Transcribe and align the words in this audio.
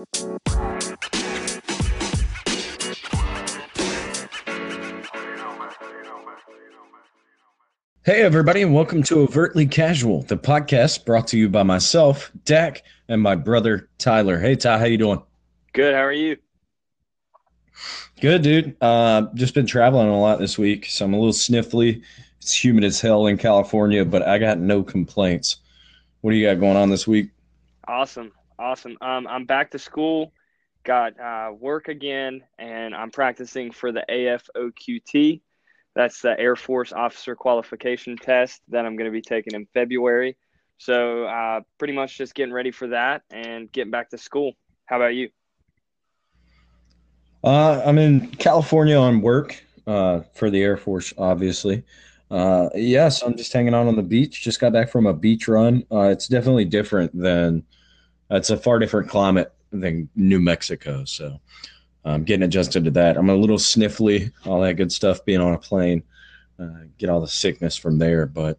Hey, 0.00 0.06
everybody, 8.22 8.62
and 8.62 8.72
welcome 8.72 9.02
to 9.02 9.20
Overtly 9.20 9.66
Casual, 9.66 10.22
the 10.22 10.38
podcast 10.38 11.04
brought 11.04 11.26
to 11.28 11.38
you 11.38 11.50
by 11.50 11.64
myself, 11.64 12.32
Dak, 12.46 12.82
and 13.08 13.20
my 13.20 13.34
brother 13.34 13.90
Tyler. 13.98 14.40
Hey, 14.40 14.56
Ty, 14.56 14.78
how 14.78 14.86
you 14.86 14.96
doing? 14.96 15.22
Good. 15.74 15.94
How 15.94 16.00
are 16.00 16.12
you? 16.12 16.38
Good, 18.22 18.40
dude. 18.40 18.76
Uh, 18.80 19.26
just 19.34 19.52
been 19.52 19.66
traveling 19.66 20.08
a 20.08 20.18
lot 20.18 20.38
this 20.38 20.56
week, 20.56 20.86
so 20.86 21.04
I'm 21.04 21.12
a 21.12 21.18
little 21.18 21.34
sniffly. 21.34 22.02
It's 22.40 22.64
humid 22.64 22.84
as 22.84 23.02
hell 23.02 23.26
in 23.26 23.36
California, 23.36 24.06
but 24.06 24.26
I 24.26 24.38
got 24.38 24.58
no 24.58 24.82
complaints. 24.82 25.56
What 26.22 26.30
do 26.30 26.38
you 26.38 26.46
got 26.46 26.58
going 26.58 26.78
on 26.78 26.88
this 26.88 27.06
week? 27.06 27.28
Awesome, 27.86 28.32
awesome. 28.60 28.96
Um, 29.00 29.26
I'm 29.26 29.46
back 29.46 29.70
to 29.72 29.78
school. 29.78 30.32
Got 30.84 31.18
uh, 31.18 31.52
work 31.58 31.88
again, 31.88 32.42
and 32.58 32.94
I'm 32.94 33.10
practicing 33.10 33.70
for 33.72 33.92
the 33.92 34.04
AFOQT. 34.08 35.40
That's 35.94 36.22
the 36.22 36.38
Air 36.38 36.56
Force 36.56 36.92
Officer 36.92 37.34
Qualification 37.34 38.16
Test 38.16 38.62
that 38.68 38.86
I'm 38.86 38.96
going 38.96 39.10
to 39.10 39.12
be 39.12 39.22
taking 39.22 39.54
in 39.54 39.66
February. 39.74 40.36
So, 40.78 41.24
uh, 41.24 41.60
pretty 41.78 41.92
much 41.92 42.16
just 42.16 42.34
getting 42.34 42.54
ready 42.54 42.70
for 42.70 42.88
that 42.88 43.22
and 43.30 43.70
getting 43.72 43.90
back 43.90 44.10
to 44.10 44.18
school. 44.18 44.52
How 44.86 44.96
about 44.96 45.14
you? 45.14 45.28
Uh, 47.42 47.82
I'm 47.84 47.98
in 47.98 48.28
California 48.28 48.96
on 48.96 49.20
work 49.20 49.62
uh, 49.86 50.20
for 50.34 50.48
the 50.50 50.62
Air 50.62 50.76
Force, 50.76 51.12
obviously. 51.18 51.82
Uh, 52.30 52.68
yes, 52.74 53.22
I'm 53.22 53.36
just 53.36 53.52
hanging 53.52 53.74
out 53.74 53.88
on 53.88 53.96
the 53.96 54.02
beach. 54.02 54.40
Just 54.40 54.60
got 54.60 54.72
back 54.72 54.88
from 54.88 55.06
a 55.06 55.12
beach 55.12 55.48
run. 55.48 55.84
Uh, 55.90 56.02
it's 56.02 56.28
definitely 56.28 56.64
different 56.64 57.18
than 57.18 57.64
it's 58.30 58.50
a 58.50 58.56
far 58.56 58.78
different 58.78 59.08
climate 59.08 59.52
than 59.70 60.08
New 60.14 60.40
Mexico. 60.40 61.04
So 61.04 61.40
I'm 62.04 62.24
getting 62.24 62.44
adjusted 62.44 62.84
to 62.84 62.90
that. 62.92 63.16
I'm 63.16 63.30
a 63.30 63.34
little 63.34 63.58
sniffly, 63.58 64.32
all 64.46 64.60
that 64.60 64.74
good 64.74 64.92
stuff 64.92 65.24
being 65.24 65.40
on 65.40 65.54
a 65.54 65.58
plane, 65.58 66.02
uh, 66.58 66.84
get 66.98 67.10
all 67.10 67.20
the 67.20 67.28
sickness 67.28 67.76
from 67.76 67.98
there. 67.98 68.26
But 68.26 68.58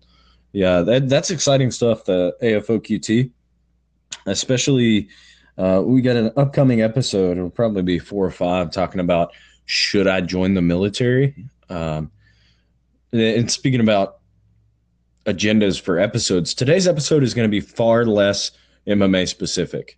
yeah, 0.51 0.81
that, 0.81 1.09
that's 1.09 1.31
exciting 1.31 1.71
stuff. 1.71 2.05
The 2.05 2.35
AFOQT, 2.41 3.31
especially. 4.25 5.09
Uh, 5.57 5.81
we 5.85 6.01
got 6.01 6.15
an 6.15 6.31
upcoming 6.37 6.81
episode. 6.81 7.37
It'll 7.37 7.49
probably 7.49 7.83
be 7.83 7.99
four 7.99 8.25
or 8.25 8.31
five 8.31 8.71
talking 8.71 9.01
about 9.01 9.33
should 9.65 10.07
I 10.07 10.21
join 10.21 10.53
the 10.53 10.61
military. 10.61 11.45
Um, 11.69 12.11
and 13.11 13.51
speaking 13.51 13.81
about 13.81 14.19
agendas 15.25 15.79
for 15.79 15.99
episodes, 15.99 16.53
today's 16.53 16.87
episode 16.87 17.21
is 17.21 17.33
going 17.33 17.47
to 17.47 17.51
be 17.51 17.59
far 17.59 18.05
less 18.05 18.51
MMA 18.87 19.27
specific. 19.27 19.97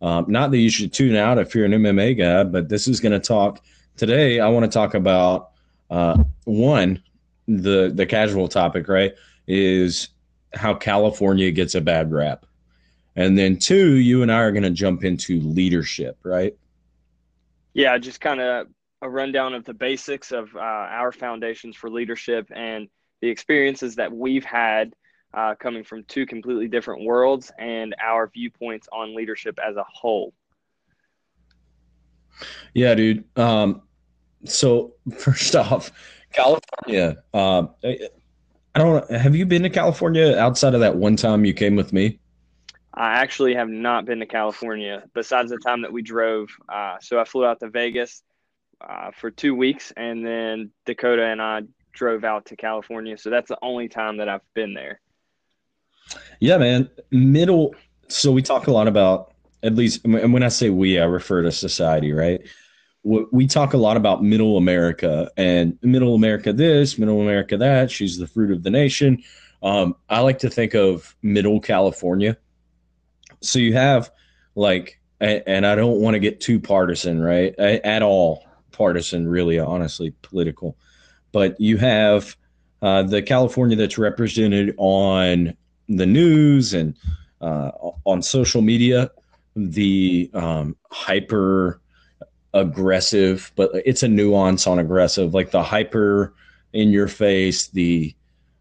Um, 0.00 0.26
not 0.28 0.50
that 0.50 0.58
you 0.58 0.70
should 0.70 0.92
tune 0.92 1.14
out 1.14 1.38
if 1.38 1.54
you're 1.54 1.64
an 1.64 1.72
MMA 1.72 2.18
guy, 2.18 2.44
but 2.44 2.68
this 2.68 2.88
is 2.88 2.98
going 2.98 3.12
to 3.12 3.20
talk 3.20 3.62
today. 3.96 4.40
I 4.40 4.48
want 4.48 4.64
to 4.64 4.70
talk 4.70 4.94
about 4.94 5.50
uh, 5.90 6.24
one, 6.44 7.02
the 7.46 7.92
the 7.94 8.06
casual 8.06 8.48
topic, 8.48 8.88
right? 8.88 9.14
Is 9.46 10.08
how 10.54 10.74
California 10.74 11.50
gets 11.50 11.74
a 11.74 11.80
bad 11.80 12.10
rap, 12.10 12.46
and 13.14 13.38
then 13.38 13.58
two, 13.58 13.94
you 13.94 14.22
and 14.22 14.32
I 14.32 14.38
are 14.38 14.52
going 14.52 14.62
to 14.64 14.70
jump 14.70 15.04
into 15.04 15.40
leadership, 15.40 16.18
right? 16.24 16.56
Yeah, 17.74 17.96
just 17.98 18.20
kind 18.20 18.40
of 18.40 18.66
a 19.02 19.08
rundown 19.08 19.54
of 19.54 19.64
the 19.64 19.74
basics 19.74 20.32
of 20.32 20.54
uh, 20.56 20.60
our 20.60 21.12
foundations 21.12 21.76
for 21.76 21.90
leadership 21.90 22.48
and 22.54 22.88
the 23.20 23.28
experiences 23.28 23.96
that 23.96 24.12
we've 24.12 24.44
had 24.44 24.94
uh, 25.34 25.54
coming 25.54 25.84
from 25.84 26.04
two 26.04 26.26
completely 26.26 26.68
different 26.68 27.04
worlds 27.04 27.50
and 27.58 27.94
our 28.02 28.28
viewpoints 28.28 28.88
on 28.92 29.14
leadership 29.14 29.58
as 29.66 29.76
a 29.76 29.84
whole. 29.88 30.32
Yeah, 32.74 32.94
dude. 32.94 33.24
Um, 33.38 33.82
so 34.44 34.94
first 35.18 35.54
off, 35.56 35.90
California. 36.32 37.22
Uh, 37.32 37.66
I 37.84 38.78
don't. 38.78 39.10
Have 39.10 39.36
you 39.36 39.46
been 39.46 39.62
to 39.62 39.70
California 39.70 40.36
outside 40.36 40.74
of 40.74 40.80
that 40.80 40.96
one 40.96 41.16
time 41.16 41.44
you 41.44 41.52
came 41.52 41.76
with 41.76 41.92
me? 41.92 42.18
I 42.94 43.14
actually 43.14 43.54
have 43.54 43.68
not 43.68 44.04
been 44.04 44.20
to 44.20 44.26
California 44.26 45.04
besides 45.14 45.50
the 45.50 45.58
time 45.58 45.82
that 45.82 45.92
we 45.92 46.02
drove. 46.02 46.50
Uh, 46.68 46.96
so 47.00 47.18
I 47.18 47.24
flew 47.24 47.46
out 47.46 47.60
to 47.60 47.70
Vegas 47.70 48.22
uh, 48.80 49.10
for 49.12 49.30
two 49.30 49.54
weeks, 49.54 49.92
and 49.96 50.24
then 50.24 50.70
Dakota 50.84 51.24
and 51.24 51.40
I 51.40 51.62
drove 51.92 52.24
out 52.24 52.46
to 52.46 52.56
California. 52.56 53.16
So 53.16 53.30
that's 53.30 53.48
the 53.48 53.58
only 53.62 53.88
time 53.88 54.18
that 54.18 54.28
I've 54.28 54.44
been 54.54 54.74
there. 54.74 55.00
Yeah, 56.40 56.58
man. 56.58 56.88
Middle. 57.10 57.74
So 58.08 58.32
we 58.32 58.42
talk 58.42 58.66
a 58.66 58.72
lot 58.72 58.88
about, 58.88 59.32
at 59.62 59.74
least, 59.74 60.04
and 60.04 60.32
when 60.32 60.42
I 60.42 60.48
say 60.48 60.70
we, 60.70 60.98
I 60.98 61.04
refer 61.04 61.42
to 61.42 61.52
society, 61.52 62.12
right? 62.12 62.40
We 63.04 63.46
talk 63.46 63.74
a 63.74 63.78
lot 63.78 63.96
about 63.96 64.22
middle 64.22 64.56
America 64.56 65.30
and 65.36 65.76
middle 65.82 66.14
America 66.14 66.52
this, 66.52 66.98
middle 66.98 67.20
America 67.20 67.56
that. 67.56 67.90
She's 67.90 68.18
the 68.18 68.28
fruit 68.28 68.52
of 68.52 68.62
the 68.62 68.70
nation. 68.70 69.22
Um, 69.62 69.96
I 70.08 70.20
like 70.20 70.38
to 70.40 70.50
think 70.50 70.74
of 70.74 71.16
middle 71.22 71.60
California. 71.60 72.36
So 73.40 73.58
you 73.58 73.72
have 73.72 74.10
like, 74.54 75.00
and 75.20 75.66
I 75.66 75.74
don't 75.74 76.00
want 76.00 76.14
to 76.14 76.20
get 76.20 76.40
too 76.40 76.60
partisan, 76.60 77.20
right? 77.20 77.56
At 77.58 78.02
all 78.02 78.44
partisan, 78.72 79.26
really, 79.28 79.58
honestly, 79.58 80.14
political. 80.22 80.76
But 81.32 81.60
you 81.60 81.76
have 81.78 82.36
uh, 82.82 83.04
the 83.04 83.22
California 83.22 83.76
that's 83.76 83.98
represented 83.98 84.74
on 84.76 85.56
the 85.88 86.06
news 86.06 86.74
and 86.74 86.94
uh, 87.40 87.70
on 88.04 88.22
social 88.22 88.62
media, 88.62 89.10
the 89.56 90.30
um, 90.34 90.76
hyper 90.90 91.80
aggressive, 92.54 93.52
but 93.56 93.70
it's 93.84 94.02
a 94.02 94.08
nuance 94.08 94.66
on 94.66 94.78
aggressive, 94.78 95.34
like 95.34 95.50
the 95.50 95.62
hyper 95.62 96.34
in 96.72 96.90
your 96.90 97.08
face, 97.08 97.68
the 97.68 98.14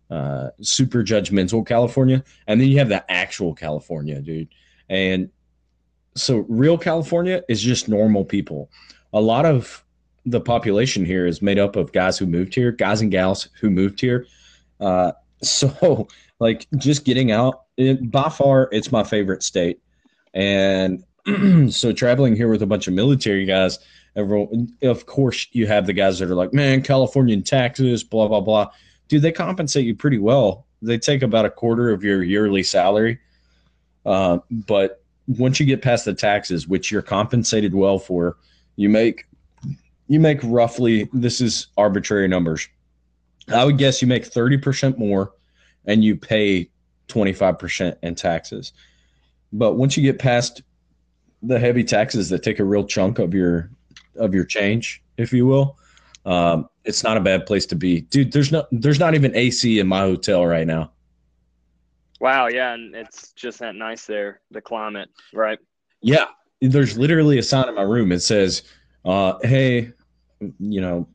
uh, 0.09 0.49
super 0.61 1.03
judgmental 1.03 1.65
California, 1.65 2.23
and 2.47 2.59
then 2.59 2.67
you 2.67 2.77
have 2.77 2.89
the 2.89 3.09
actual 3.09 3.53
California, 3.53 4.19
dude. 4.21 4.49
And 4.89 5.29
so, 6.15 6.45
real 6.49 6.77
California 6.77 7.43
is 7.47 7.61
just 7.61 7.87
normal 7.87 8.25
people. 8.25 8.69
A 9.13 9.21
lot 9.21 9.45
of 9.45 9.83
the 10.25 10.41
population 10.41 11.05
here 11.05 11.25
is 11.25 11.41
made 11.41 11.57
up 11.57 11.75
of 11.75 11.93
guys 11.93 12.17
who 12.17 12.25
moved 12.25 12.53
here, 12.53 12.71
guys 12.71 13.01
and 13.01 13.09
gals 13.09 13.47
who 13.59 13.69
moved 13.69 14.01
here. 14.01 14.25
Uh, 14.79 15.13
so, 15.41 16.07
like, 16.39 16.67
just 16.77 17.05
getting 17.05 17.31
out, 17.31 17.63
it, 17.77 18.11
by 18.11 18.29
far, 18.29 18.69
it's 18.71 18.91
my 18.91 19.03
favorite 19.03 19.43
state. 19.43 19.79
And 20.33 21.03
so, 21.69 21.91
traveling 21.91 22.35
here 22.35 22.49
with 22.49 22.61
a 22.61 22.67
bunch 22.67 22.87
of 22.87 22.93
military 22.93 23.45
guys, 23.45 23.79
everyone, 24.15 24.69
of 24.81 25.05
course, 25.05 25.47
you 25.51 25.67
have 25.67 25.85
the 25.85 25.93
guys 25.93 26.19
that 26.19 26.29
are 26.29 26.35
like, 26.35 26.53
man, 26.53 26.81
Californian 26.81 27.43
taxes, 27.43 28.03
blah, 28.03 28.27
blah, 28.27 28.41
blah. 28.41 28.71
Dude, 29.07 29.21
they 29.21 29.31
compensate 29.31 29.85
you 29.85 29.95
pretty 29.95 30.19
well. 30.19 30.65
They 30.81 30.97
take 30.97 31.21
about 31.21 31.45
a 31.45 31.49
quarter 31.49 31.91
of 31.91 32.03
your 32.03 32.23
yearly 32.23 32.63
salary. 32.63 33.19
Uh, 34.05 34.39
but 34.49 35.03
once 35.27 35.59
you 35.59 35.65
get 35.65 35.81
past 35.81 36.05
the 36.05 36.13
taxes, 36.13 36.67
which 36.67 36.91
you're 36.91 37.01
compensated 37.01 37.75
well 37.75 37.99
for, 37.99 38.37
you 38.75 38.89
make 38.89 39.25
you 40.07 40.19
make 40.19 40.39
roughly 40.43 41.09
this 41.13 41.39
is 41.39 41.67
arbitrary 41.77 42.27
numbers. 42.27 42.67
I 43.53 43.65
would 43.65 43.77
guess 43.77 44.01
you 44.01 44.07
make 44.07 44.29
30% 44.29 44.97
more 44.97 45.33
and 45.85 46.03
you 46.03 46.15
pay 46.15 46.69
25% 47.07 47.97
in 48.03 48.15
taxes. 48.15 48.73
But 49.53 49.73
once 49.73 49.97
you 49.97 50.03
get 50.03 50.19
past 50.19 50.61
the 51.41 51.59
heavy 51.59 51.83
taxes 51.83 52.29
that 52.29 52.43
take 52.43 52.59
a 52.59 52.63
real 52.63 52.85
chunk 52.85 53.19
of 53.19 53.33
your 53.33 53.69
of 54.15 54.33
your 54.33 54.45
change, 54.45 55.01
if 55.17 55.33
you 55.33 55.45
will, 55.45 55.77
um, 56.25 56.67
it's 56.85 57.03
not 57.03 57.17
a 57.17 57.21
bad 57.21 57.45
place 57.45 57.65
to 57.67 57.75
be. 57.75 58.01
Dude, 58.01 58.31
there's 58.31 58.51
no 58.51 58.65
there's 58.71 58.99
not 58.99 59.15
even 59.15 59.35
AC 59.35 59.79
in 59.79 59.87
my 59.87 60.01
hotel 60.01 60.45
right 60.45 60.67
now. 60.67 60.91
Wow, 62.19 62.47
yeah, 62.47 62.73
and 62.73 62.95
it's 62.95 63.31
just 63.33 63.59
that 63.59 63.73
nice 63.73 64.05
there, 64.05 64.41
the 64.51 64.61
climate, 64.61 65.09
right? 65.33 65.57
Yeah. 66.01 66.25
There's 66.61 66.95
literally 66.95 67.39
a 67.39 67.43
sign 67.43 67.67
in 67.67 67.73
my 67.73 67.81
room. 67.81 68.11
It 68.11 68.19
says, 68.19 68.61
uh, 69.03 69.39
hey, 69.41 69.91
you 70.59 70.79
know, 70.79 71.07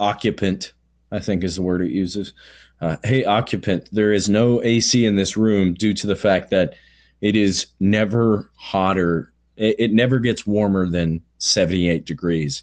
occupant, 0.00 0.72
I 1.12 1.18
think 1.18 1.44
is 1.44 1.56
the 1.56 1.62
word 1.62 1.82
it 1.82 1.90
uses. 1.90 2.32
Uh, 2.80 2.96
hey, 3.04 3.24
occupant, 3.24 3.88
there 3.92 4.12
is 4.12 4.28
no 4.28 4.62
AC 4.62 5.06
in 5.06 5.16
this 5.16 5.36
room 5.36 5.74
due 5.74 5.94
to 5.94 6.06
the 6.06 6.16
fact 6.16 6.50
that 6.50 6.74
it 7.20 7.36
is 7.36 7.66
never 7.80 8.50
hotter. 8.56 9.32
It, 9.56 9.76
it 9.78 9.92
never 9.92 10.18
gets 10.18 10.46
warmer 10.46 10.86
than 10.88 11.22
78 11.38 12.04
degrees 12.04 12.62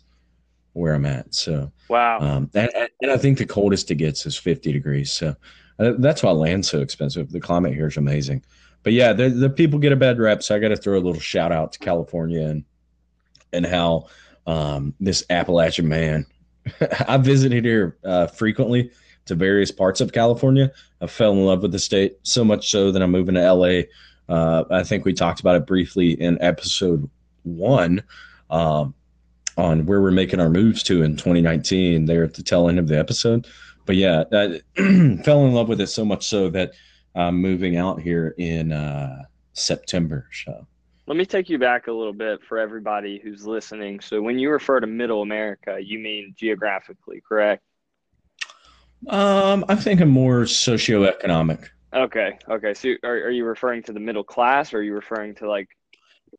where 0.73 0.93
I'm 0.93 1.05
at. 1.05 1.33
So, 1.33 1.71
wow. 1.89 2.19
Um, 2.19 2.49
and, 2.53 2.69
and 3.01 3.11
I 3.11 3.17
think 3.17 3.37
the 3.37 3.45
coldest 3.45 3.89
it 3.91 3.95
gets 3.95 4.25
is 4.25 4.37
50 4.37 4.71
degrees. 4.71 5.11
So 5.11 5.35
uh, 5.79 5.93
that's 5.97 6.21
why 6.21 6.31
land's 6.31 6.69
so 6.69 6.81
expensive. 6.81 7.31
The 7.31 7.39
climate 7.39 7.73
here 7.73 7.87
is 7.87 7.97
amazing. 7.97 8.43
But 8.83 8.93
yeah, 8.93 9.13
the, 9.13 9.29
the 9.29 9.49
people 9.49 9.79
get 9.79 9.91
a 9.91 9.95
bad 9.97 10.19
rep. 10.19 10.43
So 10.43 10.55
I 10.55 10.59
got 10.59 10.69
to 10.69 10.77
throw 10.77 10.97
a 10.97 11.01
little 11.01 11.21
shout 11.21 11.51
out 11.51 11.73
to 11.73 11.79
California 11.79 12.45
and, 12.45 12.65
and 13.51 13.65
how 13.65 14.07
um, 14.45 14.93
this 14.99 15.23
Appalachian 15.29 15.87
man. 15.87 16.25
I 17.07 17.17
visited 17.17 17.65
here 17.65 17.97
uh, 18.03 18.27
frequently 18.27 18.91
to 19.25 19.35
various 19.35 19.71
parts 19.71 20.01
of 20.01 20.11
California. 20.11 20.71
I 21.01 21.07
fell 21.07 21.31
in 21.33 21.45
love 21.45 21.61
with 21.61 21.71
the 21.71 21.79
state 21.79 22.17
so 22.23 22.43
much 22.43 22.69
so 22.69 22.91
that 22.91 23.01
I'm 23.01 23.11
moving 23.11 23.35
to 23.35 23.53
LA. 23.53 23.81
Uh, 24.29 24.63
I 24.71 24.83
think 24.83 25.05
we 25.05 25.13
talked 25.13 25.39
about 25.39 25.55
it 25.55 25.65
briefly 25.65 26.11
in 26.21 26.41
episode 26.41 27.09
one 27.43 28.03
um, 28.49 28.93
on 29.57 29.85
where 29.85 30.01
we're 30.01 30.11
making 30.11 30.39
our 30.39 30.49
moves 30.49 30.83
to 30.83 31.03
in 31.03 31.15
2019. 31.15 32.05
There 32.05 32.23
at 32.23 32.33
the 32.33 32.43
tail 32.43 32.69
end 32.69 32.79
of 32.79 32.87
the 32.87 32.97
episode, 32.97 33.47
but 33.85 33.95
yeah, 33.95 34.23
I 34.31 34.61
fell 35.23 35.45
in 35.45 35.53
love 35.53 35.69
with 35.69 35.81
it 35.81 35.87
so 35.87 36.05
much 36.05 36.27
so 36.27 36.49
that 36.51 36.71
I'm 37.15 37.41
moving 37.41 37.77
out 37.77 38.01
here 38.01 38.33
in 38.37 38.71
uh, 38.71 39.23
September. 39.53 40.27
So 40.45 40.67
let 41.05 41.17
me 41.17 41.25
take 41.25 41.49
you 41.49 41.57
back 41.57 41.87
a 41.87 41.91
little 41.91 42.13
bit 42.13 42.43
for 42.43 42.57
everybody 42.57 43.19
who's 43.21 43.45
listening. 43.45 43.99
So 43.99 44.21
when 44.21 44.39
you 44.39 44.49
refer 44.49 44.79
to 44.79 44.87
Middle 44.87 45.21
America, 45.21 45.77
you 45.81 45.99
mean 45.99 46.33
geographically, 46.37 47.21
correct? 47.27 47.61
Um, 49.07 49.65
I'm 49.67 49.77
thinking 49.77 50.07
more 50.07 50.41
socioeconomic. 50.41 51.67
Okay. 51.93 52.37
Okay. 52.49 52.73
So 52.73 52.93
are, 53.03 53.15
are 53.15 53.31
you 53.31 53.45
referring 53.45 53.83
to 53.83 53.93
the 53.93 53.99
middle 53.99 54.23
class 54.23 54.73
or 54.73 54.77
are 54.77 54.81
you 54.81 54.93
referring 54.93 55.35
to 55.35 55.49
like 55.49 55.67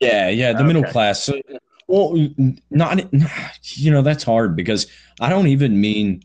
Yeah, 0.00 0.28
yeah, 0.30 0.52
the 0.52 0.58
okay. 0.58 0.66
middle 0.66 0.84
class. 0.84 1.22
So, 1.22 1.40
well, 1.86 2.16
not 2.70 3.04
you 3.76 3.90
know, 3.90 4.00
that's 4.02 4.24
hard 4.24 4.56
because 4.56 4.86
I 5.20 5.28
don't 5.28 5.48
even 5.48 5.78
mean 5.78 6.22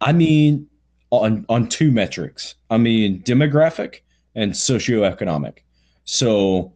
I 0.00 0.12
mean 0.12 0.68
on 1.10 1.46
on 1.48 1.68
two 1.68 1.92
metrics. 1.92 2.56
I 2.68 2.78
mean 2.78 3.22
demographic 3.22 4.00
and 4.34 4.52
socioeconomic. 4.52 5.58
So 6.04 6.74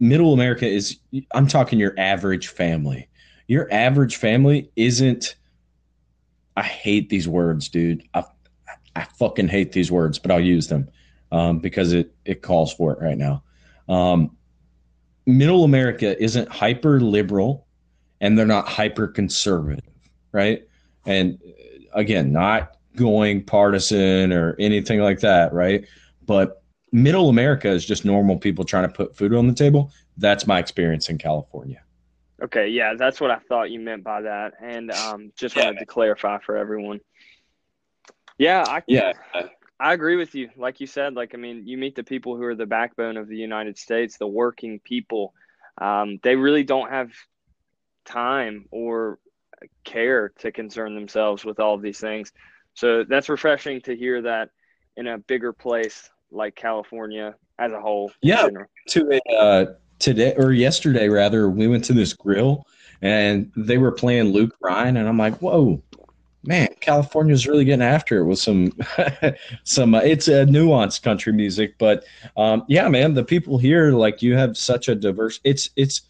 middle 0.00 0.32
America 0.32 0.66
is 0.66 0.98
I'm 1.32 1.46
talking 1.46 1.78
your 1.78 1.94
average 1.98 2.48
family. 2.48 3.08
Your 3.46 3.72
average 3.72 4.16
family 4.16 4.70
isn't 4.76 5.34
I 6.56 6.62
hate 6.62 7.08
these 7.08 7.28
words, 7.28 7.68
dude. 7.68 8.02
I 8.14 8.24
I 8.96 9.04
fucking 9.18 9.48
hate 9.48 9.72
these 9.72 9.92
words, 9.92 10.18
but 10.18 10.32
I'll 10.32 10.40
use 10.40 10.66
them 10.66 10.88
um, 11.30 11.60
because 11.60 11.92
it 11.92 12.12
it 12.24 12.42
calls 12.42 12.72
for 12.72 12.92
it 12.92 13.00
right 13.00 13.16
now. 13.16 13.42
Um, 13.88 14.36
middle 15.26 15.64
America 15.64 16.20
isn't 16.20 16.48
hyper 16.48 17.00
liberal, 17.00 17.66
and 18.20 18.36
they're 18.36 18.46
not 18.46 18.68
hyper 18.68 19.06
conservative, 19.06 19.84
right? 20.32 20.66
And 21.06 21.38
uh, 21.46 21.98
again, 21.98 22.32
not 22.32 22.76
going 22.96 23.44
partisan 23.44 24.32
or 24.32 24.56
anything 24.58 24.98
like 25.00 25.20
that, 25.20 25.52
right? 25.52 25.86
But 26.26 26.62
middle 26.92 27.28
America 27.28 27.68
is 27.68 27.84
just 27.84 28.04
normal 28.04 28.38
people 28.38 28.64
trying 28.64 28.88
to 28.88 28.94
put 28.94 29.16
food 29.16 29.34
on 29.34 29.46
the 29.46 29.54
table. 29.54 29.92
That's 30.16 30.46
my 30.46 30.58
experience 30.58 31.08
in 31.08 31.18
California. 31.18 31.82
Okay, 32.42 32.68
yeah, 32.68 32.94
that's 32.94 33.20
what 33.20 33.30
I 33.30 33.38
thought 33.48 33.70
you 33.70 33.80
meant 33.80 34.04
by 34.04 34.22
that, 34.22 34.54
and 34.62 34.92
um, 34.92 35.32
just 35.36 35.56
wanted 35.56 35.74
yeah. 35.74 35.80
to 35.80 35.86
clarify 35.86 36.38
for 36.38 36.56
everyone. 36.56 37.00
Yeah, 38.38 38.64
I 38.66 38.82
yeah, 38.86 39.12
I 39.80 39.92
agree 39.92 40.16
with 40.16 40.36
you. 40.36 40.50
Like 40.56 40.80
you 40.80 40.86
said, 40.86 41.14
like 41.14 41.34
I 41.34 41.38
mean, 41.38 41.66
you 41.66 41.76
meet 41.76 41.96
the 41.96 42.04
people 42.04 42.36
who 42.36 42.44
are 42.44 42.54
the 42.54 42.66
backbone 42.66 43.16
of 43.16 43.28
the 43.28 43.36
United 43.36 43.76
States, 43.76 44.18
the 44.18 44.28
working 44.28 44.78
people. 44.78 45.34
Um, 45.78 46.20
they 46.22 46.36
really 46.36 46.62
don't 46.62 46.90
have 46.90 47.10
time 48.04 48.66
or 48.70 49.18
care 49.84 50.30
to 50.38 50.52
concern 50.52 50.94
themselves 50.94 51.44
with 51.44 51.58
all 51.58 51.74
of 51.74 51.82
these 51.82 51.98
things. 51.98 52.32
So 52.74 53.02
that's 53.02 53.28
refreshing 53.28 53.80
to 53.82 53.96
hear 53.96 54.22
that 54.22 54.50
in 54.96 55.08
a 55.08 55.18
bigger 55.18 55.52
place 55.52 56.08
like 56.30 56.54
California 56.54 57.34
as 57.58 57.72
a 57.72 57.80
whole. 57.80 58.12
Yeah, 58.22 58.48
to 58.88 59.20
a 59.28 59.34
uh, 59.34 59.66
today 59.98 60.34
or 60.36 60.52
yesterday 60.52 61.08
rather, 61.08 61.48
we 61.48 61.66
went 61.66 61.84
to 61.84 61.92
this 61.92 62.12
grill 62.12 62.66
and 63.02 63.52
they 63.56 63.78
were 63.78 63.92
playing 63.92 64.32
Luke 64.32 64.58
Bryan, 64.60 64.96
and 64.96 65.08
I'm 65.08 65.18
like, 65.18 65.36
whoa, 65.38 65.80
man, 66.44 66.68
California's 66.80 67.46
really 67.46 67.64
getting 67.64 67.82
after 67.82 68.18
it 68.18 68.24
with 68.24 68.38
some 68.38 68.72
some. 69.64 69.94
Uh, 69.94 70.00
it's 70.00 70.28
a 70.28 70.46
nuanced 70.46 71.02
country 71.02 71.32
music, 71.32 71.76
but 71.78 72.04
um, 72.36 72.64
yeah, 72.68 72.88
man, 72.88 73.14
the 73.14 73.24
people 73.24 73.58
here 73.58 73.92
like 73.92 74.22
you 74.22 74.36
have 74.36 74.56
such 74.56 74.88
a 74.88 74.94
diverse. 74.94 75.40
It's 75.44 75.70
it's 75.76 76.02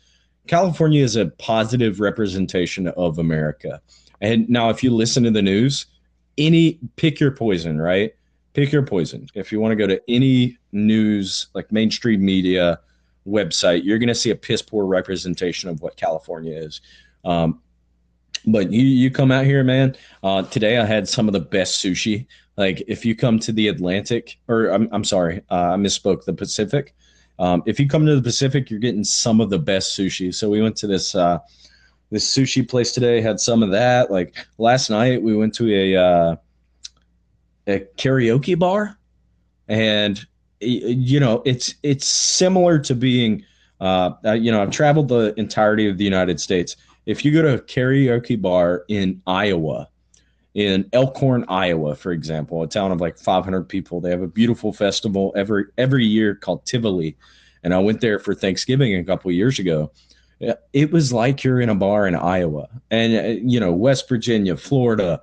California 0.47 1.03
is 1.03 1.17
a 1.17 1.27
positive 1.27 2.01
representation 2.01 2.89
of 2.89 3.19
America. 3.19 3.81
And 4.21 4.49
now, 4.49 4.71
if 4.71 4.83
you 4.83 4.91
listen 4.91 5.23
to 5.25 5.31
the 5.31 5.43
news, 5.43 5.87
any 6.39 6.79
pick 6.97 7.21
your 7.21 7.31
poison, 7.31 7.81
right? 7.81 8.15
Pick 8.59 8.73
your 8.73 8.83
poison. 8.83 9.29
If 9.35 9.53
you 9.53 9.61
want 9.61 9.71
to 9.71 9.77
go 9.77 9.87
to 9.87 10.03
any 10.09 10.59
news 10.73 11.47
like 11.55 11.71
mainstream 11.71 12.25
media 12.25 12.81
website, 13.25 13.85
you're 13.85 14.01
going 14.01 14.09
to 14.09 14.17
see 14.17 14.31
a 14.31 14.35
piss 14.35 14.63
poor 14.63 14.85
representation 14.85 15.71
of 15.71 15.81
what 15.81 15.95
California 15.95 16.57
is. 16.57 16.81
Um, 17.25 17.61
but 18.47 18.73
you 18.73 18.83
you 18.83 19.13
come 19.13 19.31
out 19.31 19.45
here, 19.45 19.63
man. 19.63 19.95
Uh, 20.25 20.43
today 20.43 20.79
I 20.79 20.85
had 20.85 21.09
some 21.09 21.29
of 21.29 21.35
the 21.35 21.41
best 21.41 21.81
sushi. 21.81 22.27
Like 22.57 22.83
if 22.89 23.05
you 23.05 23.15
come 23.15 23.39
to 23.39 23.53
the 23.53 23.69
Atlantic, 23.69 24.41
or 24.49 24.71
I'm 24.71 24.89
I'm 24.91 25.05
sorry, 25.05 25.41
uh, 25.53 25.75
I 25.75 25.77
misspoke. 25.77 26.25
The 26.25 26.33
Pacific. 26.33 26.97
Um, 27.39 27.63
if 27.65 27.79
you 27.79 27.89
come 27.89 28.07
to 28.07 28.17
the 28.17 28.23
Pacific, 28.23 28.71
you're 28.71 28.81
getting 28.81 29.05
some 29.05 29.41
of 29.41 29.51
the 29.51 29.59
best 29.61 29.97
sushi. 29.97 30.35
So 30.35 30.51
we 30.51 30.61
went 30.61 30.75
to 30.79 30.89
this 30.89 31.15
uh, 31.15 31.39
this 32.11 32.29
sushi 32.29 32.69
place 32.69 32.91
today. 32.91 33.21
Had 33.21 33.39
some 33.39 33.63
of 33.63 33.71
that. 33.71 34.11
Like 34.11 34.35
last 34.59 34.91
night, 34.91 35.23
we 35.23 35.37
went 35.37 35.55
to 35.55 35.73
a 35.73 35.97
uh, 35.97 36.37
a 37.69 37.87
karaoke 37.97 38.59
bar, 38.59 38.99
and 39.69 40.27
you 40.61 41.21
know 41.21 41.43
it's 41.45 41.75
it's 41.83 42.07
similar 42.07 42.79
to 42.81 42.95
being. 42.95 43.45
Uh, 43.81 44.11
you 44.35 44.51
know, 44.51 44.61
I've 44.61 44.73
traveled 44.73 45.07
the 45.07 45.33
entirety 45.39 45.89
of 45.89 45.99
the 45.99 46.05
United 46.05 46.41
States 46.41 46.75
if 47.09 47.25
you 47.25 47.33
go 47.33 47.41
to 47.41 47.55
a 47.55 47.59
karaoke 47.59 48.41
bar 48.41 48.85
in 48.89 49.23
Iowa, 49.27 49.89
in 50.53 50.87
Elk 50.93 51.17
Horn, 51.17 51.43
Iowa, 51.49 51.95
for 51.95 52.13
example, 52.13 52.63
a 52.63 52.69
town 52.69 52.93
of 52.93 53.01
like 53.01 53.17
500 53.17 53.65
people, 53.67 53.99
they 53.99 54.11
have 54.11 54.21
a 54.21 54.29
beautiful 54.29 54.75
festival 54.75 55.33
every 55.35 55.65
every 55.79 56.05
year 56.05 56.35
called 56.35 56.67
Tivoli, 56.67 57.17
and 57.65 57.73
I 57.73 57.79
went 57.79 58.03
there 58.03 58.19
for 58.19 58.35
Thanksgiving 58.35 58.95
a 58.95 59.03
couple 59.03 59.33
years 59.33 59.59
ago. 59.59 59.91
It 60.75 60.93
was 60.93 61.11
like 61.11 61.43
you're 61.43 61.63
in 61.63 61.71
a 61.71 61.75
bar 61.75 62.07
in 62.07 62.15
Iowa, 62.15 62.69
and 62.91 63.17
uh, 63.17 63.41
you 63.43 63.59
know 63.59 63.73
West 63.73 64.07
Virginia, 64.07 64.55
Florida, 64.55 65.23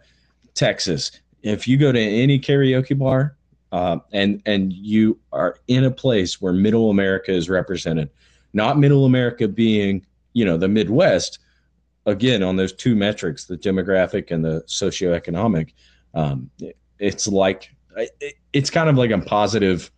Texas. 0.56 1.12
If 1.45 1.68
you 1.68 1.77
go 1.77 1.92
to 1.92 2.00
any 2.00 2.39
karaoke 2.39 2.97
bar, 2.97 3.38
uh, 3.71 4.00
and 4.12 4.42
and 4.45 4.74
you 4.74 5.19
are 5.31 5.57
in 5.68 5.83
a 5.83 5.92
place 5.92 6.42
where 6.42 6.53
Middle 6.53 6.89
America 6.89 7.31
is 7.31 7.50
represented, 7.50 8.09
not 8.53 8.80
Middle 8.80 9.06
America 9.06 9.47
being 9.47 10.06
you 10.33 10.44
know 10.44 10.57
the 10.57 10.68
Midwest, 10.68 11.39
again 12.06 12.44
on 12.44 12.56
those 12.56 12.74
two 12.74 12.95
metrics 12.95 13.45
the 13.45 13.57
demographic 13.57 14.31
and 14.31 14.44
the 14.44 14.63
socioeconomic 14.68 15.74
um, 16.13 16.50
it, 16.59 16.77
it's 17.00 17.27
like 17.27 17.71
it, 17.95 18.36
it's 18.53 18.69
kind 18.69 18.89
of 18.89 18.97
like 18.97 19.12
a 19.12 19.19
positive 19.19 19.92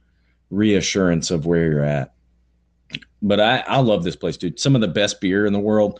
reassurance 0.49 1.31
of 1.31 1.45
where 1.45 1.69
you're 1.69 1.83
at. 1.83 2.13
But 3.21 3.39
I, 3.39 3.59
I 3.67 3.79
love 3.79 4.03
this 4.03 4.15
place 4.15 4.37
dude. 4.37 4.59
Some 4.59 4.75
of 4.75 4.81
the 4.81 4.87
best 4.87 5.21
beer 5.21 5.45
in 5.45 5.53
the 5.53 5.59
world 5.59 5.99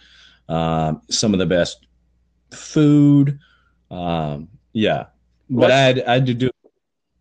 uh, 0.49 0.93
some 1.09 1.33
of 1.33 1.39
the 1.39 1.45
best 1.45 1.87
food 2.51 3.39
um, 3.91 4.47
yeah 4.73 5.05
but 5.49 5.71
i 5.71 5.79
had, 5.79 6.03
I 6.03 6.13
had 6.15 6.25
to 6.27 6.33
do 6.33 6.49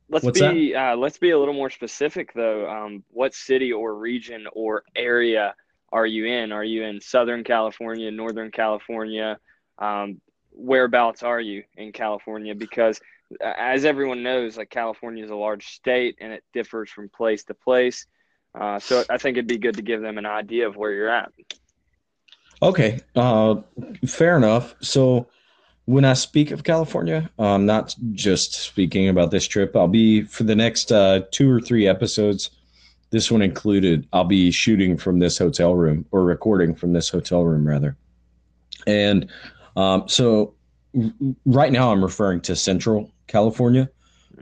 Let's 0.08 0.24
What's 0.24 0.40
be 0.40 0.74
uh, 0.74 0.96
let's 0.96 1.18
be 1.18 1.30
a 1.30 1.38
little 1.38 1.54
more 1.54 1.70
specific 1.70 2.32
though. 2.32 2.68
Um, 2.70 3.02
what 3.10 3.34
city 3.34 3.72
or 3.72 3.96
region 3.96 4.46
or 4.52 4.84
area 4.94 5.54
are 5.92 6.06
you 6.06 6.26
in? 6.26 6.52
Are 6.52 6.62
you 6.62 6.84
in 6.84 7.00
Southern 7.00 7.42
California, 7.42 8.10
Northern 8.12 8.52
California? 8.52 9.38
Um, 9.78 10.20
whereabouts 10.52 11.24
are 11.24 11.40
you 11.40 11.64
in 11.76 11.90
California? 11.90 12.54
Because 12.54 13.00
uh, 13.44 13.52
as 13.58 13.84
everyone 13.84 14.22
knows, 14.22 14.56
like 14.56 14.70
California 14.70 15.24
is 15.24 15.30
a 15.30 15.34
large 15.34 15.66
state 15.66 16.16
and 16.20 16.32
it 16.32 16.44
differs 16.52 16.88
from 16.88 17.08
place 17.08 17.42
to 17.44 17.54
place. 17.54 18.06
Uh, 18.58 18.78
so 18.78 19.04
I 19.10 19.18
think 19.18 19.36
it'd 19.36 19.48
be 19.48 19.58
good 19.58 19.76
to 19.76 19.82
give 19.82 20.02
them 20.02 20.18
an 20.18 20.26
idea 20.26 20.68
of 20.68 20.76
where 20.76 20.92
you're 20.92 21.10
at. 21.10 21.32
Okay, 22.62 23.00
uh, 23.16 23.56
fair 24.06 24.36
enough. 24.36 24.76
So 24.80 25.26
when 25.86 26.04
I 26.04 26.12
speak 26.12 26.50
of 26.50 26.62
California, 26.62 27.28
I'm 27.38 27.66
not 27.66 27.94
just 28.12 28.54
speaking 28.54 29.08
about 29.08 29.30
this 29.30 29.46
trip. 29.46 29.74
I'll 29.74 29.88
be 29.88 30.22
for 30.22 30.44
the 30.44 30.54
next 30.54 30.92
uh, 30.92 31.22
two 31.32 31.50
or 31.50 31.60
three 31.60 31.88
episodes 31.88 32.50
this 33.10 33.30
one 33.30 33.42
included, 33.42 34.06
I'll 34.12 34.24
be 34.24 34.50
shooting 34.50 34.96
from 34.96 35.18
this 35.18 35.38
hotel 35.38 35.74
room 35.74 36.04
or 36.10 36.24
recording 36.24 36.74
from 36.74 36.92
this 36.92 37.08
hotel 37.08 37.44
room 37.44 37.66
rather. 37.66 37.96
And 38.86 39.30
um, 39.76 40.08
so 40.08 40.54
right 41.44 41.72
now 41.72 41.92
I'm 41.92 42.02
referring 42.02 42.40
to 42.42 42.56
Central 42.56 43.10
California. 43.26 43.88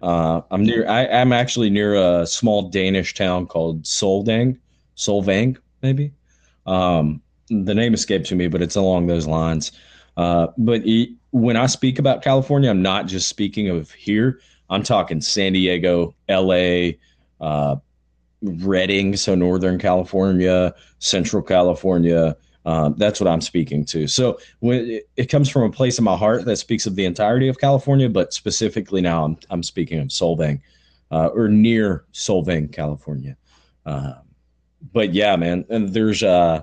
Uh, 0.02 0.40
I'm 0.50 0.64
near. 0.64 0.88
I, 0.88 1.04
am 1.04 1.32
actually 1.32 1.70
near 1.70 1.94
a 1.94 2.26
small 2.26 2.68
Danish 2.68 3.14
town 3.14 3.46
called 3.46 3.84
Solvang, 3.84 4.58
Solvang, 4.96 5.56
maybe. 5.82 6.12
Um, 6.66 7.22
the 7.48 7.74
name 7.74 7.94
escapes 7.94 8.32
me, 8.32 8.48
but 8.48 8.60
it's 8.60 8.76
along 8.76 9.06
those 9.06 9.26
lines. 9.26 9.72
Uh, 10.16 10.48
but 10.58 10.82
he, 10.82 11.16
when 11.34 11.56
I 11.56 11.66
speak 11.66 11.98
about 11.98 12.22
California, 12.22 12.70
I'm 12.70 12.80
not 12.80 13.06
just 13.06 13.28
speaking 13.28 13.68
of 13.68 13.90
here. 13.90 14.38
I'm 14.70 14.84
talking 14.84 15.20
San 15.20 15.52
Diego, 15.52 16.14
L.A., 16.28 16.96
uh, 17.40 17.74
Redding, 18.40 19.16
so 19.16 19.34
Northern 19.34 19.76
California, 19.76 20.72
Central 21.00 21.42
California. 21.42 22.36
Um, 22.66 22.94
that's 22.98 23.20
what 23.20 23.26
I'm 23.26 23.40
speaking 23.40 23.84
to. 23.86 24.06
So 24.06 24.38
when 24.60 24.88
it, 24.88 25.08
it, 25.16 25.26
comes 25.26 25.48
from 25.48 25.64
a 25.64 25.70
place 25.70 25.98
in 25.98 26.04
my 26.04 26.16
heart 26.16 26.44
that 26.44 26.56
speaks 26.56 26.86
of 26.86 26.94
the 26.94 27.04
entirety 27.04 27.48
of 27.48 27.58
California, 27.58 28.08
but 28.08 28.32
specifically 28.32 29.00
now 29.00 29.24
I'm, 29.24 29.36
I'm 29.50 29.62
speaking 29.64 29.98
of 29.98 30.08
Solvang 30.08 30.60
uh, 31.10 31.30
or 31.34 31.48
near 31.48 32.04
Solvang, 32.12 32.72
California. 32.72 33.36
Uh, 33.84 34.14
but 34.92 35.12
yeah, 35.12 35.34
man, 35.34 35.64
and 35.68 35.88
there's 35.88 36.22
uh, 36.22 36.62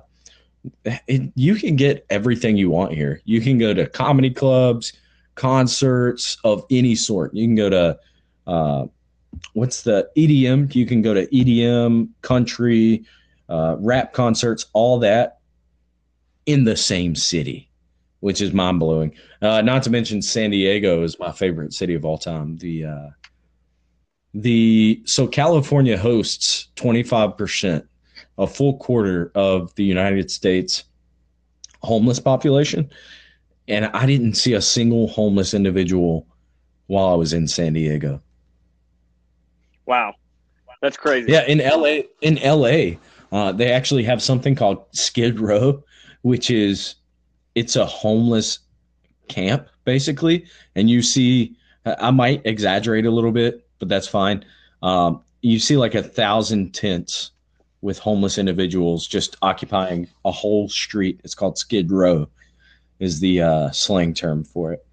you 1.36 1.56
can 1.56 1.75
get 1.75 2.06
everything 2.10 2.58
you 2.58 2.70
want 2.70 2.94
here. 2.94 3.22
You 3.25 3.41
can 3.41 3.58
go 3.58 3.74
to 3.74 3.88
comedy 3.88 4.30
clubs, 4.30 4.94
concerts 5.36 6.38
of 6.44 6.65
any 6.70 6.96
sort. 6.96 7.34
You 7.34 7.48
can 7.48 7.56
go 7.56 7.70
to 7.70 8.00
uh, 8.48 8.86
what's 9.53 9.84
the 9.84 10.10
EDM? 10.18 10.74
You 10.75 10.86
can 10.86 11.01
go 11.01 11.13
to 11.13 11.27
EDM, 11.27 12.10
country, 12.22 13.06
uh, 13.50 13.75
rap 13.80 14.13
concerts, 14.13 14.65
all 14.74 15.00
that 15.00 15.39
in 16.46 16.63
the 16.63 16.75
same 16.75 17.15
city, 17.15 17.70
which 18.20 18.41
is 18.41 18.53
mind 18.53 18.80
blowing. 18.80 19.13
Uh, 19.41 19.62
not 19.62 19.84
to 19.84 19.89
mention 19.89 20.22
San 20.22 20.51
Diego 20.51 21.03
is 21.03 21.20
my 21.20 21.32
favorite 21.32 21.74
city 21.74 21.96
of 21.96 22.06
all 22.06 22.18
time. 22.18 22.58
The 22.58 22.86
uh, 22.86 23.10
the 24.34 25.01
so 25.06 25.27
California 25.27 25.98
hosts 25.98 26.70
twenty 26.75 27.03
five 27.03 27.38
percent, 27.38 27.86
a 28.38 28.48
full 28.48 28.78
quarter 28.78 29.32
of 29.36 29.74
the 29.76 29.84
United 29.84 30.32
States 30.32 30.84
homeless 31.82 32.20
population, 32.20 32.90
and 33.68 33.86
I 33.88 34.06
didn't 34.06 34.36
see 34.36 34.54
a 34.54 34.62
single 34.62 35.08
homeless 35.08 35.54
individual 35.54 36.28
while 36.88 37.08
I 37.08 37.16
was 37.16 37.34
in 37.34 37.48
San 37.48 37.74
Diego. 37.74 38.22
Wow, 39.86 40.16
that's 40.82 40.98
crazy. 40.98 41.32
Yeah, 41.32 41.46
in 41.46 41.60
LA, 41.60 42.04
in 42.22 42.36
LA, 42.44 42.98
uh, 43.32 43.52
they 43.52 43.72
actually 43.72 44.04
have 44.04 44.22
something 44.22 44.56
called 44.56 44.86
Skid 44.92 45.40
Row, 45.40 45.84
which 46.22 46.52
is 46.52 46.96
it's 47.56 47.76
a 47.76 47.86
homeless 47.86 48.60
camp 49.28 49.68
basically, 49.86 50.46
and 50.76 50.90
you 50.90 51.02
see. 51.02 51.56
I 51.84 52.12
might 52.12 52.46
exaggerate 52.46 53.08
a 53.08 53.10
little 53.10 53.32
bit, 53.32 53.68
but 53.80 53.90
that's 53.90 54.08
fine. 54.08 54.46
Um, 54.84 55.24
you 55.42 55.58
see 55.58 55.78
like 55.78 55.96
a 55.96 56.04
thousand 56.04 56.74
tents 56.74 57.32
with 57.82 57.98
homeless 58.00 58.38
individuals 58.38 59.08
just 59.08 59.38
occupying 59.42 60.08
a 60.24 60.32
whole 60.32 60.70
street. 60.70 61.20
It's 61.24 61.36
called 61.36 61.58
Skid 61.58 61.92
Row, 61.92 62.28
is 63.00 63.20
the 63.20 63.42
uh, 63.42 63.72
slang 63.72 64.14
term 64.14 64.44
for 64.44 64.74
it. 64.74 64.86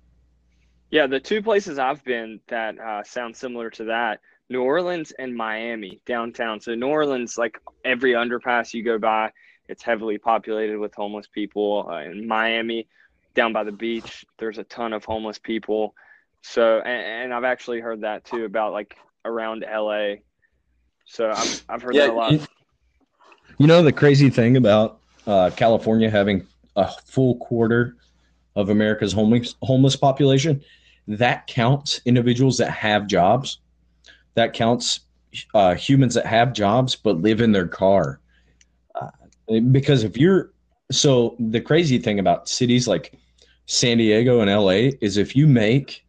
Yeah, 0.90 1.06
the 1.06 1.20
two 1.20 1.42
places 1.42 1.78
I've 1.78 2.02
been 2.02 2.40
that 2.48 2.78
uh, 2.78 3.04
sound 3.04 3.36
similar 3.36 3.68
to 3.70 3.84
that 3.84 4.20
New 4.48 4.62
Orleans 4.62 5.12
and 5.18 5.36
Miami 5.36 6.00
downtown. 6.06 6.60
So 6.60 6.74
New 6.74 6.86
Orleans, 6.86 7.36
like 7.36 7.60
every 7.84 8.12
underpass 8.12 8.72
you 8.72 8.82
go 8.82 8.98
by, 8.98 9.30
it's 9.68 9.82
heavily 9.82 10.16
populated 10.16 10.78
with 10.78 10.94
homeless 10.94 11.26
people. 11.26 11.86
Uh, 11.90 12.10
in 12.10 12.26
Miami, 12.26 12.88
down 13.34 13.52
by 13.52 13.64
the 13.64 13.72
beach, 13.72 14.24
there's 14.38 14.56
a 14.56 14.64
ton 14.64 14.94
of 14.94 15.04
homeless 15.04 15.38
people. 15.38 15.94
So, 16.40 16.78
and, 16.78 17.24
and 17.24 17.34
I've 17.34 17.44
actually 17.44 17.80
heard 17.80 18.00
that 18.00 18.24
too 18.24 18.46
about 18.46 18.72
like 18.72 18.96
around 19.26 19.66
LA. 19.70 20.14
So 21.04 21.30
I've, 21.30 21.64
I've 21.68 21.82
heard 21.82 21.94
yeah, 21.94 22.06
that 22.06 22.12
a 22.12 22.16
lot. 22.16 22.48
You 23.58 23.66
know, 23.66 23.82
the 23.82 23.92
crazy 23.92 24.30
thing 24.30 24.56
about 24.56 25.00
uh, 25.26 25.50
California 25.56 26.10
having 26.10 26.46
a 26.76 26.90
full 27.06 27.36
quarter 27.36 27.96
of 28.56 28.70
America's 28.70 29.12
homeless 29.12 29.54
homeless 29.62 29.96
population, 29.96 30.62
that 31.06 31.46
counts 31.46 32.00
individuals 32.04 32.58
that 32.58 32.70
have 32.70 33.06
jobs 33.06 33.58
that 34.38 34.52
counts 34.52 35.00
uh, 35.54 35.74
humans 35.74 36.14
that 36.14 36.24
have 36.24 36.52
jobs 36.52 36.94
but 36.94 37.20
live 37.20 37.40
in 37.40 37.50
their 37.50 37.66
car. 37.66 38.20
Uh, 38.94 39.60
because 39.72 40.04
if 40.04 40.16
you're 40.16 40.52
so 40.92 41.34
the 41.40 41.60
crazy 41.60 41.98
thing 41.98 42.20
about 42.20 42.48
cities 42.48 42.86
like 42.86 43.18
San 43.66 43.98
Diego 43.98 44.40
and 44.40 44.48
LA 44.48 44.96
is 45.00 45.16
if 45.16 45.34
you 45.34 45.48
make 45.48 46.06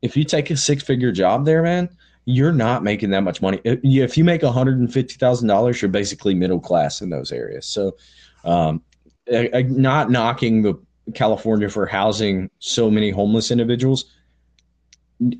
if 0.00 0.16
you 0.16 0.22
take 0.22 0.50
a 0.50 0.56
six 0.56 0.84
figure 0.84 1.10
job 1.10 1.44
there, 1.44 1.62
man, 1.62 1.88
you're 2.26 2.52
not 2.52 2.82
making 2.82 3.10
that 3.10 3.22
much 3.22 3.42
money. 3.42 3.60
If 3.64 4.16
you 4.16 4.24
make 4.24 4.40
$150,000, 4.42 5.82
you're 5.82 5.88
basically 5.90 6.34
middle 6.34 6.60
class 6.60 7.00
in 7.02 7.10
those 7.10 7.32
areas. 7.32 7.66
So, 7.66 7.96
um, 8.44 8.82
not 9.28 10.10
knocking 10.10 10.62
the 10.62 10.74
California 11.14 11.68
for 11.68 11.86
housing 11.86 12.50
so 12.58 12.90
many 12.90 13.10
homeless 13.10 13.50
individuals, 13.50 14.06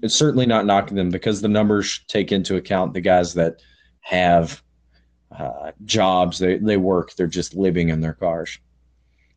certainly 0.07 0.47
not 0.47 0.67
knocking 0.67 0.97
them 0.97 1.11
because 1.11 1.41
the 1.41 1.49
numbers 1.49 2.01
take 2.09 2.33
into 2.33 2.57
account 2.57 2.95
the 2.95 3.01
guys 3.01 3.35
that 3.35 3.61
have 4.01 4.63
uh, 5.31 5.73
jobs, 5.85 6.39
they, 6.39 6.59
they 6.59 6.77
work, 6.77 7.15
they're 7.15 7.27
just 7.27 7.55
living 7.55 7.89
in 7.89 8.01
their 8.01 8.13
cars. 8.13 8.59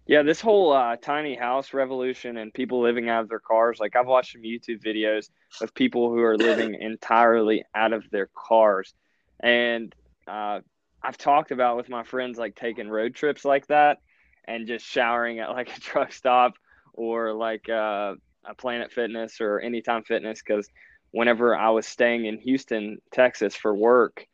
Yeah, 0.08 0.24
this 0.24 0.40
whole 0.40 0.72
uh, 0.72 0.96
tiny 0.96 1.36
house 1.36 1.74
revolution 1.74 2.38
and 2.38 2.54
people 2.54 2.82
living 2.82 3.10
out 3.10 3.24
of 3.24 3.30
their 3.30 3.42
cars. 3.42 3.78
Like 3.80 3.96
I've 3.98 4.08
watched 4.08 4.32
some 4.32 4.42
YouTube 4.42 4.82
videos 4.82 5.30
of 5.62 5.74
people 5.74 6.10
who 6.10 6.22
are 6.24 6.38
living 6.38 6.76
entirely 6.80 7.66
out 7.76 7.92
of 7.92 8.10
their 8.10 8.30
cars, 8.34 8.94
and 9.42 9.94
uh, 10.26 10.62
I've 11.04 11.18
talked 11.18 11.52
about 11.52 11.76
with 11.78 11.90
my 11.90 12.04
friends 12.04 12.38
like 12.38 12.56
taking 12.56 12.90
road 12.90 13.16
trips 13.16 13.44
like 13.44 13.68
that 13.68 13.98
and 14.48 14.66
just 14.66 14.86
showering 14.86 15.40
at 15.40 15.50
like 15.50 15.76
a 15.76 15.80
truck 15.80 16.14
stop 16.14 16.54
or 16.94 17.34
like 17.34 17.68
uh, 17.70 18.16
a 18.46 18.56
Planet 18.58 18.92
Fitness 18.94 19.42
or 19.42 19.60
Anytime 19.60 20.04
Fitness 20.04 20.42
because 20.42 20.70
whenever 21.12 21.56
I 21.56 21.70
was 21.70 21.86
staying 21.86 22.26
in 22.26 22.38
Houston, 22.40 23.00
Texas 23.12 23.56
for 23.56 23.76
work, 23.76 24.26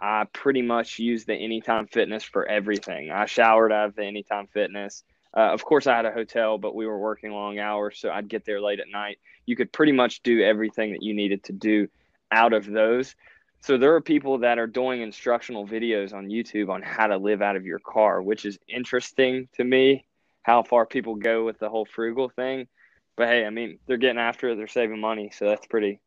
I 0.00 0.24
pretty 0.32 0.62
much 0.62 0.98
used 0.98 1.26
the 1.26 1.34
Anytime 1.34 1.86
Fitness 1.86 2.24
for 2.24 2.46
everything. 2.46 3.10
I 3.10 3.26
showered 3.26 3.72
out 3.72 3.88
of 3.90 3.94
the 3.94 4.04
Anytime 4.04 4.46
Fitness. 4.46 5.04
Uh, 5.36 5.52
of 5.52 5.64
course, 5.64 5.86
I 5.86 5.96
had 5.96 6.06
a 6.06 6.12
hotel, 6.12 6.58
but 6.58 6.74
we 6.74 6.86
were 6.86 6.98
working 6.98 7.32
long 7.32 7.58
hours, 7.58 7.98
so 7.98 8.10
I'd 8.10 8.28
get 8.28 8.44
there 8.44 8.60
late 8.60 8.80
at 8.80 8.88
night. 8.90 9.18
You 9.46 9.56
could 9.56 9.72
pretty 9.72 9.92
much 9.92 10.22
do 10.22 10.42
everything 10.42 10.92
that 10.92 11.02
you 11.02 11.14
needed 11.14 11.44
to 11.44 11.52
do 11.52 11.88
out 12.32 12.52
of 12.52 12.66
those. 12.66 13.14
So 13.60 13.76
there 13.76 13.94
are 13.94 14.00
people 14.00 14.38
that 14.38 14.58
are 14.58 14.66
doing 14.66 15.02
instructional 15.02 15.66
videos 15.66 16.14
on 16.14 16.28
YouTube 16.28 16.70
on 16.70 16.80
how 16.80 17.08
to 17.08 17.16
live 17.16 17.42
out 17.42 17.56
of 17.56 17.66
your 17.66 17.80
car, 17.80 18.22
which 18.22 18.44
is 18.44 18.58
interesting 18.68 19.48
to 19.56 19.64
me. 19.64 20.04
How 20.42 20.62
far 20.62 20.86
people 20.86 21.16
go 21.16 21.44
with 21.44 21.58
the 21.58 21.68
whole 21.68 21.84
frugal 21.84 22.30
thing, 22.30 22.68
but 23.16 23.28
hey, 23.28 23.44
I 23.44 23.50
mean, 23.50 23.78
they're 23.86 23.98
getting 23.98 24.18
after 24.18 24.48
it. 24.48 24.56
They're 24.56 24.66
saving 24.66 24.98
money, 24.98 25.30
so 25.36 25.44
that's 25.44 25.66
pretty. 25.66 26.00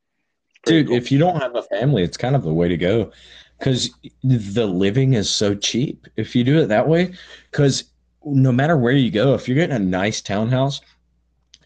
pretty 0.64 0.80
Dude, 0.80 0.88
cool. 0.88 0.98
if 0.98 1.12
you 1.12 1.20
don't 1.20 1.40
have 1.40 1.56
a 1.56 1.62
family, 1.64 2.02
it's 2.02 2.18
kind 2.18 2.36
of 2.36 2.42
the 2.42 2.54
way 2.54 2.68
to 2.68 2.78
go, 2.78 3.12
because 3.60 3.92
the 4.24 4.66
living 4.66 5.14
is 5.14 5.30
so 5.30 5.54
cheap. 5.54 6.08
If 6.16 6.36
you 6.36 6.44
do 6.44 6.58
it 6.60 6.68
that 6.68 6.88
way, 6.88 7.14
because 7.52 7.84
no 8.24 8.52
matter 8.52 8.78
where 8.78 8.94
you 8.94 9.12
go, 9.12 9.34
if 9.34 9.48
you're 9.48 9.56
getting 9.56 9.76
a 9.76 9.80
nice 9.80 10.22
townhouse, 10.22 10.82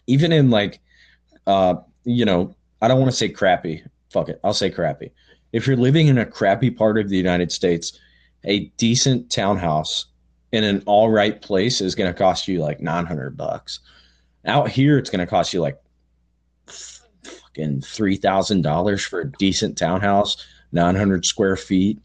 even 0.06 0.32
in 0.32 0.50
like, 0.50 0.80
uh, 1.46 1.74
you 2.04 2.24
know, 2.24 2.54
I 2.80 2.88
don't 2.88 2.98
want 2.98 3.10
to 3.10 3.16
say 3.16 3.28
crappy. 3.28 3.82
Fuck 4.10 4.28
it, 4.28 4.40
I'll 4.44 4.54
say 4.54 4.70
crappy. 4.70 5.12
If 5.52 5.66
you're 5.66 5.76
living 5.76 6.08
in 6.08 6.18
a 6.18 6.26
crappy 6.26 6.70
part 6.70 6.98
of 6.98 7.08
the 7.08 7.16
United 7.16 7.52
States, 7.52 7.98
a 8.44 8.66
decent 8.76 9.30
townhouse 9.30 10.06
in 10.52 10.64
an 10.64 10.82
all 10.86 11.10
right 11.10 11.40
place 11.40 11.80
is 11.80 11.94
going 11.94 12.12
to 12.12 12.18
cost 12.18 12.48
you 12.48 12.60
like 12.60 12.80
900 12.80 13.36
bucks. 13.36 13.80
Out 14.44 14.68
here, 14.68 14.98
it's 14.98 15.10
going 15.10 15.24
to 15.24 15.26
cost 15.26 15.52
you 15.52 15.60
like 15.60 15.78
fucking 16.66 17.80
$3,000 17.80 19.08
for 19.08 19.20
a 19.20 19.32
decent 19.32 19.76
townhouse, 19.76 20.36
900 20.72 21.24
square 21.24 21.56
feet. 21.56 21.98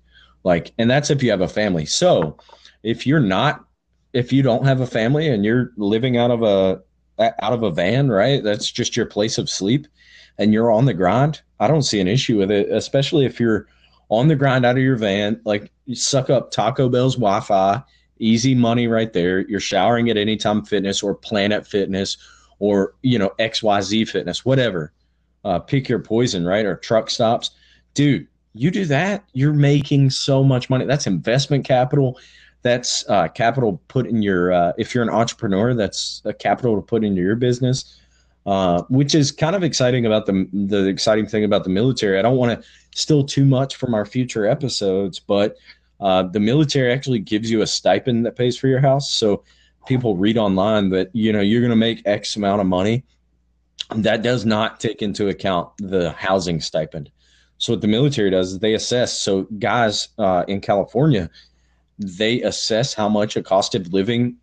Like, 0.43 0.71
and 0.77 0.89
that's 0.89 1.11
if 1.11 1.21
you 1.21 1.29
have 1.29 1.41
a 1.41 1.47
family. 1.47 1.85
So 1.85 2.37
if 2.83 3.05
you're 3.05 3.19
not 3.19 3.65
if 4.13 4.33
you 4.33 4.41
don't 4.41 4.65
have 4.65 4.81
a 4.81 4.87
family 4.87 5.27
and 5.27 5.45
you're 5.45 5.71
living 5.77 6.17
out 6.17 6.31
of 6.31 6.43
a 6.43 6.81
out 7.19 7.53
of 7.53 7.63
a 7.63 7.71
van, 7.71 8.09
right? 8.09 8.43
That's 8.43 8.71
just 8.71 8.97
your 8.97 9.05
place 9.05 9.37
of 9.37 9.49
sleep 9.49 9.87
and 10.37 10.53
you're 10.53 10.71
on 10.71 10.85
the 10.85 10.93
grind. 10.93 11.41
I 11.59 11.67
don't 11.67 11.83
see 11.83 11.99
an 11.99 12.07
issue 12.07 12.37
with 12.37 12.51
it, 12.51 12.69
especially 12.71 13.25
if 13.25 13.39
you're 13.39 13.67
on 14.09 14.27
the 14.27 14.35
grind 14.35 14.65
out 14.65 14.77
of 14.77 14.83
your 14.83 14.95
van, 14.95 15.39
like 15.45 15.71
you 15.85 15.95
suck 15.95 16.29
up 16.29 16.51
Taco 16.51 16.89
Bell's 16.89 17.15
Wi-Fi, 17.15 17.81
easy 18.19 18.55
money 18.55 18.87
right 18.87 19.13
there. 19.13 19.47
You're 19.47 19.59
showering 19.59 20.09
at 20.09 20.17
Anytime 20.17 20.65
Fitness 20.65 21.03
or 21.03 21.15
Planet 21.15 21.65
Fitness 21.65 22.17
or 22.59 22.95
you 23.01 23.17
know 23.17 23.31
XYZ 23.39 24.09
Fitness, 24.09 24.43
whatever. 24.43 24.91
Uh, 25.43 25.59
pick 25.59 25.89
your 25.89 25.99
poison, 25.99 26.45
right? 26.45 26.65
Or 26.65 26.75
truck 26.75 27.09
stops, 27.09 27.51
dude. 27.93 28.27
You 28.53 28.69
do 28.69 28.83
that, 28.85 29.23
you're 29.31 29.53
making 29.53 30.09
so 30.09 30.43
much 30.43 30.69
money. 30.69 30.85
That's 30.85 31.07
investment 31.07 31.63
capital 31.63 32.19
that's 32.63 33.07
uh, 33.09 33.27
capital 33.29 33.81
put 33.87 34.05
in 34.05 34.21
your 34.21 34.51
uh, 34.51 34.73
if 34.77 34.93
you're 34.93 35.03
an 35.03 35.09
entrepreneur 35.09 35.73
that's 35.73 36.21
a 36.25 36.33
capital 36.33 36.75
to 36.75 36.81
put 36.81 37.03
into 37.03 37.21
your 37.21 37.35
business 37.35 37.99
uh, 38.45 38.81
which 38.89 39.13
is 39.13 39.31
kind 39.31 39.55
of 39.55 39.63
exciting 39.63 40.05
about 40.05 40.25
the 40.25 40.47
the 40.51 40.87
exciting 40.87 41.27
thing 41.27 41.43
about 41.43 41.63
the 41.63 41.69
military. 41.69 42.17
I 42.17 42.21
don't 42.21 42.37
want 42.37 42.59
to 42.59 42.67
steal 42.95 43.23
too 43.23 43.45
much 43.45 43.75
from 43.75 43.93
our 43.93 44.05
future 44.05 44.47
episodes 44.47 45.19
but 45.19 45.57
uh, 45.99 46.23
the 46.23 46.39
military 46.39 46.91
actually 46.91 47.19
gives 47.19 47.51
you 47.51 47.61
a 47.61 47.67
stipend 47.67 48.25
that 48.25 48.35
pays 48.35 48.57
for 48.57 48.67
your 48.67 48.79
house. 48.79 49.13
So 49.13 49.43
people 49.85 50.17
read 50.17 50.37
online 50.37 50.89
that 50.89 51.09
you 51.13 51.31
know 51.31 51.41
you're 51.41 51.61
going 51.61 51.69
to 51.69 51.75
make 51.75 52.01
x 52.05 52.35
amount 52.35 52.61
of 52.61 52.67
money. 52.67 53.03
That 53.95 54.23
does 54.23 54.45
not 54.45 54.79
take 54.79 55.01
into 55.01 55.27
account 55.27 55.69
the 55.77 56.11
housing 56.11 56.61
stipend. 56.61 57.11
So 57.57 57.73
what 57.73 57.81
the 57.81 57.87
military 57.87 58.31
does 58.31 58.53
is 58.53 58.59
they 58.59 58.73
assess 58.73 59.13
so 59.13 59.43
guys 59.59 60.07
uh, 60.17 60.45
in 60.47 60.61
california 60.61 61.29
they 62.01 62.41
assess 62.41 62.93
how 62.93 63.07
much 63.07 63.35
a 63.35 63.43
cost 63.43 63.75
of 63.75 63.93
living 63.93 64.37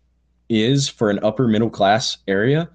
is 0.49 0.89
for 0.89 1.09
an 1.09 1.19
upper 1.23 1.47
middle 1.47 1.69
class 1.69 2.17
area 2.27 2.69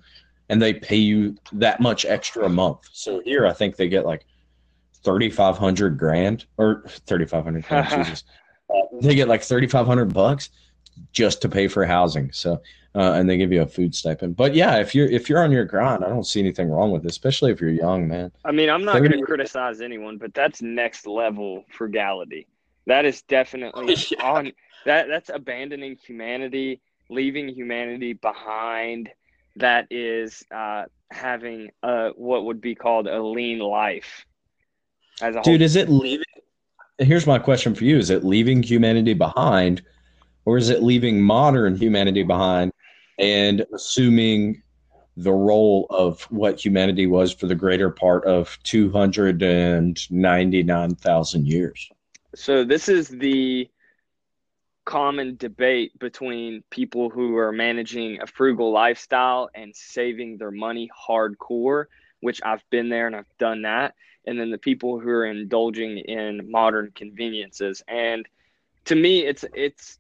and 0.48 0.60
they 0.60 0.74
pay 0.74 0.96
you 0.96 1.36
that 1.52 1.80
much 1.80 2.04
extra 2.04 2.44
a 2.44 2.48
month. 2.48 2.88
So 2.92 3.20
here 3.20 3.46
I 3.46 3.52
think 3.52 3.76
they 3.76 3.88
get 3.88 4.04
like 4.04 4.26
3500 5.02 5.98
grand 5.98 6.46
or 6.56 6.84
3500 6.86 7.64
Jesus. 7.90 8.24
Uh, 8.70 8.80
they 9.00 9.14
get 9.14 9.28
like 9.28 9.42
3500 9.42 10.12
bucks 10.12 10.50
just 11.12 11.42
to 11.42 11.48
pay 11.48 11.68
for 11.68 11.84
housing. 11.84 12.30
So, 12.32 12.62
uh, 12.94 13.12
and 13.12 13.28
they 13.28 13.36
give 13.36 13.52
you 13.52 13.62
a 13.62 13.66
food 13.66 13.94
stipend. 13.94 14.36
But 14.36 14.54
yeah, 14.54 14.76
if 14.76 14.94
you're 14.94 15.08
if 15.08 15.28
you're 15.28 15.42
on 15.42 15.50
your 15.50 15.64
grind, 15.64 16.04
I 16.04 16.08
don't 16.08 16.26
see 16.26 16.40
anything 16.40 16.70
wrong 16.70 16.92
with 16.92 17.04
it, 17.04 17.10
especially 17.10 17.50
if 17.50 17.60
you're 17.60 17.70
young, 17.70 18.06
man. 18.06 18.30
I 18.44 18.52
mean, 18.52 18.70
I'm 18.70 18.84
not 18.84 18.98
going 18.98 19.10
to 19.12 19.22
criticize 19.22 19.80
anyone, 19.80 20.16
but 20.18 20.32
that's 20.32 20.62
next 20.62 21.06
level 21.06 21.64
frugality. 21.72 22.46
That 22.86 23.04
is 23.04 23.22
definitely 23.22 23.96
yeah. 24.10 24.22
on 24.22 24.52
that. 24.84 25.08
That's 25.08 25.30
abandoning 25.30 25.96
humanity, 25.96 26.80
leaving 27.08 27.48
humanity 27.48 28.12
behind. 28.14 29.10
That 29.56 29.86
is 29.90 30.44
uh, 30.54 30.84
having 31.10 31.70
a 31.82 32.10
what 32.16 32.44
would 32.44 32.60
be 32.60 32.74
called 32.74 33.06
a 33.06 33.22
lean 33.22 33.60
life. 33.60 34.26
As 35.22 35.36
a 35.36 35.42
dude, 35.42 35.60
whole- 35.60 35.62
is 35.62 35.76
it 35.76 35.88
leaving? 35.88 36.24
Here's 36.98 37.26
my 37.26 37.38
question 37.38 37.74
for 37.74 37.84
you: 37.84 37.98
Is 37.98 38.10
it 38.10 38.24
leaving 38.24 38.62
humanity 38.62 39.14
behind? 39.14 39.82
or 40.46 40.58
is 40.58 40.68
it 40.70 40.82
leaving 40.82 41.20
modern 41.20 41.76
humanity 41.76 42.22
behind 42.22 42.72
and 43.18 43.64
assuming 43.74 44.62
the 45.16 45.32
role 45.32 45.86
of 45.90 46.22
what 46.24 46.62
humanity 46.62 47.06
was 47.06 47.32
for 47.32 47.46
the 47.46 47.54
greater 47.54 47.90
part 47.90 48.24
of 48.24 48.58
299,000 48.64 51.46
years? 51.46 51.88
So, 52.34 52.64
this 52.64 52.88
is 52.88 53.08
the 53.08 53.68
common 54.84 55.36
debate 55.36 55.98
between 55.98 56.62
people 56.70 57.10
who 57.10 57.36
are 57.36 57.52
managing 57.52 58.20
a 58.20 58.26
frugal 58.26 58.70
lifestyle 58.72 59.48
and 59.54 59.74
saving 59.74 60.36
their 60.36 60.50
money 60.50 60.90
hardcore, 61.08 61.86
which 62.20 62.40
I've 62.44 62.62
been 62.70 62.88
there 62.88 63.06
and 63.06 63.16
I've 63.16 63.38
done 63.38 63.62
that, 63.62 63.94
and 64.26 64.38
then 64.38 64.50
the 64.50 64.58
people 64.58 65.00
who 65.00 65.08
are 65.08 65.26
indulging 65.26 65.98
in 65.98 66.50
modern 66.50 66.92
conveniences. 66.94 67.82
And 67.88 68.26
to 68.86 68.94
me, 68.94 69.20
it's 69.24 69.44
it's 69.54 69.98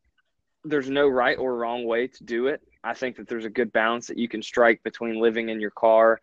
there's 0.64 0.90
no 0.90 1.08
right 1.08 1.38
or 1.38 1.56
wrong 1.56 1.84
way 1.84 2.06
to 2.06 2.24
do 2.24 2.46
it. 2.48 2.62
I 2.82 2.94
think 2.94 3.16
that 3.16 3.28
there's 3.28 3.44
a 3.44 3.50
good 3.50 3.72
balance 3.72 4.08
that 4.08 4.18
you 4.18 4.28
can 4.28 4.42
strike 4.42 4.82
between 4.82 5.20
living 5.20 5.48
in 5.48 5.60
your 5.60 5.70
car 5.70 6.20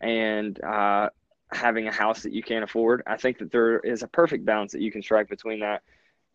and 0.00 0.62
uh, 0.62 1.10
having 1.52 1.88
a 1.88 1.92
house 1.92 2.22
that 2.22 2.32
you 2.32 2.42
can't 2.42 2.64
afford. 2.64 3.02
I 3.06 3.16
think 3.16 3.38
that 3.38 3.50
there 3.50 3.78
is 3.80 4.02
a 4.02 4.08
perfect 4.08 4.44
balance 4.44 4.72
that 4.72 4.80
you 4.80 4.92
can 4.92 5.02
strike 5.02 5.28
between 5.28 5.60
that 5.60 5.82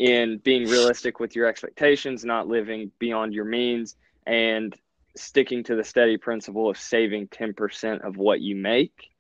in 0.03 0.38
being 0.39 0.67
realistic 0.67 1.22
with 1.22 1.33
your 1.33 1.48
expectations, 1.48 2.25
not 2.25 2.45
living 2.45 2.91
beyond 3.00 3.33
your 3.33 3.45
means, 3.45 3.95
and 4.27 4.75
sticking 5.15 5.63
to 5.63 5.75
the 5.75 5.83
steady 5.83 6.17
principle 6.17 6.69
of 6.69 6.77
saving 6.77 7.27
10% 7.29 8.05
of 8.05 8.17
what 8.17 8.41
you 8.41 8.53
make. 8.53 9.12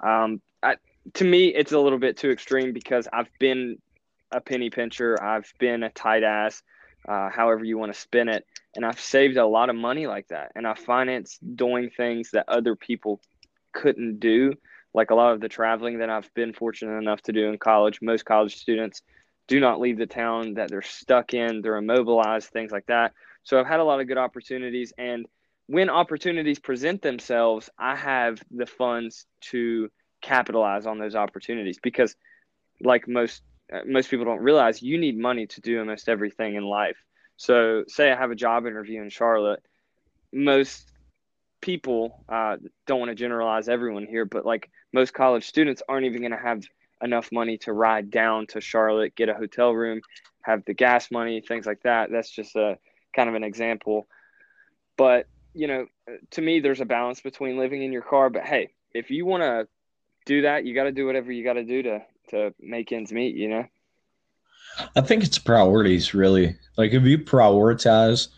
Um, 0.00 0.42
I, 0.64 0.78
to 1.14 1.24
me, 1.24 1.54
it's 1.54 1.70
a 1.70 1.78
little 1.78 2.00
bit 2.00 2.16
too 2.16 2.30
extreme 2.30 2.72
because 2.72 3.06
I've 3.12 3.30
been 3.38 3.78
a 4.32 4.40
penny 4.40 4.68
pincher, 4.68 5.22
I've 5.22 5.52
been 5.60 5.84
a 5.84 5.90
tight 5.90 6.24
ass 6.24 6.60
uh, 7.08 7.30
however 7.30 7.64
you 7.64 7.78
want 7.78 7.94
to 7.94 8.00
spin 8.00 8.28
it. 8.28 8.44
And 8.74 8.84
I've 8.84 8.98
saved 8.98 9.36
a 9.36 9.46
lot 9.46 9.70
of 9.70 9.76
money 9.76 10.08
like 10.08 10.26
that. 10.28 10.50
And 10.56 10.66
I 10.66 10.74
financed 10.74 11.38
doing 11.54 11.88
things 11.96 12.32
that 12.32 12.46
other 12.48 12.74
people 12.74 13.20
couldn't 13.72 14.18
do, 14.18 14.54
like 14.92 15.10
a 15.10 15.14
lot 15.14 15.34
of 15.34 15.40
the 15.40 15.48
traveling 15.48 15.98
that 16.00 16.10
I've 16.10 16.34
been 16.34 16.52
fortunate 16.52 16.98
enough 16.98 17.22
to 17.22 17.32
do 17.32 17.46
in 17.46 17.58
college. 17.58 18.00
Most 18.02 18.24
college 18.24 18.56
students 18.56 19.02
do 19.48 19.60
not 19.60 19.80
leave 19.80 19.98
the 19.98 20.06
town 20.06 20.54
that 20.54 20.70
they're 20.70 20.82
stuck 20.82 21.34
in, 21.34 21.62
they're 21.62 21.76
immobilized, 21.76 22.50
things 22.50 22.72
like 22.72 22.86
that. 22.86 23.12
So 23.44 23.60
I've 23.60 23.66
had 23.66 23.80
a 23.80 23.84
lot 23.84 24.00
of 24.00 24.08
good 24.08 24.18
opportunities. 24.18 24.92
And 24.98 25.26
when 25.66 25.88
opportunities 25.88 26.58
present 26.58 27.02
themselves, 27.02 27.70
I 27.78 27.94
have 27.96 28.42
the 28.50 28.66
funds 28.66 29.26
to 29.52 29.90
capitalize 30.20 30.86
on 30.86 30.98
those 30.98 31.14
opportunities 31.14 31.78
because, 31.82 32.16
like 32.80 33.08
most 33.08 33.42
uh, 33.72 33.80
most 33.86 34.10
people 34.10 34.24
don't 34.24 34.42
realize 34.42 34.82
you 34.82 34.98
need 34.98 35.18
money 35.18 35.46
to 35.46 35.60
do 35.60 35.78
almost 35.78 36.08
everything 36.08 36.54
in 36.54 36.64
life. 36.64 36.96
So, 37.36 37.84
say 37.88 38.10
I 38.10 38.16
have 38.16 38.30
a 38.30 38.36
job 38.36 38.66
interview 38.66 39.02
in 39.02 39.10
Charlotte, 39.10 39.62
most 40.32 40.90
people 41.60 42.24
uh, 42.28 42.56
don't 42.86 43.00
want 43.00 43.10
to 43.10 43.14
generalize 43.14 43.68
everyone 43.68 44.06
here, 44.06 44.24
but 44.24 44.44
like 44.46 44.70
most 44.92 45.14
college 45.14 45.44
students 45.46 45.82
aren't 45.88 46.06
even 46.06 46.20
going 46.20 46.32
to 46.32 46.38
have 46.38 46.62
enough 47.02 47.30
money 47.32 47.58
to 47.58 47.72
ride 47.72 48.10
down 48.10 48.46
to 48.48 48.60
Charlotte, 48.60 49.14
get 49.14 49.28
a 49.28 49.34
hotel 49.34 49.72
room, 49.72 50.00
have 50.42 50.64
the 50.64 50.74
gas 50.74 51.10
money, 51.10 51.40
things 51.40 51.66
like 51.66 51.82
that. 51.82 52.10
That's 52.10 52.30
just 52.30 52.56
a 52.56 52.78
kind 53.14 53.28
of 53.28 53.34
an 53.34 53.44
example. 53.44 54.06
But, 54.96 55.26
you 55.54 55.66
know, 55.66 55.86
to 56.32 56.42
me, 56.42 56.60
there's 56.60 56.80
a 56.80 56.86
balance 56.86 57.20
between 57.20 57.58
living 57.58 57.82
in 57.82 57.92
your 57.92 58.02
car. 58.02 58.30
But 58.30 58.44
hey, 58.44 58.70
if 58.94 59.10
you 59.10 59.26
want 59.26 59.42
to 59.42 59.68
do 60.24 60.42
that, 60.42 60.64
you 60.64 60.74
got 60.74 60.84
to 60.84 60.92
do 60.92 61.06
whatever 61.06 61.32
you 61.32 61.44
got 61.44 61.54
to 61.54 61.64
do 61.64 61.82
to 61.82 62.02
to 62.30 62.54
make 62.60 62.92
ends 62.92 63.12
meet, 63.12 63.36
you 63.36 63.48
know? 63.48 63.64
I 64.94 65.00
think 65.00 65.22
it's 65.22 65.38
priorities, 65.38 66.12
really. 66.12 66.56
Like 66.76 66.92
if 66.92 67.04
you 67.04 67.18
prioritize 67.18 68.28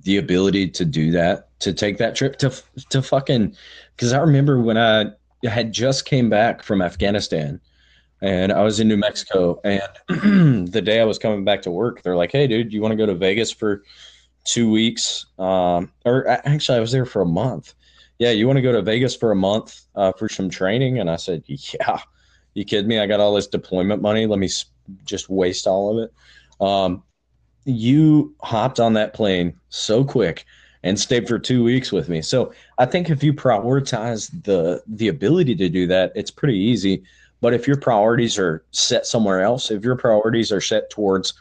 the 0.00 0.16
ability 0.16 0.68
to 0.70 0.84
do 0.84 1.10
that, 1.12 1.48
to 1.60 1.72
take 1.72 1.98
that 1.98 2.16
trip 2.16 2.36
to 2.38 2.50
to 2.88 3.02
fucking 3.02 3.54
because 3.94 4.12
I 4.12 4.18
remember 4.18 4.60
when 4.60 4.78
I 4.78 5.12
had 5.44 5.72
just 5.72 6.06
came 6.06 6.30
back 6.30 6.62
from 6.62 6.82
Afghanistan 6.82 7.60
and 8.22 8.52
I 8.52 8.62
was 8.62 8.80
in 8.80 8.88
New 8.88 8.96
Mexico 8.96 9.60
and 9.64 9.82
the 10.72 10.82
day 10.82 11.00
I 11.00 11.04
was 11.04 11.18
coming 11.18 11.44
back 11.44 11.62
to 11.62 11.70
work, 11.70 12.02
they're 12.02 12.16
like, 12.16 12.32
Hey 12.32 12.46
dude, 12.46 12.72
you 12.72 12.80
want 12.80 12.92
to 12.92 12.96
go 12.96 13.06
to 13.06 13.14
Vegas 13.14 13.50
for 13.50 13.82
two 14.44 14.70
weeks? 14.70 15.26
Um, 15.38 15.92
or 16.04 16.26
actually 16.28 16.78
I 16.78 16.80
was 16.80 16.92
there 16.92 17.06
for 17.06 17.22
a 17.22 17.26
month. 17.26 17.74
Yeah, 18.18 18.30
you 18.30 18.46
want 18.46 18.58
to 18.58 18.62
go 18.62 18.72
to 18.72 18.82
Vegas 18.82 19.16
for 19.16 19.32
a 19.32 19.36
month 19.36 19.80
uh, 19.94 20.12
for 20.12 20.28
some 20.28 20.50
training? 20.50 20.98
And 20.98 21.10
I 21.10 21.16
said, 21.16 21.42
Yeah. 21.46 22.00
You 22.54 22.64
kidding 22.64 22.88
me? 22.88 22.98
I 22.98 23.06
got 23.06 23.20
all 23.20 23.34
this 23.34 23.46
deployment 23.46 24.02
money. 24.02 24.26
Let 24.26 24.38
me 24.38 24.48
just 25.04 25.28
waste 25.28 25.66
all 25.66 25.96
of 25.96 26.04
it. 26.04 26.12
Um, 26.60 27.02
you 27.64 28.34
hopped 28.42 28.80
on 28.80 28.94
that 28.94 29.14
plane 29.14 29.54
so 29.68 30.04
quick 30.04 30.44
and 30.82 30.98
stayed 30.98 31.28
for 31.28 31.38
two 31.38 31.62
weeks 31.62 31.92
with 31.92 32.08
me. 32.08 32.22
So 32.22 32.52
I 32.78 32.86
think 32.86 33.10
if 33.10 33.22
you 33.22 33.32
prioritize 33.32 34.30
the 34.44 34.82
the 34.86 35.08
ability 35.08 35.54
to 35.56 35.68
do 35.68 35.86
that, 35.86 36.12
it's 36.14 36.30
pretty 36.30 36.58
easy. 36.58 37.02
But 37.40 37.54
if 37.54 37.66
your 37.66 37.76
priorities 37.76 38.38
are 38.38 38.64
set 38.70 39.06
somewhere 39.06 39.40
else, 39.40 39.70
if 39.70 39.84
your 39.84 39.96
priorities 39.96 40.52
are 40.52 40.60
set 40.60 40.90
towards, 40.90 41.32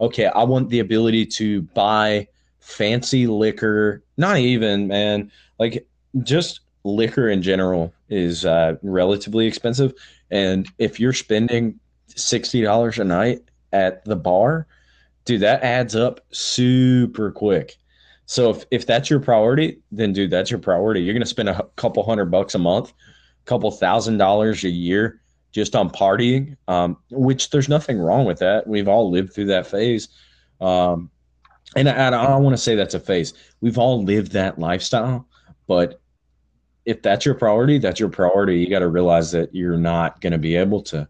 okay, 0.00 0.26
I 0.26 0.44
want 0.44 0.68
the 0.68 0.80
ability 0.80 1.26
to 1.26 1.62
buy 1.62 2.28
fancy 2.60 3.26
liquor, 3.26 4.02
not 4.16 4.38
even, 4.38 4.88
man, 4.88 5.30
like 5.58 5.86
just 6.22 6.60
liquor 6.84 7.28
in 7.28 7.42
general 7.42 7.92
is 8.08 8.44
uh, 8.44 8.76
relatively 8.82 9.46
expensive. 9.46 9.94
And 10.30 10.68
if 10.78 11.00
you're 11.00 11.12
spending 11.12 11.78
sixty 12.08 12.62
dollars 12.62 12.98
a 12.98 13.04
night 13.04 13.40
at 13.72 14.04
the 14.04 14.16
bar, 14.16 14.66
dude, 15.24 15.40
that 15.40 15.62
adds 15.62 15.96
up 15.96 16.20
super 16.32 17.30
quick. 17.30 17.76
So 18.26 18.50
if, 18.50 18.64
if 18.70 18.86
that's 18.86 19.08
your 19.08 19.20
priority, 19.20 19.80
then 19.92 20.12
dude, 20.12 20.30
that's 20.30 20.50
your 20.50 20.58
priority. 20.58 21.00
You're 21.00 21.14
gonna 21.14 21.26
spend 21.26 21.48
a 21.48 21.66
couple 21.76 22.02
hundred 22.02 22.26
bucks 22.26 22.54
a 22.54 22.58
month, 22.58 22.90
a 22.90 23.44
couple 23.44 23.70
thousand 23.70 24.18
dollars 24.18 24.64
a 24.64 24.68
year 24.68 25.20
just 25.56 25.74
on 25.74 25.88
partying, 25.88 26.54
um, 26.68 26.98
which 27.10 27.48
there's 27.48 27.66
nothing 27.66 27.98
wrong 27.98 28.26
with 28.26 28.38
that. 28.40 28.66
We've 28.66 28.88
all 28.88 29.10
lived 29.10 29.32
through 29.32 29.46
that 29.46 29.66
phase. 29.66 30.08
Um, 30.60 31.10
and 31.74 31.88
I, 31.88 32.08
I 32.08 32.10
don't 32.10 32.42
want 32.42 32.54
to 32.54 32.62
say 32.62 32.74
that's 32.74 32.92
a 32.92 33.00
phase. 33.00 33.32
We've 33.62 33.78
all 33.78 34.04
lived 34.04 34.32
that 34.32 34.58
lifestyle, 34.58 35.26
but 35.66 35.98
if 36.84 37.00
that's 37.00 37.24
your 37.24 37.34
priority, 37.34 37.78
that's 37.78 37.98
your 37.98 38.10
priority. 38.10 38.58
You 38.58 38.68
got 38.68 38.80
to 38.80 38.88
realize 38.88 39.32
that 39.32 39.54
you're 39.54 39.78
not 39.78 40.20
going 40.20 40.34
to 40.34 40.38
be 40.38 40.56
able 40.56 40.82
to 40.82 41.08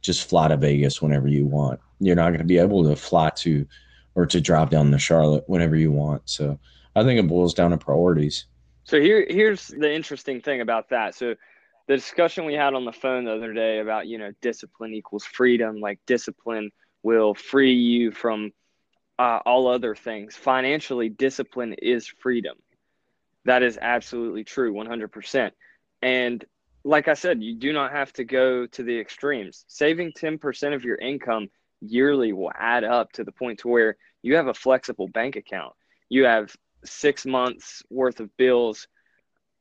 just 0.00 0.28
fly 0.28 0.46
to 0.46 0.56
Vegas 0.56 1.02
whenever 1.02 1.26
you 1.26 1.44
want. 1.44 1.80
You're 1.98 2.14
not 2.14 2.28
going 2.28 2.38
to 2.38 2.44
be 2.44 2.58
able 2.58 2.84
to 2.84 2.94
fly 2.94 3.30
to 3.38 3.66
or 4.14 4.26
to 4.26 4.40
drive 4.40 4.70
down 4.70 4.92
to 4.92 4.98
Charlotte 5.00 5.42
whenever 5.48 5.74
you 5.74 5.90
want. 5.90 6.22
So 6.26 6.56
I 6.94 7.02
think 7.02 7.18
it 7.18 7.26
boils 7.26 7.52
down 7.52 7.72
to 7.72 7.78
priorities. 7.78 8.44
So 8.84 9.00
here, 9.00 9.26
here's 9.28 9.66
the 9.66 9.92
interesting 9.92 10.40
thing 10.40 10.60
about 10.60 10.88
that. 10.90 11.16
So 11.16 11.34
the 11.88 11.96
discussion 11.96 12.44
we 12.44 12.54
had 12.54 12.74
on 12.74 12.84
the 12.84 12.92
phone 12.92 13.24
the 13.24 13.32
other 13.32 13.54
day 13.54 13.80
about 13.80 14.06
you 14.06 14.18
know 14.18 14.30
discipline 14.40 14.94
equals 14.94 15.24
freedom. 15.24 15.80
Like 15.80 15.98
discipline 16.06 16.70
will 17.02 17.34
free 17.34 17.72
you 17.72 18.12
from 18.12 18.52
uh, 19.18 19.40
all 19.44 19.66
other 19.66 19.94
things. 19.94 20.36
Financially, 20.36 21.08
discipline 21.08 21.72
is 21.72 22.06
freedom. 22.06 22.56
That 23.46 23.62
is 23.62 23.78
absolutely 23.80 24.44
true, 24.44 24.74
100%. 24.74 25.50
And 26.02 26.44
like 26.84 27.08
I 27.08 27.14
said, 27.14 27.42
you 27.42 27.54
do 27.54 27.72
not 27.72 27.92
have 27.92 28.12
to 28.14 28.24
go 28.24 28.66
to 28.66 28.82
the 28.82 28.98
extremes. 28.98 29.64
Saving 29.68 30.12
10% 30.12 30.74
of 30.74 30.84
your 30.84 30.96
income 30.96 31.48
yearly 31.80 32.32
will 32.32 32.52
add 32.54 32.84
up 32.84 33.10
to 33.12 33.24
the 33.24 33.32
point 33.32 33.60
to 33.60 33.68
where 33.68 33.96
you 34.22 34.36
have 34.36 34.48
a 34.48 34.54
flexible 34.54 35.08
bank 35.08 35.36
account. 35.36 35.72
You 36.08 36.24
have 36.24 36.54
six 36.84 37.24
months 37.24 37.82
worth 37.90 38.20
of 38.20 38.36
bills 38.36 38.86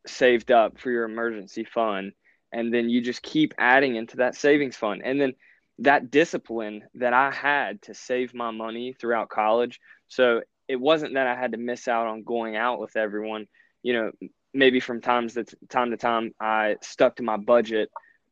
saved 0.10 0.52
up 0.52 0.80
for 0.80 0.92
your 0.92 1.06
emergency 1.06 1.64
fund. 1.64 2.14
And 2.52 2.74
then 2.74 2.90
you 2.90 3.02
just 3.02 3.22
keep 3.22 3.54
adding 3.58 3.96
into 3.96 4.18
that 4.18 4.36
savings 4.36 4.76
fund. 4.76 5.02
And 5.04 5.20
then 5.20 5.34
that 5.80 6.10
discipline 6.10 6.84
that 6.96 7.14
I 7.14 7.32
had 7.32 7.82
to 7.84 7.94
save 7.94 8.34
my 8.34 8.52
money 8.52 8.94
throughout 8.94 9.30
college. 9.30 9.80
So 10.08 10.42
it 10.68 10.78
wasn't 10.78 11.16
that 11.16 11.28
I 11.28 11.36
had 11.36 11.52
to 11.52 11.58
miss 11.58 11.88
out 11.88 12.08
on 12.08 12.24
going 12.24 12.56
out 12.56 12.80
with 12.80 12.96
everyone 12.96 13.48
you 13.88 13.94
know, 13.94 14.12
maybe 14.54 14.82
from 14.82 15.00
times 15.00 15.36
that 15.36 15.54
time 15.70 15.92
to 15.92 15.98
time 15.98 16.34
I 16.42 16.76
stuck 16.82 17.16
to 17.18 17.24
my 17.24 17.38
budget 17.38 17.90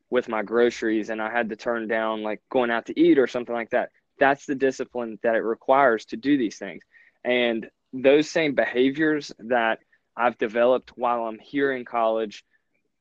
with 0.10 0.28
my 0.28 0.44
groceries 0.44 1.10
and 1.10 1.22
I 1.22 1.32
had 1.32 1.50
to 1.50 1.56
turn 1.56 1.88
down 1.88 2.24
like 2.24 2.42
going 2.52 2.72
out 2.72 2.88
to 2.88 3.00
eat 3.00 3.18
or 3.18 3.28
something 3.28 3.56
like 3.56 3.70
that. 3.70 3.90
That's 4.20 4.46
the 4.46 4.56
discipline 4.56 5.18
that 5.24 5.36
it 5.36 5.44
requires 5.44 6.04
to 6.08 6.18
do 6.18 6.38
these 6.38 6.58
things. 6.58 6.84
And 7.24 7.70
those 7.94 8.30
same 8.30 8.54
behaviors 8.54 9.32
that 9.40 9.80
I've 10.18 10.38
developed 10.38 10.92
while 10.96 11.24
I'm 11.26 11.40
here 11.40 11.72
in 11.74 11.86
college 11.86 12.44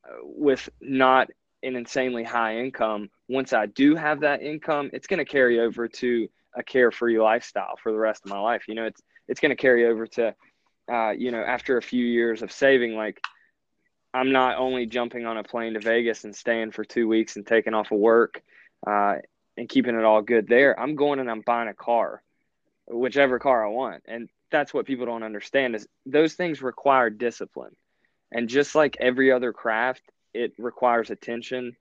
uh, 0.07 0.17
with 0.23 0.69
not 0.81 1.29
an 1.63 1.77
insanely 1.77 2.25
high 2.25 2.59
income, 2.59 3.11
once 3.29 3.53
I 3.53 3.67
do 3.67 3.97
have 3.97 4.21
that 4.21 4.43
income, 4.43 4.91
it's 4.93 5.07
going 5.07 5.19
to 5.19 5.25
carry 5.25 5.61
over 5.61 5.89
to 5.89 6.29
a 6.55 6.63
carefree 6.63 7.19
lifestyle 7.19 7.77
for 7.83 7.91
the 7.91 7.99
rest 7.99 8.25
of 8.25 8.31
my 8.31 8.39
life. 8.39 8.65
You 8.69 8.75
know, 8.75 8.85
it's 8.85 9.01
it's 9.27 9.41
going 9.41 9.51
to 9.51 9.57
carry 9.57 9.87
over 9.87 10.07
to, 10.07 10.35
uh, 10.93 11.11
you 11.11 11.31
know, 11.31 11.43
after 11.43 11.79
a 11.79 11.83
few 11.83 12.05
years 12.05 12.43
of 12.43 12.53
saving, 12.53 12.95
like 12.95 13.21
I'm 14.13 14.31
not 14.31 14.59
only 14.59 14.87
jumping 14.87 15.27
on 15.27 15.39
a 15.39 15.43
plane 15.43 15.75
to 15.75 15.81
Vegas 15.81 16.25
and 16.25 16.37
staying 16.37 16.73
for 16.73 16.85
two 16.85 17.09
weeks 17.09 17.37
and 17.37 17.47
taking 17.47 17.75
off 17.75 17.91
of 17.91 17.99
work 17.99 18.43
uh, 18.87 19.17
and 19.57 19.69
keeping 19.69 19.97
it 19.97 20.05
all 20.05 20.23
good 20.23 20.47
there. 20.47 20.79
I'm 20.79 20.95
going 20.95 21.19
and 21.19 21.31
I'm 21.31 21.41
buying 21.41 21.69
a 21.69 21.75
car, 21.75 22.23
whichever 22.87 23.39
car 23.39 23.67
I 23.67 23.71
want. 23.71 24.03
And 24.07 24.29
that's 24.55 24.73
what 24.73 24.87
people 24.87 25.05
don't 25.05 25.25
understand 25.25 25.75
is 25.75 25.89
those 26.07 26.35
things 26.35 26.63
require 26.63 27.11
discipline. 27.11 27.75
And 28.31 28.49
just 28.49 28.77
like 28.77 28.97
every 29.01 29.33
other 29.33 29.53
craft, 29.53 30.03
it 30.33 30.53
requires 30.59 31.11
attention 31.11 31.77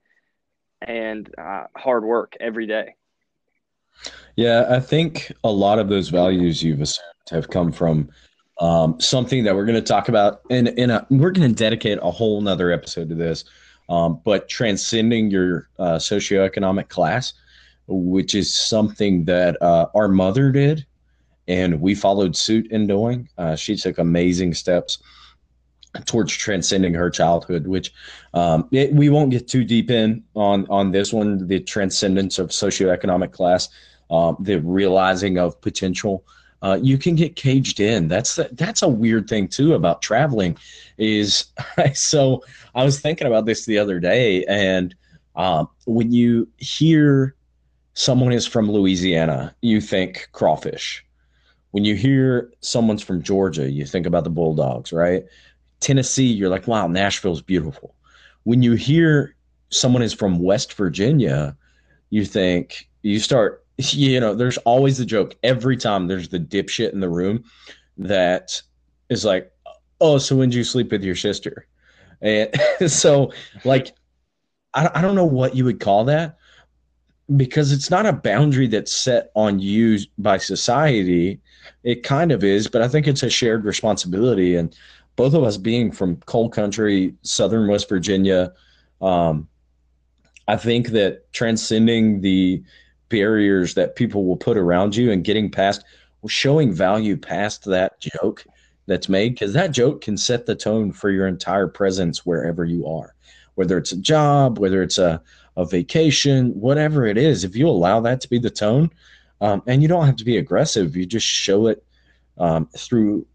and 0.82 1.32
uh, 1.38 1.64
hard 1.76 2.04
work 2.04 2.34
every 2.40 2.66
day. 2.66 2.96
Yeah, 4.34 4.66
I 4.68 4.80
think 4.80 5.30
a 5.44 5.52
lot 5.52 5.78
of 5.78 5.88
those 5.88 6.08
values 6.08 6.64
you've 6.64 6.80
assumed 6.80 7.30
have 7.30 7.48
come 7.48 7.70
from 7.70 8.10
um, 8.60 9.00
something 9.00 9.44
that 9.44 9.54
we're 9.54 9.66
going 9.66 9.82
to 9.82 9.92
talk 9.92 10.08
about, 10.08 10.40
and 10.50 10.68
in 10.68 10.90
a, 10.90 11.06
we're 11.10 11.30
going 11.30 11.48
to 11.48 11.54
dedicate 11.54 11.98
a 12.02 12.10
whole 12.10 12.40
nother 12.40 12.72
episode 12.72 13.08
to 13.08 13.14
this. 13.14 13.44
Um, 13.88 14.20
but 14.24 14.48
transcending 14.48 15.30
your 15.30 15.68
uh, 15.78 15.96
socioeconomic 15.96 16.88
class, 16.88 17.34
which 17.86 18.34
is 18.34 18.52
something 18.52 19.26
that 19.26 19.60
uh, 19.62 19.86
our 19.94 20.08
mother 20.08 20.50
did, 20.50 20.86
and 21.48 21.80
we 21.80 21.94
followed 21.94 22.36
suit 22.36 22.70
in 22.70 22.86
doing. 22.86 23.28
Uh, 23.38 23.56
she 23.56 23.76
took 23.76 23.98
amazing 23.98 24.54
steps 24.54 24.98
towards 26.06 26.32
transcending 26.32 26.94
her 26.94 27.10
childhood, 27.10 27.66
which 27.66 27.92
um, 28.34 28.68
it, 28.72 28.92
we 28.92 29.08
won't 29.08 29.30
get 29.30 29.46
too 29.46 29.64
deep 29.64 29.90
in 29.90 30.24
on 30.34 30.66
on 30.68 30.90
this 30.90 31.12
one. 31.12 31.46
The 31.46 31.60
transcendence 31.60 32.38
of 32.38 32.50
socioeconomic 32.50 33.32
class, 33.32 33.68
um, 34.10 34.36
the 34.40 34.60
realizing 34.60 35.38
of 35.38 35.60
potential. 35.60 36.24
Uh, 36.62 36.78
you 36.80 36.96
can 36.96 37.14
get 37.14 37.36
caged 37.36 37.78
in. 37.78 38.08
That's 38.08 38.36
the, 38.36 38.48
that's 38.52 38.80
a 38.80 38.88
weird 38.88 39.28
thing 39.28 39.48
too 39.48 39.74
about 39.74 40.00
traveling. 40.00 40.56
Is 40.96 41.46
so 41.94 42.42
I 42.74 42.84
was 42.84 43.00
thinking 43.00 43.26
about 43.26 43.44
this 43.44 43.66
the 43.66 43.78
other 43.78 44.00
day, 44.00 44.44
and 44.46 44.94
um, 45.36 45.68
when 45.84 46.10
you 46.10 46.48
hear 46.56 47.34
someone 47.92 48.32
is 48.32 48.46
from 48.46 48.70
Louisiana, 48.70 49.54
you 49.60 49.80
think 49.80 50.28
crawfish. 50.32 51.03
When 51.74 51.84
you 51.84 51.96
hear 51.96 52.52
someone's 52.60 53.02
from 53.02 53.20
Georgia, 53.20 53.68
you 53.68 53.84
think 53.84 54.06
about 54.06 54.22
the 54.22 54.30
Bulldogs, 54.30 54.92
right? 54.92 55.24
Tennessee, 55.80 56.32
you're 56.32 56.48
like, 56.48 56.68
wow, 56.68 56.86
Nashville's 56.86 57.42
beautiful. 57.42 57.96
When 58.44 58.62
you 58.62 58.74
hear 58.74 59.34
someone 59.70 60.00
is 60.00 60.14
from 60.14 60.38
West 60.38 60.74
Virginia, 60.74 61.56
you 62.10 62.26
think, 62.26 62.88
you 63.02 63.18
start, 63.18 63.66
you 63.78 64.20
know, 64.20 64.36
there's 64.36 64.56
always 64.58 64.98
the 64.98 65.04
joke 65.04 65.34
every 65.42 65.76
time 65.76 66.06
there's 66.06 66.28
the 66.28 66.38
dipshit 66.38 66.92
in 66.92 67.00
the 67.00 67.08
room 67.08 67.42
that 67.98 68.62
is 69.08 69.24
like, 69.24 69.50
oh, 70.00 70.18
so 70.18 70.36
when 70.36 70.50
did 70.50 70.56
you 70.58 70.62
sleep 70.62 70.92
with 70.92 71.02
your 71.02 71.16
sister? 71.16 71.66
And 72.22 72.52
so, 72.86 73.32
like, 73.64 73.96
I, 74.74 74.88
I 74.94 75.02
don't 75.02 75.16
know 75.16 75.24
what 75.24 75.56
you 75.56 75.64
would 75.64 75.80
call 75.80 76.04
that 76.04 76.38
because 77.36 77.72
it's 77.72 77.90
not 77.90 78.06
a 78.06 78.12
boundary 78.12 78.66
that's 78.66 78.92
set 78.92 79.30
on 79.34 79.58
you 79.58 79.98
by 80.18 80.36
society. 80.38 81.40
It 81.82 82.02
kind 82.02 82.32
of 82.32 82.44
is, 82.44 82.68
but 82.68 82.82
I 82.82 82.88
think 82.88 83.06
it's 83.06 83.22
a 83.22 83.30
shared 83.30 83.64
responsibility. 83.64 84.56
And 84.56 84.76
both 85.16 85.34
of 85.34 85.42
us 85.42 85.56
being 85.56 85.90
from 85.90 86.16
coal 86.26 86.50
country, 86.50 87.14
southern 87.22 87.68
West 87.68 87.88
Virginia, 87.88 88.52
um, 89.00 89.48
I 90.48 90.56
think 90.56 90.88
that 90.88 91.32
transcending 91.32 92.20
the 92.20 92.62
barriers 93.08 93.74
that 93.74 93.96
people 93.96 94.26
will 94.26 94.36
put 94.36 94.58
around 94.58 94.94
you 94.94 95.10
and 95.10 95.24
getting 95.24 95.50
past, 95.50 95.84
showing 96.26 96.72
value 96.72 97.16
past 97.16 97.64
that 97.64 98.00
joke 98.00 98.44
that's 98.86 99.08
made, 99.08 99.30
because 99.30 99.54
that 99.54 99.70
joke 99.70 100.02
can 100.02 100.18
set 100.18 100.44
the 100.44 100.54
tone 100.54 100.92
for 100.92 101.10
your 101.10 101.26
entire 101.26 101.68
presence 101.68 102.26
wherever 102.26 102.66
you 102.66 102.86
are, 102.86 103.14
whether 103.54 103.78
it's 103.78 103.92
a 103.92 103.96
job, 103.96 104.58
whether 104.58 104.82
it's 104.82 104.98
a, 104.98 105.22
a 105.56 105.64
vacation, 105.64 106.50
whatever 106.58 107.06
it 107.06 107.16
is. 107.16 107.44
If 107.44 107.56
you 107.56 107.68
allow 107.68 108.00
that 108.00 108.20
to 108.22 108.28
be 108.28 108.38
the 108.38 108.50
tone, 108.50 108.90
um, 109.40 109.62
and 109.66 109.82
you 109.82 109.88
don't 109.88 110.06
have 110.06 110.16
to 110.16 110.24
be 110.24 110.36
aggressive, 110.36 110.96
you 110.96 111.06
just 111.06 111.26
show 111.26 111.66
it 111.66 111.84
um, 112.38 112.66
through 112.76 113.26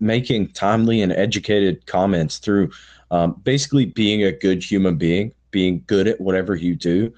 making 0.00 0.48
timely 0.48 1.00
and 1.00 1.12
educated 1.12 1.86
comments 1.86 2.38
through 2.38 2.70
um, 3.10 3.40
basically 3.44 3.86
being 3.86 4.22
a 4.24 4.32
good 4.32 4.62
human 4.62 4.96
being, 4.96 5.32
being 5.50 5.82
good 5.86 6.06
at 6.06 6.20
whatever 6.20 6.54
you 6.54 6.74
do, 6.74 7.12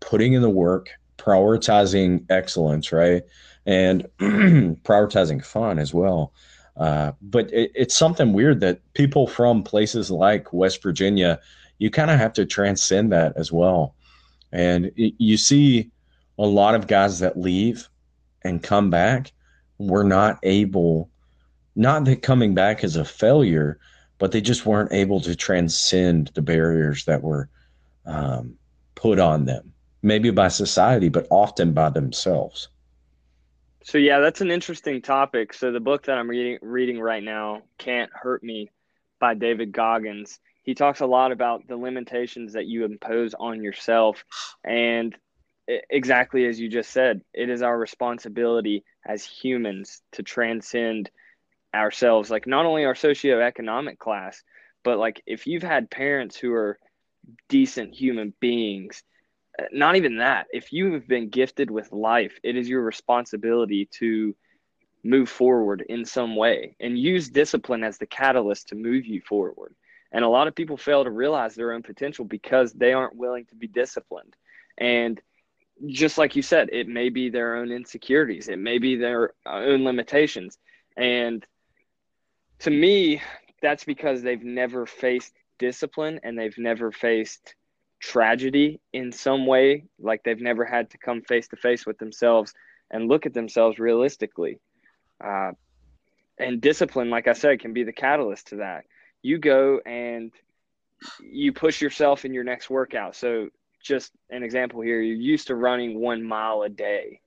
putting 0.00 0.34
in 0.34 0.42
the 0.42 0.50
work, 0.50 0.90
prioritizing 1.16 2.24
excellence, 2.30 2.92
right? 2.92 3.22
And 3.66 4.08
prioritizing 4.18 5.44
fun 5.44 5.78
as 5.78 5.92
well. 5.92 6.32
Uh, 6.76 7.12
but 7.20 7.52
it, 7.52 7.72
it's 7.74 7.96
something 7.96 8.32
weird 8.32 8.60
that 8.60 8.80
people 8.94 9.26
from 9.26 9.62
places 9.62 10.10
like 10.10 10.52
West 10.52 10.82
Virginia, 10.82 11.40
you 11.78 11.90
kind 11.90 12.10
of 12.10 12.18
have 12.18 12.32
to 12.34 12.46
transcend 12.46 13.12
that 13.12 13.34
as 13.36 13.52
well. 13.52 13.94
And 14.52 14.86
it, 14.96 15.14
you 15.18 15.36
see 15.36 15.90
a 16.38 16.46
lot 16.46 16.74
of 16.74 16.86
guys 16.86 17.18
that 17.20 17.38
leave 17.38 17.88
and 18.42 18.62
come 18.62 18.90
back, 18.90 19.32
were 19.78 20.04
not 20.04 20.38
able 20.42 21.08
not 21.78 22.04
that 22.06 22.22
coming 22.22 22.54
back 22.54 22.82
is 22.82 22.96
a 22.96 23.04
failure, 23.04 23.78
but 24.18 24.32
they 24.32 24.40
just 24.40 24.66
weren't 24.66 24.92
able 24.92 25.20
to 25.20 25.36
transcend 25.36 26.32
the 26.34 26.42
barriers 26.42 27.04
that 27.04 27.22
were 27.22 27.48
um, 28.04 28.58
put 28.96 29.20
on 29.20 29.44
them, 29.44 29.72
maybe 30.02 30.30
by 30.30 30.48
society, 30.48 31.08
but 31.08 31.28
often 31.30 31.72
by 31.72 31.88
themselves. 31.88 32.68
So 33.84 33.96
yeah, 33.96 34.18
that's 34.18 34.40
an 34.40 34.50
interesting 34.50 35.00
topic. 35.00 35.54
So 35.54 35.70
the 35.70 35.78
book 35.78 36.04
that 36.06 36.18
I'm 36.18 36.28
reading 36.28 36.58
reading 36.60 36.98
right 36.98 37.22
now, 37.22 37.62
"Can't 37.78 38.10
Hurt 38.12 38.42
Me," 38.42 38.70
by 39.20 39.34
David 39.34 39.70
Goggins. 39.70 40.40
He 40.68 40.74
talks 40.74 41.00
a 41.00 41.06
lot 41.06 41.32
about 41.32 41.66
the 41.66 41.78
limitations 41.78 42.52
that 42.52 42.66
you 42.66 42.84
impose 42.84 43.32
on 43.32 43.62
yourself, 43.62 44.22
and 44.62 45.16
exactly 45.66 46.44
as 46.44 46.60
you 46.60 46.68
just 46.68 46.90
said, 46.90 47.22
it 47.32 47.48
is 47.48 47.62
our 47.62 47.78
responsibility 47.78 48.84
as 49.06 49.24
humans 49.24 50.02
to 50.12 50.22
transcend 50.22 51.10
ourselves, 51.74 52.30
like 52.30 52.46
not 52.46 52.66
only 52.66 52.84
our 52.84 52.92
socioeconomic 52.92 53.98
class, 53.98 54.42
but 54.84 54.98
like 54.98 55.22
if 55.24 55.46
you've 55.46 55.62
had 55.62 55.90
parents 55.90 56.36
who 56.36 56.52
are 56.52 56.78
decent 57.48 57.94
human 57.94 58.34
beings, 58.38 59.02
not 59.72 59.96
even 59.96 60.18
that, 60.18 60.48
if 60.52 60.70
you 60.70 60.92
have 60.92 61.08
been 61.08 61.30
gifted 61.30 61.70
with 61.70 61.92
life, 61.92 62.38
it 62.42 62.56
is 62.56 62.68
your 62.68 62.82
responsibility 62.82 63.88
to 64.00 64.36
move 65.02 65.30
forward 65.30 65.82
in 65.88 66.04
some 66.04 66.36
way 66.36 66.76
and 66.78 66.98
use 66.98 67.30
discipline 67.30 67.82
as 67.82 67.96
the 67.96 68.06
catalyst 68.06 68.68
to 68.68 68.74
move 68.74 69.06
you 69.06 69.22
forward. 69.22 69.74
And 70.12 70.24
a 70.24 70.28
lot 70.28 70.48
of 70.48 70.54
people 70.54 70.76
fail 70.76 71.04
to 71.04 71.10
realize 71.10 71.54
their 71.54 71.72
own 71.72 71.82
potential 71.82 72.24
because 72.24 72.72
they 72.72 72.92
aren't 72.92 73.16
willing 73.16 73.44
to 73.46 73.54
be 73.54 73.66
disciplined. 73.66 74.34
And 74.78 75.20
just 75.86 76.18
like 76.18 76.34
you 76.34 76.42
said, 76.42 76.70
it 76.72 76.88
may 76.88 77.08
be 77.08 77.28
their 77.28 77.56
own 77.56 77.70
insecurities, 77.70 78.48
it 78.48 78.58
may 78.58 78.78
be 78.78 78.96
their 78.96 79.32
own 79.46 79.84
limitations. 79.84 80.58
And 80.96 81.44
to 82.60 82.70
me, 82.70 83.22
that's 83.62 83.84
because 83.84 84.22
they've 84.22 84.42
never 84.42 84.86
faced 84.86 85.32
discipline 85.58 86.20
and 86.22 86.38
they've 86.38 86.58
never 86.58 86.90
faced 86.90 87.54
tragedy 88.00 88.80
in 88.92 89.12
some 89.12 89.46
way. 89.46 89.84
Like 89.98 90.22
they've 90.24 90.40
never 90.40 90.64
had 90.64 90.90
to 90.90 90.98
come 90.98 91.22
face 91.22 91.48
to 91.48 91.56
face 91.56 91.86
with 91.86 91.98
themselves 91.98 92.54
and 92.90 93.08
look 93.08 93.26
at 93.26 93.34
themselves 93.34 93.78
realistically. 93.78 94.60
Uh, 95.22 95.52
and 96.38 96.60
discipline, 96.60 97.10
like 97.10 97.26
I 97.26 97.32
said, 97.32 97.60
can 97.60 97.72
be 97.72 97.84
the 97.84 97.92
catalyst 97.92 98.48
to 98.48 98.56
that. 98.56 98.84
You 99.22 99.38
go 99.38 99.80
and 99.84 100.32
you 101.20 101.52
push 101.52 101.80
yourself 101.80 102.24
in 102.24 102.34
your 102.34 102.44
next 102.44 102.70
workout. 102.70 103.16
So, 103.16 103.48
just 103.82 104.12
an 104.30 104.42
example 104.42 104.80
here 104.80 105.00
you're 105.00 105.16
used 105.16 105.46
to 105.46 105.54
running 105.54 106.00
one 106.00 106.22
mile 106.22 106.62
a 106.62 106.68
day, 106.68 107.20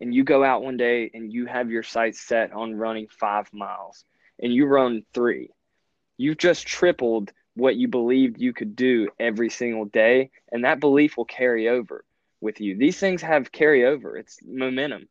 and 0.00 0.14
you 0.14 0.22
go 0.22 0.44
out 0.44 0.62
one 0.62 0.76
day 0.76 1.10
and 1.14 1.32
you 1.32 1.46
have 1.46 1.70
your 1.70 1.82
sights 1.82 2.20
set 2.20 2.52
on 2.52 2.74
running 2.74 3.08
five 3.08 3.52
miles 3.52 4.04
and 4.40 4.52
you 4.52 4.66
run 4.66 5.04
three, 5.12 5.50
you've 6.16 6.38
just 6.38 6.66
tripled 6.66 7.32
what 7.54 7.76
you 7.76 7.88
believed 7.88 8.40
you 8.40 8.52
could 8.52 8.74
do 8.74 9.08
every 9.18 9.48
single 9.48 9.84
day. 9.84 10.30
And 10.50 10.64
that 10.64 10.80
belief 10.80 11.16
will 11.16 11.24
carry 11.24 11.68
over 11.68 12.04
with 12.40 12.60
you. 12.60 12.76
These 12.76 12.98
things 12.98 13.22
have 13.22 13.52
carryover, 13.52 14.18
it's 14.18 14.38
momentum. 14.44 15.08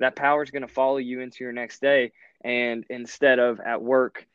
That 0.00 0.16
power 0.16 0.42
is 0.42 0.50
going 0.50 0.62
to 0.62 0.72
follow 0.72 0.98
you 0.98 1.20
into 1.20 1.42
your 1.42 1.52
next 1.52 1.80
day. 1.80 2.12
And 2.44 2.84
instead 2.88 3.40
of 3.40 3.58
at 3.58 3.82
work, 3.82 4.28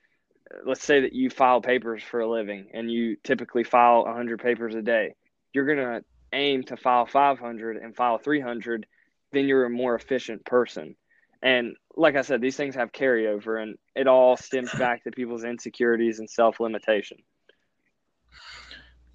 let's 0.65 0.83
say 0.83 1.01
that 1.01 1.13
you 1.13 1.29
file 1.29 1.61
papers 1.61 2.03
for 2.03 2.21
a 2.21 2.29
living 2.29 2.67
and 2.73 2.91
you 2.91 3.17
typically 3.23 3.63
file 3.63 4.03
100 4.05 4.39
papers 4.39 4.75
a 4.75 4.81
day, 4.81 5.15
you're 5.53 5.65
going 5.65 5.77
to 5.77 6.03
aim 6.33 6.63
to 6.63 6.77
file 6.77 7.05
500 7.05 7.77
and 7.77 7.95
file 7.95 8.17
300, 8.17 8.85
then 9.31 9.47
you're 9.47 9.65
a 9.65 9.69
more 9.69 9.95
efficient 9.95 10.45
person. 10.45 10.95
And 11.41 11.75
like 11.95 12.15
I 12.15 12.21
said, 12.21 12.41
these 12.41 12.55
things 12.55 12.75
have 12.75 12.93
carryover, 12.93 13.61
and 13.61 13.75
it 13.95 14.07
all 14.07 14.37
stems 14.37 14.71
back 14.73 15.03
to 15.03 15.11
people's 15.11 15.43
insecurities 15.43 16.19
and 16.19 16.29
self 16.29 16.59
limitation. 16.61 17.17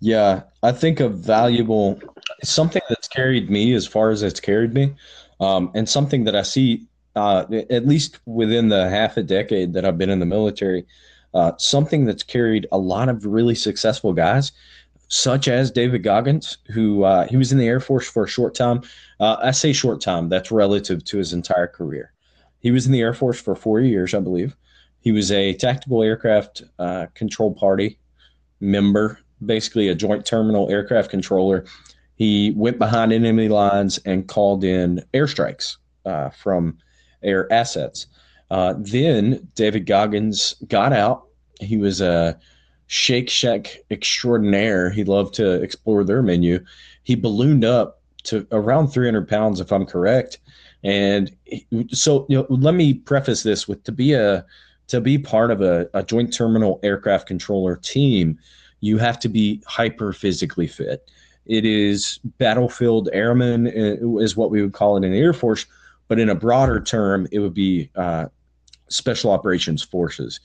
Yeah, 0.01 0.43
I 0.63 0.73
think 0.73 1.01
a 1.01 1.09
valuable 1.09 2.01
something 2.45 2.83
that's 2.89 3.09
carried 3.09 3.51
me 3.51 3.73
as 3.73 3.87
far 3.87 4.11
as 4.11 4.23
it's 4.23 4.41
carried 4.41 4.75
me, 4.75 4.95
um, 5.41 5.73
and 5.75 5.89
something 5.89 6.25
that 6.25 6.37
I 6.37 6.43
see 6.43 6.87
uh, 7.17 7.47
at 7.71 7.87
least 7.87 8.19
within 8.27 8.69
the 8.69 8.89
half 8.89 9.17
a 9.17 9.23
decade 9.23 9.73
that 9.73 9.85
I've 9.85 9.99
been 9.99 10.11
in 10.11 10.21
the 10.21 10.27
military, 10.27 10.87
uh, 11.35 11.53
something 11.59 12.05
that's 12.05 12.23
carried 12.23 12.67
a 12.73 12.79
lot 12.79 13.09
of 13.09 13.27
really 13.27 13.55
successful 13.55 14.13
guys, 14.13 14.53
such 15.09 15.49
as 15.49 15.71
David 15.71 16.03
Goggins, 16.03 16.59
who 16.73 17.05
uh, 17.05 17.27
he 17.27 17.37
was 17.37 17.53
in 17.53 17.59
the 17.59 17.67
Air 17.67 17.81
Force 17.81 18.09
for 18.09 18.25
a 18.25 18.29
short 18.29 18.55
time. 18.55 18.83
Uh, 19.21 19.37
I 19.43 19.51
say 19.53 19.73
short 19.73 20.01
time; 20.01 20.29
that's 20.29 20.51
relative 20.51 21.05
to 21.05 21.19
his 21.19 21.33
entire 21.33 21.67
career. 21.67 22.13
He 22.61 22.71
was 22.71 22.87
in 22.87 22.93
the 22.93 23.01
Air 23.01 23.15
Force 23.15 23.41
for 23.41 23.55
four 23.55 23.81
years, 23.81 24.15
I 24.15 24.21
believe. 24.21 24.57
He 25.01 25.13
was 25.13 25.31
a 25.31 25.55
tactical 25.55 26.03
aircraft 26.03 26.63
uh, 26.79 27.07
control 27.15 27.55
party 27.55 27.99
member, 28.61 29.19
basically 29.45 29.89
a 29.89 29.95
joint 29.95 30.27
terminal 30.27 30.69
aircraft 30.71 31.11
controller. 31.11 31.65
He 32.17 32.53
went 32.57 32.79
behind 32.79 33.13
enemy 33.13 33.49
lines 33.49 33.99
and 34.05 34.27
called 34.27 34.65
in 34.65 35.05
airstrikes 35.15 35.77
uh, 36.05 36.31
from 36.31 36.79
air 37.23 37.51
assets. 37.53 38.07
Uh, 38.51 38.75
then 38.79 39.49
David 39.55 39.87
Goggins 39.87 40.55
got 40.69 40.93
out. 40.93 41.27
He 41.61 41.77
was 41.77 42.01
a 42.01 42.39
Shake 42.87 43.29
Shack 43.29 43.79
extraordinaire. 43.91 44.91
He 44.91 45.05
loved 45.05 45.35
to 45.35 45.63
explore 45.63 46.05
their 46.05 46.23
menu. 46.23 46.65
He 47.05 47.15
ballooned 47.15 47.65
up 47.65 48.01
to 48.25 48.47
around 48.53 48.89
300 48.89 49.29
pounds, 49.29 49.61
if 49.61 49.73
I'm 49.73 49.87
correct. 49.87 50.39
And 50.85 51.35
so, 51.91 52.27
you 52.29 52.39
know, 52.39 52.47
let 52.49 52.75
me 52.75 52.95
preface 52.95 53.43
this 53.43 53.67
with 53.69 53.83
to 53.85 53.93
be 53.93 54.13
a 54.13 54.45
to 54.89 55.01
be 55.01 55.19
part 55.19 55.51
of 55.51 55.61
a, 55.61 55.89
a 55.93 56.03
joint 56.03 56.33
terminal 56.33 56.81
aircraft 56.83 57.27
controller 57.27 57.77
team, 57.77 58.39
you 58.81 58.97
have 58.97 59.19
to 59.21 59.29
be 59.29 59.63
hyper 59.67 60.13
physically 60.13 60.67
fit. 60.67 61.11
It 61.45 61.65
is 61.65 62.21
battlefield 62.39 63.09
airman 63.13 63.67
uh, 63.67 64.19
is 64.19 64.37
what 64.37 64.51
we 64.51 64.63
would 64.63 64.73
call 64.73 64.97
it 64.97 65.05
in 65.05 65.13
the 65.13 65.19
Air 65.19 65.33
Force, 65.33 65.67
but 66.09 66.19
in 66.19 66.31
a 66.31 66.35
broader 66.35 66.81
term, 66.81 67.27
it 67.33 67.39
would 67.41 67.55
be 67.55 67.91
uh, 67.97 68.27
special 68.89 69.31
operations 69.31 69.83
forces. 69.83 70.41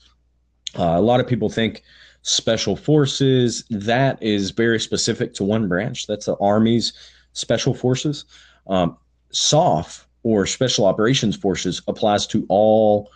Uh, 0.78 0.94
a 0.96 1.00
lot 1.00 1.20
of 1.20 1.26
people 1.26 1.48
think 1.48 1.82
special 2.22 2.74
forces 2.74 3.64
that 3.70 4.20
is 4.22 4.50
very 4.50 4.80
specific 4.80 5.34
to 5.34 5.44
one 5.44 5.68
branch. 5.68 6.06
That's 6.06 6.26
the 6.26 6.36
Army's 6.40 6.92
special 7.32 7.74
forces. 7.74 8.24
Um, 8.66 8.96
SOF 9.30 10.06
or 10.22 10.46
special 10.46 10.86
operations 10.86 11.36
forces 11.36 11.82
applies 11.86 12.26
to 12.28 12.46
all 12.48 13.10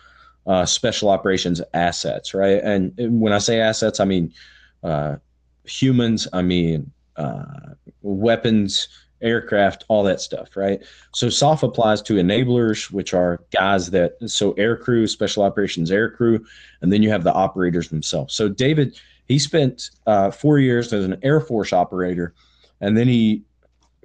uh, 0.45 0.65
special 0.65 1.09
operations 1.09 1.61
assets, 1.73 2.33
right? 2.33 2.61
And 2.63 2.93
when 2.97 3.33
I 3.33 3.39
say 3.39 3.59
assets, 3.59 3.99
I 3.99 4.05
mean 4.05 4.33
uh, 4.83 5.17
humans, 5.63 6.27
I 6.31 6.41
mean 6.41 6.91
uh, 7.17 7.73
weapons, 8.01 8.87
aircraft, 9.21 9.85
all 9.87 10.03
that 10.03 10.21
stuff, 10.21 10.55
right? 10.55 10.81
So 11.13 11.29
SOF 11.29 11.63
applies 11.63 12.01
to 12.03 12.13
enablers, 12.13 12.91
which 12.91 13.13
are 13.13 13.41
guys 13.51 13.91
that 13.91 14.15
so 14.25 14.53
air 14.53 14.77
crew, 14.77 15.07
special 15.07 15.43
operations 15.43 15.91
air 15.91 16.09
crew, 16.09 16.45
and 16.81 16.91
then 16.91 17.03
you 17.03 17.09
have 17.09 17.23
the 17.23 17.33
operators 17.33 17.89
themselves. 17.89 18.33
So 18.33 18.49
David, 18.49 18.99
he 19.27 19.39
spent 19.39 19.91
uh, 20.07 20.31
four 20.31 20.59
years 20.59 20.91
as 20.93 21.05
an 21.05 21.17
Air 21.23 21.39
Force 21.39 21.73
operator, 21.73 22.33
and 22.81 22.97
then 22.97 23.07
he 23.07 23.43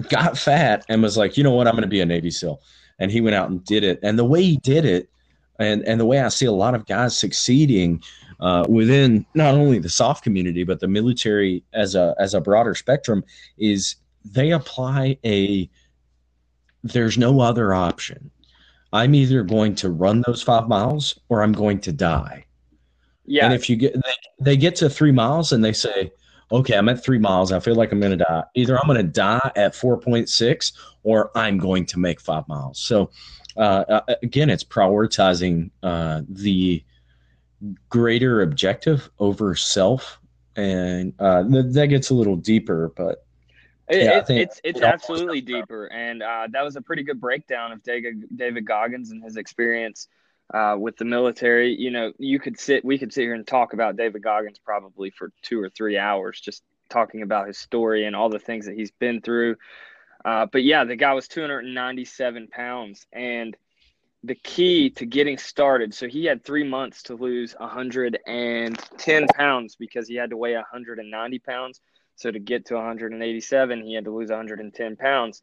got 0.08 0.36
fat 0.38 0.84
and 0.88 1.02
was 1.02 1.16
like, 1.16 1.36
you 1.36 1.44
know 1.44 1.52
what, 1.52 1.66
I'm 1.66 1.74
going 1.74 1.82
to 1.82 1.88
be 1.88 2.00
a 2.00 2.06
Navy 2.06 2.30
SEAL, 2.30 2.60
and 2.98 3.10
he 3.10 3.20
went 3.20 3.34
out 3.34 3.50
and 3.50 3.64
did 3.64 3.84
it. 3.84 3.98
And 4.02 4.18
the 4.18 4.24
way 4.24 4.42
he 4.42 4.56
did 4.58 4.84
it, 4.84 5.08
and 5.58 5.82
and 5.86 6.00
the 6.00 6.06
way 6.06 6.20
I 6.20 6.28
see 6.28 6.46
a 6.46 6.52
lot 6.52 6.74
of 6.74 6.86
guys 6.86 7.16
succeeding 7.16 8.02
uh, 8.40 8.64
within 8.68 9.24
not 9.34 9.54
only 9.54 9.78
the 9.78 9.88
SOF 9.88 10.20
community 10.20 10.64
but 10.64 10.80
the 10.80 10.88
military 10.88 11.62
as 11.72 11.94
a 11.94 12.14
as 12.18 12.34
a 12.34 12.40
broader 12.40 12.74
spectrum 12.74 13.24
is 13.56 13.96
they 14.24 14.52
apply 14.52 15.18
a 15.24 15.68
there's 16.82 17.16
no 17.16 17.40
other 17.40 17.72
option. 17.72 18.30
I'm 18.92 19.14
either 19.14 19.42
going 19.42 19.74
to 19.76 19.90
run 19.90 20.22
those 20.26 20.42
five 20.42 20.68
miles 20.68 21.18
or 21.28 21.42
I'm 21.42 21.52
going 21.52 21.80
to 21.80 21.92
die. 21.92 22.44
Yeah. 23.26 23.46
And 23.46 23.54
if 23.54 23.68
you 23.70 23.76
get 23.76 23.94
they, 23.94 24.14
they 24.40 24.56
get 24.56 24.76
to 24.76 24.90
three 24.90 25.12
miles 25.12 25.52
and 25.52 25.64
they 25.64 25.72
say, 25.72 26.12
okay, 26.52 26.76
I'm 26.76 26.88
at 26.88 27.02
three 27.02 27.18
miles. 27.18 27.52
I 27.52 27.60
feel 27.60 27.74
like 27.74 27.90
I'm 27.90 28.00
going 28.00 28.16
to 28.16 28.24
die. 28.24 28.44
Either 28.54 28.78
I'm 28.78 28.86
going 28.86 28.98
to 28.98 29.02
die 29.02 29.50
at 29.56 29.72
4.6 29.72 30.72
or 31.02 31.30
I'm 31.36 31.58
going 31.58 31.86
to 31.86 31.98
make 31.98 32.20
five 32.20 32.46
miles. 32.48 32.78
So, 32.78 33.10
uh, 33.56 33.84
uh, 33.88 34.14
again, 34.22 34.50
it's 34.50 34.64
prioritizing 34.64 35.70
uh, 35.82 36.22
the 36.28 36.84
greater 37.88 38.42
objective 38.42 39.10
over 39.18 39.54
self. 39.54 40.20
And 40.56 41.14
uh, 41.18 41.42
th- 41.48 41.72
that 41.72 41.86
gets 41.86 42.10
a 42.10 42.14
little 42.14 42.36
deeper, 42.36 42.92
but 42.96 43.23
yeah, 43.90 44.18
it, 44.18 44.30
it's 44.30 44.60
it's 44.64 44.80
absolutely 44.80 45.40
deeper, 45.40 45.86
and 45.86 46.22
uh, 46.22 46.48
that 46.50 46.62
was 46.62 46.76
a 46.76 46.82
pretty 46.82 47.02
good 47.02 47.20
breakdown 47.20 47.72
of 47.72 47.82
David 47.82 48.24
David 48.34 48.66
Goggins 48.66 49.10
and 49.10 49.22
his 49.22 49.36
experience 49.36 50.08
uh, 50.52 50.76
with 50.78 50.96
the 50.96 51.04
military. 51.04 51.74
You 51.74 51.90
know, 51.90 52.12
you 52.18 52.38
could 52.38 52.58
sit, 52.58 52.84
we 52.84 52.98
could 52.98 53.12
sit 53.12 53.22
here 53.22 53.34
and 53.34 53.46
talk 53.46 53.72
about 53.72 53.96
David 53.96 54.22
Goggins 54.22 54.58
probably 54.58 55.10
for 55.10 55.32
two 55.42 55.60
or 55.60 55.68
three 55.68 55.98
hours, 55.98 56.40
just 56.40 56.62
talking 56.88 57.22
about 57.22 57.46
his 57.46 57.58
story 57.58 58.06
and 58.06 58.14
all 58.16 58.28
the 58.28 58.38
things 58.38 58.66
that 58.66 58.74
he's 58.74 58.90
been 58.90 59.20
through. 59.20 59.56
Uh, 60.24 60.46
but 60.50 60.62
yeah, 60.62 60.84
the 60.84 60.96
guy 60.96 61.12
was 61.12 61.28
297 61.28 62.48
pounds, 62.48 63.06
and 63.12 63.56
the 64.22 64.34
key 64.34 64.88
to 64.88 65.04
getting 65.04 65.36
started. 65.36 65.92
So 65.92 66.08
he 66.08 66.24
had 66.24 66.42
three 66.42 66.64
months 66.64 67.02
to 67.04 67.14
lose 67.14 67.54
110 67.58 69.26
pounds 69.36 69.76
because 69.76 70.08
he 70.08 70.14
had 70.14 70.30
to 70.30 70.36
weigh 70.36 70.54
190 70.54 71.38
pounds 71.40 71.80
so 72.16 72.30
to 72.30 72.38
get 72.38 72.66
to 72.66 72.74
187, 72.74 73.82
he 73.82 73.94
had 73.94 74.04
to 74.04 74.10
lose 74.10 74.30
110 74.30 74.96
pounds. 74.96 75.42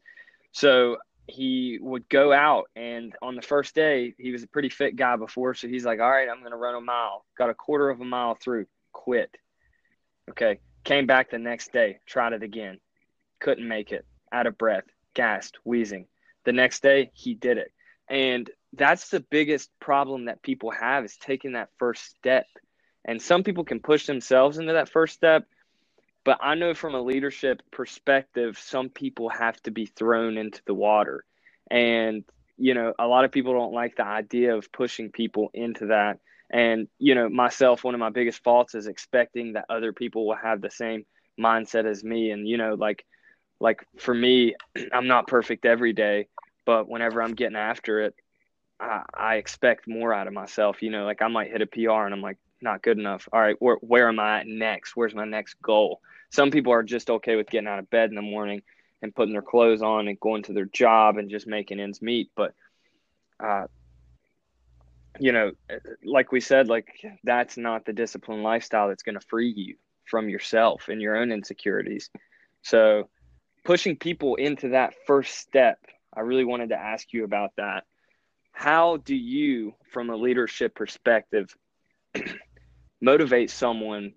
So 0.52 0.98
he 1.26 1.78
would 1.80 2.08
go 2.08 2.32
out, 2.32 2.68
and 2.74 3.14
on 3.22 3.36
the 3.36 3.42
first 3.42 3.74
day, 3.74 4.14
he 4.18 4.32
was 4.32 4.42
a 4.42 4.48
pretty 4.48 4.68
fit 4.68 4.96
guy 4.96 5.16
before. 5.16 5.54
So 5.54 5.68
he's 5.68 5.84
like, 5.84 6.00
"All 6.00 6.10
right, 6.10 6.28
I'm 6.28 6.40
going 6.40 6.52
to 6.52 6.56
run 6.56 6.74
a 6.74 6.80
mile." 6.80 7.24
Got 7.38 7.50
a 7.50 7.54
quarter 7.54 7.90
of 7.90 8.00
a 8.00 8.04
mile 8.04 8.34
through, 8.34 8.66
quit. 8.92 9.36
Okay, 10.30 10.60
came 10.84 11.06
back 11.06 11.30
the 11.30 11.38
next 11.38 11.72
day, 11.72 12.00
tried 12.06 12.32
it 12.32 12.42
again, 12.42 12.80
couldn't 13.40 13.66
make 13.66 13.92
it, 13.92 14.04
out 14.32 14.46
of 14.46 14.58
breath, 14.58 14.84
gassed, 15.14 15.58
wheezing. 15.64 16.06
The 16.44 16.52
next 16.52 16.82
day, 16.82 17.10
he 17.14 17.34
did 17.34 17.58
it, 17.58 17.72
and 18.08 18.50
that's 18.72 19.08
the 19.10 19.20
biggest 19.20 19.70
problem 19.80 20.24
that 20.24 20.42
people 20.42 20.70
have 20.70 21.04
is 21.04 21.16
taking 21.16 21.52
that 21.52 21.70
first 21.78 22.04
step. 22.04 22.46
And 23.04 23.20
some 23.20 23.42
people 23.42 23.64
can 23.64 23.80
push 23.80 24.06
themselves 24.06 24.58
into 24.58 24.74
that 24.74 24.88
first 24.88 25.14
step 25.14 25.46
but 26.24 26.38
I 26.40 26.54
know 26.54 26.74
from 26.74 26.94
a 26.94 27.00
leadership 27.00 27.62
perspective, 27.70 28.58
some 28.58 28.88
people 28.88 29.28
have 29.28 29.60
to 29.62 29.70
be 29.70 29.86
thrown 29.86 30.36
into 30.36 30.60
the 30.66 30.74
water. 30.74 31.24
And, 31.70 32.24
you 32.56 32.74
know, 32.74 32.94
a 32.98 33.06
lot 33.06 33.24
of 33.24 33.32
people 33.32 33.54
don't 33.54 33.72
like 33.72 33.96
the 33.96 34.06
idea 34.06 34.56
of 34.56 34.70
pushing 34.72 35.10
people 35.10 35.50
into 35.52 35.86
that. 35.86 36.20
And, 36.50 36.88
you 36.98 37.14
know, 37.14 37.28
myself, 37.28 37.82
one 37.82 37.94
of 37.94 38.00
my 38.00 38.10
biggest 38.10 38.44
faults 38.44 38.74
is 38.74 38.86
expecting 38.86 39.54
that 39.54 39.64
other 39.68 39.92
people 39.92 40.26
will 40.26 40.36
have 40.36 40.60
the 40.60 40.70
same 40.70 41.06
mindset 41.40 41.86
as 41.86 42.04
me. 42.04 42.30
And, 42.30 42.46
you 42.46 42.56
know, 42.56 42.74
like, 42.74 43.04
like 43.58 43.86
for 43.98 44.14
me, 44.14 44.54
I'm 44.92 45.08
not 45.08 45.26
perfect 45.26 45.64
every 45.64 45.92
day, 45.92 46.28
but 46.64 46.88
whenever 46.88 47.22
I'm 47.22 47.34
getting 47.34 47.56
after 47.56 48.02
it, 48.02 48.14
I, 48.78 49.02
I 49.14 49.34
expect 49.36 49.88
more 49.88 50.12
out 50.12 50.26
of 50.26 50.34
myself. 50.34 50.82
You 50.82 50.90
know, 50.90 51.04
like 51.04 51.22
I 51.22 51.28
might 51.28 51.50
hit 51.50 51.62
a 51.62 51.66
PR 51.66 52.04
and 52.04 52.14
I'm 52.14 52.22
like, 52.22 52.38
not 52.62 52.82
good 52.82 52.98
enough. 52.98 53.28
All 53.32 53.40
right, 53.40 53.56
where, 53.58 53.76
where 53.76 54.08
am 54.08 54.20
I 54.20 54.40
at 54.40 54.46
next? 54.46 54.96
Where's 54.96 55.14
my 55.14 55.24
next 55.24 55.60
goal? 55.62 56.00
some 56.32 56.50
people 56.50 56.72
are 56.72 56.82
just 56.82 57.10
okay 57.10 57.36
with 57.36 57.48
getting 57.50 57.68
out 57.68 57.78
of 57.78 57.90
bed 57.90 58.08
in 58.08 58.16
the 58.16 58.22
morning 58.22 58.62
and 59.02 59.14
putting 59.14 59.32
their 59.32 59.42
clothes 59.42 59.82
on 59.82 60.08
and 60.08 60.18
going 60.18 60.42
to 60.44 60.54
their 60.54 60.64
job 60.64 61.18
and 61.18 61.30
just 61.30 61.46
making 61.46 61.78
ends 61.78 62.00
meet. 62.00 62.30
But, 62.34 62.54
uh, 63.38 63.66
you 65.20 65.32
know, 65.32 65.52
like 66.02 66.32
we 66.32 66.40
said, 66.40 66.68
like 66.68 66.88
that's 67.22 67.58
not 67.58 67.84
the 67.84 67.92
disciplined 67.92 68.42
lifestyle 68.42 68.88
that's 68.88 69.02
going 69.02 69.18
to 69.18 69.26
free 69.26 69.52
you 69.54 69.76
from 70.06 70.30
yourself 70.30 70.88
and 70.88 71.02
your 71.02 71.16
own 71.16 71.30
insecurities. 71.30 72.08
So, 72.62 73.10
pushing 73.64 73.96
people 73.96 74.36
into 74.36 74.70
that 74.70 74.94
first 75.06 75.34
step, 75.34 75.78
I 76.14 76.20
really 76.20 76.44
wanted 76.44 76.70
to 76.70 76.78
ask 76.78 77.12
you 77.12 77.24
about 77.24 77.50
that. 77.56 77.84
How 78.52 78.96
do 78.98 79.14
you, 79.14 79.74
from 79.92 80.08
a 80.08 80.16
leadership 80.16 80.74
perspective, 80.74 81.54
motivate 83.02 83.50
someone 83.50 84.14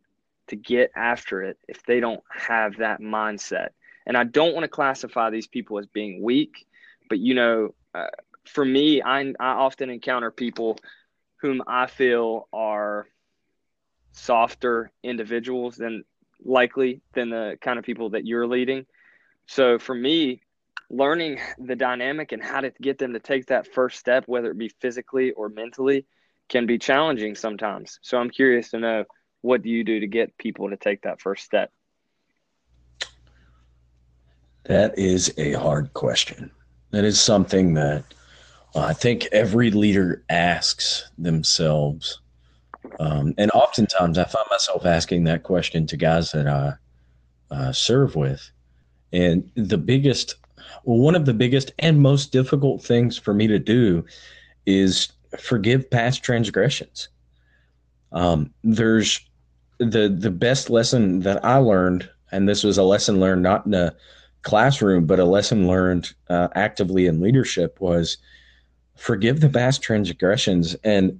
to 0.47 0.55
get 0.55 0.91
after 0.95 1.41
it 1.41 1.57
if 1.67 1.83
they 1.83 1.99
don't 1.99 2.23
have 2.29 2.77
that 2.77 3.01
mindset. 3.01 3.69
And 4.05 4.15
I 4.15 4.23
don't 4.23 4.53
want 4.53 4.63
to 4.63 4.69
classify 4.69 5.31
these 5.31 5.47
people 5.47 5.79
as 5.79 5.87
being 5.87 6.21
weak, 6.21 6.67
but 7.09 7.17
you 7.19 7.33
know, 7.33 7.73
uh, 7.93 8.07
for 8.45 8.63
me, 8.63 9.01
I, 9.01 9.21
I 9.21 9.33
often 9.39 9.89
encounter 9.89 10.29
people 10.29 10.77
whom 11.41 11.63
I 11.67 11.87
feel 11.87 12.47
are 12.53 13.07
softer 14.11 14.91
individuals 15.03 15.75
than 15.75 16.03
likely 16.43 17.01
than 17.13 17.31
the 17.31 17.57
kind 17.59 17.79
of 17.79 17.85
people 17.85 18.11
that 18.11 18.25
you're 18.25 18.47
leading. 18.47 18.85
So 19.47 19.79
for 19.79 19.95
me, 19.95 20.41
learning 20.89 21.39
the 21.57 21.75
dynamic 21.75 22.31
and 22.31 22.43
how 22.43 22.61
to 22.61 22.71
get 22.81 22.99
them 22.99 23.13
to 23.13 23.19
take 23.19 23.47
that 23.47 23.73
first 23.73 23.99
step, 23.99 24.25
whether 24.27 24.51
it 24.51 24.57
be 24.57 24.69
physically 24.69 25.31
or 25.31 25.49
mentally, 25.49 26.05
can 26.49 26.65
be 26.65 26.77
challenging 26.77 27.35
sometimes. 27.35 27.99
So 28.01 28.17
I'm 28.17 28.29
curious 28.29 28.69
to 28.71 28.79
know 28.79 29.05
what 29.41 29.61
do 29.61 29.69
you 29.69 29.83
do 29.83 29.99
to 29.99 30.07
get 30.07 30.37
people 30.37 30.69
to 30.69 30.77
take 30.77 31.01
that 31.03 31.21
first 31.21 31.43
step? 31.43 31.71
That 34.65 34.97
is 34.97 35.33
a 35.37 35.53
hard 35.53 35.93
question. 35.93 36.49
That 36.91 37.03
is 37.03 37.19
something 37.19 37.75
that 37.75 38.03
uh, 38.73 38.79
I 38.79 38.93
think 38.93 39.27
every 39.31 39.69
leader 39.69 40.23
asks 40.29 41.09
themselves. 41.17 42.19
Um, 42.99 43.33
and 43.37 43.51
oftentimes 43.51 44.17
I 44.17 44.23
find 44.23 44.45
myself 44.49 44.85
asking 44.85 45.25
that 45.25 45.43
question 45.43 45.85
to 45.87 45.97
guys 45.97 46.31
that 46.31 46.47
I 46.47 46.73
uh, 47.51 47.71
serve 47.71 48.15
with. 48.15 48.49
And 49.13 49.49
the 49.55 49.77
biggest, 49.77 50.35
one 50.83 51.15
of 51.15 51.25
the 51.25 51.33
biggest 51.33 51.71
and 51.79 52.01
most 52.01 52.31
difficult 52.31 52.83
things 52.83 53.17
for 53.17 53.33
me 53.33 53.47
to 53.47 53.59
do 53.59 54.03
is 54.65 55.09
forgive 55.39 55.89
past 55.89 56.23
transgressions. 56.23 57.09
Um, 58.11 58.53
there's 58.63 59.19
the 59.77 60.07
the 60.07 60.31
best 60.31 60.69
lesson 60.69 61.21
that 61.21 61.43
I 61.43 61.57
learned, 61.57 62.09
and 62.31 62.47
this 62.47 62.63
was 62.63 62.77
a 62.77 62.83
lesson 62.83 63.19
learned 63.19 63.43
not 63.43 63.65
in 63.65 63.73
a 63.73 63.93
classroom, 64.43 65.05
but 65.05 65.19
a 65.19 65.25
lesson 65.25 65.67
learned 65.67 66.13
uh, 66.29 66.47
actively 66.55 67.07
in 67.07 67.19
leadership 67.19 67.81
was 67.81 68.17
forgive 68.95 69.41
the 69.41 69.49
past 69.49 69.81
transgressions. 69.81 70.75
And 70.83 71.19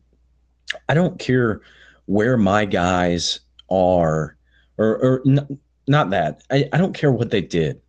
I 0.88 0.94
don't 0.94 1.20
care 1.20 1.62
where 2.06 2.38
my 2.38 2.66
guys 2.66 3.42
are, 3.70 4.38
or, 4.78 4.88
or 4.98 5.22
n- 5.28 5.60
not 5.88 6.12
that. 6.12 6.44
I, 6.52 6.70
I 6.72 6.78
don't 6.78 6.94
care 6.94 7.12
what 7.12 7.32
they 7.32 7.42
did. 7.42 7.82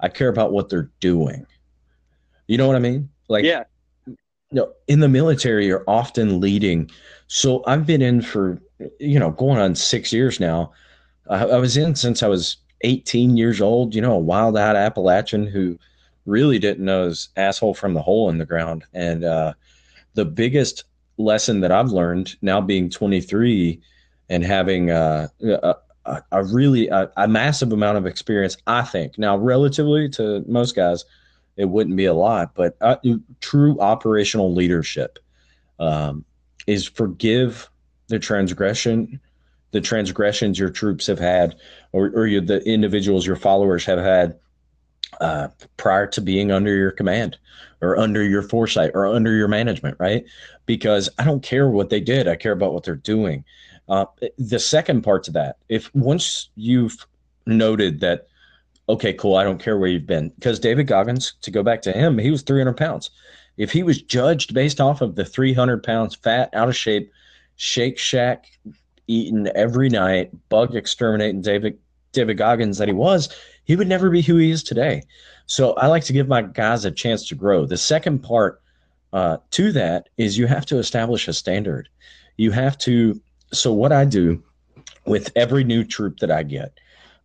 I 0.00 0.08
care 0.08 0.28
about 0.28 0.52
what 0.52 0.68
they're 0.68 0.90
doing. 1.00 1.44
You 2.46 2.56
know 2.56 2.66
what 2.66 2.76
I 2.76 2.80
mean? 2.80 3.10
Like, 3.28 3.44
yeah. 3.44 3.64
You 4.50 4.56
know, 4.56 4.72
in 4.86 5.00
the 5.00 5.08
military, 5.08 5.66
you're 5.66 5.84
often 5.86 6.40
leading. 6.40 6.90
So 7.26 7.62
I've 7.66 7.86
been 7.86 8.00
in 8.00 8.22
for, 8.22 8.60
you 8.98 9.18
know, 9.18 9.30
going 9.30 9.58
on 9.58 9.74
six 9.74 10.12
years 10.12 10.40
now. 10.40 10.72
I, 11.28 11.44
I 11.44 11.58
was 11.58 11.76
in 11.76 11.94
since 11.94 12.22
I 12.22 12.28
was 12.28 12.56
18 12.82 13.36
years 13.36 13.60
old, 13.60 13.94
you 13.94 14.00
know, 14.00 14.12
a 14.12 14.18
wild 14.18 14.56
eyed 14.56 14.76
Appalachian 14.76 15.46
who 15.46 15.78
really 16.26 16.58
didn't 16.58 16.84
know 16.84 17.06
his 17.06 17.28
asshole 17.36 17.74
from 17.74 17.94
the 17.94 18.02
hole 18.02 18.30
in 18.30 18.38
the 18.38 18.46
ground. 18.46 18.84
And 18.92 19.24
uh, 19.24 19.54
the 20.14 20.24
biggest 20.24 20.84
lesson 21.16 21.60
that 21.60 21.72
I've 21.72 21.90
learned 21.90 22.36
now 22.42 22.60
being 22.60 22.90
23 22.90 23.80
and 24.28 24.44
having 24.44 24.90
uh, 24.90 25.28
a, 25.42 25.74
a, 26.32 26.44
really 26.44 26.88
a, 26.88 27.10
a, 27.16 27.26
massive 27.26 27.72
amount 27.72 27.98
of 27.98 28.06
experience, 28.06 28.56
I 28.66 28.82
think 28.82 29.18
now 29.18 29.36
relatively 29.36 30.08
to 30.10 30.44
most 30.46 30.76
guys, 30.76 31.04
it 31.58 31.66
wouldn't 31.66 31.96
be 31.96 32.06
a 32.06 32.14
lot, 32.14 32.54
but 32.54 32.76
uh, 32.80 32.96
true 33.40 33.78
operational 33.80 34.54
leadership 34.54 35.18
um, 35.78 36.24
is 36.66 36.86
forgive 36.86 37.68
the 38.06 38.18
transgression 38.18 39.20
the 39.70 39.80
transgressions 39.80 40.58
your 40.58 40.70
troops 40.70 41.06
have 41.06 41.18
had 41.18 41.56
or, 41.92 42.06
or 42.14 42.28
the 42.40 42.62
individuals 42.64 43.26
your 43.26 43.36
followers 43.36 43.84
have 43.84 43.98
had 43.98 44.38
uh, 45.20 45.48
prior 45.76 46.06
to 46.06 46.20
being 46.20 46.50
under 46.50 46.74
your 46.74 46.90
command 46.90 47.36
or 47.80 47.98
under 47.98 48.22
your 48.22 48.42
foresight 48.42 48.90
or 48.94 49.06
under 49.06 49.34
your 49.34 49.48
management, 49.48 49.96
right? 49.98 50.24
Because 50.66 51.08
I 51.18 51.24
don't 51.24 51.42
care 51.42 51.68
what 51.68 51.90
they 51.90 52.00
did, 52.00 52.28
I 52.28 52.36
care 52.36 52.52
about 52.52 52.72
what 52.72 52.84
they're 52.84 52.96
doing. 52.96 53.44
Uh, 53.88 54.06
the 54.38 54.58
second 54.58 55.02
part 55.02 55.24
to 55.24 55.32
that, 55.32 55.56
if 55.68 55.94
once 55.94 56.50
you've 56.56 57.06
noted 57.46 58.00
that, 58.00 58.26
okay, 58.88 59.12
cool, 59.12 59.36
I 59.36 59.44
don't 59.44 59.62
care 59.62 59.78
where 59.78 59.88
you've 59.88 60.06
been, 60.06 60.30
because 60.30 60.58
David 60.58 60.86
Goggins, 60.86 61.34
to 61.42 61.50
go 61.50 61.62
back 61.62 61.82
to 61.82 61.92
him, 61.92 62.18
he 62.18 62.30
was 62.30 62.42
300 62.42 62.76
pounds. 62.76 63.10
If 63.56 63.72
he 63.72 63.82
was 63.82 64.00
judged 64.00 64.54
based 64.54 64.80
off 64.80 65.00
of 65.00 65.16
the 65.16 65.24
300 65.24 65.82
pounds 65.82 66.14
fat, 66.14 66.50
out 66.52 66.68
of 66.68 66.76
shape, 66.76 67.12
Shake 67.56 67.98
Shack 67.98 68.46
eating 69.08 69.48
every 69.48 69.88
night, 69.88 70.30
bug 70.48 70.76
exterminating 70.76 71.42
David 71.42 71.76
David 72.12 72.38
Goggins 72.38 72.78
that 72.78 72.88
he 72.88 72.94
was, 72.94 73.28
he 73.64 73.76
would 73.76 73.88
never 73.88 74.10
be 74.10 74.22
who 74.22 74.36
he 74.36 74.50
is 74.50 74.62
today. 74.62 75.02
So 75.46 75.74
I 75.74 75.88
like 75.88 76.04
to 76.04 76.12
give 76.12 76.28
my 76.28 76.42
guys 76.42 76.84
a 76.84 76.90
chance 76.90 77.26
to 77.28 77.34
grow. 77.34 77.66
The 77.66 77.76
second 77.76 78.20
part 78.20 78.62
uh, 79.12 79.38
to 79.52 79.72
that 79.72 80.08
is 80.16 80.38
you 80.38 80.46
have 80.46 80.64
to 80.66 80.78
establish 80.78 81.28
a 81.28 81.32
standard. 81.32 81.88
You 82.36 82.50
have 82.52 82.78
to. 82.78 83.20
So 83.52 83.72
what 83.72 83.92
I 83.92 84.04
do 84.04 84.42
with 85.06 85.30
every 85.36 85.64
new 85.64 85.84
troop 85.84 86.18
that 86.20 86.30
I 86.30 86.42
get, 86.42 86.78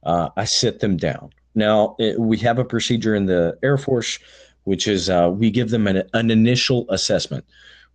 uh, 0.04 0.30
I 0.36 0.46
sit 0.46 0.80
them 0.80 0.98
down. 0.98 1.32
Now 1.56 1.96
it, 2.00 2.20
we 2.20 2.38
have 2.38 2.60
a 2.60 2.66
procedure 2.66 3.16
in 3.16 3.26
the 3.26 3.58
Air 3.64 3.78
Force, 3.78 4.20
which 4.64 4.88
is 4.88 5.10
uh, 5.10 5.30
we 5.34 5.52
give 5.52 5.70
them 5.70 5.88
an, 5.88 6.04
an 6.14 6.32
initial 6.32 6.86
assessment 6.90 7.46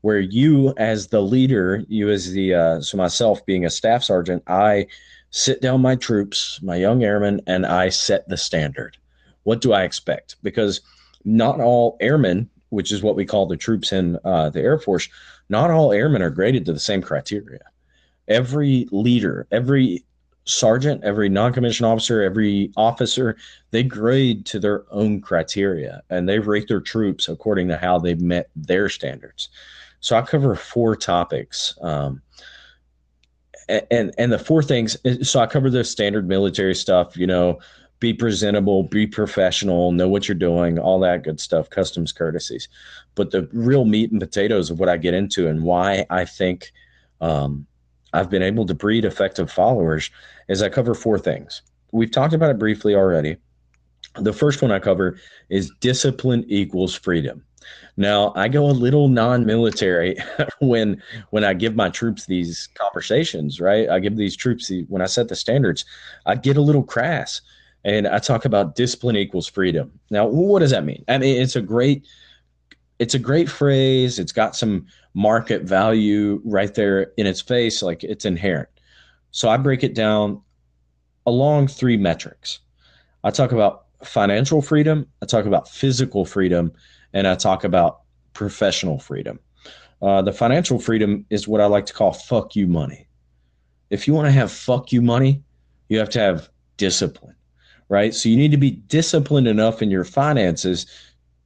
where 0.03 0.21
you 0.21 0.75
as 0.77 1.09
the 1.09 1.21
leader 1.21 1.85
you 1.89 2.11
as 2.11 2.33
the 2.33 2.55
uh, 2.55 2.81
so 2.81 2.97
myself 2.97 3.45
being 3.47 3.65
a 3.65 3.71
staff 3.71 4.03
sergeant 4.03 4.43
i 4.47 4.87
sit 5.31 5.61
down 5.61 5.81
my 5.81 5.97
troops 5.97 6.61
my 6.63 6.77
young 6.77 7.03
airmen 7.03 7.41
and 7.47 7.67
i 7.67 7.89
set 7.89 8.29
the 8.29 8.37
standard. 8.37 8.97
What 9.45 9.61
do 9.61 9.73
i 9.73 9.83
expect? 9.83 10.37
Because 10.43 10.81
not 11.25 11.61
all 11.61 11.97
airmen 12.01 12.49
which 12.71 12.93
is 12.93 13.03
what 13.03 13.17
we 13.17 13.25
call 13.25 13.47
the 13.47 13.57
troops 13.57 13.93
in 13.93 14.19
uh, 14.25 14.51
the 14.51 14.61
air 14.61 14.79
force 14.79 15.09
not 15.49 15.71
all 15.71 15.93
airmen 15.93 16.23
are 16.23 16.31
graded 16.31 16.67
to 16.67 16.73
the 16.73 16.79
same 16.79 17.03
criteria. 17.03 17.61
Every 18.29 18.87
leader 18.93 19.47
every 19.51 20.05
sergeant 20.49 21.05
every 21.05 21.29
non-commissioned 21.29 21.87
officer 21.87 22.23
every 22.23 22.73
officer 22.77 23.37
they 23.71 23.83
grade 23.83 24.47
to 24.47 24.59
their 24.59 24.85
own 24.91 25.21
criteria 25.21 26.03
and 26.09 26.29
they 26.29 26.39
rate 26.39 26.67
their 26.69 26.81
troops 26.81 27.29
according 27.29 27.69
to 27.69 27.77
how 27.77 27.99
they've 27.99 28.21
met 28.23 28.49
their 28.57 28.89
standards 28.89 29.51
so 30.01 30.17
I 30.17 30.23
cover 30.23 30.55
four 30.55 30.97
topics. 30.97 31.77
Um, 31.83 32.23
and 33.69 34.15
and 34.17 34.33
the 34.33 34.39
four 34.39 34.63
things 34.63 34.97
so 35.21 35.41
i 35.41 35.47
cover 35.47 35.69
the 35.69 35.85
standard 35.85 36.27
military 36.27 36.75
stuff 36.75 37.19
you 37.19 37.27
know 37.27 37.59
be 38.01 38.15
presentable 38.15 38.83
be 38.85 39.07
professional 39.07 39.93
know 39.93 40.09
what 40.09 40.27
you're 40.27 40.35
doing 40.35 40.79
all 40.79 40.99
that 40.99 41.23
good 41.23 41.39
stuff 41.39 41.69
customs 41.69 42.11
courtesies 42.11 42.67
but 43.15 43.31
the 43.31 43.47
real 43.53 43.85
meat 43.85 44.11
and 44.11 44.23
potatoes 44.23 44.71
of 44.71 44.81
what 44.81 44.89
i 44.89 44.97
get 44.97 45.13
into 45.13 45.49
and 45.49 45.63
why 45.63 46.07
i 46.09 46.25
think 46.25 46.73
um, 47.21 47.67
i've 48.13 48.31
been 48.31 48.43
able 48.43 48.67
to 48.67 48.75
breed 48.75 49.05
effective 49.05 49.51
followers 49.51 50.11
is 50.49 50.63
i 50.63 50.69
cover 50.69 50.95
four 50.95 51.19
things 51.19 51.63
we've 51.93 52.11
talked 52.11 52.35
about 52.35 52.51
it 52.51 52.59
briefly 52.59 52.95
already 52.95 53.37
the 54.17 54.33
first 54.33 54.63
one 54.63 54.73
i 54.73 54.79
cover 54.79 55.19
is 55.49 55.73
discipline 55.81 56.45
equals 56.49 56.95
freedom 56.95 57.45
now 57.97 58.33
I 58.37 58.49
go 58.49 58.67
a 58.67 58.73
little 58.73 59.09
non-military 59.09 60.17
when 60.61 61.03
when 61.31 61.45
I 61.45 61.55
give 61.55 61.75
my 61.75 61.89
troops 61.89 62.27
these 62.27 62.69
conversations, 62.75 63.61
right? 63.61 63.89
I 63.89 63.99
give 63.99 64.17
these 64.17 64.37
troops 64.37 64.69
the, 64.69 64.85
when 64.89 65.03
I 65.03 65.07
set 65.07 65.29
the 65.29 65.37
standards, 65.37 65.85
I 66.25 66.37
get 66.37 66.57
a 66.57 66.63
little 66.63 66.85
crass 66.85 67.41
and 67.85 68.07
I 68.07 68.19
talk 68.19 68.45
about 68.45 68.75
discipline 68.75 69.17
equals 69.17 69.49
freedom. 69.49 69.99
Now, 70.11 70.27
what 70.27 70.61
does 70.61 70.71
that 70.71 70.85
mean? 70.85 71.05
I 71.09 71.19
mean, 71.19 71.41
it's 71.41 71.57
a 71.57 71.63
great 71.63 72.07
it's 72.99 73.15
a 73.15 73.19
great 73.19 73.49
phrase. 73.49 74.19
It's 74.19 74.33
got 74.33 74.57
some 74.57 74.87
market 75.15 75.63
value 75.63 76.41
right 76.45 76.75
there 76.75 77.13
in 77.17 77.27
its 77.27 77.41
face, 77.41 77.83
like 77.83 78.05
it's 78.05 78.25
inherent. 78.25 78.69
So 79.31 79.49
I 79.49 79.57
break 79.57 79.85
it 79.85 79.95
down 79.95 80.41
along 81.27 81.69
three 81.69 81.97
metrics. 81.97 82.61
I 83.25 83.31
talk 83.31 83.53
about 83.53 83.87
financial 84.05 84.63
freedom, 84.63 85.07
I 85.23 85.27
talk 85.27 85.45
about 85.45 85.69
physical 85.69 86.25
freedom, 86.25 86.73
and 87.13 87.27
I 87.27 87.35
talk 87.35 87.65
about 87.65 88.01
professional 88.33 88.99
freedom. 88.99 89.39
Uh, 90.01 90.23
the 90.23 90.33
financial 90.33 90.79
freedom 90.79 91.27
is 91.31 91.49
what 91.49 91.61
I 91.61 91.67
like 91.67 91.87
to 91.87 91.93
call 91.93 92.13
fuck 92.13 92.55
you 92.55 92.67
money. 92.67 93.09
If 93.91 94.07
you 94.07 94.15
want 94.15 94.27
to 94.27 94.33
have 94.33 94.53
fuck 94.53 94.93
you 94.93 95.03
money, 95.03 95.43
you 95.89 95.99
have 95.99 96.11
to 96.11 96.21
have 96.21 96.49
discipline, 96.77 97.35
right? 97.89 98.15
So 98.15 98.29
you 98.29 98.37
need 98.37 98.53
to 98.53 98.57
be 98.57 98.71
disciplined 98.71 99.49
enough 99.49 99.83
in 99.83 99.91
your 99.91 100.05
finances 100.05 100.87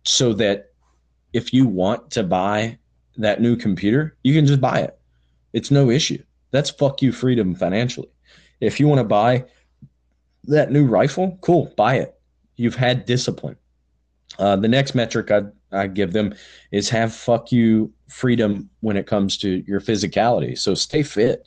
so 0.05 0.33
that 0.35 0.72
if 1.33 1.53
you 1.53 1.67
want 1.67 2.11
to 2.13 2.23
buy 2.23 2.79
that 3.17 3.41
new 3.41 3.57
computer, 3.57 4.17
you 4.23 4.35
can 4.35 4.47
just 4.47 4.61
buy 4.61 4.81
it. 4.81 4.99
It's 5.53 5.71
no 5.71 5.91
issue. 5.91 6.23
That's 6.51 6.71
fuck 6.71 7.03
you 7.03 7.13
freedom 7.13 7.55
financially. 7.55 8.11
If 8.61 8.79
you 8.79 8.89
want 8.89 8.99
to 9.01 9.05
buy 9.05 9.45
that 10.45 10.71
new 10.71 10.87
rifle, 10.87 11.39
cool, 11.41 11.73
buy 11.77 11.97
it. 11.97 12.15
You've 12.57 12.75
had 12.75 13.07
discipline. 13.07 13.57
Uh, 14.39 14.57
the 14.57 14.69
next 14.69 14.95
metric 14.95 15.31
I 15.31 15.43
I 15.73 15.87
give 15.87 16.13
them 16.13 16.35
is 16.71 16.89
have 16.91 17.15
fuck 17.15 17.51
you 17.51 17.93
freedom 18.09 18.69
when 18.81 18.97
it 18.97 19.07
comes 19.07 19.39
to 19.39 19.65
your 19.67 19.81
physicality. 19.81 20.59
So 20.59 20.75
stay 20.75 21.03
fit, 21.03 21.47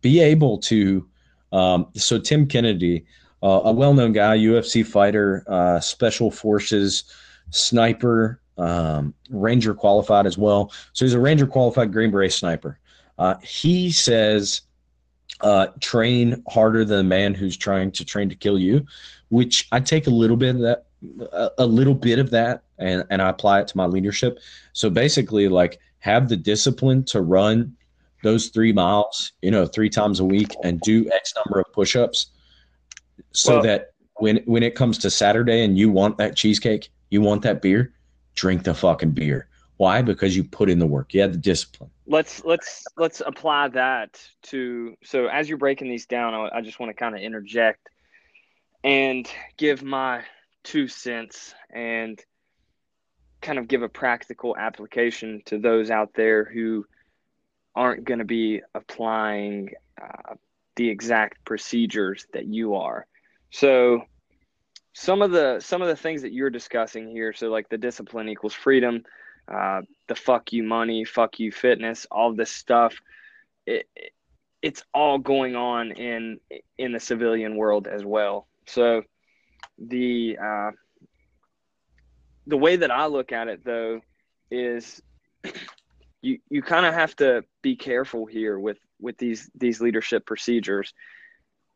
be 0.00 0.20
able 0.20 0.58
to. 0.58 1.06
Um, 1.52 1.86
so 1.94 2.18
Tim 2.18 2.46
Kennedy, 2.46 3.04
uh, 3.42 3.60
a 3.64 3.72
well-known 3.72 4.12
guy, 4.12 4.36
UFC 4.36 4.84
fighter, 4.84 5.44
uh, 5.46 5.78
special 5.80 6.30
forces 6.30 7.04
sniper, 7.50 8.40
um, 8.58 9.14
Ranger 9.30 9.74
qualified 9.74 10.26
as 10.26 10.38
well. 10.38 10.72
So 10.92 11.04
he's 11.04 11.14
a 11.14 11.20
Ranger 11.20 11.46
qualified 11.46 11.92
Green 11.92 12.10
Beret 12.10 12.32
sniper. 12.32 12.78
Uh, 13.18 13.36
he 13.42 13.90
says, 13.90 14.62
uh, 15.40 15.68
train 15.80 16.42
harder 16.48 16.84
than 16.84 16.98
the 16.98 17.04
man 17.04 17.34
who's 17.34 17.56
trying 17.56 17.90
to 17.92 18.04
train 18.04 18.28
to 18.28 18.34
kill 18.34 18.58
you, 18.58 18.86
which 19.28 19.68
I 19.72 19.80
take 19.80 20.06
a 20.06 20.10
little 20.10 20.36
bit 20.36 20.54
of 20.54 20.60
that 20.62 20.86
a, 21.32 21.50
a 21.58 21.66
little 21.66 21.94
bit 21.94 22.18
of 22.18 22.30
that 22.30 22.62
and, 22.78 23.04
and 23.10 23.20
I 23.20 23.28
apply 23.28 23.60
it 23.60 23.68
to 23.68 23.76
my 23.76 23.86
leadership. 23.86 24.38
So 24.72 24.90
basically, 24.90 25.48
like 25.48 25.78
have 25.98 26.28
the 26.28 26.36
discipline 26.36 27.04
to 27.04 27.20
run 27.20 27.76
those 28.22 28.48
three 28.48 28.72
miles, 28.72 29.32
you 29.42 29.50
know, 29.50 29.66
three 29.66 29.90
times 29.90 30.20
a 30.20 30.24
week 30.24 30.54
and 30.62 30.80
do 30.80 31.08
X 31.12 31.34
number 31.36 31.60
of 31.60 31.72
push 31.72 31.96
ups 31.96 32.28
so 33.32 33.54
well, 33.54 33.62
that 33.62 33.92
when 34.16 34.38
when 34.46 34.62
it 34.62 34.74
comes 34.74 34.98
to 34.98 35.10
Saturday 35.10 35.64
and 35.64 35.78
you 35.78 35.90
want 35.90 36.18
that 36.18 36.36
cheesecake, 36.36 36.90
you 37.10 37.20
want 37.20 37.42
that 37.42 37.62
beer, 37.62 37.92
drink 38.36 38.62
the 38.62 38.74
fucking 38.74 39.10
beer. 39.10 39.48
Why? 39.78 40.00
Because 40.00 40.36
you 40.36 40.44
put 40.44 40.70
in 40.70 40.78
the 40.78 40.86
work. 40.86 41.12
You 41.12 41.20
had 41.20 41.34
the 41.34 41.38
discipline. 41.38 41.90
Let's 42.06 42.44
let's 42.44 42.86
let's 42.96 43.20
apply 43.20 43.68
that 43.68 44.22
to 44.44 44.96
so 45.02 45.26
as 45.26 45.48
you're 45.48 45.58
breaking 45.58 45.88
these 45.88 46.06
down, 46.06 46.32
I, 46.32 46.58
I 46.58 46.60
just 46.62 46.78
want 46.78 46.90
to 46.90 46.94
kind 46.94 47.14
of 47.14 47.20
interject 47.20 47.88
and 48.84 49.28
give 49.56 49.82
my 49.82 50.22
two 50.62 50.88
cents 50.88 51.54
and 51.70 52.18
kind 53.42 53.58
of 53.58 53.68
give 53.68 53.82
a 53.82 53.88
practical 53.88 54.56
application 54.56 55.42
to 55.46 55.58
those 55.58 55.90
out 55.90 56.14
there 56.14 56.44
who 56.44 56.86
aren't 57.74 58.04
going 58.04 58.20
to 58.20 58.24
be 58.24 58.62
applying 58.74 59.70
uh, 60.00 60.34
the 60.76 60.88
exact 60.88 61.44
procedures 61.44 62.26
that 62.32 62.46
you 62.46 62.76
are. 62.76 63.06
So 63.50 64.02
some 64.98 65.20
of 65.20 65.30
the 65.30 65.60
some 65.60 65.82
of 65.82 65.88
the 65.88 65.96
things 65.96 66.22
that 66.22 66.32
you're 66.32 66.48
discussing 66.48 67.06
here, 67.06 67.34
so 67.34 67.50
like 67.50 67.68
the 67.68 67.76
discipline 67.76 68.30
equals 68.30 68.54
freedom, 68.54 69.04
uh, 69.46 69.82
the 70.08 70.14
fuck 70.14 70.54
you 70.54 70.62
money, 70.62 71.04
fuck 71.04 71.38
you 71.38 71.52
fitness, 71.52 72.06
all 72.10 72.32
this 72.32 72.50
stuff, 72.50 72.96
it, 73.66 73.86
it's 74.62 74.82
all 74.94 75.18
going 75.18 75.54
on 75.54 75.92
in 75.92 76.40
in 76.78 76.92
the 76.92 76.98
civilian 76.98 77.56
world 77.58 77.86
as 77.86 78.06
well. 78.06 78.48
So 78.64 79.02
the 79.76 80.38
uh, 80.42 80.70
the 82.46 82.56
way 82.56 82.76
that 82.76 82.90
I 82.90 83.04
look 83.04 83.32
at 83.32 83.48
it 83.48 83.66
though 83.66 84.00
is 84.50 85.02
you 86.22 86.38
you 86.48 86.62
kind 86.62 86.86
of 86.86 86.94
have 86.94 87.14
to 87.16 87.44
be 87.60 87.76
careful 87.76 88.24
here 88.24 88.58
with 88.58 88.78
with 88.98 89.18
these 89.18 89.50
these 89.54 89.78
leadership 89.78 90.24
procedures 90.24 90.94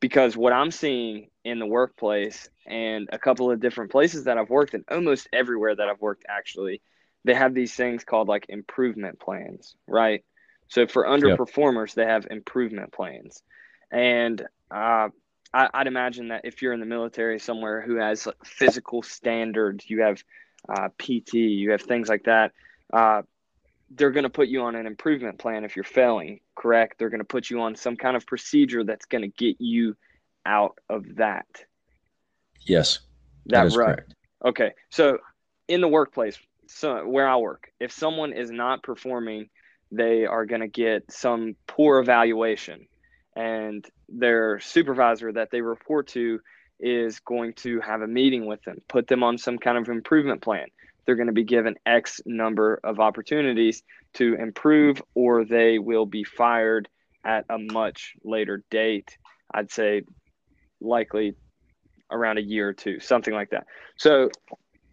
because 0.00 0.36
what 0.36 0.52
I'm 0.52 0.70
seeing 0.70 1.28
in 1.44 1.58
the 1.58 1.66
workplace 1.66 2.48
and 2.66 3.08
a 3.12 3.18
couple 3.18 3.50
of 3.50 3.60
different 3.60 3.90
places 3.90 4.24
that 4.24 4.38
I've 4.38 4.50
worked 4.50 4.74
and 4.74 4.84
almost 4.90 5.28
everywhere 5.32 5.74
that 5.74 5.88
I've 5.88 6.00
worked 6.00 6.24
actually 6.28 6.82
they 7.24 7.34
have 7.34 7.54
these 7.54 7.74
things 7.74 8.04
called 8.04 8.28
like 8.28 8.46
improvement 8.48 9.20
plans 9.20 9.74
right 9.86 10.24
so 10.68 10.86
for 10.86 11.04
underperformers 11.04 11.88
yep. 11.88 11.94
they 11.96 12.06
have 12.06 12.26
improvement 12.30 12.92
plans 12.92 13.42
and 13.90 14.40
uh, 14.70 15.08
I, 15.52 15.68
would 15.78 15.86
imagine 15.86 16.28
that 16.28 16.42
if 16.44 16.62
you're 16.62 16.72
in 16.72 16.80
the 16.80 16.86
military 16.86 17.38
somewhere 17.38 17.82
who 17.82 17.96
has 17.96 18.28
physical 18.44 19.02
standards 19.02 19.88
you 19.88 20.02
have 20.02 20.22
uh, 20.68 20.88
PT, 20.98 21.34
you 21.34 21.70
have 21.70 21.82
things 21.82 22.08
like 22.08 22.24
that. 22.24 22.52
Uh, 22.92 23.22
they're 23.90 24.12
going 24.12 24.24
to 24.24 24.30
put 24.30 24.48
you 24.48 24.62
on 24.62 24.74
an 24.76 24.86
improvement 24.86 25.38
plan 25.38 25.64
if 25.64 25.74
you're 25.74 25.84
failing, 25.84 26.40
correct? 26.54 26.98
They're 26.98 27.10
going 27.10 27.20
to 27.20 27.24
put 27.24 27.50
you 27.50 27.60
on 27.60 27.74
some 27.74 27.96
kind 27.96 28.16
of 28.16 28.26
procedure 28.26 28.84
that's 28.84 29.06
going 29.06 29.22
to 29.22 29.28
get 29.28 29.56
you 29.60 29.96
out 30.46 30.78
of 30.88 31.16
that. 31.16 31.46
Yes. 32.60 33.00
That, 33.46 33.70
that 33.70 33.76
right. 33.76 33.86
Correct. 33.96 34.14
Okay. 34.44 34.72
So 34.90 35.18
in 35.68 35.80
the 35.80 35.88
workplace, 35.88 36.38
so 36.66 37.06
where 37.06 37.28
I 37.28 37.36
work, 37.36 37.72
if 37.80 37.90
someone 37.90 38.32
is 38.32 38.50
not 38.50 38.82
performing, 38.82 39.50
they 39.90 40.24
are 40.24 40.46
going 40.46 40.60
to 40.60 40.68
get 40.68 41.10
some 41.10 41.56
poor 41.66 41.98
evaluation 41.98 42.86
and 43.34 43.84
their 44.08 44.60
supervisor 44.60 45.32
that 45.32 45.50
they 45.50 45.60
report 45.60 46.08
to 46.08 46.40
is 46.78 47.20
going 47.20 47.52
to 47.54 47.80
have 47.80 48.02
a 48.02 48.06
meeting 48.06 48.46
with 48.46 48.62
them, 48.62 48.78
put 48.88 49.06
them 49.06 49.22
on 49.22 49.36
some 49.36 49.58
kind 49.58 49.78
of 49.78 49.88
improvement 49.88 50.42
plan. 50.42 50.66
They're 51.04 51.16
going 51.16 51.28
to 51.28 51.32
be 51.32 51.44
given 51.44 51.76
X 51.86 52.20
number 52.26 52.80
of 52.82 53.00
opportunities 53.00 53.82
to 54.14 54.34
improve, 54.34 55.02
or 55.14 55.44
they 55.44 55.78
will 55.78 56.06
be 56.06 56.24
fired 56.24 56.88
at 57.24 57.44
a 57.50 57.58
much 57.58 58.14
later 58.24 58.64
date. 58.70 59.16
I'd 59.52 59.70
say 59.70 60.02
likely 60.80 61.34
around 62.10 62.38
a 62.38 62.42
year 62.42 62.68
or 62.68 62.72
two, 62.72 63.00
something 63.00 63.34
like 63.34 63.50
that. 63.50 63.66
So 63.96 64.30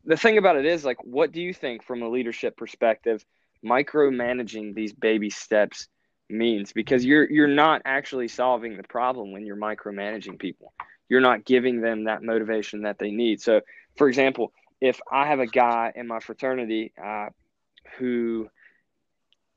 the 0.06 0.18
thing 0.18 0.38
about 0.38 0.58
it 0.58 0.66
is 0.66 0.86
like 0.86 1.04
what 1.04 1.32
do 1.32 1.42
you 1.42 1.54
think 1.54 1.84
from 1.84 2.02
a 2.02 2.10
leadership 2.10 2.58
perspective 2.58 3.26
micromanaging 3.66 4.76
these 4.76 4.94
baby 4.94 5.30
steps 5.30 5.88
means 6.30 6.72
because 6.74 7.04
you're 7.04 7.30
you're 7.30 7.48
not 7.48 7.82
actually 7.86 8.28
solving 8.28 8.78
the 8.78 8.84
problem 8.84 9.32
when 9.32 9.46
you're 9.46 9.58
micromanaging 9.58 10.38
people 10.38 10.72
you're 11.10 11.22
not 11.22 11.46
giving 11.46 11.82
them 11.82 12.06
that 12.06 12.24
motivation 12.24 12.82
that 12.82 13.00
they 13.00 13.12
need. 13.12 13.42
So, 13.42 13.62
for 13.96 14.08
example, 14.08 14.52
if 14.82 15.00
I 15.12 15.28
have 15.28 15.40
a 15.40 15.48
guy 15.48 15.92
in 15.96 16.08
my 16.08 16.20
fraternity 16.20 16.94
uh, 17.04 17.28
who 17.98 18.50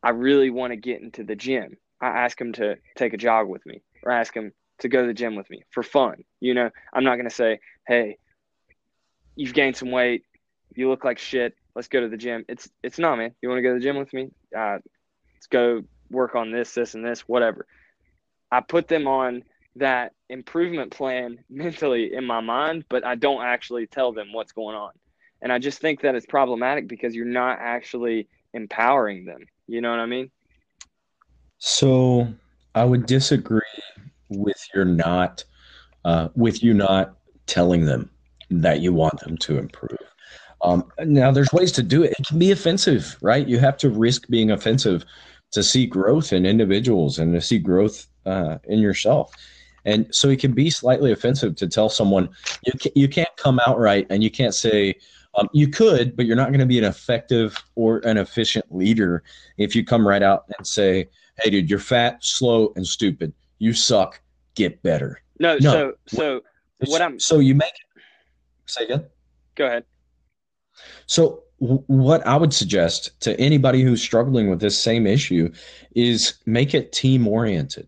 I 0.02 0.10
really 0.10 0.50
want 0.50 0.72
to 0.72 0.76
get 0.76 1.02
into 1.02 1.24
the 1.24 1.36
gym, 1.36 1.76
I 2.00 2.08
ask 2.08 2.40
him 2.40 2.52
to 2.54 2.76
take 2.96 3.12
a 3.12 3.18
jog 3.18 3.48
with 3.48 3.64
me 3.66 3.82
or 4.02 4.12
ask 4.12 4.34
him 4.34 4.52
to 4.78 4.88
go 4.88 5.02
to 5.02 5.06
the 5.06 5.14
gym 5.14 5.36
with 5.36 5.50
me 5.50 5.62
for 5.70 5.82
fun. 5.82 6.24
You 6.40 6.54
know, 6.54 6.70
I'm 6.92 7.04
not 7.04 7.16
going 7.16 7.28
to 7.28 7.34
say, 7.34 7.60
hey, 7.86 8.16
you've 9.36 9.54
gained 9.54 9.76
some 9.76 9.90
weight. 9.90 10.24
You 10.74 10.88
look 10.88 11.04
like 11.04 11.18
shit. 11.18 11.54
Let's 11.74 11.88
go 11.88 12.00
to 12.00 12.08
the 12.08 12.16
gym. 12.16 12.44
It's 12.48 12.68
it's 12.82 12.98
not, 12.98 13.18
man. 13.18 13.34
You 13.42 13.48
want 13.48 13.58
to 13.58 13.62
go 13.62 13.74
to 13.74 13.78
the 13.78 13.84
gym 13.84 13.96
with 13.96 14.12
me? 14.12 14.30
Uh, 14.56 14.78
let's 15.34 15.46
go 15.50 15.82
work 16.10 16.34
on 16.34 16.50
this, 16.50 16.74
this, 16.74 16.94
and 16.94 17.04
this, 17.04 17.20
whatever. 17.28 17.66
I 18.50 18.60
put 18.60 18.88
them 18.88 19.06
on 19.06 19.44
that 19.76 20.12
improvement 20.28 20.90
plan 20.90 21.38
mentally 21.48 22.14
in 22.14 22.24
my 22.24 22.40
mind, 22.40 22.84
but 22.88 23.04
I 23.04 23.14
don't 23.14 23.42
actually 23.42 23.86
tell 23.86 24.12
them 24.12 24.32
what's 24.32 24.52
going 24.52 24.76
on. 24.76 24.92
And 25.42 25.52
I 25.52 25.58
just 25.58 25.80
think 25.80 26.02
that 26.02 26.14
it's 26.14 26.26
problematic 26.26 26.88
because 26.88 27.14
you're 27.14 27.24
not 27.24 27.58
actually 27.60 28.28
empowering 28.52 29.24
them. 29.24 29.46
You 29.66 29.80
know 29.80 29.90
what 29.90 30.00
I 30.00 30.06
mean? 30.06 30.30
So 31.58 32.28
I 32.74 32.84
would 32.84 33.06
disagree 33.06 33.60
with 34.28 34.62
your 34.74 34.84
not 34.84 35.44
uh, 36.04 36.28
with 36.34 36.62
you 36.62 36.74
not 36.74 37.16
telling 37.46 37.84
them 37.84 38.10
that 38.50 38.80
you 38.80 38.92
want 38.92 39.20
them 39.20 39.36
to 39.36 39.58
improve. 39.58 39.98
Um, 40.62 40.90
now, 41.04 41.30
there's 41.30 41.52
ways 41.52 41.72
to 41.72 41.82
do 41.82 42.02
it. 42.02 42.14
It 42.18 42.26
can 42.26 42.38
be 42.38 42.50
offensive, 42.50 43.16
right? 43.22 43.46
You 43.46 43.58
have 43.58 43.76
to 43.78 43.90
risk 43.90 44.28
being 44.28 44.50
offensive 44.50 45.04
to 45.52 45.62
see 45.62 45.86
growth 45.86 46.32
in 46.32 46.46
individuals 46.46 47.18
and 47.18 47.32
to 47.34 47.40
see 47.40 47.58
growth 47.58 48.06
uh, 48.26 48.58
in 48.64 48.78
yourself. 48.78 49.32
And 49.84 50.06
so 50.14 50.28
it 50.28 50.40
can 50.40 50.52
be 50.52 50.68
slightly 50.68 51.12
offensive 51.12 51.56
to 51.56 51.66
tell 51.66 51.88
someone 51.88 52.28
you 52.66 52.90
you 52.94 53.08
can't 53.08 53.34
come 53.36 53.60
out 53.66 53.78
right 53.78 54.06
and 54.10 54.22
you 54.22 54.30
can't 54.30 54.54
say, 54.54 54.94
um, 55.34 55.48
you 55.52 55.68
could, 55.68 56.16
but 56.16 56.26
you're 56.26 56.36
not 56.36 56.48
going 56.48 56.60
to 56.60 56.66
be 56.66 56.78
an 56.78 56.84
effective 56.84 57.56
or 57.74 57.98
an 57.98 58.16
efficient 58.16 58.64
leader 58.74 59.22
if 59.58 59.76
you 59.76 59.84
come 59.84 60.06
right 60.06 60.22
out 60.22 60.44
and 60.56 60.66
say, 60.66 61.08
hey, 61.40 61.50
dude, 61.50 61.70
you're 61.70 61.78
fat, 61.78 62.24
slow, 62.24 62.72
and 62.76 62.86
stupid. 62.86 63.32
You 63.58 63.72
suck. 63.72 64.20
Get 64.56 64.82
better. 64.82 65.22
No, 65.38 65.56
no 65.58 65.70
so, 65.70 65.94
so 66.08 66.42
what 66.86 67.00
I'm. 67.00 67.20
So 67.20 67.38
you 67.38 67.54
make 67.54 67.68
it. 67.70 68.02
Say 68.66 68.84
again. 68.84 69.06
Go 69.54 69.66
ahead. 69.66 69.84
So 71.06 71.44
what 71.58 72.26
I 72.26 72.36
would 72.36 72.52
suggest 72.52 73.18
to 73.20 73.38
anybody 73.38 73.82
who's 73.82 74.02
struggling 74.02 74.50
with 74.50 74.60
this 74.60 74.82
same 74.82 75.06
issue 75.06 75.52
is 75.94 76.34
make 76.46 76.74
it 76.74 76.92
team 76.92 77.28
oriented 77.28 77.86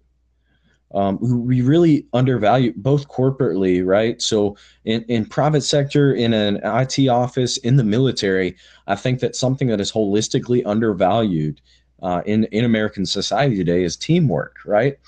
um, 0.94 1.18
we 1.20 1.62
really 1.62 2.06
undervalue 2.12 2.72
both 2.76 3.08
corporately, 3.08 3.84
right? 3.84 4.20
So 4.20 4.56
in, 4.84 5.02
in 5.04 5.26
private 5.26 5.62
sector, 5.62 6.14
in 6.14 6.34
an 6.34 6.60
IT 6.64 7.08
office, 7.08 7.56
in 7.58 7.76
the 7.76 7.84
military, 7.84 8.56
I 8.86 8.96
think 8.96 9.20
that 9.20 9.36
something 9.36 9.68
that 9.68 9.80
is 9.80 9.92
holistically 9.92 10.62
undervalued 10.66 11.60
uh, 12.02 12.22
in 12.26 12.44
in 12.46 12.64
American 12.64 13.06
society 13.06 13.56
today 13.56 13.84
is 13.84 13.96
teamwork, 13.96 14.56
right? 14.66 14.98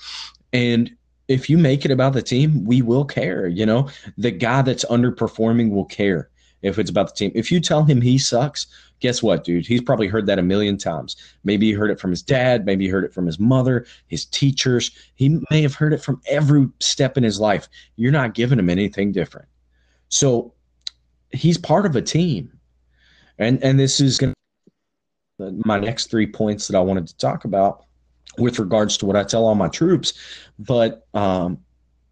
And 0.53 0.95
if 1.27 1.49
you 1.49 1.57
make 1.57 1.85
it 1.85 1.91
about 1.91 2.13
the 2.13 2.21
team, 2.21 2.63
we 2.63 2.81
will 2.81 3.05
care. 3.05 3.47
You 3.47 3.65
know, 3.65 3.89
the 4.17 4.31
guy 4.31 4.61
that's 4.61 4.85
underperforming 4.85 5.71
will 5.71 5.85
care 5.85 6.29
if 6.65 6.79
it's 6.79 6.89
about 6.89 7.07
the 7.07 7.13
team. 7.13 7.31
If 7.35 7.51
you 7.51 7.59
tell 7.59 7.83
him 7.83 8.01
he 8.01 8.17
sucks, 8.17 8.67
guess 8.99 9.21
what, 9.21 9.43
dude? 9.43 9.67
He's 9.67 9.81
probably 9.81 10.07
heard 10.07 10.25
that 10.25 10.39
a 10.39 10.43
million 10.43 10.77
times. 10.77 11.15
Maybe 11.43 11.67
he 11.67 11.73
heard 11.73 11.91
it 11.91 11.99
from 11.99 12.11
his 12.11 12.21
dad. 12.21 12.65
Maybe 12.65 12.85
he 12.85 12.89
heard 12.89 13.03
it 13.03 13.13
from 13.13 13.25
his 13.25 13.39
mother, 13.39 13.85
his 14.07 14.25
teachers. 14.25 14.91
He 15.15 15.39
may 15.51 15.61
have 15.61 15.75
heard 15.75 15.93
it 15.93 16.01
from 16.01 16.21
every 16.27 16.67
step 16.79 17.17
in 17.17 17.23
his 17.23 17.39
life. 17.39 17.69
You're 17.97 18.11
not 18.11 18.33
giving 18.33 18.57
him 18.57 18.69
anything 18.69 19.11
different. 19.11 19.47
So 20.09 20.53
he's 21.31 21.57
part 21.57 21.85
of 21.85 21.95
a 21.95 22.01
team. 22.01 22.51
And 23.37 23.61
and 23.63 23.79
this 23.79 23.99
is 23.99 24.17
going 24.17 24.33
to 25.39 25.51
my 25.65 25.77
next 25.77 26.09
three 26.09 26.27
points 26.27 26.67
that 26.67 26.77
I 26.77 26.81
wanted 26.81 27.07
to 27.07 27.17
talk 27.17 27.45
about 27.45 27.85
with 28.37 28.59
regards 28.59 28.97
to 28.97 29.05
what 29.05 29.15
I 29.15 29.23
tell 29.23 29.45
all 29.45 29.55
my 29.55 29.67
troops. 29.67 30.13
But 30.57 31.05
um, 31.13 31.59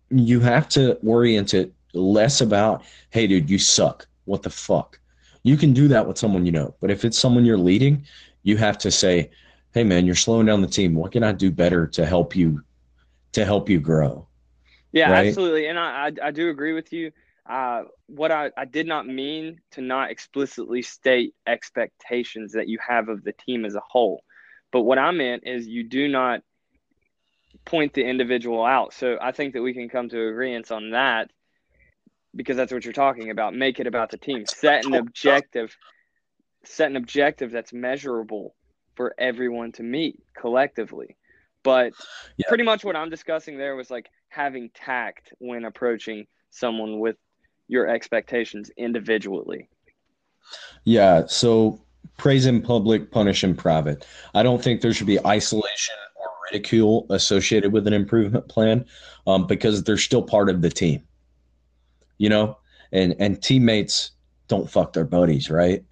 you 0.09 0.41
have 0.41 0.67
to 0.69 0.95
orient 0.97 1.53
it 1.53 1.73
less 1.93 2.41
about, 2.41 2.83
hey, 3.11 3.25
dude, 3.27 3.49
you 3.49 3.57
suck. 3.57 4.07
What 4.25 4.43
the 4.43 4.49
fuck? 4.49 4.99
You 5.43 5.57
can 5.57 5.73
do 5.73 5.87
that 5.89 6.07
with 6.07 6.17
someone 6.17 6.45
you 6.45 6.51
know, 6.51 6.75
but 6.81 6.91
if 6.91 7.05
it's 7.05 7.17
someone 7.19 7.45
you're 7.45 7.57
leading, 7.57 8.05
you 8.43 8.57
have 8.57 8.77
to 8.79 8.91
say, 8.91 9.31
"Hey, 9.73 9.83
man, 9.83 10.05
you're 10.05 10.15
slowing 10.15 10.45
down 10.47 10.61
the 10.61 10.67
team. 10.67 10.95
What 10.95 11.11
can 11.11 11.23
I 11.23 11.31
do 11.33 11.51
better 11.51 11.87
to 11.87 12.05
help 12.05 12.35
you 12.35 12.63
to 13.33 13.45
help 13.45 13.69
you 13.69 13.79
grow?" 13.79 14.27
Yeah, 14.91 15.11
right? 15.11 15.27
absolutely, 15.27 15.67
and 15.67 15.79
I, 15.79 16.07
I, 16.07 16.27
I 16.27 16.31
do 16.31 16.49
agree 16.49 16.73
with 16.73 16.93
you. 16.93 17.11
uh, 17.49 17.83
what 18.07 18.31
I, 18.31 18.51
I 18.57 18.65
did 18.65 18.87
not 18.87 19.07
mean 19.07 19.59
to 19.71 19.81
not 19.81 20.11
explicitly 20.11 20.81
state 20.81 21.33
expectations 21.47 22.53
that 22.53 22.67
you 22.69 22.79
have 22.87 23.09
of 23.09 23.23
the 23.23 23.33
team 23.33 23.65
as 23.65 23.75
a 23.75 23.81
whole. 23.89 24.23
But 24.71 24.83
what 24.83 24.99
I 24.99 25.11
meant 25.11 25.43
is 25.45 25.67
you 25.67 25.83
do 25.83 26.07
not 26.07 26.41
point 27.65 27.93
the 27.93 28.03
individual 28.03 28.63
out. 28.65 28.93
So 28.93 29.17
I 29.21 29.31
think 29.31 29.53
that 29.53 29.61
we 29.61 29.73
can 29.73 29.89
come 29.89 30.09
to 30.09 30.27
agreement 30.29 30.71
on 30.71 30.91
that 30.91 31.31
because 32.35 32.57
that's 32.57 32.71
what 32.71 32.83
you're 32.83 32.93
talking 32.93 33.29
about. 33.29 33.55
Make 33.55 33.79
it 33.79 33.87
about 33.87 34.11
the 34.11 34.17
team. 34.17 34.45
Set 34.45 34.85
an 34.85 34.93
objective. 34.95 35.75
Set 36.63 36.89
an 36.89 36.95
objective 36.95 37.51
that's 37.51 37.73
measurable 37.73 38.55
for 38.95 39.13
everyone 39.17 39.71
to 39.73 39.83
meet 39.83 40.21
collectively. 40.37 41.17
But 41.63 41.93
yeah. 42.37 42.47
pretty 42.47 42.63
much 42.63 42.83
what 42.83 42.95
I'm 42.95 43.09
discussing 43.09 43.57
there 43.57 43.75
was 43.75 43.89
like 43.89 44.09
having 44.29 44.69
tact 44.73 45.33
when 45.39 45.65
approaching 45.65 46.27
someone 46.49 46.99
with 46.99 47.15
your 47.67 47.87
expectations 47.87 48.69
individually. 48.77 49.69
Yeah. 50.83 51.25
So 51.27 51.81
praise 52.17 52.45
in 52.45 52.61
public, 52.61 53.11
punish 53.11 53.43
in 53.43 53.55
private. 53.55 54.05
I 54.33 54.43
don't 54.43 54.61
think 54.61 54.81
there 54.81 54.93
should 54.93 55.07
be 55.07 55.25
isolation 55.25 55.95
or 56.15 56.27
ridicule 56.51 57.05
associated 57.09 57.71
with 57.71 57.87
an 57.87 57.93
improvement 57.93 58.47
plan 58.49 58.85
um, 59.25 59.47
because 59.47 59.83
they're 59.83 59.97
still 59.97 60.23
part 60.23 60.49
of 60.49 60.61
the 60.61 60.69
team. 60.69 61.03
You 62.17 62.29
know, 62.29 62.57
and 62.91 63.15
and 63.19 63.41
teammates 63.41 64.11
don't 64.47 64.69
fuck 64.69 64.93
their 64.93 65.05
buddies, 65.05 65.49
right? 65.49 65.83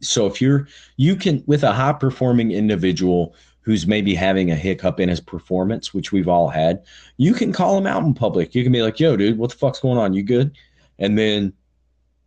So 0.00 0.26
if 0.26 0.40
you're 0.40 0.68
you 0.96 1.16
can 1.16 1.42
with 1.46 1.62
a 1.62 1.72
high 1.72 1.92
performing 1.92 2.50
individual 2.52 3.34
who's 3.62 3.86
maybe 3.86 4.14
having 4.14 4.50
a 4.50 4.56
hiccup 4.56 5.00
in 5.00 5.08
his 5.08 5.20
performance, 5.20 5.92
which 5.92 6.12
we've 6.12 6.28
all 6.28 6.48
had, 6.48 6.82
you 7.18 7.34
can 7.34 7.52
call 7.52 7.76
him 7.76 7.86
out 7.86 8.02
in 8.02 8.14
public. 8.14 8.54
You 8.54 8.62
can 8.62 8.72
be 8.72 8.82
like, 8.82 8.98
"Yo, 8.98 9.16
dude, 9.16 9.38
what 9.38 9.50
the 9.50 9.56
fuck's 9.56 9.80
going 9.80 9.98
on? 9.98 10.12
You 10.12 10.22
good?" 10.22 10.56
And 10.98 11.18
then 11.18 11.52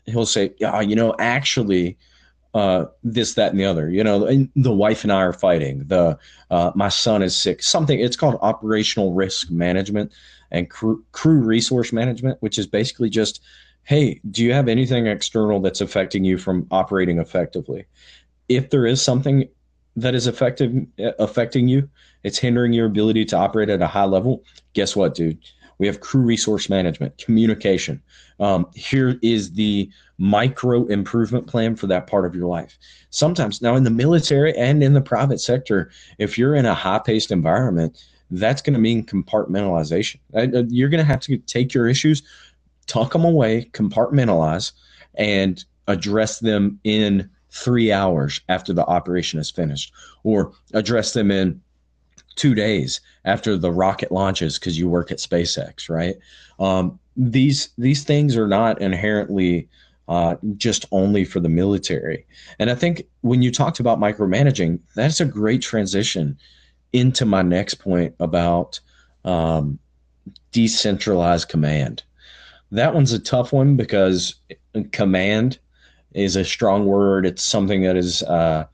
he'll 0.06 0.26
say, 0.26 0.54
"Yeah, 0.60 0.82
you 0.82 0.96
know, 0.96 1.16
actually, 1.20 1.98
uh, 2.54 2.86
this, 3.04 3.34
that, 3.34 3.52
and 3.52 3.60
the 3.60 3.66
other. 3.66 3.90
You 3.90 4.04
know, 4.04 4.48
the 4.56 4.72
wife 4.72 5.04
and 5.04 5.12
I 5.12 5.22
are 5.22 5.34
fighting. 5.34 5.86
The 5.88 6.18
uh, 6.52 6.72
my 6.76 6.90
son 6.90 7.24
is 7.24 7.36
sick. 7.36 7.64
Something. 7.64 8.00
It's 8.00 8.16
called 8.16 8.38
operational 8.42 9.14
risk 9.14 9.50
management 9.50 10.12
and 10.52 10.70
crew, 10.70 11.04
crew 11.12 11.40
resource 11.40 11.92
management, 11.92 12.38
which 12.42 12.58
is 12.58 12.68
basically 12.68 13.10
just, 13.10 13.42
hey, 13.84 14.22
do 14.30 14.44
you 14.44 14.54
have 14.54 14.68
anything 14.68 15.08
external 15.08 15.60
that's 15.60 15.82
affecting 15.82 16.24
you 16.24 16.38
from 16.38 16.68
operating 16.70 17.18
effectively? 17.18 17.86
If 18.50 18.70
there 18.70 18.86
is 18.86 19.02
something 19.02 19.50
that 19.96 20.16
is 20.16 20.28
effective 20.28 20.72
affecting 21.20 21.68
you, 21.68 21.90
it's 22.24 22.38
hindering 22.38 22.74
your 22.74 22.86
ability 22.86 23.26
to 23.26 23.38
operate 23.38 23.70
at 23.70 23.82
a 23.82 23.88
high 23.88 24.06
level. 24.06 24.44
Guess 24.74 24.96
what, 24.96 25.16
dude? 25.16 25.38
We 25.84 25.88
have 25.88 26.00
crew 26.00 26.22
resource 26.22 26.70
management, 26.70 27.18
communication. 27.18 28.02
Um, 28.40 28.68
here 28.74 29.20
is 29.22 29.52
the 29.52 29.90
micro 30.18 30.86
improvement 30.86 31.46
plan 31.46 31.76
for 31.76 31.88
that 31.88 32.08
part 32.08 32.26
of 32.26 32.34
your 32.34 32.48
life. 32.48 32.80
Sometimes, 33.10 33.62
now 33.62 33.76
in 33.76 33.84
the 33.84 33.90
military 33.90 34.58
and 34.58 34.82
in 34.82 34.94
the 34.94 35.02
private 35.02 35.42
sector, 35.42 35.92
if 36.20 36.38
you're 36.38 36.56
in 36.56 36.66
a 36.66 36.74
high 36.74 37.00
paced 37.00 37.32
environment, 37.32 38.02
that's 38.32 38.62
going 38.62 38.76
to 38.76 38.80
mean 38.80 39.06
compartmentalization. 39.06 40.20
Uh, 40.34 40.64
you're 40.70 40.88
going 40.88 41.04
to 41.04 41.12
have 41.12 41.20
to 41.20 41.38
take 41.40 41.74
your 41.74 41.90
issues, 41.90 42.24
tuck 42.88 43.12
them 43.12 43.26
away, 43.26 43.70
compartmentalize, 43.74 44.72
and 45.16 45.66
address 45.90 46.40
them 46.40 46.80
in 46.86 47.30
three 47.52 47.92
hours 47.92 48.40
after 48.48 48.72
the 48.72 48.86
operation 48.86 49.38
is 49.38 49.52
finished, 49.52 49.92
or 50.24 50.54
address 50.74 51.12
them 51.12 51.30
in 51.30 51.60
two 52.36 52.56
days 52.56 53.02
after 53.26 53.58
the 53.58 53.72
rocket 53.72 54.12
launches 54.12 54.60
because 54.60 54.78
you 54.78 54.90
work 54.90 55.12
at 55.12 55.18
SpaceX, 55.18 55.90
right? 55.90 56.16
Um, 56.60 57.00
these 57.16 57.70
these 57.78 58.04
things 58.04 58.36
are 58.38 58.48
not 58.48 58.82
inherently 58.82 59.68
uh, 60.08 60.36
just 60.58 60.86
only 60.92 61.24
for 61.24 61.40
the 61.40 61.50
military. 61.50 62.26
And 62.60 62.70
I 62.70 62.76
think 62.76 63.04
when 63.22 63.42
you 63.42 63.52
talked 63.52 63.80
about 63.80 64.00
micromanaging, 64.00 64.80
that's 64.96 65.22
a 65.22 65.26
great 65.26 65.62
transition 65.62 66.38
into 66.92 67.26
my 67.26 67.42
next 67.42 67.76
point 67.76 68.14
about 68.20 68.80
um, 69.26 69.80
decentralized 70.52 71.50
command. 71.50 72.04
That 72.72 72.94
one's 72.94 73.14
a 73.14 73.20
tough 73.20 73.54
one 73.54 73.76
because 73.76 74.36
command 74.92 75.60
is 76.14 76.36
a 76.36 76.46
strong 76.46 76.86
word. 76.86 77.26
It's 77.26 77.44
something 77.44 77.84
that 77.84 77.96
is 77.96 78.24
uh, 78.24 78.66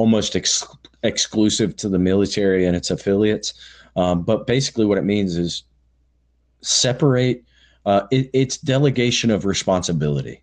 almost 0.00 0.34
ex- 0.34 0.66
exclusive 1.02 1.76
to 1.76 1.86
the 1.86 1.98
military 1.98 2.64
and 2.64 2.74
its 2.74 2.90
affiliates. 2.90 3.52
Um, 3.96 4.22
but 4.22 4.46
basically, 4.46 4.86
what 4.86 4.96
it 4.96 5.04
means 5.04 5.36
is 5.36 5.62
separate. 6.62 7.44
Uh, 7.84 8.06
it, 8.10 8.30
it's 8.32 8.56
delegation 8.56 9.30
of 9.30 9.44
responsibility. 9.44 10.42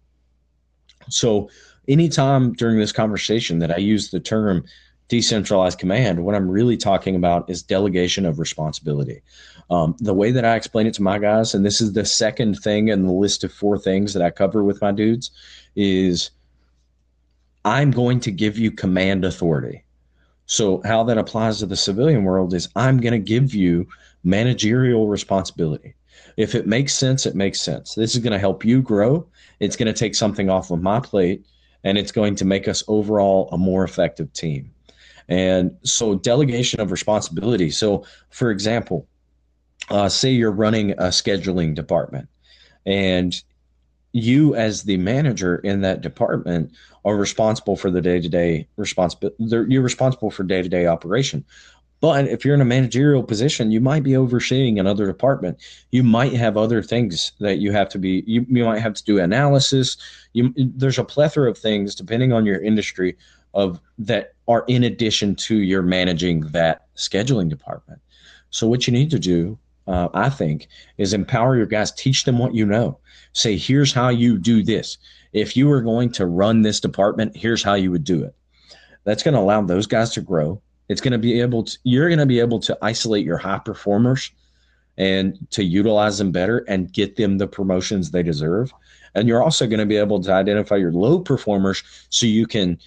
So, 1.09 1.49
anytime 1.87 2.53
during 2.53 2.77
this 2.77 2.91
conversation 2.91 3.57
that 3.59 3.71
I 3.71 3.77
use 3.77 4.11
the 4.11 4.19
term 4.19 4.63
decentralized 5.07 5.79
command, 5.79 6.23
what 6.23 6.35
I'm 6.35 6.51
really 6.51 6.77
talking 6.77 7.15
about 7.15 7.49
is 7.49 7.63
delegation 7.63 8.25
of 8.25 8.37
responsibility. 8.37 9.23
Um, 9.71 9.95
the 9.99 10.13
way 10.13 10.31
that 10.31 10.45
I 10.45 10.55
explain 10.55 10.85
it 10.85 10.93
to 10.95 11.01
my 11.01 11.17
guys, 11.17 11.55
and 11.55 11.65
this 11.65 11.81
is 11.81 11.93
the 11.93 12.05
second 12.05 12.59
thing 12.59 12.89
in 12.89 13.07
the 13.07 13.11
list 13.11 13.43
of 13.43 13.51
four 13.51 13.79
things 13.79 14.13
that 14.13 14.21
I 14.21 14.29
cover 14.29 14.63
with 14.63 14.81
my 14.81 14.91
dudes, 14.91 15.31
is 15.75 16.29
I'm 17.67 17.91
going 17.91 18.21
to 18.21 18.31
give 18.31 18.57
you 18.57 18.71
command 18.71 19.25
authority. 19.25 19.83
So, 20.45 20.81
how 20.85 21.03
that 21.03 21.17
applies 21.17 21.59
to 21.59 21.65
the 21.65 21.75
civilian 21.75 22.23
world 22.23 22.53
is 22.53 22.69
I'm 22.77 23.01
going 23.01 23.11
to 23.11 23.19
give 23.19 23.53
you 23.53 23.85
managerial 24.23 25.09
responsibility. 25.09 25.93
If 26.37 26.55
it 26.55 26.65
makes 26.65 26.93
sense, 26.93 27.25
it 27.25 27.35
makes 27.35 27.59
sense. 27.59 27.93
This 27.93 28.15
is 28.15 28.21
going 28.21 28.31
to 28.31 28.39
help 28.39 28.63
you 28.63 28.81
grow. 28.81 29.27
It's 29.59 29.75
going 29.75 29.93
to 29.93 29.99
take 29.99 30.15
something 30.15 30.49
off 30.49 30.71
of 30.71 30.81
my 30.81 31.01
plate 31.01 31.45
and 31.83 31.97
it's 31.97 32.13
going 32.13 32.35
to 32.35 32.45
make 32.45 32.69
us 32.69 32.85
overall 32.87 33.49
a 33.51 33.57
more 33.57 33.83
effective 33.83 34.31
team. 34.31 34.71
And 35.27 35.75
so, 35.83 36.15
delegation 36.15 36.79
of 36.79 36.89
responsibility. 36.89 37.69
So, 37.69 38.05
for 38.29 38.49
example, 38.49 39.09
uh, 39.89 40.07
say 40.07 40.31
you're 40.31 40.51
running 40.51 40.91
a 40.91 41.09
scheduling 41.09 41.75
department 41.75 42.29
and 42.85 43.43
you 44.17 44.55
as 44.55 44.83
the 44.83 44.97
manager 44.97 45.57
in 45.57 45.81
that 45.81 46.01
department 46.01 46.71
are 47.05 47.15
responsible 47.15 47.75
for 47.75 47.89
the 47.89 48.01
day-to-day 48.01 48.67
responsibility 48.75 49.35
you're 49.71 49.81
responsible 49.81 50.31
for 50.31 50.43
day-to-day 50.43 50.87
operation. 50.87 51.43
But 51.99 52.27
if 52.27 52.45
you're 52.45 52.53
in 52.53 52.61
a 52.61 52.65
managerial 52.65 53.23
position 53.23 53.71
you 53.71 53.81
might 53.81 54.03
be 54.03 54.15
overseeing 54.15 54.79
another 54.79 55.07
department. 55.07 55.57
You 55.91 56.03
might 56.03 56.33
have 56.33 56.57
other 56.57 56.83
things 56.83 57.31
that 57.39 57.57
you 57.57 57.71
have 57.71 57.89
to 57.89 57.99
be 57.99 58.23
you, 58.27 58.45
you 58.49 58.65
might 58.65 58.79
have 58.79 58.93
to 58.95 59.03
do 59.03 59.19
analysis. 59.19 59.97
You, 60.33 60.53
there's 60.55 60.99
a 60.99 61.03
plethora 61.03 61.49
of 61.49 61.57
things 61.57 61.95
depending 61.95 62.33
on 62.33 62.45
your 62.45 62.61
industry 62.61 63.17
of 63.53 63.79
that 63.97 64.33
are 64.47 64.63
in 64.67 64.83
addition 64.83 65.35
to 65.35 65.57
your 65.57 65.81
managing 65.81 66.41
that 66.51 66.85
scheduling 66.95 67.49
department. 67.49 67.99
So 68.49 68.67
what 68.67 68.87
you 68.87 68.93
need 68.93 69.11
to 69.11 69.19
do 69.19 69.57
uh, 69.87 70.09
I 70.13 70.29
think, 70.29 70.67
is 70.97 71.13
empower 71.13 71.55
your 71.55 71.65
guys, 71.65 71.91
teach 71.91 72.25
them 72.25 72.37
what 72.37 72.53
you 72.53 72.65
know. 72.65 72.99
Say, 73.33 73.57
here's 73.57 73.93
how 73.93 74.09
you 74.09 74.37
do 74.37 74.63
this. 74.63 74.97
If 75.33 75.55
you 75.55 75.67
were 75.67 75.81
going 75.81 76.11
to 76.13 76.25
run 76.25 76.61
this 76.61 76.79
department, 76.79 77.35
here's 77.35 77.63
how 77.63 77.75
you 77.75 77.91
would 77.91 78.03
do 78.03 78.23
it. 78.23 78.35
That's 79.03 79.23
going 79.23 79.35
to 79.35 79.39
allow 79.39 79.61
those 79.61 79.87
guys 79.87 80.11
to 80.11 80.21
grow. 80.21 80.61
It's 80.89 81.01
going 81.01 81.11
to 81.13 81.17
be 81.17 81.39
able 81.41 81.63
to, 81.63 81.77
you're 81.83 82.09
going 82.09 82.19
to 82.19 82.25
be 82.25 82.39
able 82.39 82.59
to 82.61 82.77
isolate 82.81 83.25
your 83.25 83.37
high 83.37 83.59
performers 83.59 84.31
and 84.97 85.37
to 85.51 85.63
utilize 85.63 86.17
them 86.17 86.31
better 86.31 86.59
and 86.67 86.91
get 86.91 87.15
them 87.15 87.37
the 87.37 87.47
promotions 87.47 88.11
they 88.11 88.23
deserve. 88.23 88.73
And 89.15 89.27
you're 89.27 89.43
also 89.43 89.67
going 89.67 89.79
to 89.79 89.85
be 89.85 89.97
able 89.97 90.21
to 90.23 90.33
identify 90.33 90.75
your 90.75 90.91
low 90.91 91.19
performers 91.19 91.83
so 92.09 92.25
you 92.25 92.47
can 92.47 92.79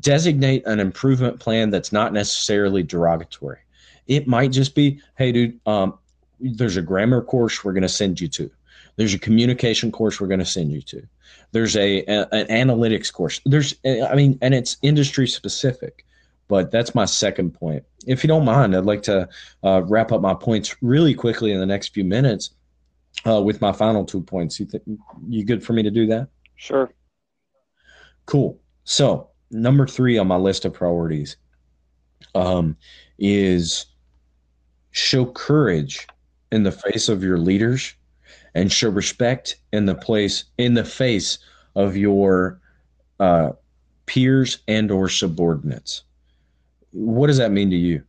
designate 0.00 0.66
an 0.66 0.80
improvement 0.80 1.40
plan 1.40 1.70
that's 1.70 1.92
not 1.92 2.12
necessarily 2.12 2.82
derogatory. 2.82 3.58
It 4.06 4.26
might 4.26 4.52
just 4.52 4.74
be, 4.74 5.00
hey, 5.16 5.32
dude, 5.32 5.60
um, 5.66 5.98
there's 6.40 6.76
a 6.76 6.82
grammar 6.82 7.22
course 7.22 7.64
we're 7.64 7.72
going 7.72 7.82
to 7.82 7.88
send 7.88 8.20
you 8.20 8.28
to. 8.28 8.50
There's 8.96 9.14
a 9.14 9.18
communication 9.18 9.90
course 9.90 10.20
we're 10.20 10.28
going 10.28 10.40
to 10.40 10.46
send 10.46 10.70
you 10.70 10.82
to. 10.82 11.06
There's 11.52 11.76
a, 11.76 12.04
a, 12.04 12.28
an 12.32 12.46
analytics 12.48 13.12
course. 13.12 13.40
There's, 13.44 13.74
I 13.84 14.14
mean, 14.14 14.38
and 14.42 14.54
it's 14.54 14.76
industry 14.82 15.26
specific. 15.26 16.04
But 16.46 16.70
that's 16.70 16.94
my 16.94 17.06
second 17.06 17.52
point. 17.52 17.84
If 18.06 18.22
you 18.22 18.28
don't 18.28 18.44
mind, 18.44 18.76
I'd 18.76 18.84
like 18.84 19.02
to 19.04 19.28
uh, 19.62 19.82
wrap 19.86 20.12
up 20.12 20.20
my 20.20 20.34
points 20.34 20.76
really 20.82 21.14
quickly 21.14 21.52
in 21.52 21.58
the 21.58 21.66
next 21.66 21.94
few 21.94 22.04
minutes 22.04 22.50
uh, 23.26 23.40
with 23.40 23.60
my 23.60 23.72
final 23.72 24.04
two 24.04 24.20
points. 24.20 24.60
You 24.60 24.66
think 24.66 24.82
you 25.26 25.44
good 25.44 25.64
for 25.64 25.72
me 25.72 25.82
to 25.82 25.90
do 25.90 26.06
that? 26.08 26.28
Sure. 26.56 26.92
Cool. 28.26 28.60
So 28.84 29.30
number 29.50 29.86
three 29.86 30.18
on 30.18 30.26
my 30.26 30.36
list 30.36 30.66
of 30.66 30.74
priorities 30.74 31.36
um, 32.34 32.76
is 33.18 33.86
show 34.94 35.26
courage 35.26 36.06
in 36.52 36.62
the 36.62 36.72
face 36.72 37.08
of 37.08 37.22
your 37.22 37.36
leaders 37.36 37.94
and 38.54 38.70
show 38.70 38.88
respect 38.88 39.56
in 39.72 39.86
the 39.86 39.94
place 39.94 40.44
in 40.56 40.74
the 40.74 40.84
face 40.84 41.38
of 41.74 41.96
your 41.96 42.60
uh, 43.18 43.50
peers 44.06 44.58
and 44.68 44.90
or 44.90 45.08
subordinates 45.08 46.04
what 46.92 47.26
does 47.26 47.38
that 47.38 47.50
mean 47.50 47.70
to 47.70 47.76
you 47.76 48.02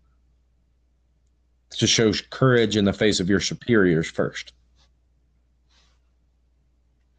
to 1.71 1.87
show 1.87 2.13
courage 2.29 2.77
in 2.77 2.85
the 2.85 2.93
face 2.93 3.19
of 3.19 3.29
your 3.29 3.39
superiors 3.39 4.09
first 4.09 4.53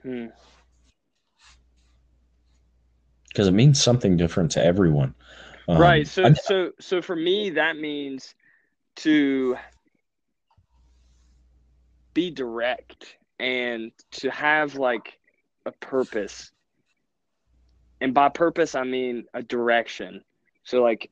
Hmm. 0.07 0.27
Because 3.29 3.49
it 3.49 3.53
means 3.53 3.83
something 3.83 4.17
different 4.17 4.53
to 4.53 4.65
everyone. 4.65 5.15
Um, 5.69 5.79
right. 5.79 6.07
So, 6.07 6.25
I, 6.25 6.33
so, 6.35 6.71
so 6.79 7.03
for 7.03 7.17
me, 7.17 7.51
that 7.51 7.77
means 7.77 8.35
to 8.97 9.57
be 12.15 12.31
direct 12.31 13.17
and 13.39 13.93
to 14.11 14.31
have 14.31 14.75
like 14.77 15.19
a 15.67 15.73
purpose. 15.73 16.51
And 18.01 18.15
by 18.15 18.29
purpose, 18.29 18.75
I 18.75 18.85
mean 18.85 19.25
a 19.35 19.43
direction. 19.43 20.23
So, 20.65 20.83
like, 20.83 21.11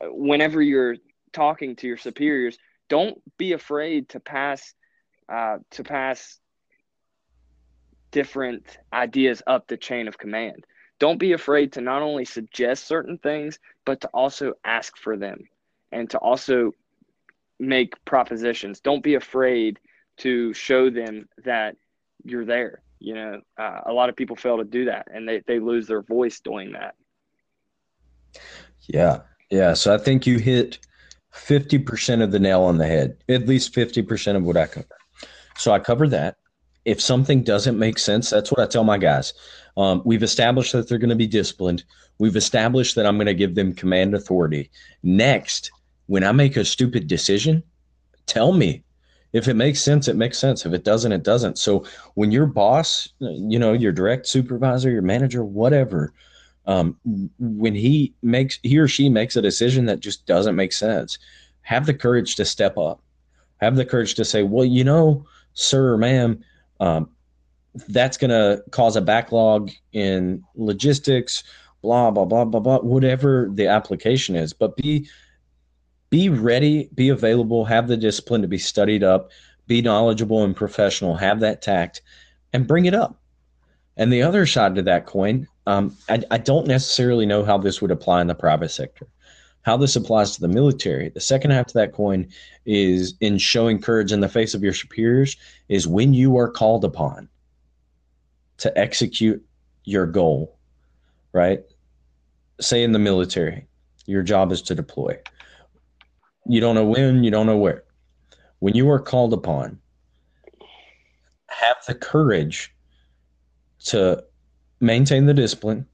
whenever 0.00 0.60
you're 0.60 0.96
talking 1.32 1.76
to 1.76 1.86
your 1.86 1.96
superiors, 1.96 2.58
don't 2.88 3.20
be 3.38 3.52
afraid 3.52 4.10
to 4.10 4.20
pass 4.20 4.74
uh, 5.28 5.58
to 5.70 5.84
pass 5.84 6.38
different 8.10 8.78
ideas 8.92 9.42
up 9.46 9.66
the 9.66 9.76
chain 9.76 10.08
of 10.08 10.18
command. 10.18 10.64
Don't 10.98 11.18
be 11.18 11.32
afraid 11.32 11.72
to 11.72 11.80
not 11.80 12.02
only 12.02 12.24
suggest 12.24 12.86
certain 12.86 13.18
things, 13.18 13.58
but 13.84 14.02
to 14.02 14.08
also 14.08 14.52
ask 14.64 14.96
for 14.96 15.16
them 15.16 15.48
and 15.90 16.08
to 16.10 16.18
also 16.18 16.72
make 17.62 18.04
propositions. 18.04 18.80
Don't 18.80 19.02
be 19.02 19.14
afraid 19.14 19.78
to 20.18 20.52
show 20.52 20.90
them 20.90 21.28
that 21.44 21.76
you're 22.24 22.44
there. 22.44 22.82
You 22.98 23.14
know, 23.14 23.40
uh, 23.58 23.80
a 23.86 23.92
lot 23.92 24.08
of 24.08 24.16
people 24.16 24.36
fail 24.36 24.58
to 24.58 24.64
do 24.64 24.84
that 24.86 25.08
and 25.12 25.28
they, 25.28 25.42
they 25.46 25.58
lose 25.58 25.86
their 25.86 26.02
voice 26.02 26.40
doing 26.40 26.72
that. 26.72 26.94
Yeah. 28.82 29.20
Yeah. 29.50 29.74
So 29.74 29.94
I 29.94 29.98
think 29.98 30.26
you 30.26 30.38
hit 30.38 30.78
50% 31.34 32.22
of 32.22 32.30
the 32.30 32.38
nail 32.38 32.62
on 32.62 32.78
the 32.78 32.86
head, 32.86 33.16
at 33.28 33.48
least 33.48 33.74
50% 33.74 34.36
of 34.36 34.42
what 34.44 34.56
I 34.56 34.66
cover. 34.66 34.86
So 35.56 35.72
I 35.72 35.78
cover 35.78 36.08
that. 36.08 36.36
If 36.84 37.00
something 37.00 37.44
doesn't 37.44 37.78
make 37.78 37.98
sense, 37.98 38.30
that's 38.30 38.50
what 38.50 38.60
I 38.60 38.66
tell 38.66 38.82
my 38.82 38.98
guys. 38.98 39.34
Um, 39.76 40.02
we've 40.04 40.22
established 40.22 40.72
that 40.72 40.88
they're 40.88 40.98
going 40.98 41.10
to 41.10 41.16
be 41.16 41.28
disciplined. 41.28 41.84
We've 42.18 42.36
established 42.36 42.96
that 42.96 43.06
I'm 43.06 43.16
going 43.16 43.26
to 43.26 43.34
give 43.34 43.54
them 43.54 43.72
command 43.72 44.14
authority. 44.14 44.70
Next, 45.02 45.70
when 46.06 46.24
I 46.24 46.32
make 46.32 46.56
a 46.56 46.64
stupid 46.64 47.06
decision, 47.06 47.62
tell 48.26 48.52
me. 48.52 48.84
If 49.32 49.48
it 49.48 49.54
makes 49.54 49.80
sense, 49.80 50.08
it 50.08 50.16
makes 50.16 50.38
sense. 50.38 50.66
If 50.66 50.74
it 50.74 50.84
doesn't, 50.84 51.12
it 51.12 51.22
doesn't. 51.22 51.56
So 51.56 51.86
when 52.14 52.32
your 52.32 52.44
boss, 52.44 53.08
you 53.18 53.58
know, 53.58 53.72
your 53.72 53.92
direct 53.92 54.26
supervisor, 54.26 54.90
your 54.90 55.00
manager, 55.00 55.42
whatever, 55.42 56.12
um, 56.66 56.98
when 57.38 57.74
he 57.74 58.14
makes 58.22 58.58
he 58.62 58.78
or 58.78 58.86
she 58.86 59.08
makes 59.08 59.34
a 59.34 59.42
decision 59.42 59.86
that 59.86 60.00
just 60.00 60.26
doesn't 60.26 60.54
make 60.54 60.72
sense, 60.72 61.18
have 61.62 61.86
the 61.86 61.94
courage 61.94 62.36
to 62.36 62.44
step 62.44 62.76
up. 62.76 63.00
Have 63.62 63.76
the 63.76 63.86
courage 63.86 64.14
to 64.16 64.24
say, 64.24 64.42
well, 64.42 64.64
you 64.64 64.84
know, 64.84 65.24
sir 65.54 65.94
or 65.94 65.98
ma'am, 65.98 66.44
um, 66.80 67.08
that's 67.88 68.16
going 68.16 68.30
to 68.30 68.62
cause 68.70 68.96
a 68.96 69.00
backlog 69.00 69.70
in 69.92 70.42
logistics, 70.56 71.42
blah 71.80 72.10
blah 72.10 72.24
blah 72.24 72.44
blah 72.44 72.60
blah, 72.60 72.78
whatever 72.80 73.48
the 73.54 73.66
application 73.66 74.36
is. 74.36 74.52
But 74.52 74.76
be 74.76 75.08
be 76.12 76.28
ready, 76.28 76.90
be 76.94 77.08
available, 77.08 77.64
have 77.64 77.88
the 77.88 77.96
discipline 77.96 78.42
to 78.42 78.46
be 78.46 78.58
studied 78.58 79.02
up, 79.02 79.30
be 79.66 79.80
knowledgeable 79.80 80.44
and 80.44 80.54
professional, 80.54 81.16
have 81.16 81.40
that 81.40 81.62
tact, 81.62 82.02
and 82.52 82.68
bring 82.68 82.84
it 82.84 82.92
up. 82.92 83.18
And 83.96 84.12
the 84.12 84.20
other 84.20 84.44
side 84.44 84.74
to 84.74 84.82
that 84.82 85.06
coin, 85.06 85.48
um, 85.66 85.96
I, 86.10 86.22
I 86.30 86.36
don't 86.36 86.66
necessarily 86.66 87.24
know 87.24 87.46
how 87.46 87.56
this 87.56 87.80
would 87.80 87.90
apply 87.90 88.20
in 88.20 88.26
the 88.26 88.34
private 88.34 88.68
sector. 88.68 89.08
How 89.62 89.78
this 89.78 89.96
applies 89.96 90.34
to 90.34 90.42
the 90.42 90.48
military. 90.48 91.08
The 91.08 91.20
second 91.20 91.52
half 91.52 91.68
to 91.68 91.74
that 91.74 91.94
coin 91.94 92.28
is 92.66 93.14
in 93.20 93.38
showing 93.38 93.80
courage 93.80 94.12
in 94.12 94.20
the 94.20 94.28
face 94.28 94.52
of 94.52 94.62
your 94.62 94.74
superiors, 94.74 95.38
is 95.70 95.88
when 95.88 96.12
you 96.12 96.36
are 96.36 96.50
called 96.50 96.84
upon 96.84 97.26
to 98.58 98.76
execute 98.78 99.42
your 99.84 100.06
goal, 100.06 100.58
right? 101.32 101.62
Say 102.60 102.82
in 102.82 102.92
the 102.92 102.98
military, 102.98 103.66
your 104.04 104.22
job 104.22 104.52
is 104.52 104.60
to 104.62 104.74
deploy. 104.74 105.18
You 106.46 106.60
don't 106.60 106.74
know 106.74 106.84
when, 106.84 107.24
you 107.24 107.30
don't 107.30 107.46
know 107.46 107.56
where. 107.56 107.84
When 108.58 108.74
you 108.74 108.90
are 108.90 109.00
called 109.00 109.32
upon, 109.32 109.78
have 111.48 111.76
the 111.86 111.94
courage 111.94 112.74
to 113.84 114.24
maintain 114.80 115.26
the 115.26 115.34
discipline, 115.34 115.86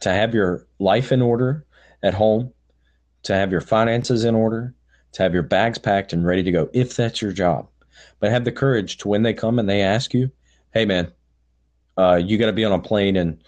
to 0.00 0.10
have 0.10 0.34
your 0.34 0.66
life 0.78 1.12
in 1.12 1.22
order 1.22 1.64
at 2.02 2.14
home, 2.14 2.52
to 3.22 3.34
have 3.34 3.52
your 3.52 3.60
finances 3.60 4.24
in 4.24 4.34
order, 4.34 4.74
to 5.12 5.22
have 5.22 5.34
your 5.34 5.42
bags 5.42 5.78
packed 5.78 6.12
and 6.12 6.26
ready 6.26 6.42
to 6.42 6.52
go 6.52 6.70
if 6.72 6.96
that's 6.96 7.20
your 7.20 7.32
job. 7.32 7.68
But 8.18 8.30
have 8.30 8.44
the 8.44 8.52
courage 8.52 8.98
to 8.98 9.08
when 9.08 9.22
they 9.22 9.34
come 9.34 9.58
and 9.58 9.68
they 9.68 9.82
ask 9.82 10.14
you, 10.14 10.30
hey, 10.72 10.84
man, 10.84 11.12
uh, 11.98 12.20
you 12.22 12.38
got 12.38 12.46
to 12.46 12.52
be 12.52 12.64
on 12.64 12.72
a 12.72 12.78
plane 12.78 13.16
in, 13.16 13.42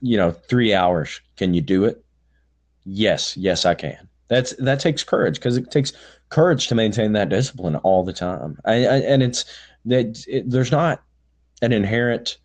you 0.00 0.16
know, 0.16 0.30
three 0.30 0.74
hours. 0.74 1.20
Can 1.36 1.54
you 1.54 1.60
do 1.60 1.84
it? 1.84 2.04
Yes, 2.84 3.36
yes, 3.36 3.64
I 3.64 3.74
can. 3.74 4.09
That's 4.30 4.54
that 4.56 4.78
takes 4.78 5.02
courage 5.02 5.34
because 5.34 5.56
it 5.56 5.70
takes 5.72 5.92
courage 6.28 6.68
to 6.68 6.76
maintain 6.76 7.12
that 7.12 7.28
discipline 7.28 7.74
all 7.76 8.04
the 8.04 8.12
time. 8.12 8.58
I, 8.64 8.74
I, 8.74 8.96
and 9.00 9.24
it's 9.24 9.44
that 9.86 10.24
it, 10.28 10.48
there's 10.48 10.70
not 10.70 11.02
an 11.62 11.72
inherent 11.72 12.38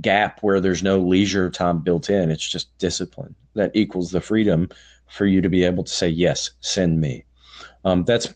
gap 0.00 0.42
where 0.42 0.60
there's 0.60 0.82
no 0.82 0.98
leisure 0.98 1.50
time 1.50 1.80
built 1.80 2.08
in. 2.08 2.30
It's 2.30 2.48
just 2.48 2.76
discipline 2.78 3.34
that 3.54 3.70
equals 3.74 4.10
the 4.10 4.20
freedom 4.22 4.70
for 5.10 5.26
you 5.26 5.42
to 5.42 5.50
be 5.50 5.62
able 5.62 5.84
to 5.84 5.92
say 5.92 6.08
yes, 6.08 6.50
send 6.60 7.02
me. 7.02 7.26
Um, 7.84 8.04
that's 8.04 8.34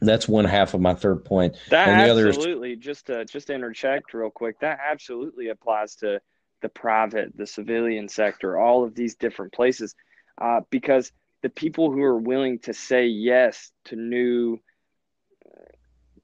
that's 0.00 0.28
one 0.28 0.44
half 0.44 0.74
of 0.74 0.80
my 0.80 0.94
third 0.94 1.24
point. 1.24 1.56
That 1.70 1.88
and 1.88 2.00
the 2.00 2.26
absolutely 2.26 2.70
other 2.70 2.78
is, 2.78 2.84
just 2.84 3.06
to 3.06 3.24
just 3.24 3.46
to 3.46 3.54
interject 3.54 4.12
real 4.14 4.30
quick. 4.30 4.58
That 4.58 4.80
absolutely 4.84 5.48
applies 5.48 5.94
to 5.96 6.20
the 6.60 6.68
private, 6.68 7.36
the 7.36 7.46
civilian 7.46 8.08
sector, 8.08 8.58
all 8.58 8.82
of 8.82 8.96
these 8.96 9.14
different 9.14 9.52
places, 9.52 9.94
uh, 10.40 10.62
because 10.70 11.12
the 11.42 11.48
people 11.48 11.90
who 11.90 12.02
are 12.02 12.18
willing 12.18 12.58
to 12.60 12.72
say 12.72 13.06
yes 13.06 13.70
to 13.84 13.96
new 13.96 14.58
uh, 15.46 15.60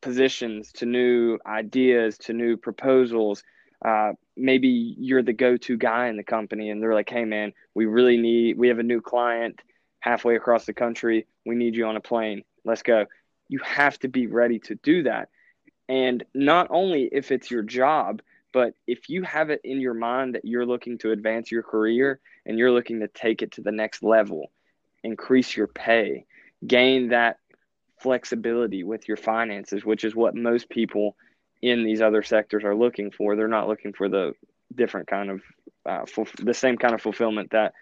positions, 0.01 0.73
to 0.73 0.87
new 0.87 1.39
ideas, 1.47 2.19
to 2.19 2.33
new 2.33 2.57
proposals. 2.57 3.43
Uh, 3.85 4.13
maybe 4.37 4.69
you're 4.99 5.23
the 5.23 5.33
go-to 5.33 5.77
guy 5.77 6.09
in 6.09 6.17
the 6.17 6.25
company, 6.25 6.71
and 6.71 6.83
they're 6.83 6.95
like, 6.95 7.11
"Hey, 7.11 7.25
man, 7.25 7.53
we 7.75 7.87
really 7.87 8.17
need. 8.17 8.57
We 8.57 8.69
have 8.69 8.79
a 8.79 8.85
new 8.85 9.01
client 9.01 9.61
halfway 10.01 10.37
across 10.37 10.65
the 10.65 10.73
country. 10.73 11.27
We 11.45 11.55
need 11.55 11.75
you 11.75 11.87
on 11.87 11.97
a 11.97 12.01
plane. 12.01 12.45
Let's 12.65 12.83
go." 12.83 13.07
You 13.49 13.59
have 13.65 13.99
to 13.99 14.09
be 14.09 14.29
ready 14.29 14.61
to 14.61 14.77
do 14.77 15.03
that, 15.03 15.29
and 15.89 16.25
not 16.35 16.69
only 16.71 17.09
if 17.13 17.31
it's 17.31 17.51
your 17.51 17.63
job, 17.63 18.23
but 18.53 18.75
if 18.87 19.09
you 19.09 19.23
have 19.25 19.51
it 19.51 19.61
in 19.65 19.81
your 19.81 19.95
mind 19.95 20.35
that 20.35 20.45
you're 20.45 20.65
looking 20.65 20.99
to 20.99 21.11
advance 21.11 21.51
your 21.51 21.63
career 21.63 22.21
and 22.47 22.59
you're 22.59 22.71
looking 22.71 23.01
to 23.01 23.09
take 23.09 23.43
it 23.43 23.53
to 23.53 23.61
the 23.63 23.73
next 23.73 24.03
level 24.03 24.51
increase 25.03 25.57
your 25.57 25.67
pay, 25.67 26.27
gain 26.67 27.09
that 27.09 27.39
flexibility 27.99 28.83
with 28.83 29.07
your 29.09 29.17
finances, 29.17 29.85
which 29.85 30.05
is 30.05 30.15
what 30.15 30.35
most 30.35 30.69
people 30.69 31.17
in 31.61 31.85
these 31.85 32.03
other 32.03 32.23
sectors 32.23 32.65
are 32.65 32.75
looking 32.75 33.11
for. 33.11 33.37
They're 33.37 33.49
not 33.49 33.69
looking 33.69 33.93
for 33.93 34.09
the 34.09 34.33
different 34.75 35.07
kind 35.07 35.31
of 35.31 35.43
uh, 35.87 36.05
the 36.39 36.55
same 36.55 36.77
kind 36.77 36.95
of 36.95 37.03
fulfillment 37.03 37.51
that 37.51 37.75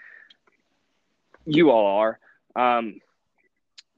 you 1.46 1.70
all 1.70 1.98
are. 1.98 2.18
Um, 2.56 3.00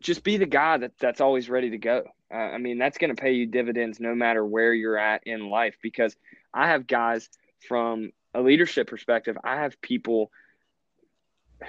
just 0.01 0.25
be 0.25 0.37
the 0.37 0.47
guy 0.47 0.79
that 0.79 0.93
that's 0.99 1.21
always 1.21 1.49
ready 1.49 1.71
to 1.71 1.79
go. 1.79 2.05
Uh, 2.33 2.37
I 2.37 2.59
mean, 2.59 2.79
that's 2.79 2.99
going 2.99 3.15
to 3.15 3.21
pay 3.21 3.33
you 3.33 3.47
dividends 3.47 4.01
no 4.01 4.15
matter 4.15 4.45
where 4.45 4.73
you're 4.73 4.99
at 4.99 5.27
in 5.27 5.49
life. 5.49 5.77
Because 5.83 6.17
I 6.53 6.69
have 6.69 6.87
guys 6.87 7.29
from 7.69 8.13
a 8.35 8.41
leadership 8.41 8.89
perspective. 8.89 9.37
I 9.45 9.57
have 9.57 9.81
people 9.81 10.31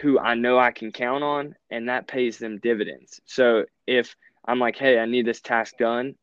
who 0.01 0.19
I 0.19 0.35
know 0.35 0.57
I 0.59 0.71
can 0.71 0.91
count 0.91 1.23
on, 1.23 1.55
and 1.69 1.89
that 1.89 2.07
pays 2.07 2.37
them 2.37 2.59
dividends. 2.59 3.21
So 3.25 3.65
if 3.87 4.15
I'm 4.45 4.59
like, 4.59 4.77
hey, 4.77 4.99
I 4.99 5.05
need 5.05 5.25
this 5.25 5.41
task 5.41 5.77
done, 5.77 6.15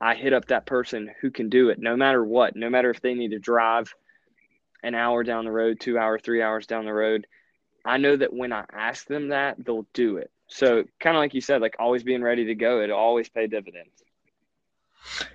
I 0.00 0.14
hit 0.14 0.32
up 0.32 0.46
that 0.46 0.66
person 0.66 1.10
who 1.20 1.30
can 1.30 1.48
do 1.48 1.68
it 1.68 1.78
no 1.78 1.96
matter 1.96 2.24
what, 2.24 2.56
no 2.56 2.68
matter 2.68 2.90
if 2.90 3.00
they 3.00 3.14
need 3.14 3.30
to 3.30 3.38
drive 3.38 3.94
an 4.82 4.94
hour 4.94 5.22
down 5.22 5.44
the 5.44 5.52
road, 5.52 5.78
two 5.78 5.98
hours, 5.98 6.22
three 6.24 6.42
hours 6.42 6.66
down 6.66 6.84
the 6.84 6.92
road. 6.92 7.26
I 7.84 7.98
know 7.98 8.16
that 8.16 8.32
when 8.32 8.52
I 8.52 8.64
ask 8.72 9.06
them 9.06 9.28
that, 9.28 9.64
they'll 9.64 9.86
do 9.92 10.16
it. 10.16 10.30
So, 10.48 10.84
kind 11.00 11.16
of 11.16 11.20
like 11.20 11.34
you 11.34 11.40
said, 11.40 11.60
like 11.60 11.76
always 11.78 12.02
being 12.02 12.22
ready 12.22 12.46
to 12.46 12.54
go, 12.54 12.80
it'll 12.80 12.98
always 12.98 13.28
pay 13.28 13.46
dividends. 13.46 14.02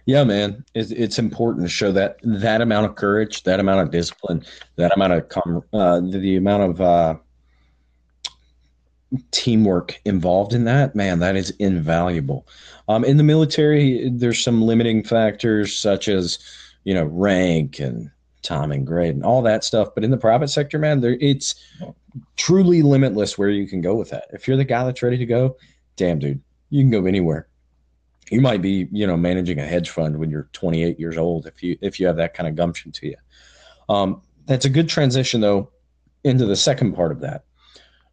Yeah, 0.06 0.24
man, 0.24 0.64
it's, 0.74 0.92
it's 0.92 1.20
important 1.20 1.66
to 1.66 1.70
show 1.70 1.92
that 1.92 2.20
that 2.24 2.62
amount 2.62 2.86
of 2.86 2.96
courage, 2.96 3.44
that 3.44 3.60
amount 3.60 3.82
of 3.82 3.92
discipline, 3.92 4.46
that 4.76 4.96
amount 4.96 5.14
of 5.14 5.30
com- 5.30 5.64
uh, 5.74 6.00
the, 6.00 6.20
the 6.20 6.36
amount 6.38 6.64
of 6.64 6.82
uh, 6.82 7.16
teamwork 9.32 10.00
involved 10.06 10.54
in 10.54 10.66
that, 10.66 10.96
man, 10.96 11.20
that 11.20 11.36
is 11.36 11.52
invaluable. 11.60 12.48
Um, 12.88 13.04
in 13.04 13.18
the 13.18 13.24
military, 13.24 14.10
there's 14.10 14.44
some 14.44 14.62
limiting 14.62 15.04
factors 15.04 15.78
such 15.78 16.08
as, 16.08 16.40
you 16.84 16.94
know, 16.94 17.06
rank 17.06 17.80
and 17.80 18.10
time 18.42 18.72
and 18.72 18.88
grade 18.88 19.16
and 19.16 19.24
all 19.24 19.42
that 19.42 19.64
stuff. 19.64 19.90
But 19.94 20.04
in 20.04 20.12
the 20.12 20.18
private 20.18 20.50
sector, 20.50 20.80
man, 20.80 21.02
there 21.02 21.18
it's 21.20 21.56
truly 22.36 22.82
limitless 22.82 23.38
where 23.38 23.50
you 23.50 23.68
can 23.68 23.82
go 23.82 23.96
with 23.96 24.10
that. 24.10 24.26
If 24.32 24.48
you're 24.48 24.58
the 24.58 24.64
guy 24.64 24.86
that's 24.86 25.04
ready 25.04 25.18
to 25.18 25.26
go, 25.26 25.58
damn, 25.96 26.20
dude, 26.20 26.42
you 26.70 26.82
can 26.82 26.92
go 26.92 27.06
anywhere. 27.06 27.48
you 28.32 28.42
might 28.42 28.62
be, 28.62 28.88
you 28.92 29.08
know, 29.08 29.18
managing 29.18 29.60
a 29.60 29.66
hedge 29.66 29.90
fund 29.90 30.18
when 30.18 30.30
you're 30.30 30.50
28 30.54 31.00
years 31.00 31.18
old 31.18 31.46
if 31.48 31.64
you 31.64 31.78
if 31.82 32.00
you 32.00 32.08
have 32.08 32.18
that 32.18 32.34
kind 32.34 32.48
of 32.48 32.56
gumption 32.56 32.92
to 32.94 33.08
you. 33.08 33.16
Um, 33.90 34.22
that's 34.46 34.66
a 34.66 34.70
good 34.70 34.90
transition 34.90 35.42
though 35.42 35.72
into 36.24 36.46
the 36.46 36.56
second 36.56 36.94
part 36.94 37.12
of 37.12 37.22
that. 37.22 37.44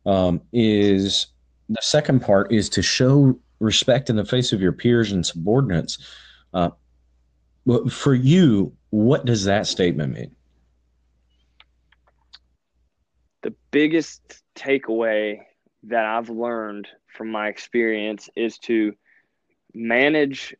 Um, 0.06 0.42
is 0.52 1.28
the 1.68 1.80
second 1.80 2.20
part 2.20 2.52
is 2.52 2.68
to 2.70 2.82
show 2.82 3.38
respect 3.60 4.10
in 4.10 4.16
the 4.16 4.24
face 4.24 4.52
of 4.52 4.60
your 4.60 4.72
peers 4.72 5.12
and 5.12 5.24
subordinates. 5.24 5.98
Uh, 6.52 6.70
for 7.90 8.14
you, 8.14 8.72
what 8.90 9.24
does 9.24 9.44
that 9.44 9.66
statement 9.66 10.14
mean? 10.14 10.34
The 13.42 13.54
biggest 13.70 14.42
takeaway 14.54 15.40
that 15.84 16.04
I've 16.04 16.30
learned 16.30 16.88
from 17.06 17.30
my 17.30 17.48
experience 17.48 18.28
is 18.36 18.58
to 18.60 18.94
manage 19.74 20.54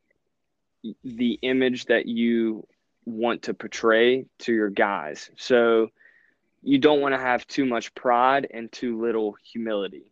the 1.02 1.38
image 1.42 1.86
that 1.86 2.06
you 2.06 2.66
want 3.06 3.42
to 3.42 3.54
portray 3.54 4.26
to 4.40 4.52
your 4.52 4.70
guys. 4.70 5.30
So 5.36 5.88
you 6.64 6.78
don't 6.78 7.00
want 7.00 7.14
to 7.14 7.20
have 7.20 7.46
too 7.46 7.66
much 7.66 7.94
pride 7.94 8.48
and 8.52 8.72
too 8.72 9.00
little 9.00 9.36
humility. 9.44 10.10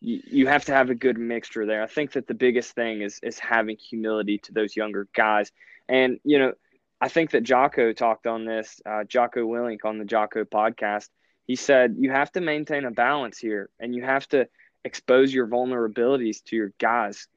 You, 0.00 0.20
you 0.26 0.46
have 0.46 0.64
to 0.64 0.72
have 0.72 0.88
a 0.88 0.94
good 0.94 1.18
mixture 1.18 1.66
there. 1.66 1.82
I 1.82 1.86
think 1.86 2.12
that 2.12 2.26
the 2.26 2.34
biggest 2.34 2.74
thing 2.74 3.02
is 3.02 3.20
is 3.22 3.38
having 3.38 3.76
humility 3.76 4.38
to 4.38 4.52
those 4.52 4.74
younger 4.74 5.06
guys. 5.14 5.52
And 5.88 6.18
you 6.24 6.38
know, 6.38 6.54
I 7.00 7.08
think 7.08 7.32
that 7.32 7.42
Jocko 7.42 7.92
talked 7.92 8.26
on 8.26 8.46
this, 8.46 8.80
uh, 8.86 9.04
Jocko 9.04 9.46
Willink 9.46 9.84
on 9.84 9.98
the 9.98 10.04
Jocko 10.04 10.44
podcast. 10.44 11.08
He 11.46 11.56
said 11.56 11.96
you 11.98 12.10
have 12.10 12.32
to 12.32 12.40
maintain 12.40 12.86
a 12.86 12.90
balance 12.90 13.38
here, 13.38 13.68
and 13.78 13.94
you 13.94 14.02
have 14.02 14.26
to 14.28 14.48
expose 14.84 15.32
your 15.32 15.46
vulnerabilities 15.46 16.42
to 16.44 16.56
your 16.56 16.72
guys. 16.78 17.28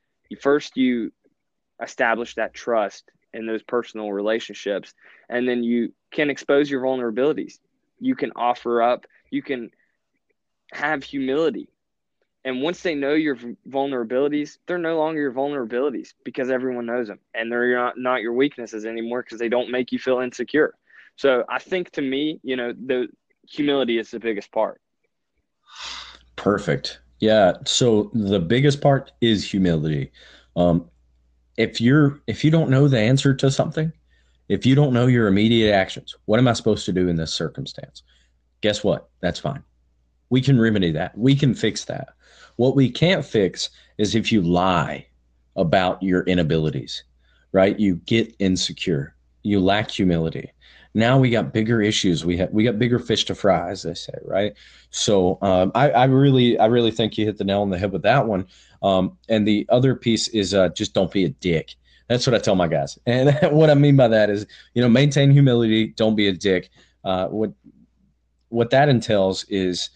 First, 0.41 0.77
you 0.77 1.11
establish 1.83 2.35
that 2.35 2.53
trust 2.53 3.11
in 3.33 3.45
those 3.45 3.63
personal 3.63 4.13
relationships, 4.13 4.93
and 5.29 5.47
then 5.47 5.61
you 5.61 5.93
can 6.11 6.29
expose 6.29 6.69
your 6.69 6.81
vulnerabilities. 6.81 7.59
You 7.99 8.15
can 8.15 8.31
offer 8.35 8.81
up. 8.81 9.05
You 9.29 9.41
can 9.41 9.71
have 10.71 11.03
humility. 11.03 11.69
And 12.43 12.61
once 12.61 12.81
they 12.81 12.93
know 12.93 13.13
your 13.13 13.37
vulnerabilities, 13.67 14.59
they're 14.67 14.77
no 14.77 14.99
longer 14.99 15.19
your 15.19 15.33
vulnerabilities 15.33 16.13
because 16.23 16.51
everyone 16.51 16.85
knows 16.85 17.07
them, 17.07 17.19
and 17.33 17.51
they're 17.51 17.75
not, 17.75 17.97
not 17.97 18.21
your 18.21 18.33
weaknesses 18.33 18.85
anymore 18.85 19.23
because 19.23 19.39
they 19.39 19.49
don't 19.49 19.71
make 19.71 19.91
you 19.91 19.97
feel 19.97 20.19
insecure. 20.19 20.75
So 21.15 21.43
I 21.49 21.57
think 21.57 21.89
to 21.91 22.01
me, 22.01 22.39
you 22.43 22.55
know, 22.55 22.73
the 22.73 23.07
humility 23.49 23.97
is 23.97 24.11
the 24.11 24.19
biggest 24.19 24.51
part. 24.51 24.79
Perfect. 26.35 26.99
Yeah. 27.19 27.53
So 27.65 28.11
the 28.13 28.39
biggest 28.39 28.81
part 28.81 29.11
is 29.21 29.49
humility. 29.49 30.11
Um, 30.55 30.89
if 31.57 31.79
you're 31.81 32.19
if 32.27 32.43
you 32.43 32.51
don't 32.51 32.69
know 32.69 32.87
the 32.87 32.99
answer 32.99 33.33
to 33.33 33.49
something, 33.49 33.91
if 34.49 34.65
you 34.65 34.75
don't 34.75 34.93
know 34.93 35.07
your 35.07 35.27
immediate 35.27 35.73
actions, 35.73 36.15
what 36.25 36.39
am 36.39 36.47
I 36.47 36.53
supposed 36.53 36.85
to 36.85 36.93
do 36.93 37.07
in 37.07 37.15
this 37.15 37.33
circumstance? 37.33 38.03
Guess 38.61 38.83
what? 38.83 39.09
That's 39.21 39.39
fine. 39.39 39.63
We 40.29 40.41
can 40.41 40.59
remedy 40.59 40.91
that. 40.91 41.17
We 41.17 41.35
can 41.35 41.53
fix 41.53 41.85
that. 41.85 42.09
What 42.55 42.75
we 42.75 42.89
can't 42.89 43.25
fix 43.25 43.69
is 43.97 44.15
if 44.15 44.31
you 44.31 44.41
lie 44.41 45.05
about 45.55 46.01
your 46.01 46.23
inabilities, 46.23 47.03
right? 47.51 47.79
You 47.79 47.95
get 48.05 48.35
insecure. 48.39 49.15
You 49.43 49.59
lack 49.59 49.91
humility 49.91 50.51
now 50.95 51.19
we 51.19 51.29
got 51.29 51.51
bigger 51.51 51.81
issues. 51.81 52.25
We 52.25 52.37
have 52.37 52.51
we 52.51 52.63
got 52.63 52.79
bigger 52.79 52.99
fish 52.99 53.25
to 53.25 53.35
fry, 53.35 53.69
as 53.69 53.83
they 53.83 53.93
say, 53.93 54.13
right? 54.23 54.53
So 54.91 55.37
um, 55.41 55.73
I, 55.75 55.91
I 55.91 56.05
really 56.05 56.57
I 56.57 56.67
really 56.67 56.89
think 56.89 57.17
you 57.17 57.25
hit 57.25 57.37
the 57.37 57.43
nail 57.43 57.61
on 57.61 57.69
the 57.69 57.77
head 57.77 57.91
with 57.91 58.03
that 58.03 58.25
one. 58.25 58.47
Um, 58.81 59.17
and 59.27 59.45
the 59.45 59.67
other 59.69 59.93
piece 59.93 60.29
is 60.29 60.53
uh, 60.53 60.69
just 60.69 60.93
don't 60.93 61.11
be 61.11 61.25
a 61.25 61.29
dick. 61.29 61.75
That's 62.07 62.27
what 62.27 62.35
I 62.35 62.39
tell 62.39 62.55
my 62.55 62.67
guys. 62.67 62.97
And 63.05 63.37
what 63.51 63.69
I 63.69 63.73
mean 63.73 63.95
by 63.95 64.07
that 64.07 64.29
is, 64.29 64.45
you 64.73 64.81
know, 64.81 64.89
maintain 64.89 65.31
humility. 65.31 65.87
Don't 65.87 66.15
be 66.15 66.27
a 66.27 66.33
dick. 66.33 66.69
Uh, 67.03 67.27
what 67.27 67.51
what 68.49 68.69
that 68.69 68.89
entails 68.89 69.43
is 69.49 69.89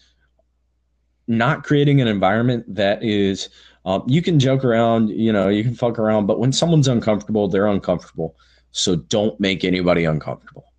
not 1.28 1.62
creating 1.64 2.00
an 2.00 2.08
environment 2.08 2.64
that 2.74 3.02
is 3.02 3.48
um, 3.84 4.02
you 4.06 4.20
can 4.20 4.38
joke 4.38 4.64
around, 4.64 5.08
you 5.08 5.32
know, 5.32 5.48
you 5.48 5.62
can 5.62 5.74
fuck 5.74 5.98
around, 5.98 6.26
but 6.26 6.38
when 6.38 6.52
someone's 6.52 6.88
uncomfortable, 6.88 7.48
they're 7.48 7.66
uncomfortable. 7.66 8.36
So 8.72 8.96
don't 8.96 9.38
make 9.40 9.64
anybody 9.64 10.04
uncomfortable 10.04 10.70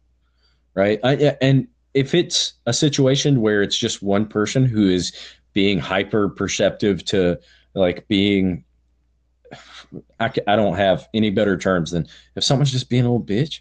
right? 0.74 1.00
I, 1.04 1.36
and 1.42 1.68
if 1.94 2.14
it's 2.14 2.54
a 2.66 2.74
situation 2.74 3.42
where 3.42 3.62
it's 3.62 3.78
just 3.78 4.02
one 4.02 4.26
person 4.26 4.66
who 4.66 4.90
is 4.90 5.14
being 5.54 5.80
hyper 5.80 6.30
perceptive 6.30 7.04
to 7.06 7.40
like 7.74 8.08
being 8.08 8.64
I, 10.20 10.32
I 10.48 10.56
don't 10.56 10.76
have 10.76 11.08
any 11.14 11.30
better 11.30 11.58
terms 11.58 11.92
than 11.92 12.08
if 12.36 12.44
someone's 12.44 12.72
just 12.72 12.90
being 12.90 13.06
a 13.06 13.12
little 13.12 13.26
bitch 13.26 13.60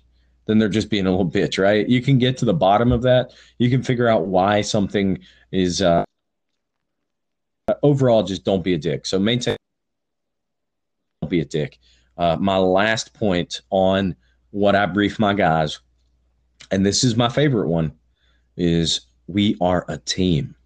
then 0.51 0.59
they're 0.59 0.69
just 0.69 0.91
being 0.91 1.07
a 1.07 1.11
little 1.11 1.31
bitch 1.31 1.63
right? 1.63 1.89
You 1.89 2.03
can 2.03 2.19
get 2.19 2.37
to 2.39 2.45
the 2.45 2.53
bottom 2.53 2.91
of 2.91 3.03
that. 3.03 3.33
You 3.59 3.71
can 3.71 3.85
figure 3.85 4.09
out 4.09 4.27
why 4.27 4.63
something 4.63 5.21
is 5.53 5.81
uh, 5.81 6.05
overall 7.85 8.25
just 8.25 8.45
don't 8.45 8.65
be 8.65 8.75
a 8.75 8.79
dick. 8.79 9.07
So 9.07 9.21
maintain 9.21 9.57
don't 11.23 11.31
be 11.31 11.41
a 11.41 11.45
dick. 11.45 11.79
Uh, 12.19 12.37
my 12.41 12.57
last 12.57 13.15
point 13.15 13.61
on 13.71 14.17
what 14.51 14.75
i 14.75 14.85
brief 14.85 15.21
my 15.21 15.33
guys 15.33 15.79
and 16.73 16.85
this 16.85 17.05
is 17.05 17.17
my 17.17 17.29
favorite 17.29 17.69
one 17.69 17.93
is 18.57 19.03
we 19.29 19.57
are 19.61 19.85
a 19.89 19.99
team. 19.99 20.57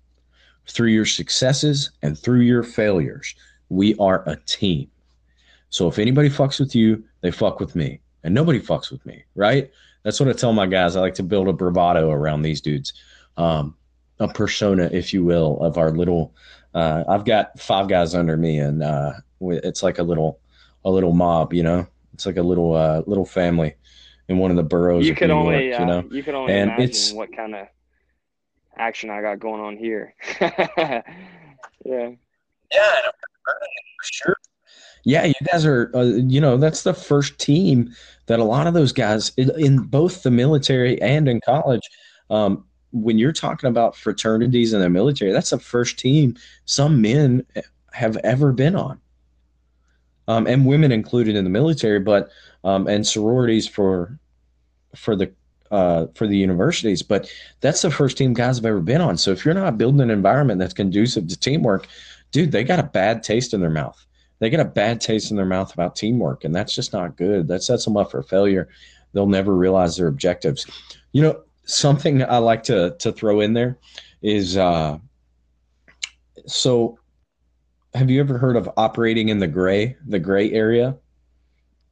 Through 0.67 0.89
your 0.89 1.05
successes 1.05 1.91
and 2.03 2.19
through 2.19 2.41
your 2.41 2.63
failures 2.63 3.35
we 3.69 3.95
are 3.97 4.27
a 4.27 4.37
team 4.47 4.91
so 5.75 5.89
if 5.89 5.99
anybody 5.99 6.29
fucks 6.29 6.61
with 6.61 6.75
you 6.75 7.03
they 7.21 7.31
fuck 7.31 7.59
with 7.59 7.75
me 7.75 8.01
and 8.23 8.33
nobody 8.35 8.61
fucks 8.61 8.91
with 8.91 9.05
me 9.05 9.25
right 9.35 9.71
that's 10.03 10.21
what 10.21 10.29
i 10.29 10.33
tell 10.33 10.53
my 10.53 10.67
guys 10.67 10.97
i 10.97 11.01
like 11.01 11.15
to 11.15 11.23
build 11.23 11.49
a 11.49 11.53
bravado 11.53 12.11
around 12.11 12.43
these 12.43 12.61
dudes 12.61 12.93
um, 13.37 13.75
a 14.21 14.29
persona 14.29 14.89
if 14.93 15.13
you 15.13 15.25
will 15.25 15.61
of 15.63 15.77
our 15.79 15.91
little 15.91 16.35
uh, 16.75 17.03
i've 17.09 17.25
got 17.25 17.59
five 17.59 17.89
guys 17.89 18.15
under 18.15 18.37
me 18.37 18.59
and 18.59 18.83
uh, 18.83 19.13
it's 19.41 19.83
like 19.83 19.99
a 19.99 20.03
little 20.03 20.39
a 20.85 20.91
little 20.91 21.13
mob 21.13 21.53
you 21.53 21.63
know 21.63 21.87
it's 22.13 22.27
like 22.27 22.37
a 22.37 22.43
little 22.43 22.75
uh, 22.75 23.03
little 23.07 23.27
family 23.27 23.75
in 24.29 24.39
one 24.39 24.51
of 24.51 24.57
the 24.57 24.63
boroughs. 24.63 25.07
You 25.07 25.15
could 25.15 25.31
only, 25.31 25.69
York, 25.69 25.81
you 25.81 25.87
know, 25.87 26.05
you 26.11 26.23
can 26.23 26.35
only 26.35 26.53
and 26.53 26.71
imagine 26.71 26.85
it's, 26.85 27.13
what 27.13 27.35
kind 27.35 27.55
of 27.55 27.67
action 28.77 29.11
I 29.11 29.21
got 29.21 29.39
going 29.39 29.61
on 29.61 29.77
here. 29.77 30.15
yeah. 30.41 31.03
Yeah, 31.85 33.01
for 33.45 33.57
sure. 34.03 34.37
Yeah, 35.05 35.25
you 35.25 35.35
guys 35.53 35.65
are. 35.67 35.91
Uh, 35.95 36.03
you 36.03 36.41
know, 36.41 36.57
that's 36.57 36.83
the 36.83 36.95
first 36.95 37.39
team 37.39 37.95
that 38.27 38.39
a 38.39 38.45
lot 38.45 38.67
of 38.67 38.75
those 38.75 38.93
guys 38.93 39.33
in, 39.37 39.51
in 39.61 39.79
both 39.79 40.23
the 40.23 40.31
military 40.31 41.01
and 41.03 41.29
in 41.29 41.41
college. 41.43 41.83
Um, 42.31 42.65
when 42.93 43.19
you're 43.19 43.33
talking 43.33 43.69
about 43.69 43.97
fraternities 43.97 44.73
in 44.73 44.81
the 44.81 44.89
military, 44.89 45.33
that's 45.33 45.51
the 45.51 45.59
first 45.59 45.99
team 45.99 46.37
some 46.65 47.03
men 47.03 47.45
have 47.93 48.17
ever 48.19 48.53
been 48.53 48.77
on, 48.77 48.99
um, 50.27 50.47
and 50.47 50.65
women 50.65 50.91
included 50.91 51.37
in 51.37 51.45
the 51.45 51.51
military. 51.51 52.01
But 52.01 52.31
um, 52.65 52.87
and 52.89 53.07
sororities 53.07 53.69
for 53.69 54.19
for 54.97 55.17
the 55.17 55.31
uh, 55.71 56.07
for 56.15 56.27
the 56.27 56.37
universities. 56.37 57.03
But 57.03 57.31
that's 57.61 57.83
the 57.83 57.91
first 57.91 58.17
team 58.17 58.33
guys 58.33 58.57
have 58.57 58.65
ever 58.65 58.81
been 58.81 59.01
on. 59.01 59.19
So 59.19 59.33
if 59.33 59.45
you're 59.45 59.55
not 59.55 59.77
building 59.77 60.01
an 60.01 60.11
environment 60.11 60.61
that's 60.61 60.73
conducive 60.75 61.29
to 61.29 61.39
teamwork, 61.39 61.89
dude, 62.31 62.53
they 62.53 62.65
got 62.65 62.79
a 62.79 62.85
bad 62.85 63.23
taste 63.23 63.53
in 63.53 63.61
their 63.61 63.71
mouth. 63.71 64.07
They 64.45 64.51
get 64.51 64.61
a 64.61 64.67
bad 64.67 65.01
taste 65.01 65.31
in 65.31 65.39
their 65.39 65.47
mouth 65.47 65.73
about 65.73 65.97
teamwork, 65.97 66.45
and 66.45 66.55
that's 66.55 66.75
just 66.75 66.93
not 66.93 67.17
good. 67.17 67.49
That 67.49 67.63
sets 67.63 67.87
them 67.87 67.97
up 67.97 68.11
for 68.11 68.23
failure. 68.23 68.69
They'll 69.15 69.27
never 69.27 69.57
realize 69.57 69.97
their 69.97 70.07
objectives. 70.07 70.67
You 71.13 71.23
know, 71.23 71.43
something 71.65 72.23
I 72.23 72.37
like 72.37 72.63
to 72.65 72.95
to 72.99 73.11
throw 73.11 73.41
in 73.41 73.55
there 73.55 73.79
is 74.21 74.59
uh, 74.59 74.99
so. 76.45 76.99
Have 77.95 78.11
you 78.11 78.21
ever 78.21 78.37
heard 78.37 78.57
of 78.57 78.69
operating 78.77 79.31
in 79.31 79.39
the 79.39 79.47
gray, 79.47 79.97
the 80.07 80.19
gray 80.19 80.53
area? 80.53 80.95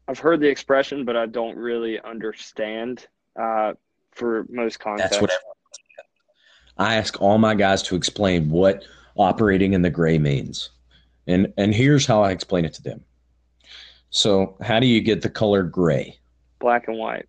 I've 0.07 0.19
heard 0.19 0.41
the 0.41 0.49
expression, 0.49 1.07
but 1.07 1.17
I 1.17 1.25
don't 1.25 1.57
really 1.57 2.03
understand 2.03 3.07
uh, 3.35 3.73
for 4.11 4.45
most 4.51 4.79
context. 4.79 5.13
That's 5.13 5.23
what 5.23 5.31
I 6.77 6.97
ask 6.97 7.19
all 7.23 7.39
my 7.39 7.55
guys 7.55 7.83
to 7.85 7.97
explain 7.97 8.51
what 8.51 8.85
operating 9.17 9.73
in 9.73 9.81
the 9.81 9.89
gray 9.89 10.19
means. 10.19 10.69
And 11.27 11.53
and 11.57 11.75
here's 11.75 12.07
how 12.07 12.23
I 12.23 12.31
explain 12.31 12.65
it 12.65 12.75
to 12.75 12.83
them. 12.83 13.05
So, 14.11 14.57
how 14.61 14.81
do 14.81 14.87
you 14.87 15.01
get 15.01 15.23
the 15.23 15.31
color 15.31 15.63
gray? 15.63 16.19
Black 16.59 16.89
and 16.89 16.99
white. 16.99 17.27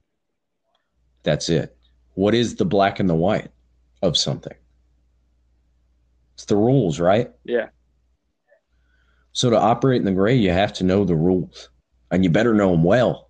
That's 1.23 1.49
it. 1.49 1.75
What 2.15 2.35
is 2.35 2.55
the 2.55 2.65
black 2.65 2.99
and 2.99 3.09
the 3.09 3.15
white 3.15 3.49
of 4.01 4.17
something? 4.17 4.53
It's 6.35 6.45
the 6.45 6.57
rules, 6.57 6.99
right? 6.99 7.31
Yeah. 7.43 7.69
So 9.31 9.49
to 9.49 9.57
operate 9.57 9.99
in 9.99 10.05
the 10.05 10.11
gray, 10.11 10.35
you 10.35 10.51
have 10.51 10.73
to 10.73 10.83
know 10.83 11.03
the 11.03 11.15
rules 11.15 11.69
and 12.11 12.23
you 12.23 12.29
better 12.29 12.53
know 12.53 12.71
them 12.71 12.83
well. 12.83 13.29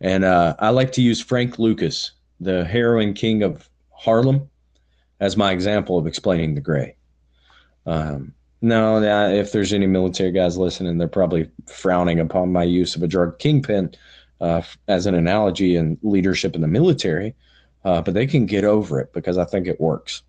And 0.00 0.24
uh, 0.24 0.54
I 0.58 0.70
like 0.70 0.92
to 0.92 1.02
use 1.02 1.20
Frank 1.20 1.58
Lucas, 1.58 2.12
the 2.40 2.64
heroin 2.64 3.14
king 3.14 3.42
of 3.42 3.68
Harlem, 3.90 4.48
as 5.20 5.36
my 5.36 5.52
example 5.52 5.98
of 5.98 6.06
explaining 6.06 6.54
the 6.54 6.60
gray. 6.60 6.96
Um, 7.86 8.34
No, 8.64 9.02
if 9.02 9.50
there's 9.50 9.72
any 9.72 9.88
military 9.88 10.30
guys 10.30 10.56
listening, 10.56 10.96
they're 10.96 11.08
probably 11.08 11.50
frowning 11.66 12.20
upon 12.20 12.52
my 12.52 12.62
use 12.62 12.94
of 12.94 13.02
a 13.02 13.08
drug 13.08 13.40
kingpin 13.40 13.92
uh, 14.40 14.62
as 14.86 15.06
an 15.06 15.16
analogy 15.16 15.74
in 15.74 15.98
leadership 16.02 16.54
in 16.54 16.60
the 16.60 16.68
military, 16.68 17.34
uh, 17.84 18.00
but 18.00 18.14
they 18.14 18.26
can 18.26 18.46
get 18.46 18.62
over 18.62 19.00
it 19.00 19.12
because 19.12 19.36
I 19.36 19.44
think 19.44 19.66
it 19.66 19.80
works. 19.80 20.22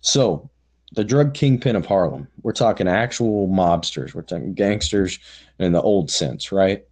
So, 0.00 0.50
the 0.94 1.04
drug 1.04 1.32
kingpin 1.32 1.76
of 1.76 1.86
Harlem, 1.86 2.26
we're 2.42 2.52
talking 2.52 2.88
actual 2.88 3.48
mobsters, 3.48 4.14
we're 4.14 4.22
talking 4.22 4.52
gangsters 4.52 5.20
in 5.60 5.72
the 5.72 5.80
old 5.80 6.10
sense, 6.10 6.50
right? 6.50 6.84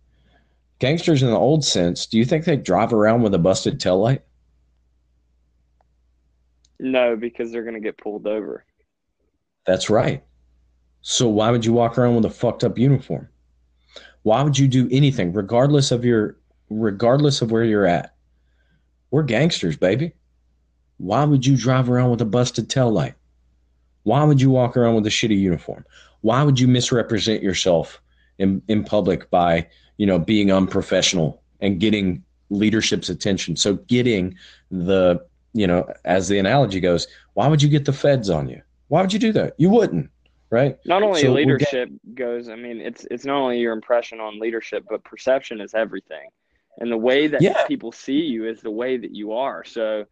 Gangsters 0.79 1.25
in 1.25 1.31
the 1.31 1.37
old 1.37 1.65
sense, 1.65 2.07
do 2.07 2.17
you 2.17 2.25
think 2.25 2.45
they 2.45 2.57
drive 2.57 2.93
around 2.93 3.23
with 3.23 3.35
a 3.35 3.39
busted 3.39 3.81
tail 3.81 3.99
light? 3.99 4.23
No, 6.79 7.17
because 7.17 7.51
they're 7.51 7.65
going 7.65 7.75
to 7.75 7.81
get 7.81 7.99
pulled 7.99 8.29
over. 8.29 8.65
That's 9.71 9.89
right. 9.89 10.25
So 11.01 11.29
why 11.29 11.53
would 11.53 11.65
you 11.65 11.73
walk 11.73 11.97
around 11.97 12.17
with 12.17 12.25
a 12.25 12.31
fucked 12.31 12.65
up 12.65 12.77
uniform? 12.77 13.29
Why 14.23 14.43
would 14.43 14.59
you 14.59 14.67
do 14.67 14.89
anything 14.91 15.33
regardless 15.33 15.93
of 15.93 16.05
your 16.05 16.37
regardless 16.71 17.41
of 17.41 17.53
where 17.53 17.63
you're 17.63 17.87
at? 17.87 18.17
We're 19.13 19.23
gangsters, 19.23 19.77
baby. 19.77 20.13
Why 20.97 21.23
would 21.23 21.47
you 21.47 21.57
drive 21.57 21.89
around 21.89 22.11
with 22.11 22.21
a 22.21 22.25
busted 22.25 22.69
tail 22.69 22.91
light? 22.91 23.15
Why 24.03 24.25
would 24.25 24.41
you 24.41 24.51
walk 24.51 24.77
around 24.77 24.97
with 24.97 25.07
a 25.07 25.11
shitty 25.11 25.39
uniform? 25.39 25.85
Why 26.23 26.43
would 26.43 26.59
you 26.59 26.67
misrepresent 26.67 27.41
yourself 27.41 28.03
in, 28.39 28.63
in 28.67 28.83
public 28.83 29.31
by, 29.31 29.69
you 29.99 30.07
know, 30.07 30.19
being 30.19 30.51
unprofessional 30.51 31.41
and 31.61 31.79
getting 31.79 32.25
leadership's 32.49 33.09
attention? 33.09 33.55
So 33.55 33.75
getting 33.75 34.37
the, 34.73 35.25
you 35.53 35.69
know, 35.69 35.89
as 36.05 36.27
the 36.27 36.41
analogy 36.41 36.81
goes, 36.81 37.07
why 37.35 37.47
would 37.47 37.63
you 37.63 37.69
get 37.69 37.85
the 37.85 37.93
feds 37.93 38.29
on 38.29 38.49
you? 38.49 38.63
Why 38.91 39.03
would 39.03 39.13
you 39.13 39.21
do 39.21 39.33
that? 39.35 39.55
You 39.57 39.71
wouldn't, 39.71 40.11
right? 40.51 40.77
Not 40.85 41.05
only 41.05 41.21
so 41.21 41.33
leadership 41.33 41.91
goes, 42.13 42.49
I 42.49 42.57
mean, 42.57 42.81
it's 42.81 43.07
it's 43.09 43.25
not 43.25 43.37
only 43.37 43.61
your 43.61 43.73
impression 43.73 44.19
on 44.19 44.41
leadership, 44.41 44.85
but 44.91 45.05
perception 45.05 45.61
is 45.61 45.75
everything. 45.75 46.29
And 46.79 46.91
the 46.91 46.97
way 46.97 47.29
that 47.29 47.41
yeah. 47.41 47.65
people 47.69 47.93
see 47.93 48.21
you 48.21 48.49
is 48.49 48.61
the 48.61 48.71
way 48.71 48.97
that 48.97 49.15
you 49.15 49.33
are. 49.35 49.63
So 49.63 50.07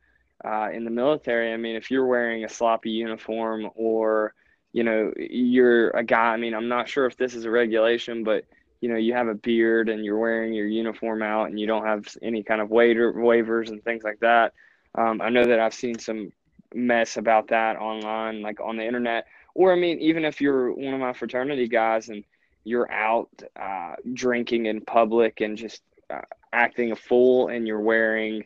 uh, 0.44 0.68
in 0.72 0.84
the 0.84 0.92
military, 0.92 1.52
I 1.52 1.56
mean, 1.56 1.74
if 1.74 1.90
you're 1.90 2.06
wearing 2.06 2.44
a 2.44 2.48
sloppy 2.48 2.90
uniform 2.90 3.68
or 3.74 4.32
you 4.72 4.84
know 4.84 5.12
you're 5.16 5.90
a 5.90 6.04
guy, 6.04 6.34
I 6.34 6.36
mean, 6.36 6.54
I'm 6.54 6.68
not 6.68 6.88
sure 6.88 7.06
if 7.06 7.16
this 7.16 7.34
is 7.34 7.46
a 7.46 7.50
regulation, 7.50 8.22
but 8.22 8.44
you 8.80 8.88
know 8.88 8.96
you 8.96 9.12
have 9.14 9.26
a 9.26 9.34
beard 9.34 9.88
and 9.88 10.04
you're 10.04 10.20
wearing 10.20 10.52
your 10.52 10.68
uniform 10.68 11.20
out 11.20 11.48
and 11.48 11.58
you 11.58 11.66
don't 11.66 11.84
have 11.84 12.06
any 12.22 12.44
kind 12.44 12.60
of 12.60 12.70
waiver 12.70 13.12
waivers 13.12 13.70
and 13.70 13.82
things 13.82 14.04
like 14.04 14.20
that. 14.20 14.52
Um, 14.94 15.20
I 15.20 15.30
know 15.30 15.44
that 15.44 15.58
I've 15.58 15.74
seen 15.74 15.98
some 15.98 16.30
mess 16.74 17.16
about 17.16 17.48
that 17.48 17.76
online, 17.76 18.42
like 18.42 18.60
on 18.60 18.76
the 18.76 18.84
internet. 18.84 19.26
Or 19.54 19.72
I 19.72 19.76
mean, 19.76 19.98
even 20.00 20.24
if 20.24 20.40
you're 20.40 20.72
one 20.72 20.94
of 20.94 21.00
my 21.00 21.12
fraternity 21.12 21.68
guys 21.68 22.08
and 22.08 22.24
you're 22.64 22.90
out 22.90 23.30
uh, 23.60 23.94
drinking 24.12 24.66
in 24.66 24.80
public 24.82 25.40
and 25.40 25.56
just 25.56 25.82
uh, 26.10 26.20
acting 26.52 26.92
a 26.92 26.96
fool, 26.96 27.48
and 27.48 27.66
you're 27.66 27.80
wearing 27.80 28.44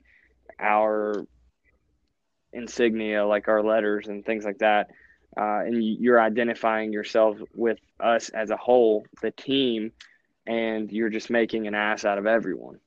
our 0.59 1.27
insignia, 2.53 3.25
like 3.27 3.49
our 3.49 3.63
letters 3.63 4.09
and 4.09 4.25
things 4.25 4.45
like 4.45 4.59
that, 4.59 4.91
uh, 5.37 5.61
and 5.61 5.83
you're 5.83 6.21
identifying 6.21 6.93
yourself 6.93 7.39
with 7.55 7.79
us 8.01 8.29
as 8.31 8.51
a 8.51 8.57
whole, 8.57 9.05
the 9.23 9.31
team, 9.33 9.93
and 10.47 10.91
you're 10.93 11.09
just 11.09 11.31
making 11.31 11.67
an 11.67 11.75
ass 11.75 12.05
out 12.05 12.19
of 12.19 12.27
everyone. 12.27 12.79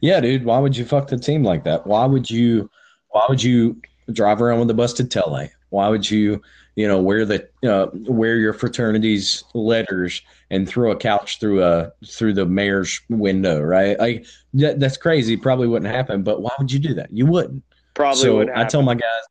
Yeah, 0.00 0.20
dude. 0.20 0.44
Why 0.44 0.58
would 0.58 0.76
you 0.76 0.84
fuck 0.84 1.08
the 1.08 1.18
team 1.18 1.42
like 1.44 1.64
that? 1.64 1.86
Why 1.86 2.06
would 2.06 2.30
you? 2.30 2.70
Why 3.10 3.26
would 3.28 3.42
you 3.42 3.80
drive 4.12 4.40
around 4.40 4.60
with 4.60 4.70
a 4.70 4.74
busted 4.74 5.10
tail 5.10 5.28
light? 5.30 5.50
Why 5.70 5.88
would 5.88 6.10
you, 6.10 6.42
you 6.76 6.86
know, 6.86 7.00
wear 7.00 7.24
the 7.24 7.48
uh, 7.64 7.88
wear 7.92 8.36
your 8.36 8.52
fraternity's 8.52 9.44
letters 9.54 10.22
and 10.50 10.68
throw 10.68 10.90
a 10.90 10.96
couch 10.96 11.40
through 11.40 11.64
a 11.64 11.92
through 12.06 12.34
the 12.34 12.46
mayor's 12.46 13.00
window? 13.08 13.60
Right? 13.60 13.98
Like 13.98 14.26
that, 14.54 14.80
that's 14.80 14.96
crazy. 14.96 15.36
Probably 15.36 15.66
wouldn't 15.66 15.92
happen. 15.92 16.22
But 16.22 16.42
why 16.42 16.52
would 16.58 16.70
you 16.70 16.78
do 16.78 16.94
that? 16.94 17.10
You 17.12 17.26
wouldn't. 17.26 17.62
Probably. 17.94 18.22
So 18.22 18.36
would 18.36 18.50
I 18.50 18.64
tell 18.64 18.82
my 18.82 18.94
guys. 18.94 19.22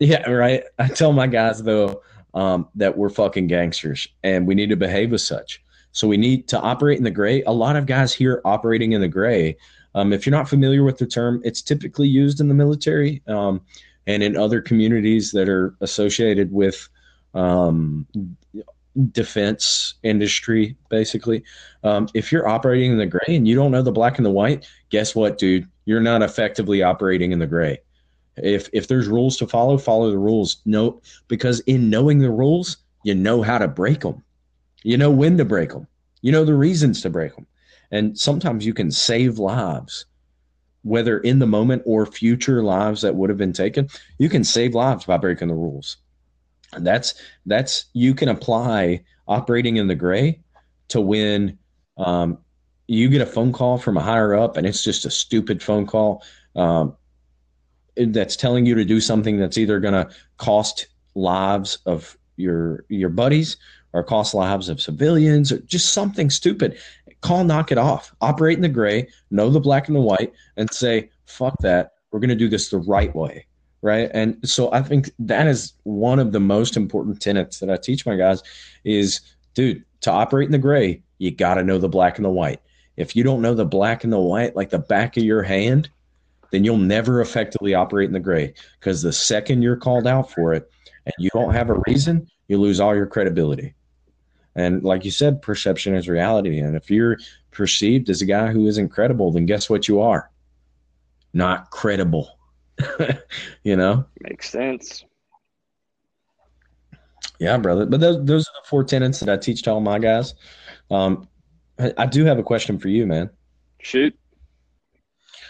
Yeah, 0.00 0.28
right. 0.28 0.64
I 0.78 0.88
tell 0.88 1.12
my 1.12 1.26
guys 1.26 1.62
though 1.62 2.02
um, 2.34 2.68
that 2.74 2.96
we're 2.96 3.10
fucking 3.10 3.46
gangsters 3.46 4.08
and 4.22 4.46
we 4.46 4.54
need 4.54 4.70
to 4.70 4.76
behave 4.76 5.12
as 5.12 5.24
such. 5.24 5.62
So 5.92 6.08
we 6.08 6.16
need 6.16 6.48
to 6.48 6.60
operate 6.60 6.98
in 6.98 7.04
the 7.04 7.10
gray. 7.10 7.42
A 7.44 7.52
lot 7.52 7.76
of 7.76 7.86
guys 7.86 8.12
here 8.12 8.40
operating 8.44 8.92
in 8.92 9.00
the 9.00 9.08
gray 9.08 9.56
um, 9.94 10.12
if 10.12 10.26
you're 10.26 10.34
not 10.34 10.48
familiar 10.48 10.82
with 10.82 10.98
the 10.98 11.06
term, 11.06 11.40
it's 11.44 11.62
typically 11.62 12.08
used 12.08 12.40
in 12.40 12.48
the 12.48 12.54
military 12.54 13.22
um, 13.28 13.60
and 14.06 14.22
in 14.22 14.36
other 14.36 14.60
communities 14.60 15.32
that 15.32 15.48
are 15.48 15.74
associated 15.80 16.52
with 16.52 16.88
um, 17.34 18.06
defense 19.10 19.94
industry, 20.02 20.76
basically. 20.88 21.42
Um, 21.82 22.08
if 22.14 22.32
you're 22.32 22.48
operating 22.48 22.92
in 22.92 22.98
the 22.98 23.06
gray 23.06 23.36
and 23.36 23.46
you 23.46 23.54
don't 23.54 23.70
know 23.70 23.82
the 23.82 23.92
black 23.92 24.18
and 24.18 24.26
the 24.26 24.30
white, 24.30 24.66
guess 24.90 25.14
what, 25.14 25.38
dude? 25.38 25.68
You're 25.84 26.00
not 26.00 26.22
effectively 26.22 26.82
operating 26.82 27.32
in 27.32 27.38
the 27.38 27.46
gray. 27.46 27.78
If 28.36 28.68
if 28.72 28.88
there's 28.88 29.06
rules 29.06 29.36
to 29.36 29.46
follow, 29.46 29.78
follow 29.78 30.10
the 30.10 30.18
rules. 30.18 30.56
No, 30.64 31.00
because 31.28 31.60
in 31.60 31.88
knowing 31.88 32.18
the 32.18 32.30
rules, 32.30 32.78
you 33.04 33.14
know 33.14 33.42
how 33.42 33.58
to 33.58 33.68
break 33.68 34.00
them. 34.00 34.24
You 34.82 34.96
know 34.96 35.10
when 35.10 35.36
to 35.38 35.44
break 35.44 35.70
them. 35.70 35.86
You 36.22 36.32
know 36.32 36.44
the 36.44 36.54
reasons 36.54 37.02
to 37.02 37.10
break 37.10 37.36
them. 37.36 37.46
And 37.90 38.18
sometimes 38.18 38.66
you 38.66 38.74
can 38.74 38.90
save 38.90 39.38
lives, 39.38 40.06
whether 40.82 41.18
in 41.18 41.38
the 41.38 41.46
moment 41.46 41.82
or 41.86 42.06
future 42.06 42.62
lives 42.62 43.02
that 43.02 43.14
would 43.14 43.30
have 43.30 43.38
been 43.38 43.52
taken. 43.52 43.88
You 44.18 44.28
can 44.28 44.44
save 44.44 44.74
lives 44.74 45.04
by 45.04 45.16
breaking 45.16 45.48
the 45.48 45.54
rules. 45.54 45.96
And 46.72 46.86
that's 46.86 47.14
that's 47.46 47.86
you 47.92 48.14
can 48.14 48.28
apply 48.28 49.04
operating 49.26 49.76
in 49.76 49.86
the 49.86 49.94
gray 49.94 50.40
to 50.88 51.00
when 51.00 51.58
um, 51.96 52.38
you 52.86 53.08
get 53.08 53.22
a 53.22 53.26
phone 53.26 53.52
call 53.52 53.78
from 53.78 53.96
a 53.96 54.02
higher 54.02 54.34
up 54.34 54.56
and 54.56 54.66
it's 54.66 54.82
just 54.82 55.04
a 55.04 55.10
stupid 55.10 55.62
phone 55.62 55.86
call 55.86 56.22
um, 56.56 56.96
that's 57.96 58.36
telling 58.36 58.66
you 58.66 58.74
to 58.74 58.84
do 58.84 59.00
something 59.00 59.38
that's 59.38 59.56
either 59.56 59.80
going 59.80 59.94
to 59.94 60.08
cost 60.36 60.88
lives 61.14 61.78
of 61.86 62.18
your 62.36 62.84
your 62.88 63.08
buddies 63.08 63.56
or 63.92 64.02
cost 64.02 64.34
lives 64.34 64.68
of 64.68 64.80
civilians 64.80 65.52
or 65.52 65.58
just 65.60 65.94
something 65.94 66.28
stupid 66.28 66.76
call 67.24 67.42
knock 67.42 67.72
it 67.72 67.78
off. 67.78 68.14
Operate 68.20 68.58
in 68.58 68.62
the 68.62 68.68
gray, 68.68 69.08
know 69.30 69.48
the 69.48 69.58
black 69.58 69.88
and 69.88 69.96
the 69.96 70.00
white, 70.00 70.32
and 70.56 70.72
say, 70.72 71.08
fuck 71.24 71.56
that. 71.60 71.92
We're 72.10 72.20
going 72.20 72.28
to 72.28 72.36
do 72.36 72.48
this 72.48 72.68
the 72.68 72.78
right 72.78 73.14
way. 73.16 73.46
Right. 73.82 74.10
And 74.14 74.38
so 74.48 74.72
I 74.72 74.82
think 74.82 75.10
that 75.18 75.46
is 75.46 75.72
one 75.82 76.18
of 76.18 76.32
the 76.32 76.40
most 76.40 76.76
important 76.76 77.20
tenets 77.20 77.58
that 77.58 77.70
I 77.70 77.76
teach 77.76 78.06
my 78.06 78.16
guys 78.16 78.42
is, 78.84 79.20
dude, 79.54 79.84
to 80.02 80.10
operate 80.10 80.46
in 80.46 80.52
the 80.52 80.58
gray, 80.58 81.02
you 81.18 81.30
got 81.30 81.54
to 81.54 81.64
know 81.64 81.78
the 81.78 81.88
black 81.88 82.18
and 82.18 82.24
the 82.24 82.30
white. 82.30 82.60
If 82.96 83.16
you 83.16 83.24
don't 83.24 83.42
know 83.42 83.54
the 83.54 83.64
black 83.64 84.04
and 84.04 84.12
the 84.12 84.20
white 84.20 84.54
like 84.54 84.70
the 84.70 84.78
back 84.78 85.16
of 85.16 85.24
your 85.24 85.42
hand, 85.42 85.90
then 86.50 86.62
you'll 86.64 86.78
never 86.78 87.20
effectively 87.20 87.74
operate 87.74 88.06
in 88.06 88.12
the 88.12 88.20
gray 88.20 88.54
because 88.78 89.02
the 89.02 89.12
second 89.12 89.62
you're 89.62 89.76
called 89.76 90.06
out 90.06 90.30
for 90.30 90.54
it 90.54 90.70
and 91.04 91.14
you 91.18 91.30
don't 91.34 91.52
have 91.52 91.70
a 91.70 91.80
reason, 91.86 92.26
you 92.48 92.58
lose 92.58 92.80
all 92.80 92.94
your 92.94 93.06
credibility. 93.06 93.74
And 94.56 94.82
like 94.84 95.04
you 95.04 95.10
said, 95.10 95.42
perception 95.42 95.94
is 95.94 96.08
reality. 96.08 96.58
And 96.60 96.76
if 96.76 96.90
you're 96.90 97.18
perceived 97.50 98.08
as 98.08 98.22
a 98.22 98.26
guy 98.26 98.48
who 98.48 98.66
isn't 98.66 98.90
credible, 98.90 99.32
then 99.32 99.46
guess 99.46 99.68
what 99.68 99.88
you 99.88 100.00
are? 100.00 100.30
Not 101.32 101.70
credible. 101.70 102.38
you 103.64 103.76
know? 103.76 104.04
Makes 104.20 104.50
sense. 104.50 105.04
Yeah, 107.40 107.56
brother. 107.58 107.86
But 107.86 108.00
those, 108.00 108.24
those 108.24 108.46
are 108.46 108.62
the 108.62 108.68
four 108.68 108.84
tenets 108.84 109.20
that 109.20 109.28
I 109.28 109.36
teach 109.36 109.62
to 109.62 109.72
all 109.72 109.80
my 109.80 109.98
guys. 109.98 110.34
Um, 110.90 111.28
I 111.98 112.06
do 112.06 112.24
have 112.24 112.38
a 112.38 112.42
question 112.44 112.78
for 112.78 112.88
you, 112.88 113.06
man. 113.06 113.30
Shoot. 113.80 114.16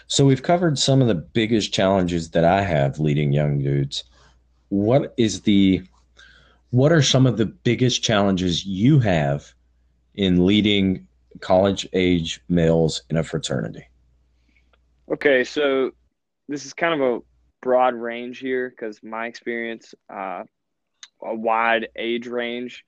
So 0.07 0.25
we've 0.25 0.41
covered 0.43 0.77
some 0.77 1.01
of 1.01 1.07
the 1.07 1.15
biggest 1.15 1.73
challenges 1.73 2.31
that 2.31 2.43
I 2.43 2.61
have 2.61 2.99
leading 2.99 3.31
young 3.31 3.59
dudes. 3.59 4.03
What 4.69 5.13
is 5.17 5.41
the 5.41 5.83
what 6.75 6.91
are 6.91 7.01
some 7.01 7.25
of 7.25 7.37
the 7.37 7.45
biggest 7.45 8.03
challenges 8.03 8.65
you 8.65 8.99
have 8.99 9.53
in 10.13 10.45
leading 10.45 11.07
college 11.39 11.87
age 11.93 12.41
males 12.49 13.03
in 13.09 13.15
a 13.15 13.23
fraternity? 13.23 13.87
Okay, 15.09 15.45
so 15.45 15.91
this 16.49 16.65
is 16.65 16.73
kind 16.73 16.93
of 16.93 16.99
a 16.99 17.19
broad 17.61 17.93
range 17.93 18.39
here 18.39 18.69
because 18.69 19.01
my 19.01 19.27
experience, 19.27 19.95
uh, 20.13 20.43
a 21.23 21.33
wide 21.33 21.87
age 21.95 22.27
range. 22.27 22.83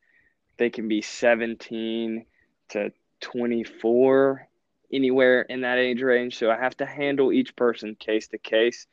They 0.58 0.70
can 0.70 0.90
be 0.90 1.02
17 1.02 2.26
to 2.72 2.92
24, 3.22 4.50
anywhere 4.92 5.44
in 5.44 5.62
that 5.62 5.78
age 5.78 6.02
range. 6.02 6.38
So 6.38 6.52
I 6.52 6.58
have 6.58 6.76
to 6.78 6.86
handle 6.86 7.32
each 7.32 7.56
person 7.56 7.96
case 7.96 8.28
to 8.28 8.38
case. 8.38 8.86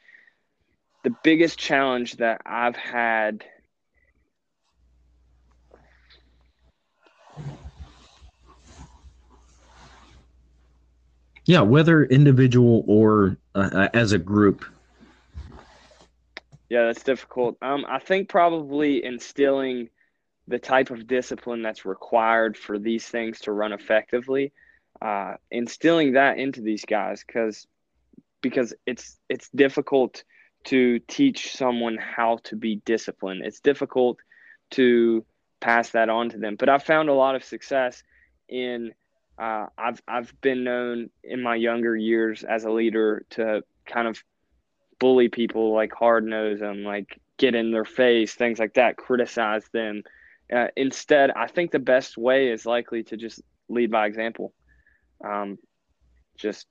The 1.03 1.17
biggest 1.25 1.59
challenge 1.59 2.19
that 2.19 2.43
I've 2.47 2.77
had 2.77 3.45
Yeah, 11.47 11.61
whether 11.61 12.05
individual 12.05 12.85
or 12.87 13.37
uh, 13.55 13.71
uh, 13.73 13.89
as 13.93 14.13
a 14.13 14.19
group. 14.19 14.65
Yeah, 16.71 16.87
that's 16.87 17.03
difficult. 17.03 17.59
Um, 17.61 17.85
I 17.87 17.99
think 17.99 18.29
probably 18.29 19.05
instilling 19.05 19.91
the 20.49 20.59
type 20.59 20.91
of 20.91 21.07
discipline 21.07 21.63
that's 21.63 21.85
required 21.85 22.57
for 22.57 22.79
these 22.79 23.07
things 23.07 23.41
to 23.41 23.53
run 23.53 23.73
effectively, 23.73 24.53
uh, 25.01 25.35
instilling 25.51 26.13
that 26.15 26.39
into 26.39 26.61
these 26.61 26.85
guys 26.85 27.23
because 27.27 27.67
because 28.41 28.75
it's 28.87 29.19
it's 29.29 29.49
difficult 29.55 30.25
to 30.65 30.99
teach 31.01 31.55
someone 31.55 31.97
how 31.99 32.39
to 32.45 32.57
be 32.57 32.77
disciplined. 32.85 33.43
It's 33.45 33.61
difficult 33.61 34.19
to 34.71 35.25
pass 35.61 35.91
that 35.91 36.09
on 36.09 36.31
to 36.31 36.39
them. 36.39 36.57
But 36.59 36.69
I've 36.69 36.83
found 36.83 37.09
a 37.09 37.15
lot 37.15 37.37
of 37.37 37.45
success 37.45 38.03
in 38.49 38.93
uh, 39.39 39.67
I've 39.77 40.01
I've 40.07 40.41
been 40.41 40.65
known 40.65 41.11
in 41.23 41.43
my 41.43 41.57
younger 41.57 41.97
years 41.97 42.45
as 42.45 42.65
a 42.65 42.71
leader 42.71 43.27
to 43.31 43.63
kind 43.87 44.07
of 44.07 44.23
bully 44.99 45.29
people, 45.29 45.75
like 45.75 45.93
hard 45.93 46.25
nose 46.25 46.61
them, 46.61 46.85
like 46.85 47.21
get 47.37 47.55
in 47.55 47.73
their 47.73 47.85
face, 47.85 48.35
things 48.35 48.59
like 48.59 48.75
that, 48.75 48.97
criticize 48.97 49.65
them. 49.73 50.03
Uh, 50.55 50.69
instead, 50.77 51.31
I 51.31 51.49
think 51.49 51.71
the 51.71 51.79
best 51.79 52.17
way 52.17 52.51
is 52.51 52.65
likely 52.65 53.03
to 53.05 53.17
just 53.17 53.43
lead 53.69 53.91
by 53.91 54.07
example. 54.07 54.53
Um, 55.25 55.59
just 56.37 56.67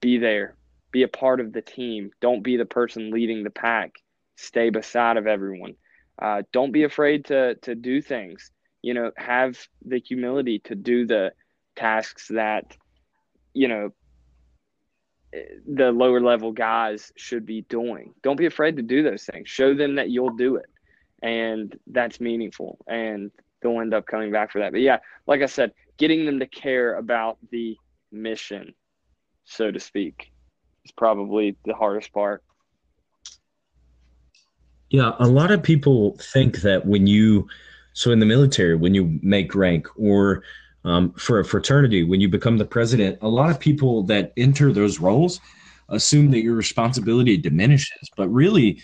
be 0.00 0.18
there, 0.18 0.56
be 0.90 1.02
a 1.02 1.08
part 1.08 1.40
of 1.40 1.52
the 1.52 1.62
team. 1.62 2.10
Don't 2.20 2.42
be 2.42 2.56
the 2.56 2.64
person 2.64 3.10
leading 3.10 3.44
the 3.44 3.50
pack. 3.50 3.92
Stay 4.36 4.70
beside 4.70 5.16
of 5.16 5.26
everyone. 5.26 5.74
Uh, 6.20 6.42
don't 6.52 6.72
be 6.72 6.84
afraid 6.84 7.26
to 7.26 7.56
to 7.56 7.74
do 7.74 8.00
things. 8.00 8.50
You 8.80 8.94
know, 8.94 9.10
have 9.16 9.58
the 9.84 9.98
humility 9.98 10.60
to 10.60 10.74
do 10.74 11.06
the 11.06 11.32
tasks 11.78 12.28
that 12.28 12.76
you 13.54 13.68
know 13.68 13.92
the 15.66 15.92
lower 15.92 16.20
level 16.20 16.52
guys 16.52 17.12
should 17.16 17.44
be 17.44 17.62
doing. 17.62 18.14
Don't 18.22 18.36
be 18.36 18.46
afraid 18.46 18.76
to 18.76 18.82
do 18.82 19.02
those 19.02 19.24
things. 19.24 19.48
Show 19.48 19.74
them 19.74 19.94
that 19.96 20.10
you'll 20.10 20.36
do 20.36 20.56
it, 20.56 20.66
and 21.22 21.78
that's 21.86 22.20
meaningful. 22.20 22.78
And 22.86 23.30
they'll 23.60 23.80
end 23.80 23.94
up 23.94 24.06
coming 24.06 24.32
back 24.32 24.50
for 24.52 24.60
that. 24.60 24.72
But 24.72 24.80
yeah, 24.80 24.98
like 25.26 25.42
I 25.42 25.46
said, 25.46 25.72
getting 25.98 26.24
them 26.24 26.38
to 26.38 26.46
care 26.46 26.96
about 26.96 27.38
the 27.50 27.76
mission, 28.10 28.74
so 29.44 29.70
to 29.70 29.80
speak, 29.80 30.32
is 30.84 30.92
probably 30.92 31.56
the 31.64 31.74
hardest 31.74 32.12
part. 32.12 32.42
Yeah, 34.90 35.12
a 35.18 35.26
lot 35.26 35.50
of 35.50 35.62
people 35.62 36.16
think 36.18 36.62
that 36.62 36.86
when 36.86 37.06
you, 37.06 37.46
so 37.92 38.10
in 38.10 38.20
the 38.20 38.26
military, 38.26 38.74
when 38.74 38.94
you 38.94 39.18
make 39.22 39.54
rank 39.54 39.86
or 39.96 40.42
um, 40.84 41.12
for 41.12 41.40
a 41.40 41.44
fraternity, 41.44 42.04
when 42.04 42.20
you 42.20 42.28
become 42.28 42.58
the 42.58 42.64
president, 42.64 43.18
a 43.20 43.28
lot 43.28 43.50
of 43.50 43.58
people 43.58 44.02
that 44.04 44.32
enter 44.36 44.72
those 44.72 45.00
roles 45.00 45.40
assume 45.88 46.30
that 46.30 46.42
your 46.42 46.54
responsibility 46.54 47.36
diminishes. 47.36 48.10
But 48.16 48.28
really, 48.28 48.80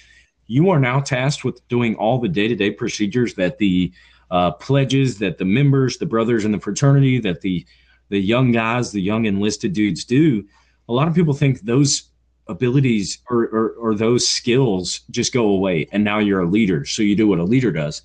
you 0.47 0.71
are 0.71 0.81
now 0.81 1.01
tasked 1.01 1.45
with 1.45 1.67
doing 1.69 1.95
all 1.97 2.19
the 2.19 2.29
day 2.29 2.49
to 2.49 2.55
day 2.55 2.71
procedures 2.71 3.35
that 3.35 3.59
the 3.59 3.93
uh, 4.31 4.53
pledges 4.53 5.19
that 5.19 5.39
the 5.39 5.45
members, 5.45 5.99
the 5.99 6.07
brothers 6.07 6.45
in 6.45 6.53
the 6.53 6.61
fraternity, 6.61 7.21
that 7.21 7.41
the 7.41 7.65
the 8.11 8.19
young 8.19 8.53
guys, 8.53 8.93
the 8.93 9.01
young 9.01 9.25
enlisted 9.25 9.73
dudes 9.73 10.05
do. 10.05 10.45
A 10.89 10.93
lot 10.93 11.09
of 11.09 11.15
people 11.15 11.33
think 11.33 11.61
those 11.61 12.11
abilities 12.49 13.19
or, 13.31 13.45
or, 13.45 13.71
or 13.79 13.95
those 13.95 14.29
skills 14.29 15.01
just 15.11 15.33
go 15.33 15.47
away, 15.47 15.89
and 15.93 16.05
now 16.05 16.19
you're 16.19 16.43
a 16.43 16.47
leader. 16.47 16.85
So 16.85 17.03
you 17.03 17.17
do 17.17 17.29
what 17.29 17.39
a 17.39 17.45
leader 17.45 17.73
does 17.73 18.03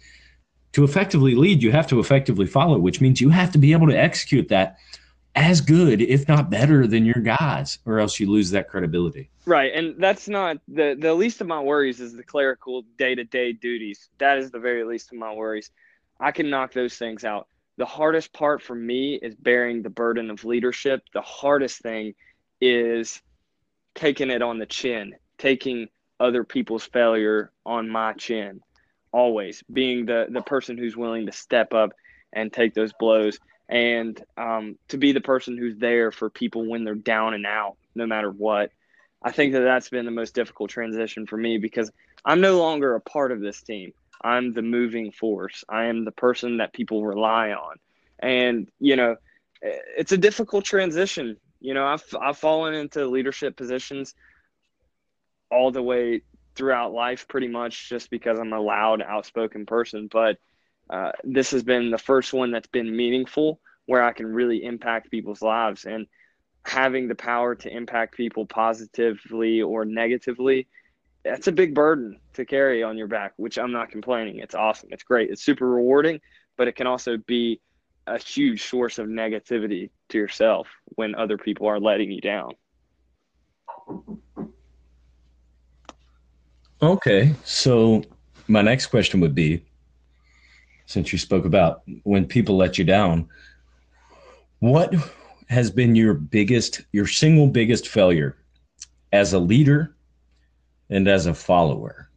to 0.74 0.84
effectively 0.84 1.36
lead, 1.36 1.64
you 1.64 1.72
have 1.72 1.88
to 1.88 2.00
effectively 2.00 2.46
follow, 2.46 2.78
which 2.78 3.02
means 3.02 3.20
you 3.20 3.30
have 3.30 3.52
to 3.52 3.58
be 3.58 3.72
able 3.72 3.88
to 3.88 3.98
execute 3.98 4.50
that 4.50 4.78
as 5.36 5.62
good, 5.62 6.02
if 6.02 6.28
not 6.28 6.50
better, 6.50 6.88
than 6.88 7.06
your 7.06 7.22
guys, 7.22 7.80
or 7.86 8.00
else 8.00 8.20
you 8.20 8.30
lose 8.30 8.52
that 8.52 8.68
credibility. 8.68 9.30
Right, 9.46 9.72
and 9.74 9.96
that's 9.98 10.28
not 10.28 10.58
the 10.68 10.96
the 11.00 11.14
least 11.14 11.42
of 11.42 11.48
my 11.48 11.62
worries 11.62 12.00
is 12.00 12.14
the 12.14 12.24
clerical 12.24 12.84
day 12.98 13.16
to 13.16 13.24
day 13.24 13.54
duties. 13.54 14.10
That 14.18 14.38
is 14.38 14.52
the 14.52 14.60
very 14.60 14.84
least 14.84 15.12
of 15.12 15.18
my 15.18 15.34
worries. 15.34 15.72
I 16.20 16.32
can 16.32 16.50
knock 16.50 16.74
those 16.74 16.96
things 16.96 17.24
out. 17.24 17.48
The 17.78 17.86
hardest 17.86 18.34
part 18.34 18.62
for 18.62 18.76
me 18.76 19.16
is 19.16 19.36
bearing 19.36 19.82
the 19.82 19.90
burden 19.90 20.30
of 20.30 20.44
leadership. 20.44 21.02
The 21.14 21.22
hardest 21.22 21.82
thing 21.82 22.14
is 22.60 23.22
taking 23.96 24.30
it 24.30 24.42
on 24.42 24.60
the 24.60 24.66
chin, 24.66 25.16
taking 25.38 25.88
other 26.20 26.44
people's 26.44 26.84
failure 26.84 27.52
on 27.66 27.90
my 27.90 28.14
chin 28.14 28.62
always 29.12 29.64
being 29.72 30.06
the 30.06 30.28
the 30.30 30.42
person 30.42 30.78
who's 30.78 30.96
willing 30.96 31.26
to 31.26 31.32
step 31.32 31.74
up 31.74 31.92
and 32.34 32.54
take 32.54 32.74
those 32.74 32.94
blows 33.00 33.40
and 33.68 34.22
um, 34.38 34.78
to 34.88 34.98
be 34.98 35.12
the 35.12 35.22
person 35.22 35.58
who's 35.58 35.78
there 35.78 36.12
for 36.12 36.30
people 36.30 36.68
when 36.68 36.84
they're 36.84 36.96
down 36.96 37.34
and 37.34 37.46
out 37.46 37.78
no 37.96 38.06
matter 38.06 38.32
what. 38.32 38.72
I 39.22 39.32
think 39.32 39.54
that 39.54 39.62
that's 39.62 39.90
been 39.90 40.06
the 40.06 40.12
most 40.12 40.34
difficult 40.34 40.70
transition 40.70 41.28
for 41.28 41.38
me 41.38 41.58
because 41.58 41.92
i'm 42.26 42.42
no 42.42 42.58
longer 42.58 42.96
a 42.96 43.02
part 43.02 43.32
of 43.32 43.42
this 43.42 43.62
team. 43.62 43.92
I'm 44.22 44.54
the 44.54 44.62
moving 44.62 45.12
force. 45.12 45.64
I 45.70 45.86
am 45.86 46.04
the 46.04 46.12
person 46.12 46.58
that 46.58 46.74
people 46.74 47.06
rely 47.06 47.52
on. 47.52 47.78
And 48.20 48.70
you 48.80 48.96
know 48.96 49.16
it's 49.62 50.12
a 50.12 50.18
difficult 50.18 50.66
transition. 50.66 51.38
You 51.60 51.74
know 51.74 51.86
i've, 51.86 52.04
I've 52.20 52.38
fallen 52.38 52.74
into 52.74 53.06
leadership 53.06 53.56
positions 53.56 54.16
all 55.52 55.72
the 55.72 55.84
way 55.84 56.22
throughout 56.60 56.92
life 56.92 57.26
pretty 57.30 57.48
much 57.48 57.88
just 57.88 58.10
because 58.10 58.38
I'm 58.38 58.52
a 58.52 58.60
loud, 58.60 59.02
outspoken 59.02 59.66
person. 59.66 60.10
But 60.12 60.38
uh, 60.90 61.14
this 61.24 61.52
has 61.52 61.64
been 61.64 61.90
the 61.90 61.98
first 61.98 62.34
one 62.34 62.52
that's 62.52 62.68
been 62.68 62.96
meaningful 62.96 63.62
where 63.86 64.04
I 64.04 64.12
can 64.12 64.28
really 64.28 64.66
impact 64.66 65.10
people's 65.10 65.42
lives. 65.42 65.86
And 65.86 66.06
having 66.66 67.08
the 67.08 67.16
power 67.16 67.56
to 67.56 67.74
impact 67.74 68.18
people 68.18 68.46
positively 68.46 69.62
or 69.62 69.86
negatively, 69.86 70.68
that's 71.24 71.48
a 71.48 71.54
big 71.54 71.74
burden 71.74 72.20
to 72.34 72.44
carry 72.44 72.84
on 72.84 72.98
your 72.98 73.08
back, 73.08 73.32
which 73.38 73.58
I'm 73.58 73.72
not 73.72 73.90
complaining. 73.90 74.40
It's 74.40 74.54
awesome. 74.54 74.90
It's 74.92 75.04
great. 75.04 75.30
It's 75.30 75.44
super 75.44 75.68
rewarding, 75.68 76.20
but 76.58 76.68
it 76.68 76.76
can 76.76 76.88
also 76.88 77.16
be 77.16 77.62
a 78.06 78.20
huge 78.20 78.64
source 78.64 79.00
of 79.00 79.08
negativity 79.08 79.92
to 80.10 80.18
yourself 80.18 80.68
when 80.96 81.16
other 81.16 81.38
people 81.38 81.68
are 81.68 81.80
letting 81.80 82.12
you 82.12 82.20
down. 82.20 82.52
Okay. 86.82 87.34
So 87.44 88.04
my 88.48 88.62
next 88.62 88.88
question 88.88 89.20
would 89.20 89.36
be 89.36 89.64
since 90.86 91.12
you 91.12 91.20
spoke 91.20 91.46
about 91.46 91.84
when 92.04 92.26
people 92.26 92.58
let 92.58 92.78
you 92.78 92.84
down, 92.84 93.28
what 94.60 94.94
has 95.50 95.70
been 95.70 95.96
your 95.96 96.14
biggest, 96.14 96.82
your 96.92 97.06
single 97.08 97.48
biggest 97.48 97.88
failure 97.88 98.38
as 99.12 99.34
a 99.34 99.40
leader 99.40 99.96
and 100.90 101.08
as 101.08 101.26
a 101.26 101.34
follower? 101.34 102.10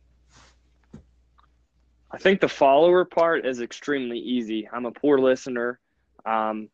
I 2.11 2.19
think 2.19 2.41
the 2.41 2.49
follower 2.49 3.05
part 3.05 3.47
is 3.47 3.61
extremely 3.61 4.19
easy. 4.19 4.69
I'm 4.73 4.87
a 4.87 4.93
poor 4.93 5.19
listener. 5.19 5.81
Um, 6.27 6.69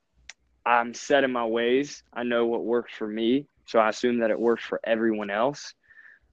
I'm 0.66 0.92
set 0.94 1.24
in 1.24 1.32
my 1.32 1.46
ways. 1.46 2.02
I 2.12 2.24
know 2.24 2.46
what 2.46 2.64
works 2.64 2.92
for 2.92 3.06
me, 3.06 3.46
so 3.64 3.78
I 3.78 3.88
assume 3.88 4.18
that 4.18 4.30
it 4.30 4.38
works 4.38 4.64
for 4.64 4.80
everyone 4.84 5.30
else. 5.30 5.74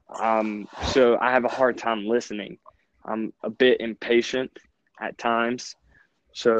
Um, 0.09 0.67
so 0.87 1.17
I 1.19 1.31
have 1.31 1.45
a 1.45 1.49
hard 1.49 1.77
time 1.77 2.05
listening. 2.05 2.57
I'm 3.03 3.33
a 3.43 3.49
bit 3.49 3.81
impatient 3.81 4.57
at 4.99 5.17
times. 5.17 5.75
So, 6.33 6.57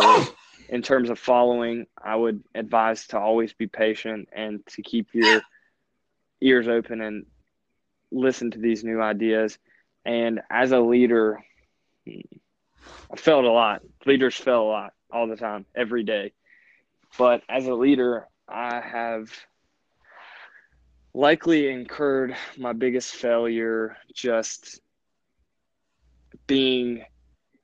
in 0.70 0.82
terms 0.82 1.10
of 1.10 1.20
following, 1.20 1.86
I 2.02 2.16
would 2.16 2.44
advise 2.56 3.08
to 3.08 3.20
always 3.20 3.54
be 3.54 3.68
patient 3.68 4.30
and 4.34 4.66
to 4.68 4.82
keep 4.82 5.14
your 5.14 5.42
ears 6.42 6.68
open 6.68 7.02
and 7.02 7.26
listen 8.12 8.52
to 8.52 8.60
these 8.60 8.84
new 8.84 9.02
ideas. 9.02 9.58
And 10.06 10.42
as 10.50 10.72
a 10.72 10.80
leader, 10.80 11.44
I 12.08 13.16
felt 13.16 13.46
a 13.46 13.52
lot. 13.52 13.82
Leaders 14.06 14.36
fail 14.36 14.64
a 14.64 14.70
lot 14.70 14.94
all 15.12 15.28
the 15.28 15.36
time, 15.36 15.66
every 15.76 16.04
day. 16.04 16.34
But 17.18 17.42
as 17.50 17.68
a 17.68 17.74
leader, 17.74 18.28
I 18.48 18.82
have 18.82 19.32
likely 21.16 21.70
incurred 21.70 22.36
my 22.58 22.74
biggest 22.74 23.16
failure 23.16 23.96
just 24.14 24.82
being 26.46 27.04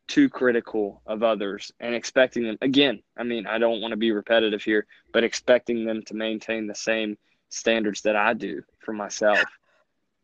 too 0.07 0.29
critical 0.29 1.01
of 1.05 1.21
others 1.21 1.71
and 1.79 1.93
expecting 1.93 2.43
them 2.43 2.57
again 2.61 3.01
i 3.17 3.23
mean 3.23 3.45
i 3.45 3.57
don't 3.57 3.81
want 3.81 3.91
to 3.91 3.97
be 3.97 4.11
repetitive 4.11 4.63
here 4.63 4.85
but 5.13 5.23
expecting 5.23 5.85
them 5.85 6.01
to 6.03 6.13
maintain 6.13 6.65
the 6.65 6.75
same 6.75 7.17
standards 7.49 8.01
that 8.01 8.15
i 8.15 8.33
do 8.33 8.61
for 8.79 8.93
myself. 8.93 9.39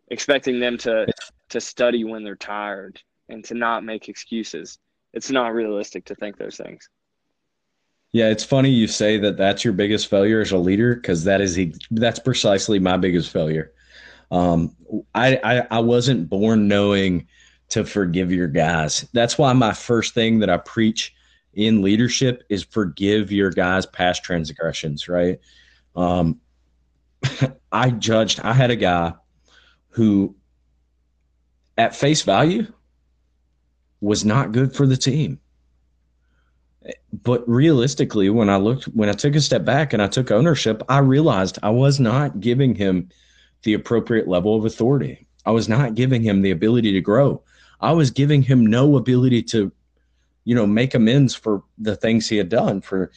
Expecting 0.09 0.59
them 0.59 0.77
to 0.79 1.07
to 1.49 1.61
study 1.61 2.03
when 2.03 2.23
they're 2.23 2.35
tired 2.35 3.01
and 3.29 3.43
to 3.45 3.53
not 3.53 3.83
make 3.83 4.09
excuses. 4.09 4.79
It's 5.13 5.31
not 5.31 5.53
realistic 5.53 6.05
to 6.05 6.15
think 6.15 6.37
those 6.37 6.57
things 6.57 6.89
yeah, 8.13 8.29
it's 8.29 8.43
funny 8.43 8.69
you 8.69 8.87
say 8.87 9.17
that 9.17 9.37
that's 9.37 9.63
your 9.63 9.73
biggest 9.73 10.07
failure 10.07 10.39
as 10.39 10.51
a 10.51 10.57
leader 10.57 10.95
because 10.95 11.25
that 11.25 11.41
is 11.41 11.59
that's 11.91 12.19
precisely 12.19 12.79
my 12.79 12.97
biggest 12.97 13.31
failure. 13.31 13.73
Um, 14.31 14.75
I, 15.13 15.39
I 15.43 15.67
I 15.71 15.79
wasn't 15.79 16.29
born 16.29 16.67
knowing 16.67 17.27
to 17.69 17.83
forgive 17.83 18.31
your 18.31 18.47
guys. 18.47 19.05
That's 19.13 19.37
why 19.37 19.51
my 19.53 19.73
first 19.73 20.13
thing 20.13 20.39
that 20.39 20.49
I 20.49 20.57
preach 20.57 21.13
in 21.53 21.81
leadership 21.81 22.43
is 22.49 22.63
forgive 22.63 23.31
your 23.31 23.51
guys' 23.51 23.85
past 23.85 24.23
transgressions. 24.23 25.09
Right? 25.09 25.39
Um, 25.95 26.39
I 27.71 27.89
judged. 27.89 28.39
I 28.39 28.53
had 28.53 28.71
a 28.71 28.77
guy 28.77 29.13
who, 29.89 30.35
at 31.77 31.95
face 31.95 32.21
value, 32.21 32.71
was 33.99 34.23
not 34.23 34.53
good 34.53 34.73
for 34.73 34.87
the 34.87 34.97
team 34.97 35.39
but 37.23 37.47
realistically, 37.47 38.29
when 38.29 38.49
I 38.49 38.57
looked, 38.57 38.85
when 38.85 39.09
I 39.09 39.13
took 39.13 39.35
a 39.35 39.41
step 39.41 39.65
back 39.65 39.93
and 39.93 40.01
I 40.01 40.07
took 40.07 40.31
ownership, 40.31 40.83
I 40.89 40.99
realized 40.99 41.59
I 41.63 41.69
was 41.69 41.99
not 41.99 42.39
giving 42.39 42.75
him 42.75 43.09
the 43.63 43.73
appropriate 43.73 44.27
level 44.27 44.55
of 44.55 44.65
authority. 44.65 45.27
I 45.45 45.51
was 45.51 45.69
not 45.69 45.95
giving 45.95 46.21
him 46.21 46.41
the 46.41 46.51
ability 46.51 46.93
to 46.93 47.01
grow. 47.01 47.41
I 47.79 47.91
was 47.93 48.11
giving 48.11 48.41
him 48.41 48.65
no 48.65 48.95
ability 48.97 49.43
to, 49.43 49.71
you 50.43 50.55
know, 50.55 50.65
make 50.65 50.93
amends 50.93 51.35
for 51.35 51.63
the 51.77 51.95
things 51.95 52.27
he 52.27 52.37
had 52.37 52.49
done 52.49 52.81
for, 52.81 53.11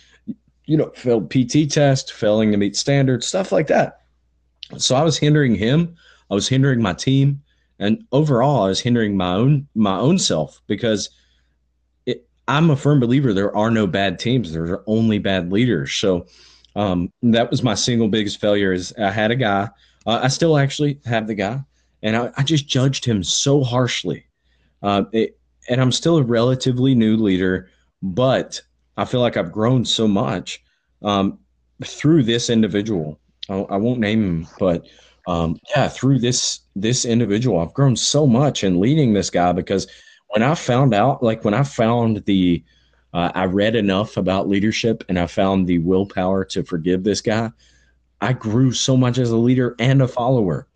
you 0.66 0.76
know, 0.76 0.90
failed 0.94 1.30
PT 1.30 1.70
test, 1.70 2.12
failing 2.12 2.52
to 2.52 2.56
meet 2.56 2.76
standards, 2.76 3.26
stuff 3.26 3.52
like 3.52 3.66
that. 3.68 4.02
So 4.78 4.94
I 4.94 5.02
was 5.02 5.18
hindering 5.18 5.54
him. 5.54 5.96
I 6.30 6.34
was 6.34 6.48
hindering 6.48 6.80
my 6.80 6.92
team, 6.92 7.42
and 7.80 8.04
overall, 8.12 8.64
I 8.64 8.68
was 8.68 8.80
hindering 8.80 9.16
my 9.16 9.34
own 9.34 9.66
my 9.74 9.98
own 9.98 10.18
self 10.18 10.60
because 10.68 11.10
I'm 12.50 12.68
a 12.68 12.76
firm 12.76 12.98
believer 12.98 13.32
there 13.32 13.56
are 13.56 13.70
no 13.70 13.86
bad 13.86 14.18
teams. 14.18 14.52
There 14.52 14.64
are 14.64 14.82
only 14.88 15.20
bad 15.20 15.52
leaders. 15.52 15.94
So 15.94 16.26
um, 16.74 17.12
that 17.22 17.48
was 17.48 17.62
my 17.62 17.74
single 17.74 18.08
biggest 18.08 18.40
failure. 18.40 18.72
Is 18.72 18.92
I 18.98 19.12
had 19.12 19.30
a 19.30 19.36
guy. 19.36 19.68
Uh, 20.04 20.20
I 20.24 20.28
still 20.28 20.58
actually 20.58 20.98
have 21.04 21.28
the 21.28 21.34
guy, 21.36 21.60
and 22.02 22.16
I, 22.16 22.32
I 22.36 22.42
just 22.42 22.66
judged 22.66 23.04
him 23.04 23.22
so 23.22 23.62
harshly. 23.62 24.26
Uh, 24.82 25.04
it, 25.12 25.38
and 25.68 25.80
I'm 25.80 25.92
still 25.92 26.16
a 26.16 26.24
relatively 26.24 26.92
new 26.92 27.16
leader, 27.16 27.68
but 28.02 28.60
I 28.96 29.04
feel 29.04 29.20
like 29.20 29.36
I've 29.36 29.52
grown 29.52 29.84
so 29.84 30.08
much 30.08 30.60
um, 31.02 31.38
through 31.84 32.24
this 32.24 32.50
individual. 32.50 33.20
I, 33.48 33.58
I, 33.58 33.76
won't 33.76 34.00
name 34.00 34.24
him, 34.24 34.48
but 34.58 34.86
um, 35.28 35.56
yeah, 35.76 35.88
through 35.88 36.18
this 36.18 36.60
this 36.74 37.04
individual, 37.04 37.60
I've 37.60 37.74
grown 37.74 37.94
so 37.94 38.26
much 38.26 38.64
in 38.64 38.80
leading 38.80 39.12
this 39.12 39.30
guy 39.30 39.52
because 39.52 39.86
when 40.30 40.42
I 40.44 40.54
found 40.54 40.94
out, 40.94 41.22
like 41.22 41.44
when 41.44 41.54
I 41.54 41.64
found 41.64 42.24
the, 42.24 42.62
uh, 43.12 43.32
I 43.34 43.46
read 43.46 43.74
enough 43.74 44.16
about 44.16 44.48
leadership 44.48 45.02
and 45.08 45.18
I 45.18 45.26
found 45.26 45.66
the 45.66 45.78
willpower 45.78 46.44
to 46.46 46.62
forgive 46.62 47.02
this 47.02 47.20
guy. 47.20 47.50
I 48.20 48.32
grew 48.32 48.72
so 48.72 48.96
much 48.96 49.18
as 49.18 49.30
a 49.30 49.36
leader 49.36 49.74
and 49.80 50.00
a 50.00 50.08
follower. 50.08 50.68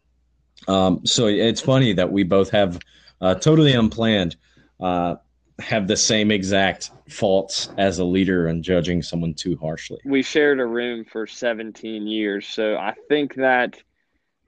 Um, 0.66 1.06
so 1.06 1.28
it's 1.28 1.60
funny 1.60 1.92
that 1.92 2.10
we 2.10 2.24
both 2.24 2.50
have 2.50 2.80
uh, 3.20 3.36
totally 3.36 3.74
unplanned, 3.74 4.34
uh, 4.80 5.16
have 5.60 5.86
the 5.86 5.96
same 5.96 6.32
exact 6.32 6.90
faults 7.08 7.68
as 7.78 8.00
a 8.00 8.04
leader 8.04 8.48
and 8.48 8.64
judging 8.64 9.02
someone 9.02 9.34
too 9.34 9.56
harshly. 9.58 9.98
We 10.04 10.22
shared 10.22 10.58
a 10.58 10.66
room 10.66 11.04
for 11.04 11.28
17 11.28 12.08
years, 12.08 12.48
so 12.48 12.76
I 12.76 12.94
think 13.08 13.36
that 13.36 13.80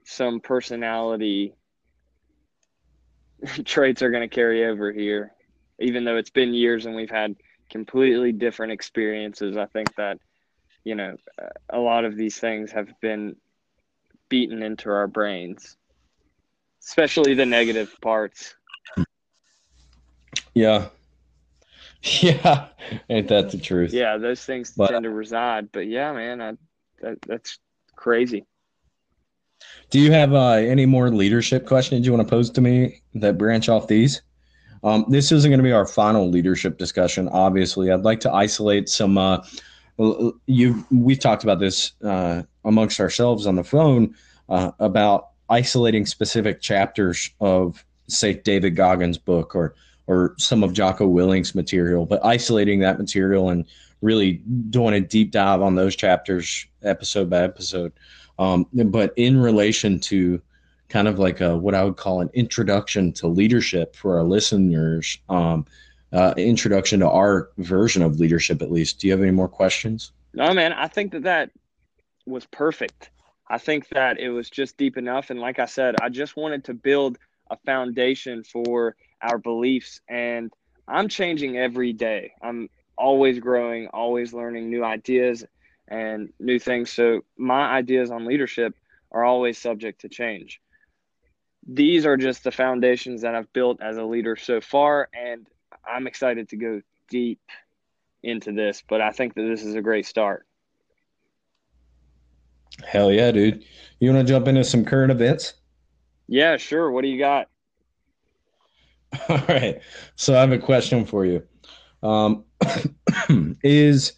some 0.05 0.41
personality 0.41 1.55
traits 3.65 4.03
are 4.03 4.11
going 4.11 4.29
to 4.29 4.35
carry 4.35 4.67
over 4.67 4.93
here, 4.93 5.33
even 5.79 6.05
though 6.05 6.17
it's 6.17 6.31
been 6.31 6.55
years 6.55 6.87
and 6.87 6.95
we've 6.95 7.11
had 7.11 7.37
completely 7.71 8.33
different 8.33 8.73
experiences. 8.73 9.57
I 9.57 9.67
think 9.67 9.95
that 9.97 10.19
you 10.85 10.95
know 10.95 11.17
a 11.71 11.79
lot 11.79 12.05
of 12.05 12.17
these 12.17 12.39
things 12.39 12.73
have 12.73 12.89
been 13.01 13.37
beaten 14.29 14.63
into 14.63 14.91
our 14.91 15.07
brains, 15.07 15.77
especially 16.83 17.35
the 17.35 17.47
negative 17.47 17.95
parts. 18.01 18.55
Yeah. 20.55 20.89
Yeah. 22.23 22.69
Ain't 23.11 23.29
that 23.29 23.51
the 23.51 23.59
truth? 23.59 23.93
Yeah, 23.93 24.17
those 24.17 24.45
things 24.45 24.73
but, 24.77 24.91
tend 24.91 25.03
to 25.05 25.11
reside. 25.11 25.73
But 25.73 25.87
yeah, 25.87 26.13
man, 26.13 26.41
I, 26.41 26.53
that, 27.01 27.19
that's 27.27 27.59
crazy. 27.97 28.47
Do 29.91 30.01
you 30.01 30.13
have 30.13 30.35
uh, 30.35 30.55
any 30.55 30.87
more 30.87 31.11
leadership 31.11 31.67
questions 31.67 32.07
you 32.07 32.13
want 32.13 32.27
to 32.27 32.31
pose 32.31 32.51
to 32.51 32.61
me 32.61 33.01
that 33.15 33.39
branch 33.39 33.69
off 33.69 33.87
these? 33.87 34.23
Um, 34.83 35.05
this 35.09 35.33
isn't 35.33 35.51
going 35.51 35.59
to 35.59 35.65
be 35.65 35.73
our 35.73 35.87
final 35.87 36.29
leadership 36.29 36.79
discussion. 36.79 37.29
Obviously, 37.29 37.91
I'd 37.91 38.03
like 38.03 38.21
to 38.21 38.33
isolate 38.33 38.89
some. 38.89 39.19
Uh, 39.19 39.43
you 40.47 40.85
we've 40.91 41.19
talked 41.19 41.43
about 41.43 41.59
this 41.59 41.93
uh, 42.05 42.43
amongst 42.65 43.01
ourselves 43.01 43.47
on 43.47 43.55
the 43.55 43.65
phone 43.65 44.15
uh, 44.49 44.73
about 44.79 45.29
isolating 45.49 46.05
specific 46.05 46.61
chapters 46.61 47.31
of, 47.41 47.85
say, 48.09 48.35
David 48.35 48.77
Goggins' 48.77 49.19
book 49.19 49.55
or 49.55 49.75
or 50.07 50.35
some 50.39 50.63
of 50.63 50.73
Jocko 50.73 51.07
Willink's 51.09 51.55
material, 51.55 52.07
but 52.07 52.25
isolating 52.25 52.81
that 52.81 52.99
material 52.99 53.49
and 53.51 53.65
really 54.03 54.35
doing 54.71 54.95
a 54.95 55.01
deep 55.01 55.33
dive 55.33 55.63
on 55.63 55.75
those 55.75 55.97
chapters 55.97 56.67
episode 56.83 57.29
by 57.29 57.43
episode. 57.43 57.93
Um, 58.39 58.67
but 58.73 59.15
in 59.17 59.41
relation 59.41 59.99
to 60.01 60.41
kind 60.89 61.09
of 61.09 61.19
like 61.19 61.41
a, 61.41 61.57
what 61.57 61.75
I 61.75 61.85
would 61.85 61.97
call 61.97 62.21
an 62.21 62.31
introduction 62.35 63.13
to 63.15 63.27
leadership 63.27 63.97
for 63.97 64.19
our 64.19 64.25
listeners, 64.25 65.19
um, 65.29 65.67
uh, 66.13 66.35
introduction 66.37 67.01
to 67.01 67.11
our 67.11 67.51
version 67.59 68.03
of 68.03 68.21
leadership, 68.21 68.63
at 68.63 68.71
least. 68.71 69.01
Do 69.01 69.07
you 69.07 69.13
have 69.13 69.23
any 69.23 69.33
more 69.33 69.49
questions? 69.49 70.13
No, 70.33 70.53
man. 70.55 70.73
I 70.73 70.87
think 70.87 71.13
that 71.13 71.25
that 71.25 71.51
was 72.27 72.47
perfect. 72.47 73.11
I 73.49 73.59
think 73.59 73.89
that 73.91 74.19
it 74.19 74.31
was 74.31 74.51
just 74.51 74.77
deep 74.77 74.97
enough. 74.97 75.31
And 75.31 75.41
like 75.41 75.59
I 75.59 75.67
said, 75.67 75.97
I 76.01 76.09
just 76.09 76.37
wanted 76.37 76.65
to 76.65 76.75
build 76.75 77.19
a 77.51 77.57
foundation 77.65 78.45
for 78.45 78.97
our 79.23 79.39
beliefs. 79.39 80.01
And 80.09 80.53
I'm 80.89 81.09
changing 81.09 81.57
every 81.57 81.93
day. 81.93 82.33
I'm 82.43 82.69
always 82.97 83.39
growing, 83.39 83.89
always 83.89 84.33
learning 84.33 84.71
new 84.71 84.85
ideas 84.85 85.45
and 85.89 86.33
new 86.41 86.59
things. 86.59 86.91
So 86.91 87.23
my 87.37 87.71
ideas 87.71 88.11
on 88.11 88.27
leadership 88.27 88.75
are 89.13 89.25
always 89.25 89.59
subject 89.59 90.03
to 90.03 90.09
change. 90.09 90.61
These 91.67 92.07
are 92.07 92.17
just 92.17 92.45
the 92.45 92.53
foundations 92.53 93.23
that 93.23 93.35
I've 93.35 93.53
built 93.53 93.81
as 93.81 93.97
a 93.97 94.05
leader 94.05 94.37
so 94.37 94.61
far, 94.61 95.09
and 95.13 95.47
I'm 95.87 96.07
excited 96.07 96.49
to 96.51 96.57
go 96.57 96.81
deep 97.09 97.41
into 98.23 98.53
this, 98.53 98.83
but 98.89 99.01
I 99.01 99.11
think 99.11 99.35
that 99.35 99.43
this 99.43 99.63
is 99.63 99.75
a 99.75 99.83
great 99.83 100.07
start. 100.07 100.47
Hell 102.85 103.11
yeah, 103.11 103.31
dude. 103.31 103.65
You 104.01 104.13
want 104.13 104.27
to 104.27 104.33
jump 104.33 104.49
into 104.49 104.65
some 104.65 104.85
current 104.85 105.11
events? 105.11 105.55
Yeah, 106.29 106.57
sure. 106.57 106.91
What 106.91 107.03
do 107.03 107.09
you 107.09 107.19
got? 107.19 107.49
All 109.29 109.43
right. 109.49 109.81
So 110.17 110.37
I 110.37 110.41
have 110.41 110.53
a 110.53 110.59
question 110.59 111.05
for 111.05 111.25
you. 111.25 111.43
Um, 112.03 112.45
is 113.63 114.13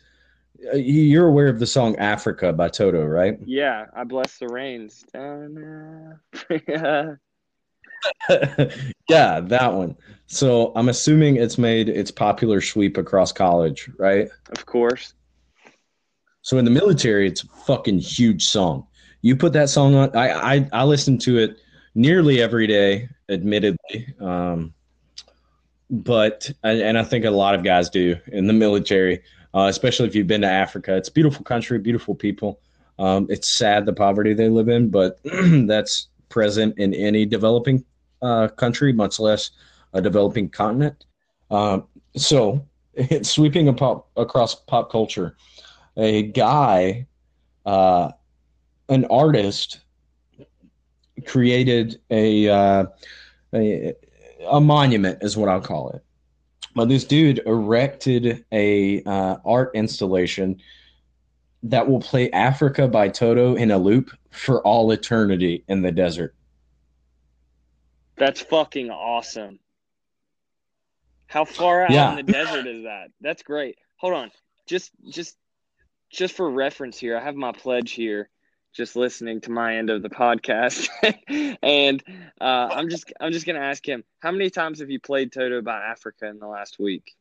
you're 0.75 1.29
aware 1.29 1.49
of 1.49 1.59
the 1.59 1.67
song 1.67 1.97
Africa 1.97 2.53
by 2.53 2.69
Toto, 2.69 3.05
right? 3.05 3.39
Yeah, 3.45 3.87
I 3.95 4.05
bless 4.05 4.39
the 4.39 4.49
rains. 4.49 5.05
yeah. 6.69 7.15
yeah, 9.09 9.41
that 9.41 9.73
one. 9.73 9.97
So 10.27 10.73
I'm 10.77 10.89
assuming 10.89 11.37
it's 11.37 11.59
made 11.59 11.89
its 11.89 12.11
popular 12.11 12.61
sweep 12.61 12.97
across 12.97 13.33
college, 13.33 13.91
right? 13.99 14.29
Of 14.57 14.67
course. 14.67 15.15
So 16.43 16.59
in 16.59 16.65
the 16.65 16.71
military, 16.71 17.27
it's 17.27 17.43
a 17.43 17.49
fucking 17.49 17.99
huge 17.99 18.47
song. 18.47 18.87
You 19.23 19.37
put 19.37 19.53
that 19.55 19.69
song 19.69 19.95
on. 19.95 20.15
I 20.17 20.55
I, 20.55 20.69
I 20.73 20.85
listen 20.85 21.19
to 21.19 21.39
it 21.39 21.59
nearly 21.95 22.41
every 22.41 22.67
day, 22.67 23.09
admittedly. 23.29 24.15
Um, 24.21 24.73
but 25.91 26.51
and 26.63 26.99
I 26.99 27.03
think 27.03 27.25
a 27.25 27.31
lot 27.31 27.55
of 27.55 27.65
guys 27.65 27.91
do 27.91 28.17
in 28.29 28.47
the 28.47 28.53
military, 28.53 29.23
uh, 29.59 29.67
especially 29.67 30.07
if 30.07 30.15
you've 30.15 30.29
been 30.29 30.43
to 30.43 30.51
Africa. 30.51 30.97
It's 30.97 31.09
beautiful 31.09 31.45
country, 31.45 31.81
beautiful 31.81 32.15
people. 32.15 32.61
Um, 33.01 33.27
it's 33.29 33.53
sad 33.53 33.87
the 33.87 33.93
poverty 33.93 34.33
they 34.33 34.49
live 34.49 34.69
in, 34.69 34.89
but 34.89 35.19
that's 35.25 36.09
present 36.29 36.79
in 36.79 36.95
any 36.95 37.27
developing 37.27 37.85
uh, 38.23 38.49
country, 38.49 38.93
much 38.93 39.19
less 39.19 39.51
a 39.95 40.01
developing 40.01 40.49
continent. 40.49 41.05
Um, 41.51 41.89
so 42.17 42.65
it's 42.95 43.31
sweeping 43.31 43.75
pop, 43.75 44.09
across 44.17 44.55
pop 44.55 44.93
culture. 44.93 45.37
A 45.97 46.23
guy, 46.23 47.09
uh, 47.67 48.13
an 48.89 49.07
artist, 49.07 49.81
created 51.27 52.01
a, 52.11 52.49
uh, 52.49 52.87
a 53.53 53.95
a 54.49 54.61
monument 54.61 55.19
is 55.23 55.37
what 55.37 55.49
I'll 55.49 55.61
call 55.61 55.91
it. 55.91 56.05
But 56.75 56.89
this 56.89 57.05
dude 57.05 57.41
erected 57.47 58.45
a 58.53 59.03
uh, 59.03 59.37
art 59.45 59.71
installation 59.75 60.61
that 61.65 61.89
will 61.89 62.01
play 62.01 62.31
Africa 62.31 62.87
by 62.87 63.09
Toto 63.09 63.57
in 63.57 63.71
a 63.71 63.79
loop 63.79 64.11
for 64.31 64.63
all 64.63 64.93
eternity 64.93 65.65
in 65.69 65.83
the 65.83 65.91
desert. 65.91 66.35
That's 68.17 68.41
fucking 68.41 68.91
awesome. 68.91 69.59
How 71.27 71.45
far 71.45 71.85
out 71.85 71.91
yeah. 71.91 72.11
in 72.11 72.27
the 72.27 72.33
desert 72.33 72.67
is 72.67 72.85
that? 72.85 73.11
That's 73.21 73.43
great. 73.43 73.77
Hold 73.97 74.15
on. 74.15 74.31
Just 74.67 74.93
just 75.11 75.37
just 76.11 76.35
for 76.35 76.51
reference 76.51 76.99
here, 76.99 77.17
I 77.17 77.23
have 77.23 77.35
my 77.35 77.53
pledge 77.53 77.93
here 77.93 78.31
just 78.73 78.97
listening 78.97 79.41
to 79.43 79.51
my 79.51 79.77
end 79.77 79.91
of 79.91 80.03
the 80.03 80.11
podcast, 80.11 80.89
and 81.63 82.03
uh, 82.41 82.69
I'm 82.71 82.89
just 82.89 83.13
I'm 83.21 83.33
just 83.33 83.47
gonna 83.47 83.59
ask 83.59 83.87
him 83.87 84.05
how 84.21 84.31
many 84.31 84.51
times 84.51 84.81
have 84.81 84.91
you 84.91 85.01
played 85.01 85.33
Toto 85.33 85.63
by 85.63 85.81
Africa 85.81 86.27
in 86.27 86.39
the 86.39 86.47
last 86.47 86.79
week? 86.79 87.15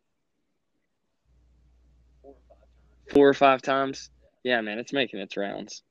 Four 3.14 3.30
or 3.30 3.34
five 3.34 3.61
times. 3.61 4.10
Yeah, 4.44 4.61
man, 4.61 4.80
it's 4.80 4.94
making 4.94 5.19
its 5.19 5.38
rounds. 5.38 5.84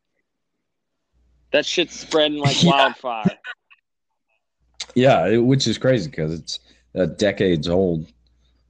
That 1.52 1.64
shit's 1.64 1.98
spreading 1.98 2.38
like 2.38 2.62
yeah. 2.62 2.70
wildfire. 2.70 3.38
Yeah, 4.94 5.36
which 5.38 5.66
is 5.66 5.78
crazy 5.78 6.10
because 6.10 6.38
it's 6.38 6.60
uh, 6.94 7.06
decades 7.06 7.68
old. 7.68 8.06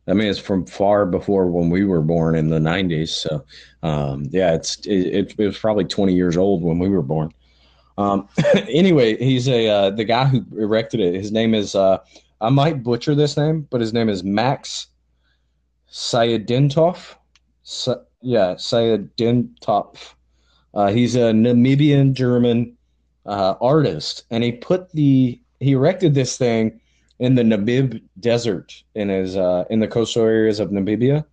I 0.08 0.12
mean, 0.12 0.28
it's 0.28 0.38
from 0.38 0.66
far 0.66 1.04
before 1.04 1.48
when 1.48 1.70
we 1.70 1.84
were 1.84 2.00
born 2.00 2.36
in 2.36 2.48
the 2.48 2.58
'90s. 2.58 3.08
So, 3.08 3.44
um, 3.82 4.26
yeah, 4.30 4.54
it's 4.54 4.76
it, 4.86 5.34
it, 5.38 5.38
was 5.38 5.58
probably 5.58 5.84
20 5.84 6.14
years 6.14 6.36
old 6.36 6.62
when 6.62 6.78
we 6.78 6.88
were 6.88 7.02
born. 7.02 7.32
Um, 7.98 8.28
anyway, 8.68 9.16
he's 9.16 9.48
a 9.48 9.68
uh, 9.68 9.90
the 9.90 10.04
guy 10.04 10.26
who 10.26 10.44
erected 10.58 11.00
it. 11.00 11.14
His 11.14 11.32
name 11.32 11.54
is 11.54 11.74
uh, 11.74 11.98
I 12.40 12.50
might 12.50 12.82
butcher 12.82 13.14
this 13.14 13.36
name, 13.36 13.66
but 13.70 13.80
his 13.80 13.92
name 13.92 14.08
is 14.08 14.22
Max 14.22 14.88
Sayedintov. 15.90 17.16
Sa- 17.62 18.02
yeah, 18.20 18.54
Sayedintov. 18.54 20.14
Uh, 20.74 20.88
he's 20.88 21.16
a 21.16 21.32
Namibian 21.32 22.12
German 22.12 22.76
uh, 23.24 23.54
artist, 23.60 24.24
and 24.30 24.44
he 24.44 24.52
put 24.52 24.92
the 24.92 25.40
he 25.58 25.72
erected 25.72 26.14
this 26.14 26.36
thing 26.36 26.80
in 27.18 27.34
the 27.34 27.42
Namib 27.42 28.02
Desert 28.20 28.82
in 28.94 29.08
his 29.08 29.36
uh, 29.36 29.64
in 29.70 29.80
the 29.80 29.88
coastal 29.88 30.24
areas 30.24 30.60
of 30.60 30.70
Namibia, 30.70 31.24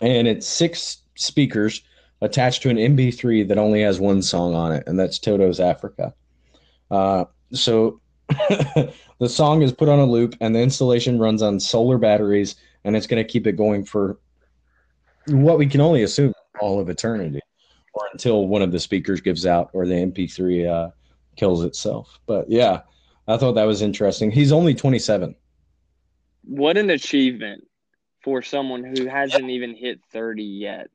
and 0.00 0.28
it's 0.28 0.46
six 0.46 0.98
speakers 1.14 1.82
attached 2.20 2.62
to 2.62 2.70
an 2.70 2.76
MP3 2.76 3.48
that 3.48 3.58
only 3.58 3.82
has 3.82 3.98
one 3.98 4.22
song 4.22 4.54
on 4.54 4.72
it, 4.72 4.84
and 4.86 4.98
that's 4.98 5.18
Toto's 5.18 5.60
Africa. 5.60 6.14
Uh, 6.90 7.24
so 7.52 8.00
the 8.28 9.28
song 9.28 9.62
is 9.62 9.72
put 9.72 9.88
on 9.88 9.98
a 9.98 10.06
loop, 10.06 10.36
and 10.40 10.54
the 10.54 10.60
installation 10.60 11.18
runs 11.18 11.42
on 11.42 11.58
solar 11.58 11.98
batteries, 11.98 12.56
and 12.84 12.96
it's 12.96 13.06
going 13.06 13.22
to 13.22 13.30
keep 13.30 13.46
it 13.46 13.56
going 13.56 13.84
for 13.84 14.18
what 15.26 15.58
we 15.58 15.66
can 15.66 15.80
only 15.80 16.02
assume 16.02 16.32
all 16.60 16.80
of 16.80 16.88
eternity, 16.88 17.40
or 17.94 18.06
until 18.12 18.46
one 18.46 18.62
of 18.62 18.72
the 18.72 18.80
speakers 18.80 19.20
gives 19.20 19.46
out 19.46 19.70
or 19.72 19.86
the 19.86 19.94
MP3 19.94 20.68
uh, 20.68 20.90
kills 21.36 21.64
itself. 21.64 22.20
But 22.26 22.50
yeah, 22.50 22.82
I 23.28 23.36
thought 23.36 23.52
that 23.52 23.64
was 23.64 23.82
interesting. 23.82 24.30
He's 24.30 24.52
only 24.52 24.74
27. 24.74 25.34
What 26.44 26.76
an 26.76 26.90
achievement 26.90 27.66
for 28.22 28.42
someone 28.42 28.84
who 28.84 29.06
hasn't 29.06 29.48
even 29.50 29.74
hit 29.74 30.00
30 30.12 30.42
yet. 30.42 30.88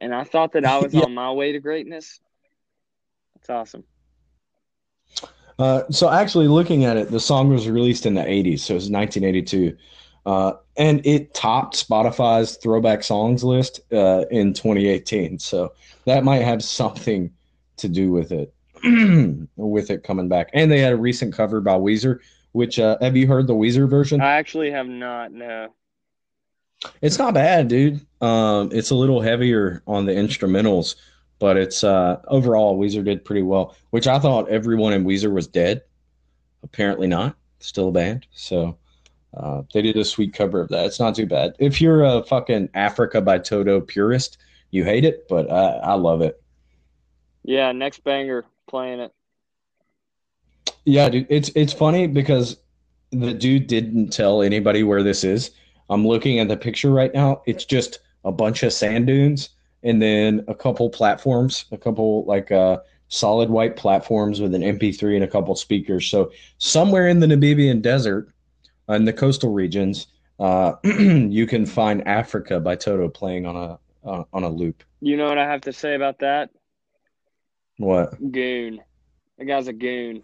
And 0.00 0.14
I 0.14 0.24
thought 0.24 0.52
that 0.52 0.64
I 0.64 0.78
was 0.78 0.94
yeah. 0.94 1.02
on 1.02 1.14
my 1.14 1.32
way 1.32 1.52
to 1.52 1.60
greatness. 1.60 2.20
That's 3.34 3.50
awesome. 3.50 3.84
Uh, 5.58 5.82
so 5.90 6.08
actually 6.08 6.46
looking 6.46 6.84
at 6.84 6.96
it, 6.96 7.10
the 7.10 7.18
song 7.20 7.48
was 7.48 7.68
released 7.68 8.06
in 8.06 8.14
the 8.14 8.22
80s, 8.22 8.60
so 8.60 8.74
it 8.74 8.76
was 8.76 8.90
1982. 8.90 9.76
Uh, 10.24 10.52
and 10.76 11.04
it 11.06 11.34
topped 11.34 11.74
Spotify's 11.88 12.56
throwback 12.56 13.02
songs 13.02 13.42
list 13.42 13.80
uh, 13.92 14.24
in 14.30 14.52
2018. 14.52 15.38
So 15.38 15.72
that 16.04 16.22
might 16.22 16.42
have 16.42 16.62
something 16.62 17.32
to 17.78 17.88
do 17.88 18.10
with 18.10 18.30
it. 18.30 18.54
with 19.56 19.90
it 19.90 20.04
coming 20.04 20.28
back. 20.28 20.50
And 20.52 20.70
they 20.70 20.80
had 20.80 20.92
a 20.92 20.96
recent 20.96 21.34
cover 21.34 21.60
by 21.60 21.74
Weezer, 21.74 22.20
which 22.52 22.78
uh, 22.78 22.96
have 23.00 23.16
you 23.16 23.26
heard 23.26 23.46
the 23.46 23.54
Weezer 23.54 23.88
version? 23.88 24.20
I 24.20 24.32
actually 24.32 24.70
have 24.70 24.88
not. 24.88 25.32
No. 25.32 25.68
It's 27.02 27.18
not 27.18 27.34
bad, 27.34 27.68
dude. 27.68 28.06
Um, 28.20 28.70
it's 28.72 28.90
a 28.90 28.94
little 28.94 29.20
heavier 29.20 29.82
on 29.86 30.06
the 30.06 30.12
instrumentals, 30.12 30.94
but 31.38 31.56
it's 31.56 31.82
uh, 31.82 32.20
overall 32.28 32.78
Weezer 32.78 33.04
did 33.04 33.24
pretty 33.24 33.42
well. 33.42 33.76
Which 33.90 34.06
I 34.06 34.18
thought 34.18 34.48
everyone 34.48 34.92
in 34.92 35.04
Weezer 35.04 35.32
was 35.32 35.46
dead. 35.46 35.82
Apparently 36.62 37.06
not. 37.06 37.36
Still 37.60 37.88
a 37.88 37.92
band. 37.92 38.26
So 38.32 38.78
uh, 39.34 39.62
they 39.72 39.82
did 39.82 39.96
a 39.96 40.04
sweet 40.04 40.32
cover 40.32 40.60
of 40.60 40.68
that. 40.68 40.86
It's 40.86 41.00
not 41.00 41.16
too 41.16 41.26
bad. 41.26 41.54
If 41.58 41.80
you're 41.80 42.04
a 42.04 42.22
fucking 42.22 42.70
Africa 42.74 43.20
by 43.20 43.38
Toto 43.38 43.80
purist, 43.80 44.38
you 44.70 44.84
hate 44.84 45.04
it, 45.04 45.26
but 45.28 45.50
I, 45.50 45.78
I 45.78 45.94
love 45.94 46.22
it. 46.22 46.40
Yeah, 47.42 47.72
next 47.72 48.04
banger 48.04 48.44
playing 48.68 49.00
it. 49.00 49.12
Yeah, 50.84 51.08
dude, 51.08 51.26
it's 51.28 51.50
it's 51.54 51.72
funny 51.72 52.06
because 52.06 52.58
the 53.10 53.34
dude 53.34 53.66
didn't 53.66 54.10
tell 54.10 54.42
anybody 54.42 54.82
where 54.82 55.02
this 55.02 55.24
is. 55.24 55.50
I'm 55.90 56.06
looking 56.06 56.38
at 56.38 56.48
the 56.48 56.56
picture 56.56 56.90
right 56.90 57.12
now. 57.12 57.42
It's 57.46 57.64
just 57.64 58.00
a 58.24 58.32
bunch 58.32 58.62
of 58.62 58.72
sand 58.72 59.06
dunes 59.06 59.50
and 59.82 60.02
then 60.02 60.44
a 60.48 60.54
couple 60.54 60.90
platforms, 60.90 61.64
a 61.72 61.78
couple 61.78 62.24
like 62.24 62.50
uh, 62.52 62.78
solid 63.08 63.50
white 63.50 63.76
platforms 63.76 64.40
with 64.40 64.54
an 64.54 64.62
MP3 64.62 65.14
and 65.14 65.24
a 65.24 65.28
couple 65.28 65.54
speakers. 65.56 66.10
So 66.10 66.30
somewhere 66.58 67.08
in 67.08 67.20
the 67.20 67.26
Namibian 67.26 67.80
desert, 67.80 68.30
uh, 68.88 68.94
in 68.94 69.04
the 69.04 69.12
coastal 69.12 69.52
regions, 69.52 70.08
uh, 70.38 70.74
you 70.84 71.46
can 71.46 71.66
find 71.66 72.06
Africa 72.06 72.60
by 72.60 72.76
Toto 72.76 73.08
playing 73.08 73.46
on 73.46 73.56
a 73.56 73.78
on, 74.04 74.24
on 74.32 74.44
a 74.44 74.48
loop. 74.48 74.84
You 75.00 75.16
know 75.16 75.28
what 75.28 75.38
I 75.38 75.44
have 75.44 75.60
to 75.62 75.72
say 75.72 75.94
about 75.94 76.18
that? 76.20 76.50
What? 77.78 78.10
Goon. 78.30 78.80
That 79.38 79.46
guy's 79.46 79.68
a 79.68 79.72
goon. 79.72 80.22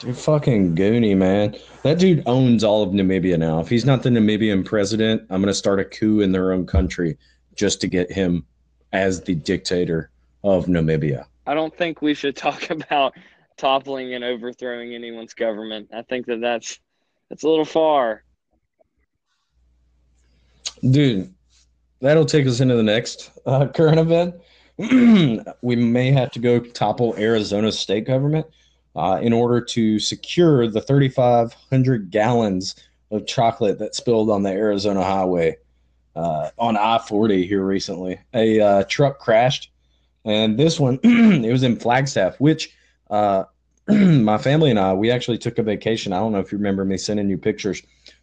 Dude, 0.00 0.16
fucking 0.16 0.74
goony, 0.74 1.16
man. 1.16 1.56
That 1.82 1.98
dude 1.98 2.24
owns 2.26 2.64
all 2.64 2.82
of 2.82 2.90
Namibia 2.90 3.38
now. 3.38 3.60
If 3.60 3.68
he's 3.68 3.84
not 3.84 4.02
the 4.02 4.10
Namibian 4.10 4.64
president, 4.64 5.22
I'm 5.30 5.40
going 5.40 5.52
to 5.52 5.54
start 5.54 5.80
a 5.80 5.84
coup 5.84 6.20
in 6.20 6.32
their 6.32 6.52
own 6.52 6.66
country 6.66 7.16
just 7.54 7.80
to 7.80 7.86
get 7.86 8.10
him 8.10 8.44
as 8.92 9.22
the 9.22 9.34
dictator 9.36 10.10
of 10.42 10.66
Namibia. 10.66 11.24
I 11.46 11.54
don't 11.54 11.76
think 11.76 12.02
we 12.02 12.14
should 12.14 12.36
talk 12.36 12.70
about 12.70 13.14
toppling 13.56 14.14
and 14.14 14.24
overthrowing 14.24 14.94
anyone's 14.94 15.34
government. 15.34 15.88
I 15.94 16.02
think 16.02 16.26
that 16.26 16.40
that's 16.40 16.80
that's 17.30 17.44
a 17.44 17.48
little 17.48 17.64
far. 17.64 18.24
Dude, 20.90 21.32
that'll 22.00 22.26
take 22.26 22.46
us 22.46 22.60
into 22.60 22.74
the 22.74 22.82
next 22.82 23.30
uh, 23.46 23.68
current 23.68 23.98
event. 23.98 24.34
we 25.62 25.76
may 25.76 26.10
have 26.10 26.30
to 26.32 26.38
go 26.38 26.58
topple 26.58 27.14
Arizona 27.16 27.70
state 27.70 28.06
government 28.06 28.46
uh, 28.96 29.18
in 29.22 29.32
order 29.32 29.60
to 29.60 29.98
secure 29.98 30.68
the 30.68 30.80
3,500 30.80 32.10
gallons 32.10 32.74
of 33.10 33.26
chocolate 33.26 33.78
that 33.78 33.94
spilled 33.94 34.30
on 34.30 34.42
the 34.42 34.50
Arizona 34.50 35.02
highway 35.02 35.56
uh, 36.16 36.50
on 36.58 36.76
I 36.76 36.98
40 36.98 37.46
here 37.46 37.64
recently. 37.64 38.20
A 38.34 38.60
uh, 38.60 38.84
truck 38.88 39.18
crashed, 39.18 39.70
and 40.24 40.58
this 40.58 40.80
one, 40.80 40.98
it 41.04 41.52
was 41.52 41.62
in 41.62 41.76
Flagstaff, 41.76 42.40
which 42.40 42.74
uh, 43.10 43.44
my 43.88 44.38
family 44.38 44.70
and 44.70 44.78
I, 44.78 44.92
we 44.94 45.10
actually 45.10 45.38
took 45.38 45.58
a 45.58 45.62
vacation. 45.62 46.12
I 46.12 46.18
don't 46.18 46.32
know 46.32 46.40
if 46.40 46.50
you 46.50 46.58
remember 46.58 46.84
me 46.84 46.96
sending 46.96 47.28
you 47.28 47.38
pictures 47.38 47.82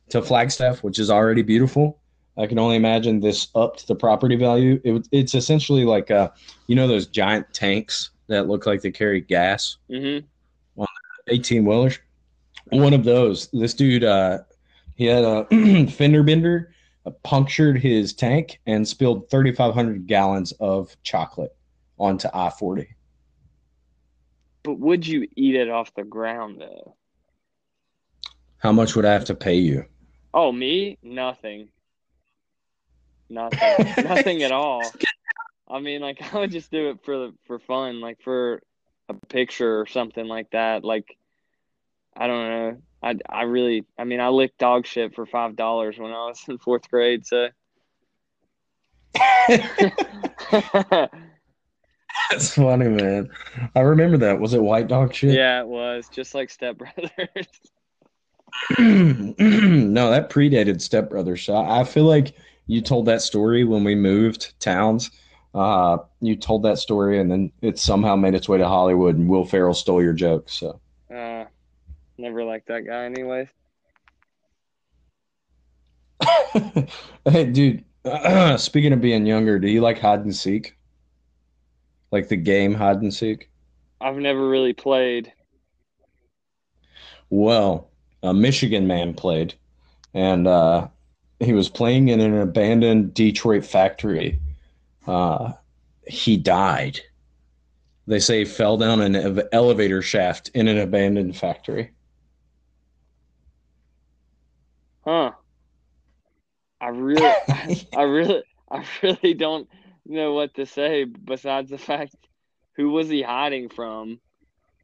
to 0.09 0.21
Flagstaff, 0.21 0.83
which 0.83 0.99
is 0.99 1.09
already 1.09 1.43
beautiful. 1.43 2.00
I 2.41 2.47
can 2.47 2.57
only 2.57 2.75
imagine 2.75 3.19
this 3.19 3.49
upped 3.53 3.87
the 3.87 3.95
property 3.95 4.35
value. 4.35 4.81
It, 4.83 5.07
it's 5.11 5.35
essentially 5.35 5.85
like, 5.85 6.09
uh, 6.09 6.29
you 6.65 6.75
know, 6.75 6.87
those 6.87 7.05
giant 7.05 7.53
tanks 7.53 8.09
that 8.27 8.47
look 8.47 8.65
like 8.65 8.81
they 8.81 8.89
carry 8.89 9.21
gas 9.21 9.77
mm-hmm. 9.89 10.25
on 10.81 10.87
18 11.27 11.63
wheelers. 11.65 11.99
One 12.71 12.93
of 12.93 13.03
those. 13.03 13.47
This 13.53 13.75
dude, 13.75 14.03
uh, 14.03 14.39
he 14.95 15.05
had 15.05 15.23
a 15.23 15.45
fender 15.91 16.23
bender, 16.23 16.73
uh, 17.05 17.11
punctured 17.23 17.79
his 17.79 18.11
tank, 18.11 18.59
and 18.65 18.87
spilled 18.87 19.29
3,500 19.29 20.07
gallons 20.07 20.51
of 20.53 20.95
chocolate 21.03 21.55
onto 21.99 22.27
I 22.33 22.49
40. 22.49 22.95
But 24.63 24.79
would 24.79 25.05
you 25.05 25.27
eat 25.35 25.55
it 25.55 25.69
off 25.69 25.93
the 25.93 26.03
ground, 26.03 26.59
though? 26.59 26.95
How 28.57 28.71
much 28.71 28.95
would 28.95 29.05
I 29.05 29.13
have 29.13 29.25
to 29.25 29.35
pay 29.35 29.55
you? 29.55 29.85
Oh, 30.33 30.51
me? 30.51 30.97
Nothing. 31.03 31.69
Nothing. 33.31 33.93
Nothing 34.03 34.43
at 34.43 34.51
all. 34.51 34.91
I 35.69 35.79
mean, 35.79 36.01
like 36.01 36.33
I 36.33 36.39
would 36.39 36.51
just 36.51 36.69
do 36.69 36.89
it 36.89 36.99
for 37.03 37.17
the 37.17 37.33
for 37.45 37.59
fun, 37.59 38.01
like 38.01 38.21
for 38.21 38.61
a 39.07 39.13
picture 39.27 39.79
or 39.79 39.85
something 39.85 40.27
like 40.27 40.51
that. 40.51 40.83
Like 40.83 41.17
I 42.15 42.27
don't 42.27 42.49
know. 42.49 42.81
I 43.01 43.15
I 43.29 43.43
really 43.43 43.85
I 43.97 44.03
mean 44.03 44.19
I 44.19 44.27
licked 44.27 44.57
dog 44.57 44.85
shit 44.85 45.15
for 45.15 45.25
five 45.25 45.55
dollars 45.55 45.97
when 45.97 46.11
I 46.11 46.27
was 46.27 46.43
in 46.47 46.57
fourth 46.57 46.89
grade, 46.89 47.25
so 47.25 47.47
That's 52.29 52.53
funny, 52.55 52.87
man. 52.89 53.29
I 53.75 53.79
remember 53.81 54.17
that. 54.17 54.39
Was 54.39 54.53
it 54.53 54.61
white 54.61 54.87
dog 54.87 55.13
shit? 55.13 55.33
Yeah, 55.33 55.61
it 55.61 55.67
was. 55.67 56.09
Just 56.09 56.33
like 56.35 56.49
Step 56.49 56.77
Brothers. 56.77 57.47
no, 58.79 60.11
that 60.11 60.29
predated 60.29 60.81
Step 60.81 61.09
Brothers. 61.09 61.43
So 61.43 61.55
I 61.55 61.83
feel 61.83 62.03
like 62.03 62.35
you 62.71 62.79
told 62.79 63.05
that 63.05 63.21
story 63.21 63.65
when 63.65 63.83
we 63.83 63.95
moved 63.95 64.57
towns. 64.61 65.11
Uh, 65.53 65.97
you 66.21 66.37
told 66.37 66.63
that 66.63 66.77
story, 66.77 67.19
and 67.19 67.29
then 67.29 67.51
it 67.61 67.77
somehow 67.77 68.15
made 68.15 68.33
its 68.33 68.47
way 68.47 68.57
to 68.57 68.65
Hollywood, 68.65 69.17
and 69.17 69.27
Will 69.27 69.43
Ferrell 69.43 69.73
stole 69.73 70.01
your 70.01 70.13
joke. 70.13 70.47
So, 70.47 70.79
uh, 71.13 71.43
never 72.17 72.45
liked 72.45 72.69
that 72.69 72.85
guy, 72.85 73.03
anyways. 73.03 73.49
hey, 77.25 77.45
dude. 77.45 77.83
Speaking 78.57 78.93
of 78.93 79.01
being 79.01 79.25
younger, 79.25 79.59
do 79.59 79.67
you 79.67 79.81
like 79.81 79.99
hide 79.99 80.21
and 80.21 80.33
seek? 80.33 80.77
Like 82.09 82.29
the 82.29 82.37
game 82.37 82.73
hide 82.73 83.01
and 83.01 83.13
seek? 83.13 83.49
I've 83.99 84.15
never 84.15 84.47
really 84.47 84.73
played. 84.73 85.33
Well, 87.29 87.89
a 88.23 88.33
Michigan 88.33 88.87
man 88.87 89.13
played, 89.13 89.55
and 90.13 90.47
uh, 90.47 90.87
he 91.41 91.53
was 91.53 91.69
playing 91.69 92.09
in 92.09 92.19
an 92.19 92.37
abandoned 92.37 93.13
Detroit 93.13 93.65
factory. 93.65 94.39
Uh, 95.07 95.53
he 96.07 96.37
died. 96.37 96.99
They 98.07 98.19
say 98.19 98.39
he 98.39 98.45
fell 98.45 98.77
down 98.77 99.01
an 99.01 99.41
elevator 99.51 100.01
shaft 100.01 100.49
in 100.53 100.67
an 100.67 100.77
abandoned 100.77 101.35
factory. 101.35 101.91
Huh. 105.03 105.31
I 106.79 106.87
really, 106.89 107.23
I 107.95 108.01
really, 108.03 108.43
I 108.69 108.85
really 109.01 109.33
don't 109.33 109.67
know 110.05 110.33
what 110.33 110.55
to 110.55 110.65
say 110.65 111.03
besides 111.05 111.69
the 111.69 111.77
fact 111.77 112.15
who 112.75 112.89
was 112.89 113.09
he 113.09 113.21
hiding 113.21 113.69
from? 113.69 114.19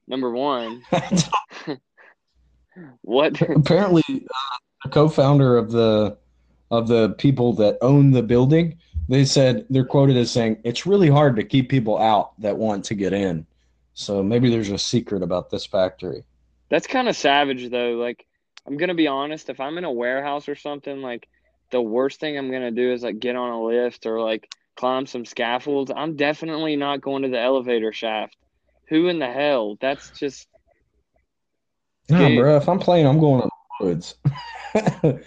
Number 0.08 0.32
one, 0.32 0.84
what? 3.02 3.42
Apparently, 3.42 4.04
uh, 4.10 4.58
the 4.84 4.90
co-founder 4.90 5.58
of 5.58 5.72
the 5.72 6.18
of 6.72 6.88
the 6.88 7.10
people 7.18 7.54
that 7.54 7.78
own 7.82 8.12
the 8.12 8.24
building, 8.24 8.78
they 9.10 9.26
said 9.26 9.66
they're 9.70 9.86
quoted 9.86 10.18
as 10.18 10.32
saying 10.32 10.60
it's 10.64 10.86
really 10.86 11.10
hard 11.10 11.36
to 11.38 11.44
keep 11.44 11.70
people 11.70 11.98
out 11.98 12.40
that 12.42 12.58
want 12.58 12.84
to 12.86 12.96
get 12.96 13.14
in. 13.14 13.46
So 13.94 14.22
maybe 14.22 14.50
there's 14.50 14.70
a 14.70 14.78
secret 14.78 15.24
about 15.24 15.50
this 15.50 15.66
factory. 15.66 16.24
That's 16.70 16.88
kind 16.88 17.08
of 17.08 17.16
savage, 17.16 17.70
though. 17.70 17.94
Like, 17.94 18.26
I'm 18.66 18.78
gonna 18.78 18.94
be 18.94 19.08
honest. 19.08 19.50
If 19.50 19.60
I'm 19.60 19.78
in 19.78 19.86
a 19.86 19.92
warehouse 19.92 20.50
or 20.50 20.56
something, 20.56 21.02
like 21.02 21.28
the 21.72 21.82
worst 21.82 22.20
thing 22.20 22.38
I'm 22.38 22.52
gonna 22.52 22.72
do 22.72 22.92
is 22.92 23.02
like 23.02 23.20
get 23.20 23.36
on 23.36 23.52
a 23.52 23.64
lift 23.64 24.06
or 24.06 24.22
like 24.22 24.50
climb 24.76 25.06
some 25.06 25.26
scaffolds. 25.26 25.92
I'm 25.96 26.16
definitely 26.16 26.76
not 26.76 27.02
going 27.02 27.24
to 27.24 27.30
the 27.30 27.40
elevator 27.40 27.92
shaft. 27.92 28.36
Who 28.90 29.08
in 29.08 29.20
the 29.20 29.32
hell? 29.32 29.78
That's 29.82 30.12
just. 30.12 30.48
Nah, 32.10 32.30
bro. 32.36 32.56
If 32.56 32.70
I'm 32.70 32.80
playing, 32.80 33.06
I'm 33.06 33.20
going 33.20 33.42
to 33.42 33.50
the 33.80 33.86
woods. 33.86 34.16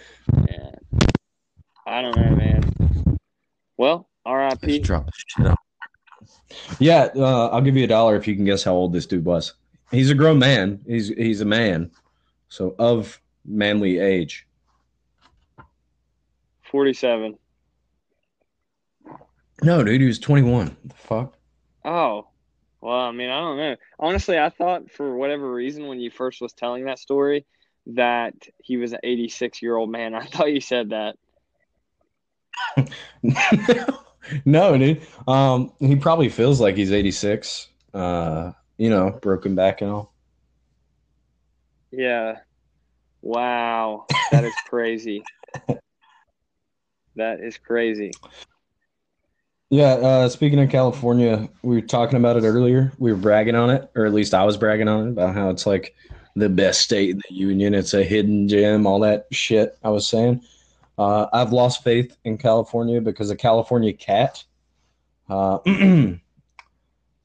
yeah. 1.91 1.97
I 1.97 2.01
don't 2.01 2.15
know, 2.15 2.35
man. 2.35 3.17
Well, 3.77 4.09
R.I.P. 4.25 4.79
drop 4.79 5.09
shit 5.15 5.47
out. 5.47 5.57
Yeah, 6.79 7.09
uh, 7.15 7.47
I'll 7.47 7.61
give 7.61 7.75
you 7.75 7.83
a 7.83 7.87
dollar 7.87 8.15
if 8.15 8.27
you 8.27 8.35
can 8.35 8.45
guess 8.45 8.63
how 8.63 8.73
old 8.73 8.93
this 8.93 9.05
dude 9.05 9.25
was. 9.25 9.53
He's 9.91 10.09
a 10.09 10.15
grown 10.15 10.39
man. 10.39 10.81
He's 10.87 11.09
he's 11.09 11.41
a 11.41 11.45
man, 11.45 11.91
so 12.47 12.75
of 12.79 13.19
manly 13.45 13.99
age. 13.99 14.47
Forty-seven. 16.61 17.37
No, 19.63 19.83
dude, 19.83 20.01
he 20.01 20.07
was 20.07 20.17
21. 20.17 20.75
the 20.85 20.93
fuck? 20.95 21.37
Oh, 21.85 22.27
well, 22.81 22.99
I 22.99 23.11
mean, 23.11 23.29
I 23.29 23.39
don't 23.39 23.57
know. 23.57 23.75
Honestly, 23.99 24.39
I 24.39 24.49
thought 24.49 24.89
for 24.89 25.15
whatever 25.15 25.51
reason 25.51 25.87
when 25.87 25.99
you 25.99 26.09
first 26.09 26.41
was 26.41 26.53
telling 26.53 26.85
that 26.85 26.97
story 26.97 27.45
that 27.87 28.33
he 28.57 28.77
was 28.77 28.93
an 28.93 28.99
86 29.03 29.61
year 29.61 29.75
old 29.75 29.91
man. 29.91 30.15
I 30.15 30.25
thought 30.25 30.51
you 30.51 30.61
said 30.61 30.89
that. 30.89 31.15
no, 34.45 34.77
dude. 34.77 35.01
Um, 35.27 35.73
he 35.79 35.95
probably 35.95 36.29
feels 36.29 36.59
like 36.59 36.75
he's 36.75 36.91
86. 36.91 37.67
Uh, 37.93 38.51
you 38.77 38.89
know, 38.89 39.11
broken 39.21 39.55
back 39.55 39.81
and 39.81 39.91
all. 39.91 40.13
Yeah. 41.91 42.39
Wow, 43.21 44.05
that 44.31 44.43
is 44.43 44.53
crazy. 44.67 45.23
that 47.15 47.39
is 47.41 47.57
crazy. 47.57 48.11
Yeah, 49.73 49.93
uh, 49.93 50.27
speaking 50.27 50.59
of 50.59 50.69
California, 50.69 51.47
we 51.63 51.75
were 51.75 51.87
talking 51.87 52.17
about 52.17 52.35
it 52.35 52.43
earlier. 52.43 52.91
We 52.97 53.13
were 53.13 53.17
bragging 53.17 53.55
on 53.55 53.69
it, 53.69 53.89
or 53.95 54.05
at 54.05 54.13
least 54.13 54.33
I 54.33 54.43
was 54.43 54.57
bragging 54.57 54.89
on 54.89 55.07
it 55.07 55.11
about 55.11 55.33
how 55.33 55.49
it's 55.49 55.65
like 55.65 55.95
the 56.35 56.49
best 56.49 56.81
state 56.81 57.11
in 57.11 57.21
the 57.29 57.33
union. 57.33 57.73
It's 57.73 57.93
a 57.93 58.03
hidden 58.03 58.49
gem, 58.49 58.85
all 58.85 58.99
that 58.99 59.27
shit 59.31 59.77
I 59.81 59.89
was 59.89 60.05
saying. 60.05 60.41
Uh, 61.01 61.27
I've 61.33 61.51
lost 61.51 61.83
faith 61.83 62.15
in 62.25 62.37
California 62.37 63.01
because 63.01 63.31
a 63.31 63.35
California 63.35 63.91
cat 63.91 64.43
uh, 65.31 65.57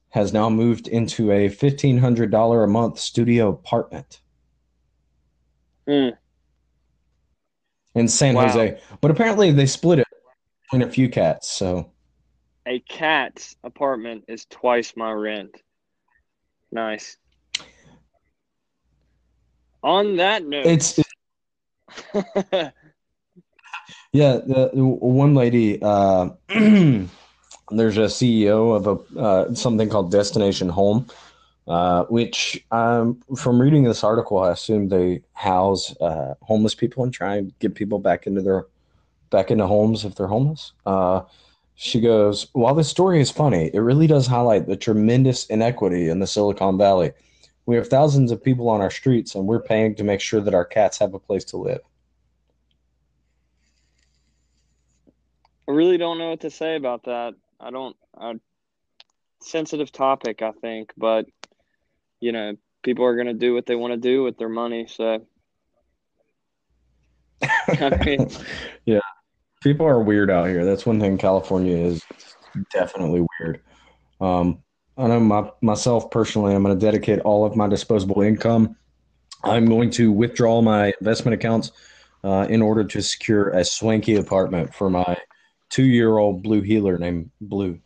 has 0.09 0.33
now 0.33 0.49
moved 0.49 0.87
into 0.87 1.31
a 1.31 1.47
fifteen 1.47 1.99
hundred 1.99 2.31
dollar 2.31 2.63
a 2.63 2.67
month 2.67 2.97
studio 2.97 3.49
apartment 3.49 4.21
mm. 5.87 6.11
in 7.93 8.07
San 8.07 8.33
wow. 8.33 8.47
Jose. 8.47 8.81
But 8.99 9.11
apparently, 9.11 9.51
they 9.51 9.67
split 9.67 9.99
it 9.99 10.07
between 10.63 10.81
a 10.81 10.91
few 10.91 11.07
cats. 11.07 11.51
So 11.51 11.91
a 12.65 12.79
cat's 12.79 13.57
apartment 13.63 14.23
is 14.27 14.45
twice 14.45 14.93
my 14.95 15.11
rent. 15.11 15.55
Nice. 16.71 17.17
On 19.83 20.15
that 20.15 20.43
note, 20.43 20.65
it's. 20.65 20.99
yeah, 24.17 24.33
the, 24.37 24.71
the, 24.73 24.83
one 24.83 25.35
lady. 25.35 25.79
Uh, 25.79 26.29
there's 26.49 27.97
a 27.97 28.09
CEO 28.09 28.75
of 28.75 28.87
a 28.87 29.19
uh, 29.19 29.53
something 29.53 29.89
called 29.89 30.11
Destination 30.11 30.69
Home, 30.69 31.05
uh, 31.67 32.05
which 32.05 32.65
um, 32.71 33.21
from 33.35 33.61
reading 33.61 33.83
this 33.83 34.03
article, 34.03 34.39
I 34.39 34.51
assume 34.51 34.89
they 34.89 35.21
house 35.33 35.95
uh, 36.01 36.33
homeless 36.41 36.73
people 36.73 37.03
and 37.03 37.13
try 37.13 37.35
and 37.35 37.57
get 37.59 37.75
people 37.75 37.99
back 37.99 38.25
into 38.25 38.41
their 38.41 38.65
back 39.29 39.51
into 39.51 39.67
homes 39.67 40.03
if 40.03 40.15
they're 40.15 40.25
homeless. 40.25 40.71
Uh, 40.85 41.21
she 41.75 42.01
goes, 42.01 42.47
While 42.53 42.73
this 42.73 42.89
story 42.89 43.21
is 43.21 43.29
funny, 43.29 43.69
it 43.71 43.79
really 43.79 44.07
does 44.07 44.25
highlight 44.25 44.65
the 44.65 44.75
tremendous 44.75 45.45
inequity 45.45 46.09
in 46.09 46.19
the 46.19 46.27
Silicon 46.27 46.75
Valley. 46.75 47.11
We 47.67 47.75
have 47.75 47.87
thousands 47.87 48.31
of 48.31 48.43
people 48.43 48.67
on 48.69 48.81
our 48.81 48.89
streets, 48.89 49.35
and 49.35 49.45
we're 49.45 49.61
paying 49.61 49.93
to 49.95 50.03
make 50.03 50.21
sure 50.21 50.41
that 50.41 50.55
our 50.55 50.65
cats 50.65 50.97
have 50.97 51.13
a 51.13 51.19
place 51.19 51.43
to 51.45 51.57
live. 51.57 51.81
I 55.67 55.71
really 55.71 55.97
don't 55.97 56.17
know 56.17 56.29
what 56.29 56.41
to 56.41 56.49
say 56.49 56.75
about 56.75 57.03
that. 57.03 57.33
I 57.59 57.71
don't. 57.71 57.95
A 58.19 58.35
sensitive 59.41 59.91
topic, 59.91 60.41
I 60.41 60.51
think, 60.51 60.93
but 60.97 61.25
you 62.19 62.31
know, 62.31 62.55
people 62.83 63.05
are 63.05 63.15
going 63.15 63.27
to 63.27 63.33
do 63.33 63.53
what 63.53 63.65
they 63.65 63.75
want 63.75 63.93
to 63.93 63.97
do 63.97 64.23
with 64.23 64.37
their 64.37 64.49
money. 64.49 64.87
So, 64.87 65.25
I 67.67 68.03
mean, 68.05 68.29
yeah, 68.85 68.99
people 69.61 69.85
are 69.85 70.01
weird 70.01 70.31
out 70.31 70.47
here. 70.47 70.65
That's 70.65 70.85
one 70.85 70.99
thing 70.99 71.17
California 71.17 71.75
is 71.75 72.03
definitely 72.73 73.25
weird. 73.39 73.61
Um, 74.19 74.63
I 74.97 75.07
know 75.07 75.19
my, 75.19 75.51
myself 75.61 76.09
personally, 76.09 76.55
I'm 76.55 76.63
going 76.63 76.77
to 76.77 76.83
dedicate 76.83 77.19
all 77.19 77.45
of 77.45 77.55
my 77.55 77.67
disposable 77.67 78.21
income. 78.21 78.75
I'm 79.43 79.65
going 79.65 79.91
to 79.91 80.11
withdraw 80.11 80.61
my 80.61 80.93
investment 80.99 81.35
accounts 81.35 81.71
uh, 82.23 82.47
in 82.49 82.61
order 82.63 82.83
to 82.83 83.01
secure 83.01 83.49
a 83.49 83.63
swanky 83.63 84.15
apartment 84.15 84.73
for 84.73 84.89
my 84.89 85.17
two 85.69 85.83
year 85.83 86.17
old 86.17 86.43
blue 86.43 86.61
heeler 86.61 86.97
named 86.97 87.31
Blue. 87.41 87.79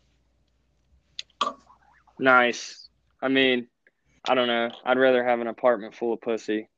Nice. 2.19 2.89
I 3.21 3.27
mean, 3.27 3.67
I 4.27 4.35
don't 4.35 4.47
know. 4.47 4.69
I'd 4.85 4.99
rather 4.99 5.23
have 5.23 5.39
an 5.39 5.47
apartment 5.47 5.95
full 5.95 6.13
of 6.13 6.21
pussy. 6.21 6.69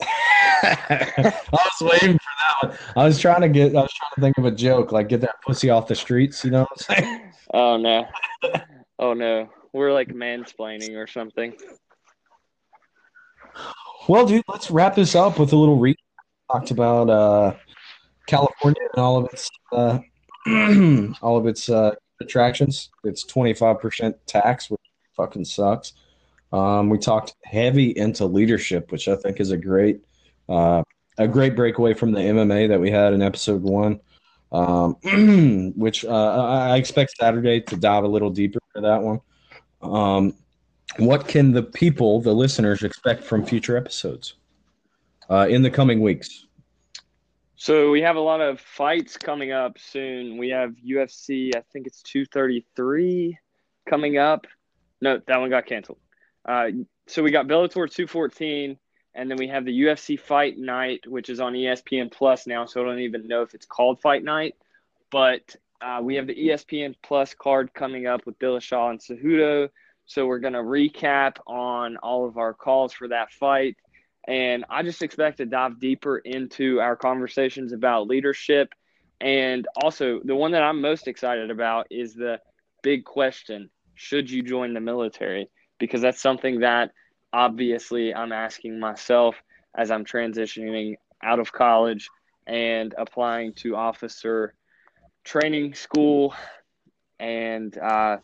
I 0.62 1.32
was 1.52 1.72
waiting 1.80 2.18
for 2.18 2.62
that 2.62 2.68
one. 2.68 2.78
I 2.96 3.04
was 3.04 3.18
trying 3.18 3.40
to 3.42 3.48
get. 3.48 3.76
I 3.76 3.82
was 3.82 3.92
trying 3.92 4.10
to 4.14 4.20
think 4.20 4.38
of 4.38 4.44
a 4.44 4.50
joke, 4.50 4.92
like 4.92 5.08
get 5.08 5.20
that 5.22 5.36
pussy 5.46 5.70
off 5.70 5.86
the 5.86 5.94
streets. 5.94 6.44
You 6.44 6.50
know 6.50 6.60
what 6.60 6.70
I'm 6.90 6.96
saying? 6.96 7.26
Oh 7.52 7.76
no! 7.76 8.06
Oh 9.00 9.12
no! 9.12 9.48
We're 9.72 9.92
like 9.92 10.10
mansplaining 10.10 10.96
or 10.96 11.08
something. 11.08 11.52
Well, 14.08 14.24
dude, 14.24 14.44
let's 14.46 14.70
wrap 14.70 14.94
this 14.94 15.16
up 15.16 15.36
with 15.36 15.52
a 15.52 15.56
little 15.56 15.76
re. 15.76 15.96
Talked 16.48 16.70
about 16.70 17.10
uh, 17.10 17.54
California 18.26 18.82
and 18.94 19.02
all 19.02 19.16
of 19.16 19.32
its 19.32 19.50
uh, 19.72 19.98
all 21.22 21.36
of 21.36 21.46
its 21.46 21.68
uh, 21.68 21.94
attractions. 22.20 22.90
It's 23.04 23.24
twenty 23.24 23.54
five 23.54 23.80
percent 23.80 24.16
tax, 24.26 24.70
which 24.70 24.80
fucking 25.16 25.44
sucks. 25.44 25.94
Um, 26.52 26.88
we 26.88 26.98
talked 26.98 27.34
heavy 27.44 27.90
into 27.96 28.26
leadership, 28.26 28.90
which 28.90 29.08
I 29.08 29.16
think 29.16 29.40
is 29.40 29.50
a 29.50 29.56
great 29.56 30.00
uh, 30.48 30.82
a 31.18 31.28
great 31.28 31.54
breakaway 31.54 31.94
from 31.94 32.12
the 32.12 32.20
MMA 32.20 32.68
that 32.68 32.80
we 32.80 32.90
had 32.90 33.12
in 33.12 33.22
episode 33.22 33.62
one, 33.62 34.00
um, 34.52 34.94
which 35.76 36.04
uh, 36.04 36.08
I 36.10 36.76
expect 36.76 37.16
Saturday 37.16 37.60
to 37.60 37.76
dive 37.76 38.04
a 38.04 38.08
little 38.08 38.30
deeper 38.30 38.58
into 38.74 38.88
that 38.88 39.02
one. 39.02 39.20
Um, 39.82 40.34
what 40.98 41.28
can 41.28 41.52
the 41.52 41.62
people, 41.62 42.20
the 42.20 42.34
listeners, 42.34 42.82
expect 42.82 43.22
from 43.22 43.44
future 43.44 43.76
episodes 43.76 44.34
uh, 45.28 45.46
in 45.48 45.62
the 45.62 45.70
coming 45.70 46.00
weeks? 46.00 46.46
So 47.60 47.90
we 47.90 48.00
have 48.00 48.16
a 48.16 48.20
lot 48.20 48.40
of 48.40 48.58
fights 48.58 49.18
coming 49.18 49.52
up 49.52 49.78
soon. 49.78 50.38
We 50.38 50.48
have 50.48 50.76
UFC, 50.76 51.54
I 51.54 51.62
think 51.70 51.86
it's 51.86 52.00
233 52.04 53.36
coming 53.86 54.16
up. 54.16 54.46
No, 55.02 55.20
that 55.26 55.36
one 55.38 55.50
got 55.50 55.66
canceled. 55.66 55.98
Uh, 56.48 56.68
so 57.06 57.22
we 57.22 57.30
got 57.30 57.48
Bellator 57.48 57.86
214 57.86 58.78
and 59.14 59.30
then 59.30 59.36
we 59.36 59.46
have 59.48 59.66
the 59.66 59.78
UFC 59.78 60.18
Fight 60.18 60.56
Night, 60.56 61.06
which 61.06 61.28
is 61.28 61.38
on 61.38 61.52
ESPN 61.52 62.10
Plus 62.10 62.46
now. 62.46 62.64
So 62.64 62.80
I 62.80 62.84
don't 62.86 63.00
even 63.00 63.28
know 63.28 63.42
if 63.42 63.52
it's 63.52 63.66
called 63.66 64.00
Fight 64.00 64.24
Night, 64.24 64.54
but 65.10 65.54
uh, 65.82 66.00
we 66.02 66.14
have 66.14 66.26
the 66.26 66.34
ESPN 66.34 66.94
Plus 67.02 67.34
card 67.34 67.74
coming 67.74 68.06
up 68.06 68.24
with 68.24 68.38
Dillashaw 68.38 68.88
and 68.88 68.98
Cejudo. 68.98 69.68
So 70.06 70.24
we're 70.26 70.38
going 70.38 70.54
to 70.54 70.60
recap 70.60 71.36
on 71.46 71.98
all 71.98 72.26
of 72.26 72.38
our 72.38 72.54
calls 72.54 72.94
for 72.94 73.08
that 73.08 73.30
fight. 73.32 73.76
And 74.26 74.64
I 74.68 74.82
just 74.82 75.02
expect 75.02 75.38
to 75.38 75.46
dive 75.46 75.80
deeper 75.80 76.18
into 76.18 76.80
our 76.80 76.96
conversations 76.96 77.72
about 77.72 78.06
leadership. 78.06 78.74
And 79.20 79.66
also, 79.76 80.20
the 80.24 80.34
one 80.36 80.52
that 80.52 80.62
I'm 80.62 80.80
most 80.80 81.08
excited 81.08 81.50
about 81.50 81.86
is 81.90 82.14
the 82.14 82.40
big 82.82 83.04
question 83.04 83.70
should 83.94 84.30
you 84.30 84.42
join 84.42 84.72
the 84.72 84.80
military? 84.80 85.50
Because 85.78 86.00
that's 86.00 86.20
something 86.20 86.60
that 86.60 86.92
obviously 87.32 88.14
I'm 88.14 88.32
asking 88.32 88.80
myself 88.80 89.36
as 89.74 89.90
I'm 89.90 90.04
transitioning 90.04 90.96
out 91.22 91.38
of 91.38 91.52
college 91.52 92.08
and 92.46 92.94
applying 92.96 93.52
to 93.54 93.76
officer 93.76 94.54
training 95.24 95.74
school. 95.74 96.34
And 97.18 97.76
uh, 97.76 98.18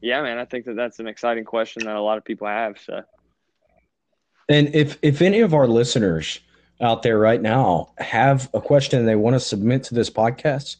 yeah, 0.00 0.22
man, 0.22 0.38
I 0.38 0.44
think 0.44 0.66
that 0.66 0.76
that's 0.76 1.00
an 1.00 1.08
exciting 1.08 1.44
question 1.44 1.84
that 1.86 1.96
a 1.96 2.00
lot 2.00 2.18
of 2.18 2.24
people 2.24 2.46
have. 2.46 2.78
So, 2.78 3.02
and 4.48 4.74
if 4.74 4.98
if 5.02 5.22
any 5.22 5.40
of 5.40 5.54
our 5.54 5.66
listeners 5.66 6.40
out 6.80 7.02
there 7.02 7.18
right 7.18 7.42
now 7.42 7.92
have 7.98 8.48
a 8.54 8.60
question 8.60 9.04
they 9.04 9.16
want 9.16 9.34
to 9.34 9.40
submit 9.40 9.82
to 9.84 9.94
this 9.94 10.10
podcast, 10.10 10.76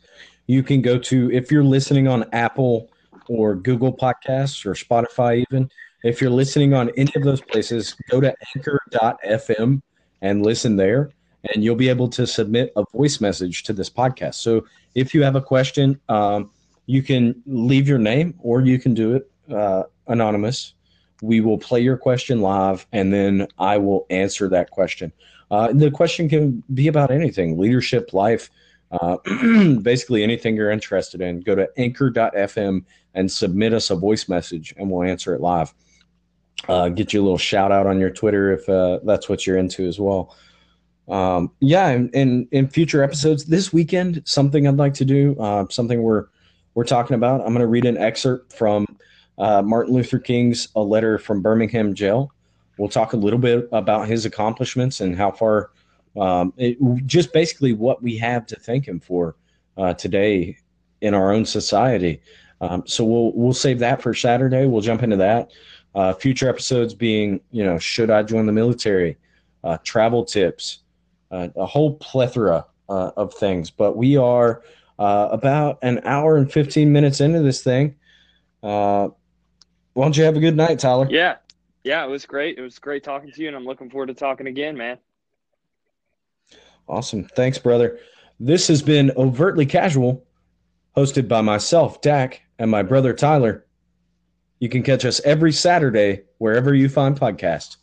you 0.47 0.62
can 0.62 0.81
go 0.81 0.99
to 0.99 1.31
if 1.32 1.51
you're 1.51 1.65
listening 1.65 2.09
on 2.09 2.24
Apple 2.32 2.90
or 3.28 3.55
Google 3.55 3.93
Podcasts 3.93 4.65
or 4.65 4.73
Spotify, 4.73 5.45
even 5.51 5.70
if 6.05 6.20
you're 6.20 6.31
listening 6.31 6.74
on 6.74 6.90
any 6.97 7.12
of 7.16 7.23
those 7.23 7.40
places, 7.40 7.95
go 8.09 8.20
to 8.20 8.35
anchor.fm 8.57 9.82
and 10.23 10.45
listen 10.45 10.77
there, 10.77 11.11
and 11.53 11.62
you'll 11.62 11.77
be 11.77 11.89
able 11.89 12.09
to 12.09 12.27
submit 12.27 12.73
a 12.77 12.85
voice 12.93 13.20
message 13.20 13.65
to 13.65 13.73
this 13.73 13.90
podcast. 13.90 14.35
So 14.35 14.65
if 14.95 15.15
you 15.15 15.23
have 15.23 15.36
a 15.36 15.40
question, 15.40 16.01
um, 16.09 16.51
you 16.86 17.03
can 17.03 17.43
leave 17.47 17.86
your 17.89 17.99
name 17.99 18.35
or 18.39 18.61
you 18.62 18.78
can 18.78 18.95
do 18.95 19.15
it 19.15 19.31
uh, 19.53 19.85
anonymous. 20.07 20.74
We 21.23 21.40
will 21.40 21.59
play 21.59 21.81
your 21.81 21.97
question 21.97 22.40
live 22.40 22.86
and 22.93 23.12
then 23.12 23.49
I 23.59 23.78
will 23.78 24.07
answer 24.11 24.49
that 24.49 24.70
question. 24.70 25.12
Uh, 25.51 25.73
the 25.73 25.90
question 25.90 26.28
can 26.28 26.62
be 26.74 26.89
about 26.89 27.11
anything 27.11 27.59
leadership, 27.59 28.12
life, 28.12 28.51
uh, 28.90 29.16
basically 29.82 30.23
anything 30.23 30.57
you're 30.57 30.70
interested 30.70 31.20
in. 31.20 31.40
Go 31.40 31.55
to 31.55 31.69
anchor.fm 31.77 32.85
and 33.15 33.31
submit 33.31 33.73
us 33.73 33.90
a 33.90 33.97
voice 33.97 34.28
message 34.28 34.74
and 34.77 34.90
we'll 34.90 35.09
answer 35.09 35.35
it 35.35 35.40
live. 35.40 35.73
Uh, 36.69 36.89
get 36.89 37.12
you 37.12 37.20
a 37.20 37.24
little 37.24 37.39
shout 37.39 37.73
out 37.73 37.86
on 37.86 37.99
your 37.99 38.11
Twitter 38.11 38.53
if 38.53 38.69
uh, 38.69 38.99
that's 39.05 39.28
what 39.28 39.47
you're 39.47 39.59
into 39.59 39.86
as 39.86 39.99
well. 39.99 40.36
Um, 41.09 41.53
yeah, 41.61 41.89
and 41.89 42.49
in 42.51 42.69
future 42.69 43.03
episodes 43.03 43.47
this 43.47 43.73
weekend, 43.73 44.23
something 44.27 44.66
I'd 44.66 44.77
like 44.77 44.95
to 44.95 45.05
do, 45.05 45.36
uh, 45.40 45.66
something 45.70 46.03
we're 46.03 46.27
we're 46.74 46.85
talking 46.85 47.15
about. 47.15 47.40
I'm 47.40 47.49
going 47.49 47.61
to 47.61 47.66
read 47.66 47.86
an 47.86 47.97
excerpt 47.97 48.53
from 48.53 48.86
uh, 49.39 49.62
Martin 49.62 49.94
Luther 49.94 50.19
King's 50.19 50.69
A 50.77 50.81
Letter 50.81 51.19
from 51.19 51.43
Birmingham 51.43 51.94
Jail. 51.94 52.32
We'll 52.77 52.89
talk 52.89 53.12
a 53.12 53.16
little 53.16 53.39
bit 53.39 53.69
about 53.73 54.09
his 54.09 54.24
accomplishments 54.24 55.01
and 55.01 55.16
how 55.16 55.32
far, 55.32 55.70
um, 56.16 56.52
it, 56.56 56.78
just 57.06 57.32
basically 57.32 57.73
what 57.73 58.02
we 58.02 58.16
have 58.19 58.47
to 58.47 58.56
thank 58.56 58.86
him 58.86 59.01
for 59.01 59.36
uh, 59.77 59.94
today 59.94 60.56
in 61.01 61.15
our 61.15 61.32
own 61.32 61.44
society. 61.44 62.20
Um, 62.60 62.82
so 62.86 63.05
we'll 63.05 63.32
we'll 63.32 63.52
save 63.52 63.78
that 63.81 64.02
for 64.02 64.15
Saturday. 64.15 64.66
We'll 64.66 64.81
jump 64.82 65.02
into 65.02 65.16
that. 65.16 65.51
Uh, 65.94 66.12
future 66.12 66.48
episodes 66.48 66.94
being, 66.94 67.40
you 67.51 67.65
know, 67.65 67.78
should 67.78 68.10
I 68.10 68.23
join 68.23 68.47
the 68.47 68.52
military? 68.52 69.16
Uh, 69.65 69.78
travel 69.82 70.24
tips, 70.24 70.81
uh, 71.31 71.48
a 71.56 71.66
whole 71.66 71.94
plethora 71.94 72.65
uh, 72.89 73.10
of 73.16 73.35
things. 73.35 73.70
But 73.70 73.97
we 73.97 74.16
are 74.16 74.62
uh, 74.98 75.28
about 75.31 75.78
an 75.82 76.01
hour 76.05 76.36
and 76.36 76.51
15 76.51 76.93
minutes 76.93 77.20
into 77.20 77.40
this 77.40 77.62
thing. 77.62 77.97
Why 79.98 80.04
don't 80.04 80.16
you 80.16 80.22
have 80.22 80.36
a 80.36 80.40
good 80.40 80.56
night, 80.56 80.78
Tyler? 80.78 81.08
Yeah. 81.10 81.38
Yeah, 81.82 82.04
it 82.04 82.08
was 82.08 82.24
great. 82.24 82.56
It 82.56 82.60
was 82.60 82.78
great 82.78 83.02
talking 83.02 83.32
to 83.32 83.42
you, 83.42 83.48
and 83.48 83.56
I'm 83.56 83.64
looking 83.64 83.90
forward 83.90 84.06
to 84.06 84.14
talking 84.14 84.46
again, 84.46 84.76
man. 84.76 84.96
Awesome. 86.86 87.24
Thanks, 87.24 87.58
brother. 87.58 87.98
This 88.38 88.68
has 88.68 88.80
been 88.80 89.10
Overtly 89.16 89.66
Casual, 89.66 90.24
hosted 90.96 91.26
by 91.26 91.40
myself, 91.40 92.00
Dak, 92.00 92.42
and 92.60 92.70
my 92.70 92.84
brother, 92.84 93.12
Tyler. 93.12 93.66
You 94.60 94.68
can 94.68 94.84
catch 94.84 95.04
us 95.04 95.20
every 95.24 95.50
Saturday 95.50 96.22
wherever 96.38 96.76
you 96.76 96.88
find 96.88 97.18
podcasts. 97.18 97.78